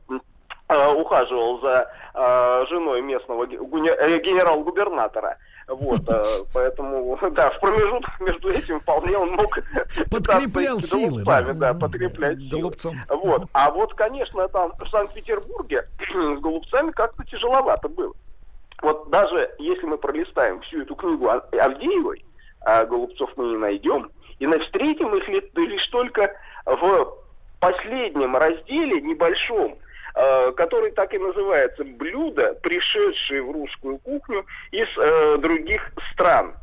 э, 0.69 0.93
ухаживал 0.93 1.59
за 1.61 1.87
э, 2.15 2.65
женой 2.69 3.01
местного 3.01 3.43
э, 3.43 4.19
генерал-губернатора. 4.19 5.37
Вот, 5.67 6.01
э, 6.07 6.23
поэтому, 6.53 7.17
да, 7.31 7.49
в 7.51 7.59
промежутках 7.59 8.19
между 8.21 8.49
этим 8.49 8.79
вполне 8.81 9.17
он 9.17 9.31
мог 9.31 9.57
Подкреплял 10.11 10.79
силы, 10.81 11.23
да. 11.23 11.41
да, 11.53 11.73
подкреплять 11.73 12.37
силы. 12.39 12.71
Вот. 13.09 13.43
А 13.53 13.71
вот, 13.71 13.93
конечно, 13.93 14.47
там 14.49 14.73
в 14.77 14.89
Санкт-Петербурге 14.89 15.87
с 16.11 16.39
голубцами 16.41 16.91
как-то 16.91 17.23
тяжеловато 17.25 17.87
было. 17.89 18.13
Вот 18.81 19.09
даже 19.09 19.49
если 19.59 19.85
мы 19.85 19.97
пролистаем 19.97 20.59
всю 20.61 20.81
эту 20.81 20.95
книгу 20.95 21.29
Ав- 21.29 21.45
Авдеевой, 21.53 22.25
а 22.65 22.85
голубцов 22.85 23.29
мы 23.37 23.45
не 23.45 23.57
найдем, 23.57 24.11
и 24.39 24.47
на- 24.47 24.59
встретим 24.59 25.15
их 25.15 25.27
ли- 25.29 25.51
лишь 25.55 25.87
только 25.87 26.33
в 26.65 27.13
последнем 27.61 28.35
разделе, 28.35 28.99
небольшом, 29.01 29.77
который 30.13 30.91
так 30.91 31.13
и 31.13 31.17
называется 31.17 31.83
«Блюда, 31.83 32.53
пришедшие 32.61 33.41
в 33.41 33.51
русскую 33.51 33.97
кухню 33.99 34.45
из 34.71 34.87
э, 34.97 35.37
других 35.39 35.91
стран». 36.11 36.55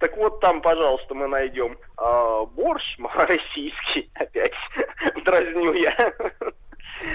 Так 0.00 0.16
вот 0.16 0.40
там, 0.40 0.60
пожалуйста, 0.62 1.14
мы 1.14 1.28
найдем 1.28 1.76
э, 1.98 2.46
борщ 2.54 2.96
российский, 3.14 4.10
опять 4.14 4.52
дразню 5.24 5.74
я. 5.74 5.94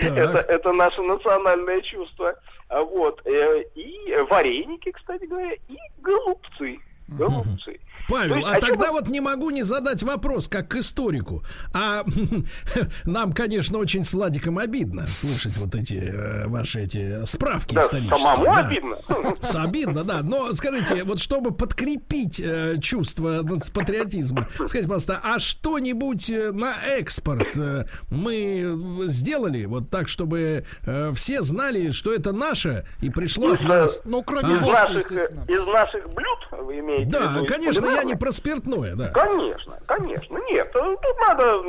Это, 0.01 0.39
это 0.47 0.71
наше 0.73 1.01
национальное 1.01 1.81
чувство. 1.81 2.35
Вот. 2.69 3.21
э, 3.25 3.63
И 3.75 4.15
вареники, 4.29 4.91
кстати 4.91 5.25
говоря, 5.25 5.53
и 5.53 5.77
голубцы. 5.99 6.79
Голубцы. 7.07 7.79
Павел, 8.09 8.29
То 8.35 8.37
есть, 8.37 8.49
а 8.49 8.61
чем 8.61 8.69
тогда 8.69 8.87
мы- 8.87 8.93
вот 8.99 9.07
не 9.09 9.19
могу 9.19 9.49
не 9.49 9.63
задать 9.63 10.01
вопрос, 10.03 10.47
как 10.47 10.69
к 10.69 10.75
историку. 10.75 11.43
А 11.73 12.05
нам, 13.05 13.33
конечно, 13.33 13.77
очень 13.79 14.05
с 14.05 14.13
Владиком 14.13 14.57
обидно 14.59 15.07
слушать 15.07 15.57
вот 15.57 15.75
эти 15.75 15.95
э, 15.95 16.47
ваши 16.47 16.81
эти 16.81 17.25
справки 17.25 17.75
Да, 17.75 17.81
исторические. 17.81 18.19
самому 18.19 18.45
да. 18.45 18.67
обидно. 18.67 18.95
С- 19.41 19.55
Обидно, 19.55 20.03
да. 20.03 20.21
Но 20.23 20.53
скажите, 20.53 21.03
вот 21.03 21.19
чтобы 21.19 21.51
подкрепить 21.51 22.39
э, 22.39 22.77
чувство 22.79 23.41
ну, 23.43 23.59
с 23.59 23.69
патриотизма, 23.69 24.47
скажите, 24.53 24.83
пожалуйста, 24.83 25.19
а 25.23 25.39
что-нибудь 25.39 26.29
э, 26.29 26.51
на 26.53 26.73
экспорт 26.97 27.57
э, 27.57 27.85
мы 28.09 29.05
сделали 29.07 29.65
вот 29.65 29.89
так, 29.89 30.07
чтобы 30.07 30.63
э, 30.85 31.11
все 31.15 31.41
знали, 31.41 31.91
что 31.91 32.13
это 32.13 32.31
наше 32.31 32.85
и 33.01 33.09
пришло 33.09 33.51
от 33.53 33.61
Из, 33.61 33.67
нас? 33.67 34.01
Ну, 34.05 34.23
кроме 34.23 34.55
Из 34.55 34.61
водки, 34.61 34.71
наших, 34.71 34.95
естественно. 35.11 35.45
из 35.47 35.65
наших 35.67 36.09
блюд, 36.13 36.46
вы 36.63 36.79
имеете 36.79 37.05
в 37.05 37.11
Да, 37.11 37.19
виду? 37.33 37.43
из 37.45 37.51
конечно, 37.51 37.85
я 37.87 38.03
не 38.03 38.15
про 38.15 38.31
спиртное, 38.31 38.95
да. 38.95 39.09
Конечно, 39.09 39.77
конечно. 39.85 40.37
Нет, 40.49 40.71
э, 40.75 40.95
тут 41.01 41.17
надо 41.27 41.61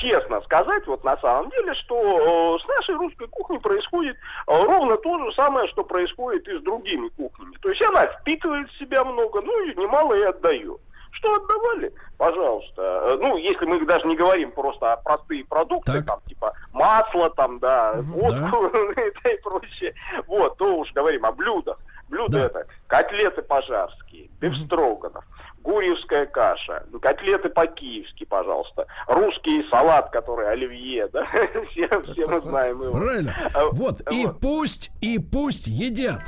честно 0.00 0.40
сказать, 0.42 0.86
вот 0.86 1.04
на 1.04 1.16
самом 1.18 1.50
деле, 1.50 1.74
что 1.74 2.56
э, 2.58 2.64
с 2.64 2.68
нашей 2.68 2.94
русской 2.96 3.28
кухней 3.28 3.60
происходит 3.60 4.16
э, 4.16 4.64
ровно 4.64 4.96
то 4.96 5.18
же 5.24 5.32
самое, 5.34 5.68
что 5.68 5.84
происходит 5.84 6.48
и 6.48 6.58
с 6.58 6.62
другими 6.62 7.08
кухнями. 7.10 7.56
То 7.60 7.68
есть 7.68 7.82
она 7.82 8.06
впитывает 8.06 8.68
в 8.70 8.78
себя 8.78 9.04
много, 9.04 9.40
ну 9.42 9.64
и 9.66 9.74
немало 9.78 10.14
и 10.14 10.22
отдает. 10.22 10.80
Что 11.12 11.34
отдавали? 11.36 11.92
Пожалуйста. 12.16 12.82
Э, 12.82 13.18
Ну, 13.20 13.36
если 13.36 13.64
мы 13.66 13.84
даже 13.84 14.06
не 14.08 14.16
говорим 14.16 14.50
просто 14.52 14.94
о 14.94 14.96
простые 14.96 15.44
продукты, 15.44 15.92
Так. 15.92 16.06
там, 16.06 16.20
типа 16.26 16.52
масло, 16.72 17.30
там, 17.30 17.58
да, 17.58 17.94
водку 18.00 18.66
и 19.28 19.36
прочее, 19.42 19.94
вот, 20.26 20.56
то 20.56 20.78
уж 20.78 20.90
говорим 20.94 21.26
о 21.26 21.32
блюдах. 21.32 21.78
Блюда 22.12 22.38
Да. 22.40 22.44
это 22.44 22.66
котлеты 22.88 23.40
пожарские, 23.40 24.28
бифстроганов, 24.38 25.24
гурьевская 25.62 26.26
каша, 26.26 26.84
котлеты 27.00 27.48
по-киевски, 27.48 28.24
пожалуйста, 28.26 28.86
русский 29.06 29.66
салат, 29.70 30.10
который 30.10 30.46
оливье, 30.52 31.08
да, 31.08 31.26
все, 31.70 31.88
все 32.02 32.26
мы 32.26 32.38
знаем 32.42 32.82
его. 32.82 32.92
Правильно. 32.92 33.34
А, 33.54 33.64
Вот, 33.72 34.02
и 34.12 34.26
пусть, 34.42 34.90
и 35.00 35.18
пусть 35.18 35.66
едят. 35.68 36.20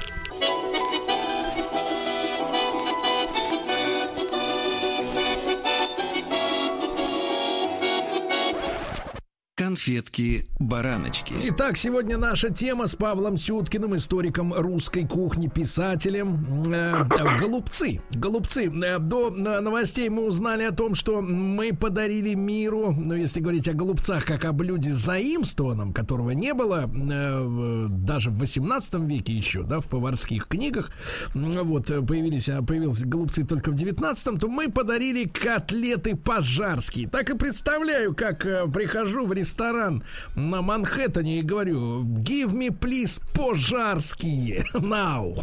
Конфетки-бараночки. 9.74 11.34
Итак, 11.48 11.76
сегодня 11.76 12.16
наша 12.16 12.50
тема 12.50 12.86
с 12.86 12.94
Павлом 12.94 13.36
Сюткиным, 13.36 13.96
историком 13.96 14.54
русской 14.54 15.04
кухни, 15.04 15.48
писателем. 15.48 16.72
Э, 16.72 17.04
э, 17.10 17.38
голубцы. 17.40 18.00
Голубцы. 18.12 18.66
Э, 18.66 19.00
До 19.00 19.30
э, 19.30 19.60
новостей 19.60 20.08
мы 20.10 20.26
узнали 20.26 20.62
о 20.62 20.70
том, 20.70 20.94
что 20.94 21.20
мы 21.20 21.72
подарили 21.74 22.34
миру, 22.34 22.94
ну, 22.96 23.14
если 23.14 23.40
говорить 23.40 23.66
о 23.68 23.72
голубцах, 23.72 24.24
как 24.24 24.44
о 24.44 24.52
блюде 24.52 24.92
заимствованном, 24.92 25.92
которого 25.92 26.30
не 26.30 26.54
было 26.54 26.88
э, 26.88 27.86
даже 27.88 28.30
в 28.30 28.38
18 28.38 28.94
веке 29.08 29.32
еще, 29.32 29.64
да, 29.64 29.80
в 29.80 29.88
поварских 29.88 30.46
книгах. 30.46 30.92
Вот, 31.34 31.86
появились, 31.86 32.48
а 32.48 32.62
появились 32.62 33.04
голубцы 33.04 33.44
только 33.44 33.72
в 33.72 33.74
19 33.74 34.38
то 34.38 34.48
мы 34.48 34.70
подарили 34.70 35.24
котлеты 35.24 36.14
пожарские. 36.14 37.08
Так 37.08 37.30
и 37.30 37.36
представляю, 37.36 38.14
как 38.14 38.42
прихожу 38.72 39.26
в 39.26 39.32
ресторан 39.32 39.63
на 39.72 40.62
Манхэттене 40.62 41.40
и 41.40 41.42
говорю, 41.42 42.02
give 42.02 42.52
me 42.52 42.68
please 42.70 43.20
пожарские 43.34 44.64
now. 44.74 45.34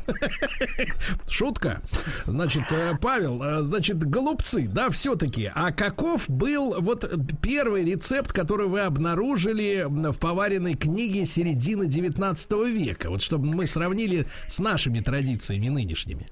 Шутка. 1.27 1.81
Значит, 2.25 2.71
э, 2.71 2.93
Павел, 3.01 3.41
э, 3.41 3.61
значит, 3.63 4.03
голубцы, 4.03 4.67
да, 4.67 4.89
все-таки. 4.89 5.51
А 5.53 5.71
каков 5.71 6.29
был 6.29 6.79
вот 6.79 7.09
первый 7.41 7.85
рецепт, 7.85 8.33
который 8.33 8.67
вы 8.67 8.81
обнаружили 8.81 9.85
в 9.87 10.17
поваренной 10.17 10.75
книге 10.75 11.25
середины 11.25 11.87
19 11.87 12.51
века? 12.67 13.09
Вот 13.09 13.21
чтобы 13.21 13.47
мы 13.47 13.65
сравнили 13.65 14.27
с 14.47 14.59
нашими 14.59 14.99
традициями 14.99 15.69
нынешними. 15.69 16.27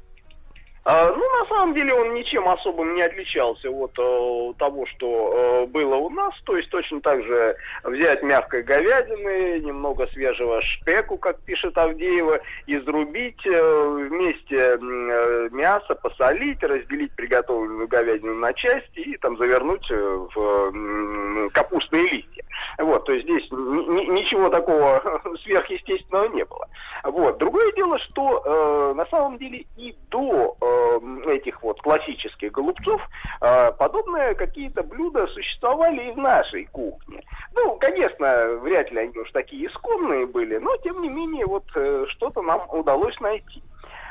А, 0.91 1.13
ну, 1.15 1.39
на 1.39 1.45
самом 1.45 1.75
деле 1.75 1.93
он 1.93 2.15
ничем 2.15 2.49
особым 2.49 2.95
не 2.95 3.03
отличался 3.03 3.69
от 3.69 3.91
э, 3.99 4.53
того, 4.57 4.87
что 4.87 5.33
э, 5.35 5.65
было 5.67 5.93
у 5.97 6.09
нас. 6.09 6.33
То 6.45 6.57
есть 6.57 6.71
точно 6.71 6.99
так 7.01 7.21
же 7.21 7.55
взять 7.83 8.23
мягкой 8.23 8.63
говядины, 8.63 9.59
немного 9.59 10.07
свежего 10.07 10.59
шпеку, 10.63 11.19
как 11.19 11.39
пишет 11.41 11.77
Авдеева, 11.77 12.39
изрубить 12.65 13.45
э, 13.45 14.07
вместе 14.09 14.79
э, 14.81 15.49
мясо, 15.51 15.93
посолить, 15.93 16.63
разделить 16.63 17.11
приготовленную 17.11 17.87
говядину 17.87 18.33
на 18.33 18.51
части 18.53 18.99
и 18.99 19.15
там 19.17 19.37
завернуть 19.37 19.85
э, 19.91 20.27
в 20.33 21.49
капустные 21.51 22.09
листья. 22.09 22.43
Вот, 22.77 23.05
то 23.05 23.11
есть 23.11 23.25
здесь 23.25 23.49
ни- 23.51 23.85
ни- 23.85 24.19
ничего 24.19 24.49
такого 24.49 25.21
сверхъестественного 25.43 26.27
не 26.29 26.45
было. 26.45 26.67
Вот. 27.03 27.37
Другое 27.37 27.71
дело, 27.73 27.97
что 27.99 28.41
э, 28.45 28.93
на 28.95 29.05
самом 29.07 29.37
деле 29.37 29.65
и 29.77 29.95
до 30.09 30.55
э, 30.61 30.99
этих 31.31 31.61
вот 31.63 31.81
классических 31.81 32.51
голубцов 32.51 33.01
э, 33.41 33.71
подобные 33.73 34.35
какие-то 34.35 34.83
блюда 34.83 35.27
существовали 35.27 36.09
и 36.09 36.11
в 36.11 36.17
нашей 36.17 36.65
кухне. 36.65 37.23
Ну, 37.53 37.75
конечно, 37.75 38.59
вряд 38.61 38.91
ли 38.91 38.99
они 38.99 39.17
уж 39.17 39.31
такие 39.31 39.67
исконные 39.67 40.25
были, 40.25 40.57
но 40.57 40.75
тем 40.77 41.01
не 41.01 41.09
менее 41.09 41.45
вот 41.45 41.65
э, 41.75 42.05
что-то 42.09 42.41
нам 42.41 42.61
удалось 42.69 43.19
найти. 43.19 43.63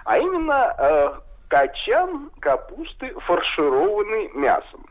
А 0.05 0.19
именно 0.19 0.75
э, 0.79 1.11
качан 1.49 2.31
капусты, 2.41 3.13
фаршированный 3.21 4.31
мясом. 4.35 4.87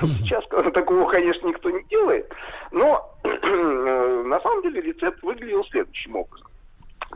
Сейчас 0.00 0.44
такого, 0.72 1.10
конечно, 1.10 1.46
никто 1.46 1.70
не 1.70 1.82
делает, 1.84 2.32
но 2.72 3.14
э, 3.22 4.22
на 4.26 4.40
самом 4.40 4.62
деле 4.62 4.80
рецепт 4.80 5.22
выглядел 5.22 5.64
следующим 5.66 6.16
образом. 6.16 6.48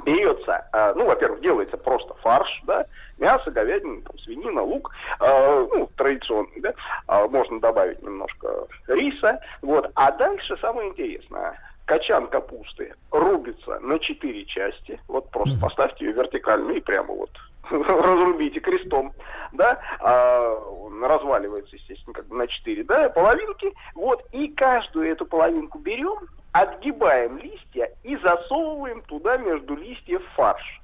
Берется, 0.05 0.67
э, 0.73 0.93
ну, 0.95 1.07
во-первых, 1.07 1.41
делается 1.41 1.77
просто 1.77 2.15
фарш, 2.15 2.63
да, 2.65 2.87
мясо, 3.19 3.51
говядина, 3.51 4.03
там, 4.03 4.19
свинина, 4.19 4.63
лук, 4.63 4.91
э, 5.21 5.67
ну, 5.73 5.89
традиционный, 5.97 6.61
да, 6.61 6.75
А 7.07 7.27
можно 7.29 7.61
добавить 7.61 8.03
немножко 8.03 8.67
риса, 8.87 9.41
вот, 9.63 9.91
а 9.95 10.13
дальше 10.13 10.57
самое 10.59 10.91
интересное. 10.91 11.59
Качан 11.87 12.29
капусты 12.29 12.95
рубится 13.11 13.79
на 13.81 13.99
четыре 13.99 14.45
части, 14.47 15.01
вот 15.07 15.31
просто 15.31 15.59
поставьте 15.61 16.07
ее 16.07 16.13
вертикально 16.13 16.73
и 16.73 16.81
прямо 16.81 17.13
вот 17.13 17.31
разрубите 17.71 18.61
крестом, 18.61 19.13
да, 19.53 19.81
а, 20.01 20.57
разваливается, 21.03 21.77
естественно, 21.77 22.15
как 22.15 22.27
бы 22.27 22.37
на 22.37 22.47
четыре, 22.47 22.85
да, 22.85 23.09
половинки, 23.09 23.73
вот, 23.95 24.25
и 24.33 24.49
каждую 24.49 25.11
эту 25.11 25.27
половинку 25.27 25.79
берем, 25.79 26.29
отгибаем 26.53 27.39
листья 27.39 27.91
и 28.03 28.17
засовываем 28.17 29.03
туда 29.03 29.37
между 29.37 29.77
листьев 29.77 30.23
фарш. 30.37 30.81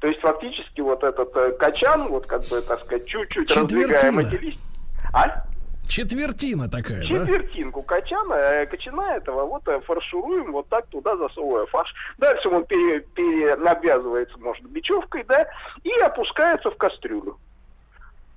То 0.00 0.08
есть 0.08 0.20
фактически 0.20 0.82
вот 0.82 1.02
этот 1.02 1.34
э, 1.36 1.52
качан, 1.52 2.08
вот 2.08 2.26
как 2.26 2.42
бы, 2.48 2.60
так 2.60 2.80
сказать, 2.84 3.06
чуть-чуть 3.06 3.50
раздвигаем 3.56 4.18
эти 4.18 4.34
листья. 4.34 4.62
А? 5.12 5.44
Четвертина 5.88 6.68
такая, 6.68 7.00
да? 7.00 7.06
Четвертинку 7.06 7.82
качана, 7.82 8.34
э, 8.34 8.66
качана 8.66 9.16
этого 9.16 9.46
вот 9.46 9.66
э, 9.68 9.80
фаршируем, 9.80 10.52
вот 10.52 10.68
так 10.68 10.86
туда 10.86 11.16
засовывая 11.16 11.66
фарш. 11.66 11.94
Дальше 12.18 12.48
он 12.48 12.64
пере, 12.64 13.00
перенавязывается, 13.00 14.38
может, 14.38 14.64
бечевкой, 14.64 15.24
да, 15.24 15.46
и 15.84 15.90
опускается 16.00 16.70
в 16.70 16.76
кастрюлю. 16.76 17.38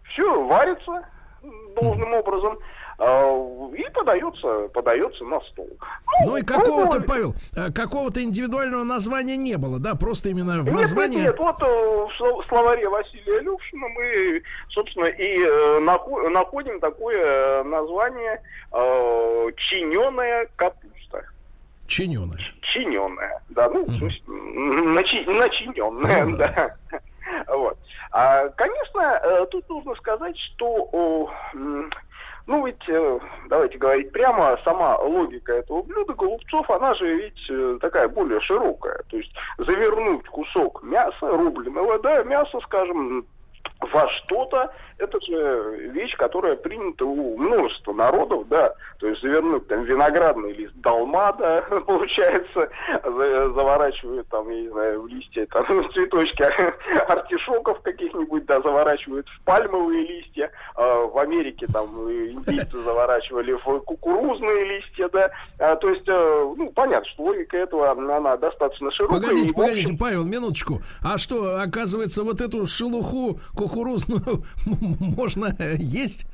Все, 0.04 0.44
варится 0.46 1.06
должным 1.76 2.14
образом 2.14 2.60
и 3.00 3.90
подается, 3.94 4.68
подается 4.74 5.24
на 5.24 5.40
стол. 5.42 5.70
Ну 6.26 6.36
и 6.36 6.42
какого-то. 6.42 7.02
Павел, 7.02 7.34
э, 7.56 7.72
какого-то 7.72 8.22
индивидуального 8.22 8.84
названия 8.84 9.38
не 9.38 9.58
было, 9.58 9.80
да? 9.80 9.96
Просто 9.96 10.30
именно 10.30 10.62
в 10.62 10.66
Нет, 10.66 10.74
названии... 10.74 11.18
нет, 11.18 11.28
нет, 11.28 11.40
вот 11.40 11.56
э, 11.62 11.66
в 11.66 12.10
сло- 12.20 12.46
словаре 12.50 12.90
Василия 12.90 13.40
Люшина 13.40 13.88
мы, 13.88 14.42
собственно, 14.70 15.06
и 15.06 15.40
э, 15.40 15.80
нахо- 15.82 16.28
находим 16.30 16.80
такое 16.82 17.64
название 17.64 18.42
чиненая 19.56 20.48
капуста. 20.56 21.24
Чиненая. 21.88 22.40
Чиненная, 22.62 23.42
да, 23.50 23.70
ну, 23.70 23.84
в 23.86 23.98
смысле, 23.98 24.22
начи- 24.28 25.26
начиненная, 25.30 26.26
Ну 26.26 26.38
да. 26.38 26.76
Вот. 27.48 27.78
А, 28.12 28.50
конечно, 28.50 29.46
тут 29.52 29.68
нужно 29.70 29.94
сказать, 29.96 30.36
что 30.38 31.30
Ну 32.50 32.66
ведь, 32.66 32.90
э, 32.90 33.20
давайте 33.48 33.78
говорить 33.78 34.12
прямо, 34.12 34.58
сама 34.64 34.98
логика 34.98 35.54
этого 35.54 35.84
блюда 35.84 36.16
голубцов, 36.16 36.68
она 36.72 36.96
же 36.96 37.16
ведь 37.16 37.48
э, 37.48 37.78
такая 37.80 38.10
более 38.10 38.42
широкая. 38.42 39.04
То 39.08 39.18
есть 39.18 39.32
завернуть 39.60 40.26
кусок 40.26 40.82
мяса, 40.82 41.28
рубленого, 41.28 42.00
да, 42.00 42.24
мяса, 42.24 42.60
скажем, 42.62 43.28
во 43.80 44.08
что-то, 44.10 44.72
это 44.98 45.20
же 45.22 45.90
вещь, 45.94 46.16
которая 46.18 46.56
принята 46.58 47.06
у 47.06 47.38
множества 47.38 47.94
народов, 47.94 48.48
да, 48.50 48.74
то 49.00 49.08
есть 49.08 49.22
завернуть 49.22 49.68
там 49.68 49.84
виноградный 49.84 50.52
лист 50.52 50.74
долмада, 50.76 51.64
получается, 51.88 52.70
за- 53.06 53.50
заворачивают 53.54 54.28
там, 54.28 54.50
я 54.50 54.62
не 54.62 54.70
знаю, 54.70 55.02
в 55.02 55.08
листья, 55.08 55.48
там, 55.50 55.66
цветочки 55.94 56.44
артишоков 57.10 57.80
каких-нибудь, 57.82 58.46
да, 58.46 58.62
заворачивают 58.62 59.28
в 59.30 59.42
пальмовые 59.46 60.06
листья, 60.06 60.52
А 60.76 61.06
в 61.06 61.18
Америке 61.18 61.66
там 61.72 61.88
индейцы 62.10 62.78
заворачивали 62.80 63.54
в 63.54 63.80
кукурузные 63.86 64.66
листья, 64.78 65.10
да, 65.14 65.32
А, 65.60 65.76
то 65.78 65.90
есть, 65.90 66.08
э, 66.08 66.54
ну, 66.58 66.70
понятно, 66.72 67.08
что 67.10 67.24
логика 67.24 67.56
этого, 67.58 67.90
она 67.92 68.36
достаточно 68.36 68.92
широкая. 68.92 69.22
Погодите, 69.22 69.48
и, 69.48 69.48
в 69.48 69.52
общем, 69.52 69.64
погодите, 69.64 69.98
Павел, 69.98 70.24
минуточку. 70.26 70.82
А 71.02 71.18
что, 71.18 71.60
оказывается, 71.62 72.24
вот 72.24 72.42
эту 72.42 72.66
шелуху 72.66 73.40
кукурузную 73.70 74.44
можно 75.18 75.48
есть? 75.78 76.26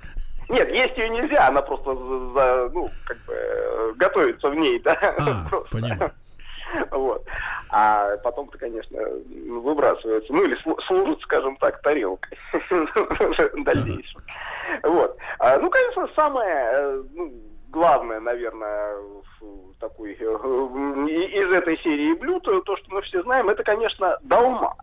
Нет, 0.50 0.70
есть 0.70 0.98
ее 0.98 1.10
нельзя, 1.10 1.48
она 1.48 1.62
просто 1.62 1.96
за, 1.96 2.70
ну, 2.74 2.90
как 3.06 3.18
бы 3.26 3.34
э, 3.34 3.94
готовится 3.98 4.50
в 4.50 4.56
ней, 4.56 4.80
да. 4.80 4.94
А, 5.20 5.48
понятно. 5.72 6.12
Вот. 6.92 7.26
А 7.70 8.18
потом-то, 8.18 8.58
конечно, 8.58 9.00
выбрасывается. 9.62 10.32
Ну, 10.34 10.44
или 10.44 10.56
слу- 10.64 10.80
служит, 10.88 11.20
скажем 11.22 11.56
так, 11.58 11.82
тарелкой 11.82 12.38
дальнейшем. 13.64 14.22
Вот. 14.84 15.18
А, 15.40 15.58
Ну, 15.58 15.70
конечно, 15.70 16.08
самое 16.16 16.70
э, 16.74 17.04
ну, 17.14 17.34
главное, 17.70 18.20
наверное, 18.20 18.94
такой, 19.80 20.14
э, 20.14 20.24
из 20.24 21.54
этой 21.54 21.78
серии 21.80 22.14
блюд, 22.14 22.44
то, 22.44 22.78
что 22.78 22.86
мы 22.94 23.02
все 23.04 23.22
знаем, 23.24 23.50
это, 23.50 23.64
конечно, 23.64 24.18
долма. 24.22 24.76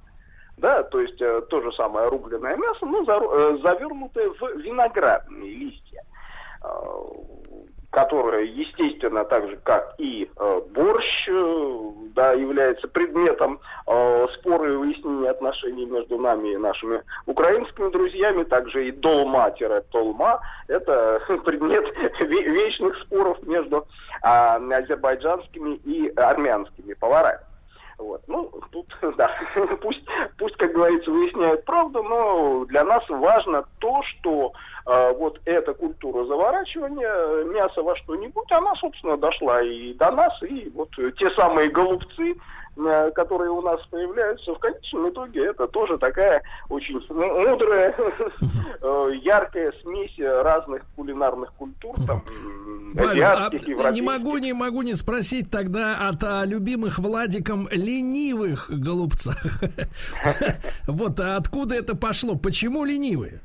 Да, 0.59 0.83
то 0.83 1.01
есть 1.01 1.21
э, 1.21 1.43
то 1.49 1.61
же 1.63 1.73
самое 1.73 2.09
рубленое 2.09 2.57
мясо, 2.57 2.85
но 2.87 3.03
зару- 3.05 3.31
э, 3.33 3.59
завернутое 3.63 4.29
в 4.31 4.43
виноградные 4.59 5.51
листья, 5.55 6.03
э, 6.63 6.69
которое, 7.91 8.45
естественно, 8.45 9.25
так 9.25 9.49
же, 9.49 9.57
как 9.57 9.95
и 9.99 10.31
э, 10.35 10.61
борщ, 10.71 11.29
э, 11.29 11.91
да, 12.15 12.33
является 12.33 12.87
предметом 12.89 13.61
э, 13.87 14.27
спора 14.35 14.73
и 14.73 14.77
выяснения 14.77 15.31
отношений 15.31 15.87
между 15.87 16.19
нами 16.19 16.51
и 16.51 16.57
нашими 16.59 17.03
украинскими 17.27 17.91
друзьями, 17.91 18.45
также 18.45 18.89
и 18.89 18.93
долма-толма, 18.93 20.41
это 20.69 21.21
предмет 21.45 21.85
ве- 22.21 22.43
вечных 22.49 22.99
споров 23.03 23.43
между 23.43 23.87
а, 24.23 24.57
азербайджанскими 24.57 25.77
и 25.77 26.09
армянскими 26.17 26.93
поварами. 26.95 27.41
Вот. 28.03 28.23
Ну, 28.27 28.51
тут, 28.73 28.87
да, 29.17 29.31
пусть, 29.81 30.03
пусть, 30.37 30.57
как 30.57 30.73
говорится, 30.73 31.11
выясняют 31.11 31.65
правду, 31.65 32.03
но 32.03 32.65
для 32.65 32.85
нас 32.85 33.09
важно 33.09 33.65
то, 33.79 34.03
что 34.03 34.53
э, 34.87 35.13
вот 35.17 35.41
эта 35.45 35.73
культура 35.73 36.25
заворачивания 36.25 37.45
мяса 37.45 37.83
во 37.83 37.97
что-нибудь, 37.97 38.51
она, 38.51 38.75
собственно, 38.75 39.17
дошла 39.17 39.63
и 39.63 39.95
до 39.95 40.11
нас, 40.11 40.33
и 40.43 40.71
вот 40.75 40.91
э, 40.99 41.13
те 41.17 41.31
самые 41.31 41.71
голубцы, 41.71 42.33
э, 42.33 42.35
которые 43.15 43.51
у 43.51 43.61
нас 43.61 43.81
появляются, 43.91 44.55
в 44.55 44.59
конечном 44.59 45.11
итоге 45.11 45.47
это 45.47 45.67
тоже 45.69 45.99
такая 45.99 46.43
очень 46.69 46.97
м- 47.11 47.51
мудрая, 47.51 47.95
э, 48.81 49.13
яркая 49.23 49.73
смесь 49.83 50.19
разных 50.19 50.83
кулинарных 50.97 51.53
культур, 51.55 51.95
там, 52.07 52.23
а 52.97 53.11
азиатских, 53.11 53.67
не 53.67 53.73
европейских. 53.73 54.05
могу, 54.05 54.39
не 54.39 54.53
могу 54.53 54.83
не 54.83 54.95
спросить 54.95 55.51
тогда 55.51 56.09
от 56.09 56.23
а, 56.25 56.45
любимых 56.45 56.99
Владиком 56.99 57.69
ленивых 57.71 58.71
голубцах. 58.71 59.37
Вот 60.87 61.21
а 61.21 61.37
откуда 61.37 61.75
это 61.75 61.97
пошло? 61.97 62.37
Почему 62.37 62.85
ленивые? 62.85 63.41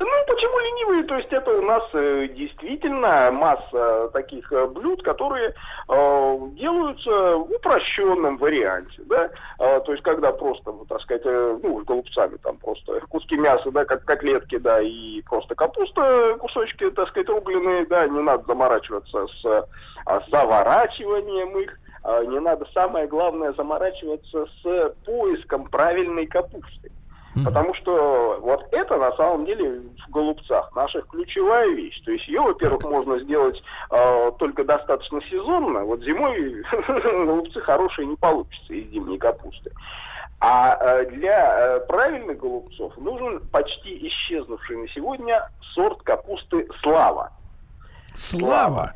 Ну, 0.00 0.06
почему 0.26 0.58
ленивые? 0.58 1.04
То 1.04 1.16
есть 1.16 1.30
это 1.30 1.58
у 1.58 1.62
нас 1.62 1.82
э, 1.92 2.28
действительно 2.28 3.30
масса 3.30 4.08
таких 4.14 4.50
э, 4.50 4.66
блюд, 4.66 5.02
которые 5.02 5.50
э, 5.88 6.38
делаются 6.52 7.36
в 7.36 7.52
упрощенном 7.52 8.38
варианте, 8.38 9.02
да, 9.04 9.30
А, 9.58 9.80
то 9.80 9.92
есть 9.92 10.02
когда 10.02 10.32
просто, 10.32 10.70
вот, 10.70 10.88
так 10.88 11.02
сказать, 11.02 11.20
э, 11.26 11.58
ну, 11.62 11.82
с 11.82 11.84
голубцами 11.84 12.38
там 12.38 12.56
просто 12.56 13.00
куски 13.10 13.36
мяса, 13.36 13.70
да, 13.70 13.84
как 13.84 14.06
котлетки, 14.06 14.56
да, 14.56 14.80
и 14.80 15.20
просто 15.20 15.54
капуста, 15.54 16.34
кусочки, 16.38 16.90
так 16.92 17.08
сказать, 17.08 17.28
рубленые, 17.28 17.84
да, 17.84 18.06
не 18.06 18.20
надо 18.20 18.44
заморачиваться 18.46 19.26
с 19.26 19.68
а, 20.06 20.22
заворачиванием 20.30 21.58
их, 21.58 21.78
а, 22.04 22.24
не 22.24 22.40
надо, 22.40 22.66
самое 22.72 23.06
главное, 23.06 23.52
заморачиваться 23.52 24.46
с 24.62 24.94
поиском 25.04 25.68
правильной 25.68 26.26
капусты. 26.26 26.90
Потому 27.44 27.74
что 27.74 28.38
вот 28.42 28.66
это 28.72 28.96
на 28.96 29.12
самом 29.12 29.46
деле 29.46 29.82
в 30.06 30.10
голубцах 30.10 30.70
наша 30.74 31.00
ключевая 31.02 31.68
вещь. 31.70 32.00
То 32.04 32.10
есть 32.10 32.26
ее, 32.26 32.40
во-первых, 32.40 32.82
можно 32.84 33.20
сделать 33.20 33.62
э, 33.90 34.32
только 34.38 34.64
достаточно 34.64 35.20
сезонно. 35.30 35.84
Вот 35.84 36.02
зимой 36.02 36.62
голубцы 37.26 37.60
хорошие 37.60 38.06
не 38.08 38.16
получится 38.16 38.74
из 38.74 38.90
зимней 38.90 39.18
капусты. 39.18 39.70
А 40.40 40.76
э, 40.80 41.06
для 41.10 41.76
э, 41.76 41.80
правильных 41.86 42.38
голубцов 42.38 42.96
нужен 42.96 43.40
почти 43.52 44.08
исчезнувший 44.08 44.78
на 44.78 44.88
сегодня 44.88 45.48
сорт 45.74 46.02
капусты 46.02 46.66
слава. 46.82 47.30
Слава! 48.14 48.94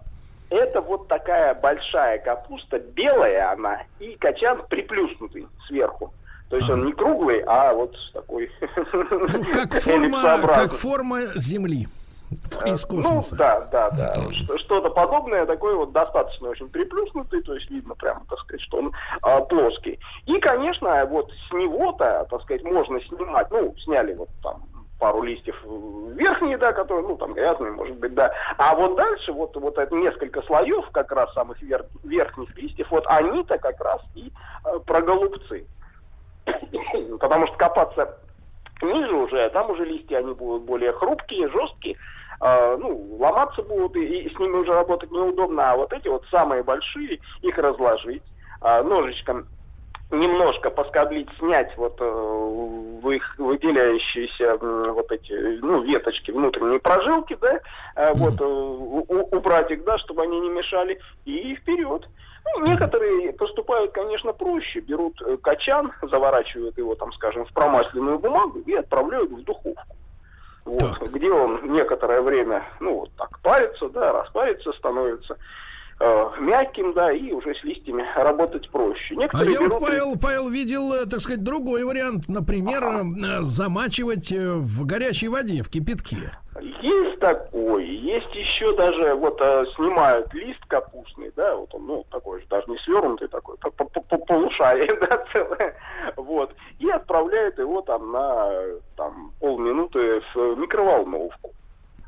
Это 0.50 0.80
вот 0.80 1.08
такая 1.08 1.54
большая 1.54 2.18
капуста, 2.18 2.78
белая 2.78 3.52
она, 3.52 3.82
и 3.98 4.16
качан 4.16 4.62
приплюснутый 4.68 5.46
сверху. 5.66 6.12
То 6.54 6.58
есть 6.58 6.70
он 6.70 6.86
не 6.86 6.92
круглый, 6.92 7.42
а 7.48 7.74
вот 7.74 7.96
такой 8.12 8.48
Ну, 8.92 9.44
как 9.52 9.74
форма, 9.74 10.38
как 10.54 10.72
форма 10.72 11.20
Земли 11.34 11.88
из 12.64 12.84
космоса. 12.84 13.34
Ну, 13.34 13.38
да, 13.38 13.68
да, 13.72 13.90
да. 13.90 14.58
Что-то 14.58 14.90
подобное, 14.90 15.46
такой 15.46 15.74
вот 15.74 15.90
достаточно 15.90 16.50
очень 16.50 16.68
приплюснутый, 16.68 17.40
то 17.40 17.54
есть 17.54 17.68
видно 17.72 17.96
прямо, 17.96 18.22
так 18.30 18.38
сказать, 18.38 18.60
что 18.60 18.78
он 18.78 18.92
а, 19.22 19.40
плоский. 19.40 19.98
И, 20.26 20.38
конечно, 20.38 21.04
вот 21.06 21.28
с 21.48 21.52
него-то, 21.52 22.24
так 22.30 22.42
сказать, 22.42 22.62
можно 22.62 23.00
снимать, 23.00 23.50
ну, 23.50 23.74
сняли 23.82 24.14
вот 24.14 24.28
там 24.40 24.62
пару 25.00 25.22
листьев 25.22 25.60
верхние, 26.14 26.56
да, 26.56 26.72
которые, 26.72 27.04
ну, 27.04 27.16
там 27.16 27.34
грязные, 27.34 27.72
может 27.72 27.96
быть, 27.96 28.14
да. 28.14 28.32
А 28.58 28.76
вот 28.76 28.94
дальше, 28.94 29.32
вот, 29.32 29.56
вот 29.56 29.76
это 29.76 29.92
несколько 29.96 30.40
слоев, 30.42 30.88
как 30.92 31.10
раз 31.10 31.32
самых 31.34 31.60
вер- 31.60 31.86
верхних 32.04 32.56
листьев, 32.56 32.86
вот 32.92 33.04
они-то 33.08 33.58
как 33.58 33.80
раз 33.80 34.00
и 34.14 34.32
э, 34.64 34.78
про 34.86 35.02
голубцы. 35.02 35.66
Потому 37.20 37.46
что 37.46 37.56
копаться 37.56 38.16
ниже 38.82 39.14
уже, 39.14 39.44
а 39.44 39.50
там 39.50 39.70
уже 39.70 39.84
листья, 39.84 40.18
они 40.18 40.34
будут 40.34 40.62
более 40.62 40.92
хрупкие, 40.92 41.48
жесткие, 41.48 41.96
а, 42.40 42.76
ну, 42.76 43.16
ломаться 43.18 43.62
будут, 43.62 43.96
и, 43.96 44.22
и 44.22 44.34
с 44.34 44.38
ними 44.38 44.56
уже 44.56 44.72
работать 44.72 45.10
неудобно. 45.10 45.72
А 45.72 45.76
вот 45.76 45.92
эти 45.92 46.08
вот 46.08 46.24
самые 46.30 46.62
большие, 46.62 47.20
их 47.40 47.58
разложить, 47.58 48.22
а, 48.60 48.82
ножичком 48.82 49.46
немножко 50.10 50.70
поскоблить, 50.70 51.28
снять 51.38 51.76
вот 51.76 51.96
э, 52.00 53.14
их 53.14 53.38
выделяющиеся 53.38 54.58
м, 54.60 54.92
вот 54.92 55.10
эти, 55.10 55.32
ну, 55.60 55.82
веточки, 55.82 56.30
внутренние 56.30 56.78
прожилки, 56.78 57.36
да, 57.40 57.60
э, 57.96 58.12
вот, 58.14 58.40
э, 58.40 58.44
у- 58.44 59.36
убрать 59.36 59.70
их, 59.70 59.84
да, 59.84 59.98
чтобы 59.98 60.22
они 60.22 60.40
не 60.40 60.50
мешали, 60.50 61.00
и 61.24 61.54
вперед. 61.56 62.08
Ну, 62.44 62.66
некоторые 62.66 63.32
поступают, 63.32 63.92
конечно, 63.92 64.32
проще. 64.32 64.80
Берут 64.80 65.20
э, 65.22 65.36
качан, 65.38 65.92
заворачивают 66.02 66.76
его, 66.78 66.94
там, 66.94 67.12
скажем, 67.12 67.44
в 67.46 67.52
промасленную 67.52 68.18
бумагу 68.18 68.60
и 68.60 68.74
отправляют 68.74 69.30
в 69.30 69.42
духовку. 69.42 69.96
Вот, 70.64 70.98
где 71.10 71.30
он 71.30 71.72
некоторое 71.72 72.22
время, 72.22 72.64
ну, 72.80 73.00
вот 73.00 73.10
так 73.16 73.38
парится, 73.40 73.88
да, 73.90 74.12
распарится, 74.12 74.72
становится 74.72 75.36
э, 76.00 76.26
мягким, 76.40 76.92
да, 76.92 77.12
и 77.12 77.32
уже 77.32 77.54
с 77.54 77.62
листьями 77.64 78.04
работать 78.16 78.68
проще. 78.70 79.14
А 79.16 79.20
Некоторые 79.20 79.52
я 79.52 79.60
вот, 79.60 79.68
берут 79.68 79.82
и- 79.82 79.84
Павел, 79.86 80.18
Павел 80.20 80.48
видел, 80.50 80.92
э, 80.94 81.06
так 81.06 81.20
сказать, 81.20 81.42
другой 81.42 81.84
вариант. 81.84 82.24
Например, 82.28 82.84
э, 82.84 83.42
замачивать 83.42 84.30
в 84.32 84.86
горячей 84.86 85.28
воде, 85.28 85.62
в 85.62 85.68
кипятке. 85.68 86.32
Есть 86.82 87.18
такой, 87.20 87.84
есть 87.86 88.32
еще 88.34 88.76
даже, 88.76 89.14
вот 89.14 89.38
снимают 89.74 90.32
лист 90.34 90.60
капустный, 90.68 91.32
да, 91.34 91.56
вот 91.56 91.74
он, 91.74 91.86
ну, 91.86 92.06
такой 92.10 92.40
же, 92.40 92.46
даже 92.48 92.70
не 92.70 92.78
свернутый 92.78 93.26
такой, 93.28 93.56
по- 93.58 93.70
по- 93.70 93.84
по- 94.00 94.18
полушарие, 94.18 94.94
да, 95.00 95.24
целое, 95.32 95.74
вот, 96.16 96.54
и 96.78 96.88
отправляют 96.90 97.58
его 97.58 97.80
там 97.82 98.12
на, 98.12 98.50
там, 98.96 99.32
полминуты 99.40 100.22
в 100.34 100.56
микроволновку. 100.56 101.50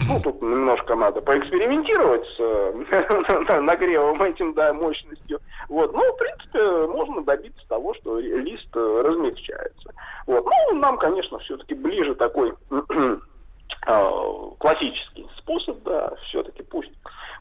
Ну, 0.08 0.20
тут 0.20 0.40
немножко 0.40 0.94
надо 0.94 1.20
поэкспериментировать 1.20 2.24
с 2.26 2.36
э, 2.38 3.60
нагревом 3.60 4.22
этим, 4.22 4.54
да, 4.54 4.72
мощностью. 4.72 5.40
Вот. 5.68 5.92
Ну, 5.92 6.12
в 6.12 6.16
принципе, 6.16 6.86
можно 6.86 7.22
добиться 7.22 7.66
того, 7.68 7.92
что 7.94 8.20
лист 8.20 8.68
э, 8.74 9.02
размягчается. 9.04 9.92
Вот. 10.26 10.44
Ну, 10.44 10.78
нам, 10.78 10.98
конечно, 10.98 11.38
все-таки 11.40 11.74
ближе 11.74 12.14
такой 12.14 12.54
э, 12.70 14.50
классический 14.58 15.28
способ, 15.38 15.82
да, 15.82 16.14
все-таки 16.26 16.62
пусть, 16.62 16.92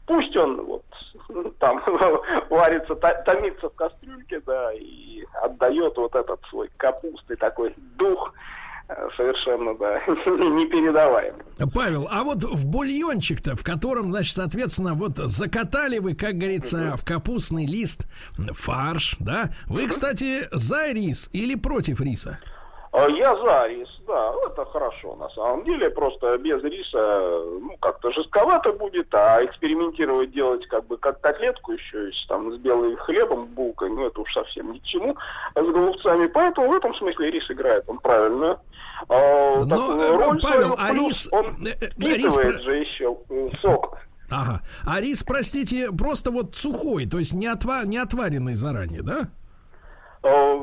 пусть 0.06 0.36
он 0.36 0.62
вот 0.64 0.84
там 1.60 1.82
варится, 2.50 2.96
то- 2.96 3.22
томится 3.24 3.68
в 3.68 3.74
кастрюльке, 3.76 4.40
да, 4.40 4.72
и 4.72 5.24
отдает 5.42 5.96
вот 5.96 6.16
этот 6.16 6.40
свой 6.50 6.68
капусты 6.76 7.36
такой 7.36 7.74
дух 7.76 8.32
совершенно, 9.16 9.74
да, 9.74 9.98
непередаваемый. 10.06 11.42
Павел, 11.74 12.08
а 12.10 12.22
вот 12.22 12.44
в 12.44 12.66
бульончик-то, 12.66 13.56
в 13.56 13.64
котором, 13.64 14.10
значит, 14.10 14.36
соответственно, 14.36 14.94
вот 14.94 15.16
закатали 15.16 15.98
вы, 15.98 16.14
как 16.14 16.34
говорится, 16.34 16.96
в 16.96 17.04
капустный 17.04 17.66
лист 17.66 18.06
фарш, 18.52 19.16
да? 19.20 19.50
Вы, 19.66 19.88
кстати, 19.88 20.48
за 20.52 20.92
рис 20.92 21.28
или 21.32 21.54
против 21.54 22.00
риса? 22.00 22.38
А 22.98 23.10
Я 23.10 23.36
за 23.36 23.66
рис, 23.68 23.88
да, 24.06 24.32
это 24.46 24.64
хорошо 24.64 25.16
на 25.16 25.28
самом 25.28 25.64
деле, 25.64 25.90
просто 25.90 26.38
без 26.38 26.62
риса, 26.62 27.42
ну, 27.60 27.76
как-то 27.78 28.10
жестковато 28.10 28.72
будет, 28.72 29.14
а 29.14 29.44
экспериментировать 29.44 30.32
делать 30.32 30.66
как 30.68 30.86
бы 30.86 30.96
как 30.96 31.20
котлетку 31.20 31.72
еще 31.72 32.10
с, 32.10 32.26
там, 32.26 32.50
с 32.54 32.56
белым 32.56 32.96
хлебом, 32.96 33.48
булкой, 33.48 33.90
ну, 33.90 34.06
это 34.06 34.22
уж 34.22 34.32
совсем 34.32 34.72
ни 34.72 34.78
к 34.78 34.82
чему, 34.84 35.14
а 35.54 35.62
с 35.62 35.66
голубцами, 35.66 36.26
поэтому 36.26 36.70
в 36.70 36.74
этом 36.74 36.94
смысле 36.94 37.30
рис 37.32 37.50
играет, 37.50 37.84
он 37.86 37.98
правильно. 37.98 38.60
А, 39.10 39.62
Но, 39.62 39.76
такую 39.76 40.00
э, 40.00 40.16
роль 40.16 40.40
Павел, 40.40 40.62
свою, 40.62 40.74
а 40.78 40.94
рис- 40.94 41.28
он 41.32 41.66
э, 41.66 41.74
э, 41.78 42.14
рис 42.16 42.34
же 42.62 42.76
еще 42.76 43.14
сок. 43.60 43.98
Ага. 44.30 44.62
А 44.86 45.00
рис, 45.02 45.22
простите, 45.22 45.90
просто 45.92 46.30
вот 46.30 46.56
сухой, 46.56 47.04
то 47.04 47.18
есть 47.18 47.34
не, 47.34 47.46
отва- 47.46 47.84
не 47.84 47.98
отваренный 47.98 48.54
заранее, 48.54 49.02
да? 49.02 49.28
Э, 50.26 50.56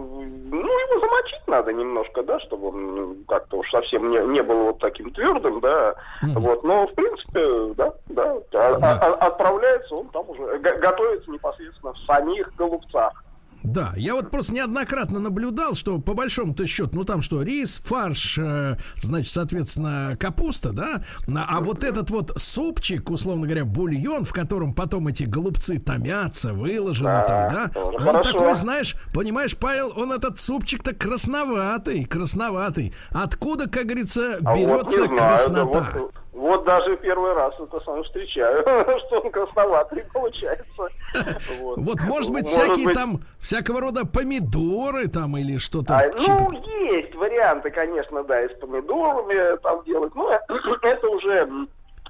Ну, 0.56 0.60
его 0.60 0.99
замочить 0.99 1.48
надо 1.48 1.73
немножко, 1.73 2.22
да, 2.22 2.40
чтобы 2.41 2.68
он 2.69 2.95
ну, 2.95 3.15
как-то 3.27 3.57
уж 3.57 3.72
совсем 3.72 4.10
не, 4.11 4.19
не 4.19 4.44
был 4.44 4.65
вот 4.65 4.80
таким 4.80 5.10
твердым, 5.11 5.60
да. 5.61 5.95
Вот, 6.35 6.64
но, 6.64 6.85
в 6.88 6.94
принципе, 6.94 7.73
да, 7.76 7.94
да. 8.10 8.38
А- 8.53 8.77
а- 8.81 8.98
а- 8.99 9.27
отправляется 9.27 9.95
он 9.95 10.10
там 10.10 10.30
уже, 10.30 10.60
готовится 10.60 11.31
непосредственно 11.31 11.94
в 11.94 11.99
самих 11.99 12.53
голубцах. 12.56 13.22
Да, 13.64 13.94
я 13.95 14.14
вот 14.15 14.30
просто 14.30 14.53
неоднократно 14.53 15.19
наблюдал, 15.19 15.73
что 15.76 15.99
по 15.99 16.14
большому-то 16.14 16.68
счету, 16.68 16.91
ну 16.94 17.03
там 17.06 17.22
что, 17.22 17.41
рис, 17.41 17.80
фарш, 17.84 18.38
э, 18.38 18.77
значит, 18.95 19.31
соответственно, 19.31 20.18
капуста, 20.19 20.72
да, 20.73 21.03
а 21.27 21.53
а 21.53 21.61
вот 21.61 21.84
этот 21.84 22.10
вот 22.10 22.34
супчик, 22.35 23.10
условно 23.10 23.45
говоря, 23.45 23.64
бульон, 23.64 24.26
в 24.26 24.34
котором 24.34 24.73
потом 24.73 25.07
эти 25.07 25.23
голубцы 25.23 25.80
томятся, 25.80 26.53
выложены 26.53 27.10
Да, 27.10 27.23
там, 27.26 27.72
да, 27.73 27.81
он 27.81 28.03
хорошо. 28.03 28.31
такой, 28.34 28.56
знаешь, 28.56 28.95
понимаешь, 29.14 29.56
Павел, 29.56 29.94
он 29.95 30.11
этот 30.11 30.40
супчик-то 30.40 30.94
красноватый, 30.94 32.06
красноватый. 32.06 32.94
Откуда, 33.11 33.69
как 33.69 33.85
говорится, 33.85 34.38
А 34.44 34.53
вот 34.53 34.57
берется 34.57 34.95
знаю, 34.95 35.10
да, 35.10 35.15
краснота? 35.15 35.91
вот, 35.95 36.14
вот 36.34 36.64
даже 36.64 36.97
первый 36.97 37.34
раз 37.34 37.53
это 37.60 37.80
сам 37.80 38.03
встречаю, 38.03 38.64
что 39.07 39.22
он 39.22 39.31
красноватый 39.31 40.03
получается. 40.11 40.88
Вот, 41.60 41.77
Вот, 41.77 42.01
может 42.01 42.31
быть, 42.31 42.47
всякие 42.47 42.91
там, 42.93 43.19
всякого 43.39 43.81
рода 43.81 44.05
помидоры 44.05 45.07
там 45.07 45.38
или 45.38 45.57
что-то. 45.57 45.97
А, 45.97 46.11
ну, 46.18 46.51
есть 46.89 47.14
варианты, 47.14 47.69
конечно, 47.69 48.23
да, 48.23 48.41
и 48.43 48.49
с 48.49 48.60
помидорами 48.60 49.57
там 49.57 49.84
делать. 49.84 50.14
Ну, 50.15 50.30
это 50.81 51.07
уже, 51.07 51.47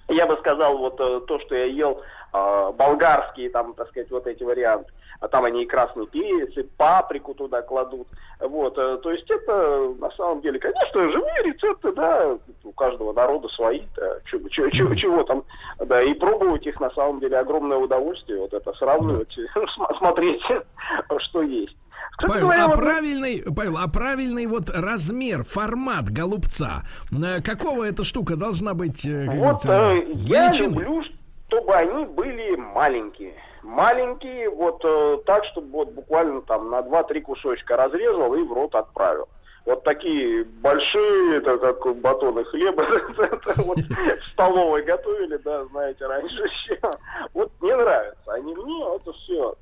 я 0.08 0.26
бы 0.26 0.38
сказал, 0.38 0.78
вот 0.78 1.00
э, 1.00 1.22
то, 1.28 1.40
что 1.40 1.56
я 1.56 1.66
ел, 1.66 2.02
э, 2.34 2.72
болгарские, 2.78 3.50
там, 3.50 3.74
так 3.74 3.90
сказать, 3.90 4.10
вот 4.10 4.26
эти 4.26 4.44
варианты. 4.44 4.92
А 5.20 5.28
там 5.28 5.46
они 5.46 5.64
и 5.64 5.68
красный 5.68 6.06
перец, 6.08 6.56
и 6.58 6.64
паприку 6.64 7.34
туда 7.34 7.62
кладут. 7.62 8.08
Вот, 8.40 8.78
э, 8.78 8.98
то 9.02 9.12
есть 9.12 9.30
это, 9.32 9.94
на 10.00 10.12
самом 10.12 10.42
деле, 10.42 10.60
конечно, 10.60 11.12
живые 11.12 11.44
рецепты, 11.44 11.94
да, 11.94 12.38
у 12.64 12.72
каждого 12.74 13.14
народа 13.14 13.48
свои, 13.50 13.82
да, 13.96 14.18
чего, 14.26 14.50
чего- 14.50 14.70
чего- 14.70 14.96
чего 14.96 15.24
там, 15.24 15.44
да, 15.80 16.02
и 16.02 16.14
пробовать 16.14 16.66
их, 16.68 16.80
на 16.82 16.90
самом 16.92 17.20
деле, 17.22 17.38
огромное 17.38 17.78
удовольствие, 17.78 18.40
вот 18.40 18.54
это 18.54 18.74
сравнивать, 18.74 19.32
см- 19.54 19.98
смотреть, 19.98 20.42
что 21.20 21.42
есть. 21.42 21.76
Кстати 22.18 22.32
Павел, 22.32 22.46
говоря, 22.48 22.64
а 22.66 22.68
вот- 22.68 22.76
правильный, 22.80 23.44
Павел, 23.56 23.78
а 23.78 23.88
правильный 23.88 24.46
вот 24.46 24.70
размер, 24.70 25.44
формат 25.44 26.10
голубца, 26.10 26.84
э, 27.12 27.42
какого 27.42 27.86
эта 27.86 28.04
штука 28.04 28.36
должна 28.36 28.74
быть? 28.74 29.06
э, 29.06 29.26
как 29.26 29.36
Вот 29.36 29.66
э, 29.66 30.04
я 30.16 30.48
величины? 30.48 30.74
люблю, 30.82 31.04
чтобы 31.48 31.74
они 31.74 32.06
были 32.06 32.56
маленькие. 32.58 33.34
Маленькие, 33.64 34.50
вот 34.50 34.84
э, 34.84 35.18
так, 35.26 35.46
чтобы 35.46 35.72
вот 35.72 35.92
буквально 35.94 36.42
там 36.42 36.70
на 36.70 36.82
2-3 36.82 37.22
кусочка 37.22 37.78
разрезал 37.78 38.36
и 38.36 38.44
в 38.44 38.52
рот 38.52 38.76
отправил. 38.76 39.30
Вот 39.66 39.84
такие 39.84 40.44
большие, 40.44 41.38
это 41.38 41.58
как 41.58 41.96
батоны 41.98 42.44
хлеба, 42.44 42.86
вот 43.58 43.78
в 43.78 44.32
столовой 44.34 44.84
готовили, 44.84 45.38
да, 45.38 45.64
знаете, 45.66 46.06
раньше 46.06 46.36
еще. 46.36 46.80
Вот 47.34 47.50
не 47.62 47.74
нравится. 47.74 48.34
Они 48.34 48.54
мне, 48.54 48.96
это 48.96 49.14
все, 49.14 49.56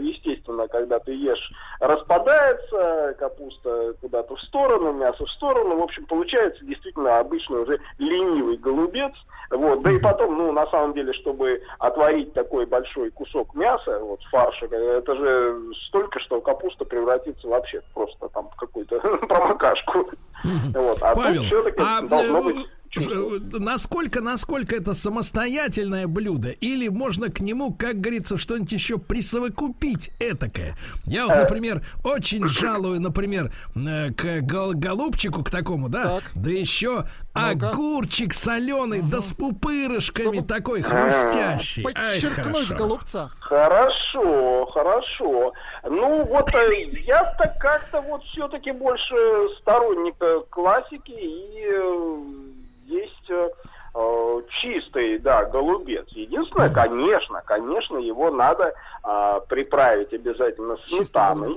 естественно, 0.00 0.66
когда 0.68 0.98
ты 0.98 1.12
ешь, 1.12 1.52
распадается, 1.80 3.16
капуста 3.18 3.94
куда-то 4.00 4.34
в 4.34 4.40
сторону, 4.42 4.92
мясо 4.92 5.26
в 5.26 5.30
сторону. 5.30 5.76
В 5.76 5.82
общем, 5.82 6.06
получается 6.06 6.64
действительно 6.64 7.18
обычный 7.18 7.62
уже 7.62 7.80
ленивый 7.98 8.56
голубец. 8.56 9.12
Вот, 9.50 9.82
да 9.82 9.90
и 9.92 9.98
потом, 9.98 10.36
ну, 10.36 10.52
на 10.52 10.66
самом 10.66 10.92
деле, 10.92 11.12
чтобы 11.14 11.62
отварить 11.78 12.34
такой 12.34 12.66
большой 12.66 13.10
кусок 13.10 13.54
мяса, 13.54 13.98
вот, 13.98 14.20
фарша, 14.30 14.66
это 14.66 15.16
же 15.16 15.60
столько, 15.86 16.20
что 16.20 16.40
капуста 16.42 16.84
превратится 16.84 17.48
вообще 17.48 17.82
просто 17.94 18.28
там 18.28 18.50
в 18.50 18.56
какую-то 19.18 19.34
промокашку. 19.34 20.10
Вот, 20.44 21.02
а 21.02 21.14
Павел, 21.14 21.42
а 21.78 22.00
должно 22.02 22.38
э, 22.38 22.42
быть 22.42 22.66
насколько, 23.52 24.20
насколько 24.20 24.76
это 24.76 24.94
самостоятельное 24.94 26.06
блюдо? 26.06 26.50
Или 26.50 26.88
можно 26.88 27.30
к 27.30 27.40
нему, 27.40 27.72
как 27.72 28.00
говорится, 28.00 28.38
что-нибудь 28.38 28.72
еще 28.72 28.98
присовокупить 28.98 30.10
этакое? 30.18 30.76
Я 31.04 31.22
Э. 31.22 31.26
вот, 31.26 31.36
например, 31.36 31.82
очень 32.04 32.46
жалую, 32.48 33.00
например, 33.00 33.52
э, 33.76 34.10
к 34.12 34.40
гол- 34.42 34.74
голубчику, 34.74 35.42
к 35.44 35.50
такому, 35.50 35.88
да? 35.88 36.04
Так. 36.20 36.22
Да 36.34 36.50
еще 36.50 37.04
огурчик 37.34 38.32
соленый, 38.34 39.02
да 39.02 39.20
с 39.20 39.32
пупырышками 39.32 40.40
такой 40.40 40.82
хрустящий. 40.82 41.82
Подчеркнуть 41.84 42.70
голубца. 42.70 43.30
Хорошо, 43.40 44.66
хорошо. 44.72 45.52
Ну 45.84 46.24
вот 46.24 46.52
э, 46.54 46.88
я-то 47.06 47.54
как-то 47.60 48.00
вот 48.00 48.22
все-таки 48.24 48.72
больше 48.72 49.14
сторонник 49.60 50.14
э, 50.20 50.40
классики 50.50 51.12
и 51.12 51.64
э, 51.64 52.18
есть 52.88 53.30
э, 53.30 53.48
э, 53.94 54.42
чистый, 54.60 55.18
да, 55.18 55.44
голубец. 55.44 56.08
Единственное, 56.10 56.70
конечно, 56.70 57.42
конечно, 57.44 57.98
его 57.98 58.30
надо 58.30 58.74
а, 59.02 59.40
приправить 59.40 60.12
обязательно 60.12 60.76
сметаной. 60.86 61.56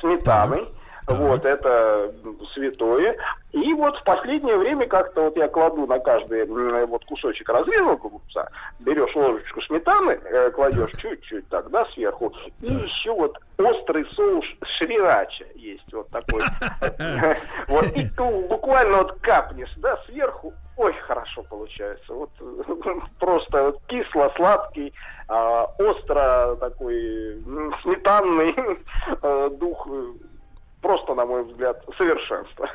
голубец. 0.00 0.68
Сметаной. 1.06 1.28
Вот, 1.28 1.44
это 1.44 2.12
святое. 2.54 3.16
И 3.52 3.74
вот 3.74 3.96
в 3.98 4.04
последнее 4.04 4.56
время 4.56 4.86
как-то 4.86 5.22
вот 5.24 5.36
я 5.36 5.48
кладу 5.48 5.86
на 5.86 5.98
каждый 5.98 6.46
вот 6.86 7.04
кусочек 7.04 7.48
разрезал 7.48 7.96
голубца, 7.96 8.48
берешь 8.80 9.14
ложечку 9.14 9.60
сметаны, 9.62 10.12
э, 10.12 10.50
кладешь 10.52 10.92
чуть-чуть 10.98 11.48
так, 11.48 11.68
да, 11.70 11.84
сверху, 11.92 12.32
и 12.60 12.72
еще 12.72 13.12
вот 13.12 13.38
острый 13.58 14.06
соус 14.14 14.46
шрирача 14.64 15.44
есть 15.54 15.92
вот 15.92 16.08
такой. 16.10 16.42
Вот, 17.68 17.84
и 17.96 18.08
буквально 18.48 18.98
вот 18.98 19.18
капнешь, 19.20 19.72
да, 19.76 19.98
сверху, 20.06 20.52
ой, 20.76 20.94
хорошо 21.06 21.42
получается. 21.42 22.14
Вот 22.14 22.30
просто 23.18 23.74
кисло-сладкий, 23.86 24.92
а, 25.28 25.64
остро 25.78 26.56
такой 26.56 27.42
сметанный 27.82 28.54
э, 29.22 29.50
дух 29.58 29.86
э, 29.90 30.12
просто, 30.82 31.14
на 31.14 31.24
мой 31.24 31.44
взгляд, 31.44 31.82
совершенство. 31.96 32.68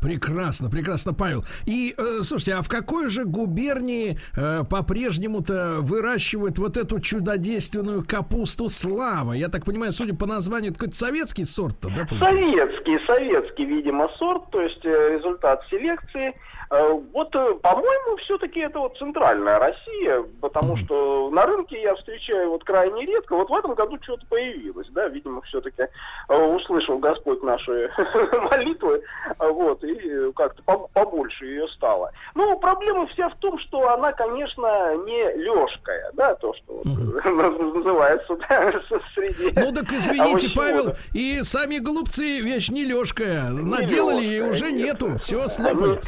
Прекрасно, 0.00 0.70
прекрасно, 0.70 1.12
Павел. 1.12 1.44
И 1.66 1.94
э, 1.96 2.20
слушайте, 2.22 2.54
а 2.54 2.62
в 2.62 2.68
какой 2.68 3.08
же 3.08 3.24
губернии 3.24 4.18
э, 4.34 4.64
по-прежнему-то 4.64 5.78
выращивают 5.80 6.58
вот 6.58 6.76
эту 6.76 7.00
чудодейственную 7.00 8.06
капусту 8.06 8.68
слава? 8.68 9.32
Я 9.32 9.48
так 9.48 9.64
понимаю, 9.64 9.92
судя 9.92 10.14
по 10.14 10.26
названию, 10.26 10.70
это 10.70 10.78
какой-то 10.78 10.96
советский 10.96 11.44
сорт-то, 11.44 11.88
да? 11.88 12.06
получается? 12.06 12.46
Советский, 12.46 13.06
советский, 13.06 13.64
видимо, 13.66 14.08
сорт, 14.18 14.50
то 14.50 14.60
есть 14.62 14.84
э, 14.84 15.16
результат 15.18 15.62
селекции. 15.68 16.34
Э, 16.70 16.92
Вот, 17.12 17.34
э, 17.34 17.54
по-моему, 17.62 18.16
все-таки 18.18 18.60
это 18.60 18.78
вот 18.80 18.96
центральная 18.98 19.58
Россия, 19.58 20.24
потому 20.40 20.76
что 20.76 21.30
на 21.30 21.46
рынке 21.46 21.80
я 21.80 21.94
встречаю 21.94 22.50
вот 22.50 22.64
крайне 22.64 23.06
редко. 23.06 23.36
Вот 23.36 23.48
в 23.50 23.54
этом 23.54 23.74
году 23.74 23.98
что-то 24.02 24.26
появилось, 24.26 24.88
да, 24.90 25.08
видимо, 25.08 25.42
все-таки 25.42 25.84
услышал 26.28 26.98
Господь 26.98 27.42
наши 27.42 27.90
молитвы, 28.50 29.02
э, 29.38 29.48
вот, 29.48 29.82
и 29.84 29.92
э, 29.98 30.32
как-то 30.34 30.62
по- 30.64 30.88
побольше 30.92 31.46
ее 31.46 31.68
стало. 31.68 32.12
Ну, 32.34 32.58
проблема 32.58 33.06
вся 33.08 33.28
в 33.28 33.36
том, 33.36 33.58
что 33.58 33.88
она, 33.90 34.12
конечно, 34.12 34.96
не 35.04 35.32
лёжкая, 35.44 36.10
да, 36.14 36.34
то, 36.34 36.52
что 36.54 36.80
называется 36.84 38.36
среди 39.14 39.52
Ну 39.60 39.72
так 39.72 39.92
извините. 39.92 40.50
Павел, 40.54 40.94
и 41.12 41.40
сами 41.42 41.78
голубцы 41.78 42.40
вещь 42.40 42.68
не 42.70 42.84
лёжкая. 42.84 43.50
Наделали 43.50 44.24
и 44.24 44.40
уже 44.40 44.72
нет. 44.72 44.86
нету. 45.00 45.18
Все 45.18 45.48
слопали. 45.48 46.00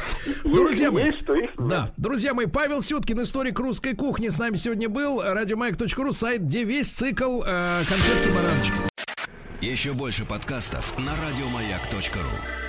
Друзья 0.53 0.91
мои, 0.91 1.05
есть, 1.05 1.25
то 1.25 1.33
их 1.33 1.49
нет. 1.57 1.67
Да, 1.69 1.91
друзья 1.97 2.33
мои, 2.33 2.45
Павел 2.45 2.81
Сюткин, 2.81 3.21
историк 3.23 3.59
русской 3.59 3.95
кухни, 3.95 4.29
с 4.29 4.37
нами 4.37 4.55
сегодня 4.57 4.89
был. 4.89 5.21
Радиомаяк.ру, 5.21 6.13
сайт, 6.13 6.41
где 6.41 6.63
весь 6.63 6.91
цикл 6.91 7.43
э, 7.45 7.83
конфетки-бараночки. 7.87 8.89
Еще 9.61 9.93
больше 9.93 10.25
подкастов 10.25 10.97
на 10.97 11.11
радиомаяк.ру. 11.11 12.68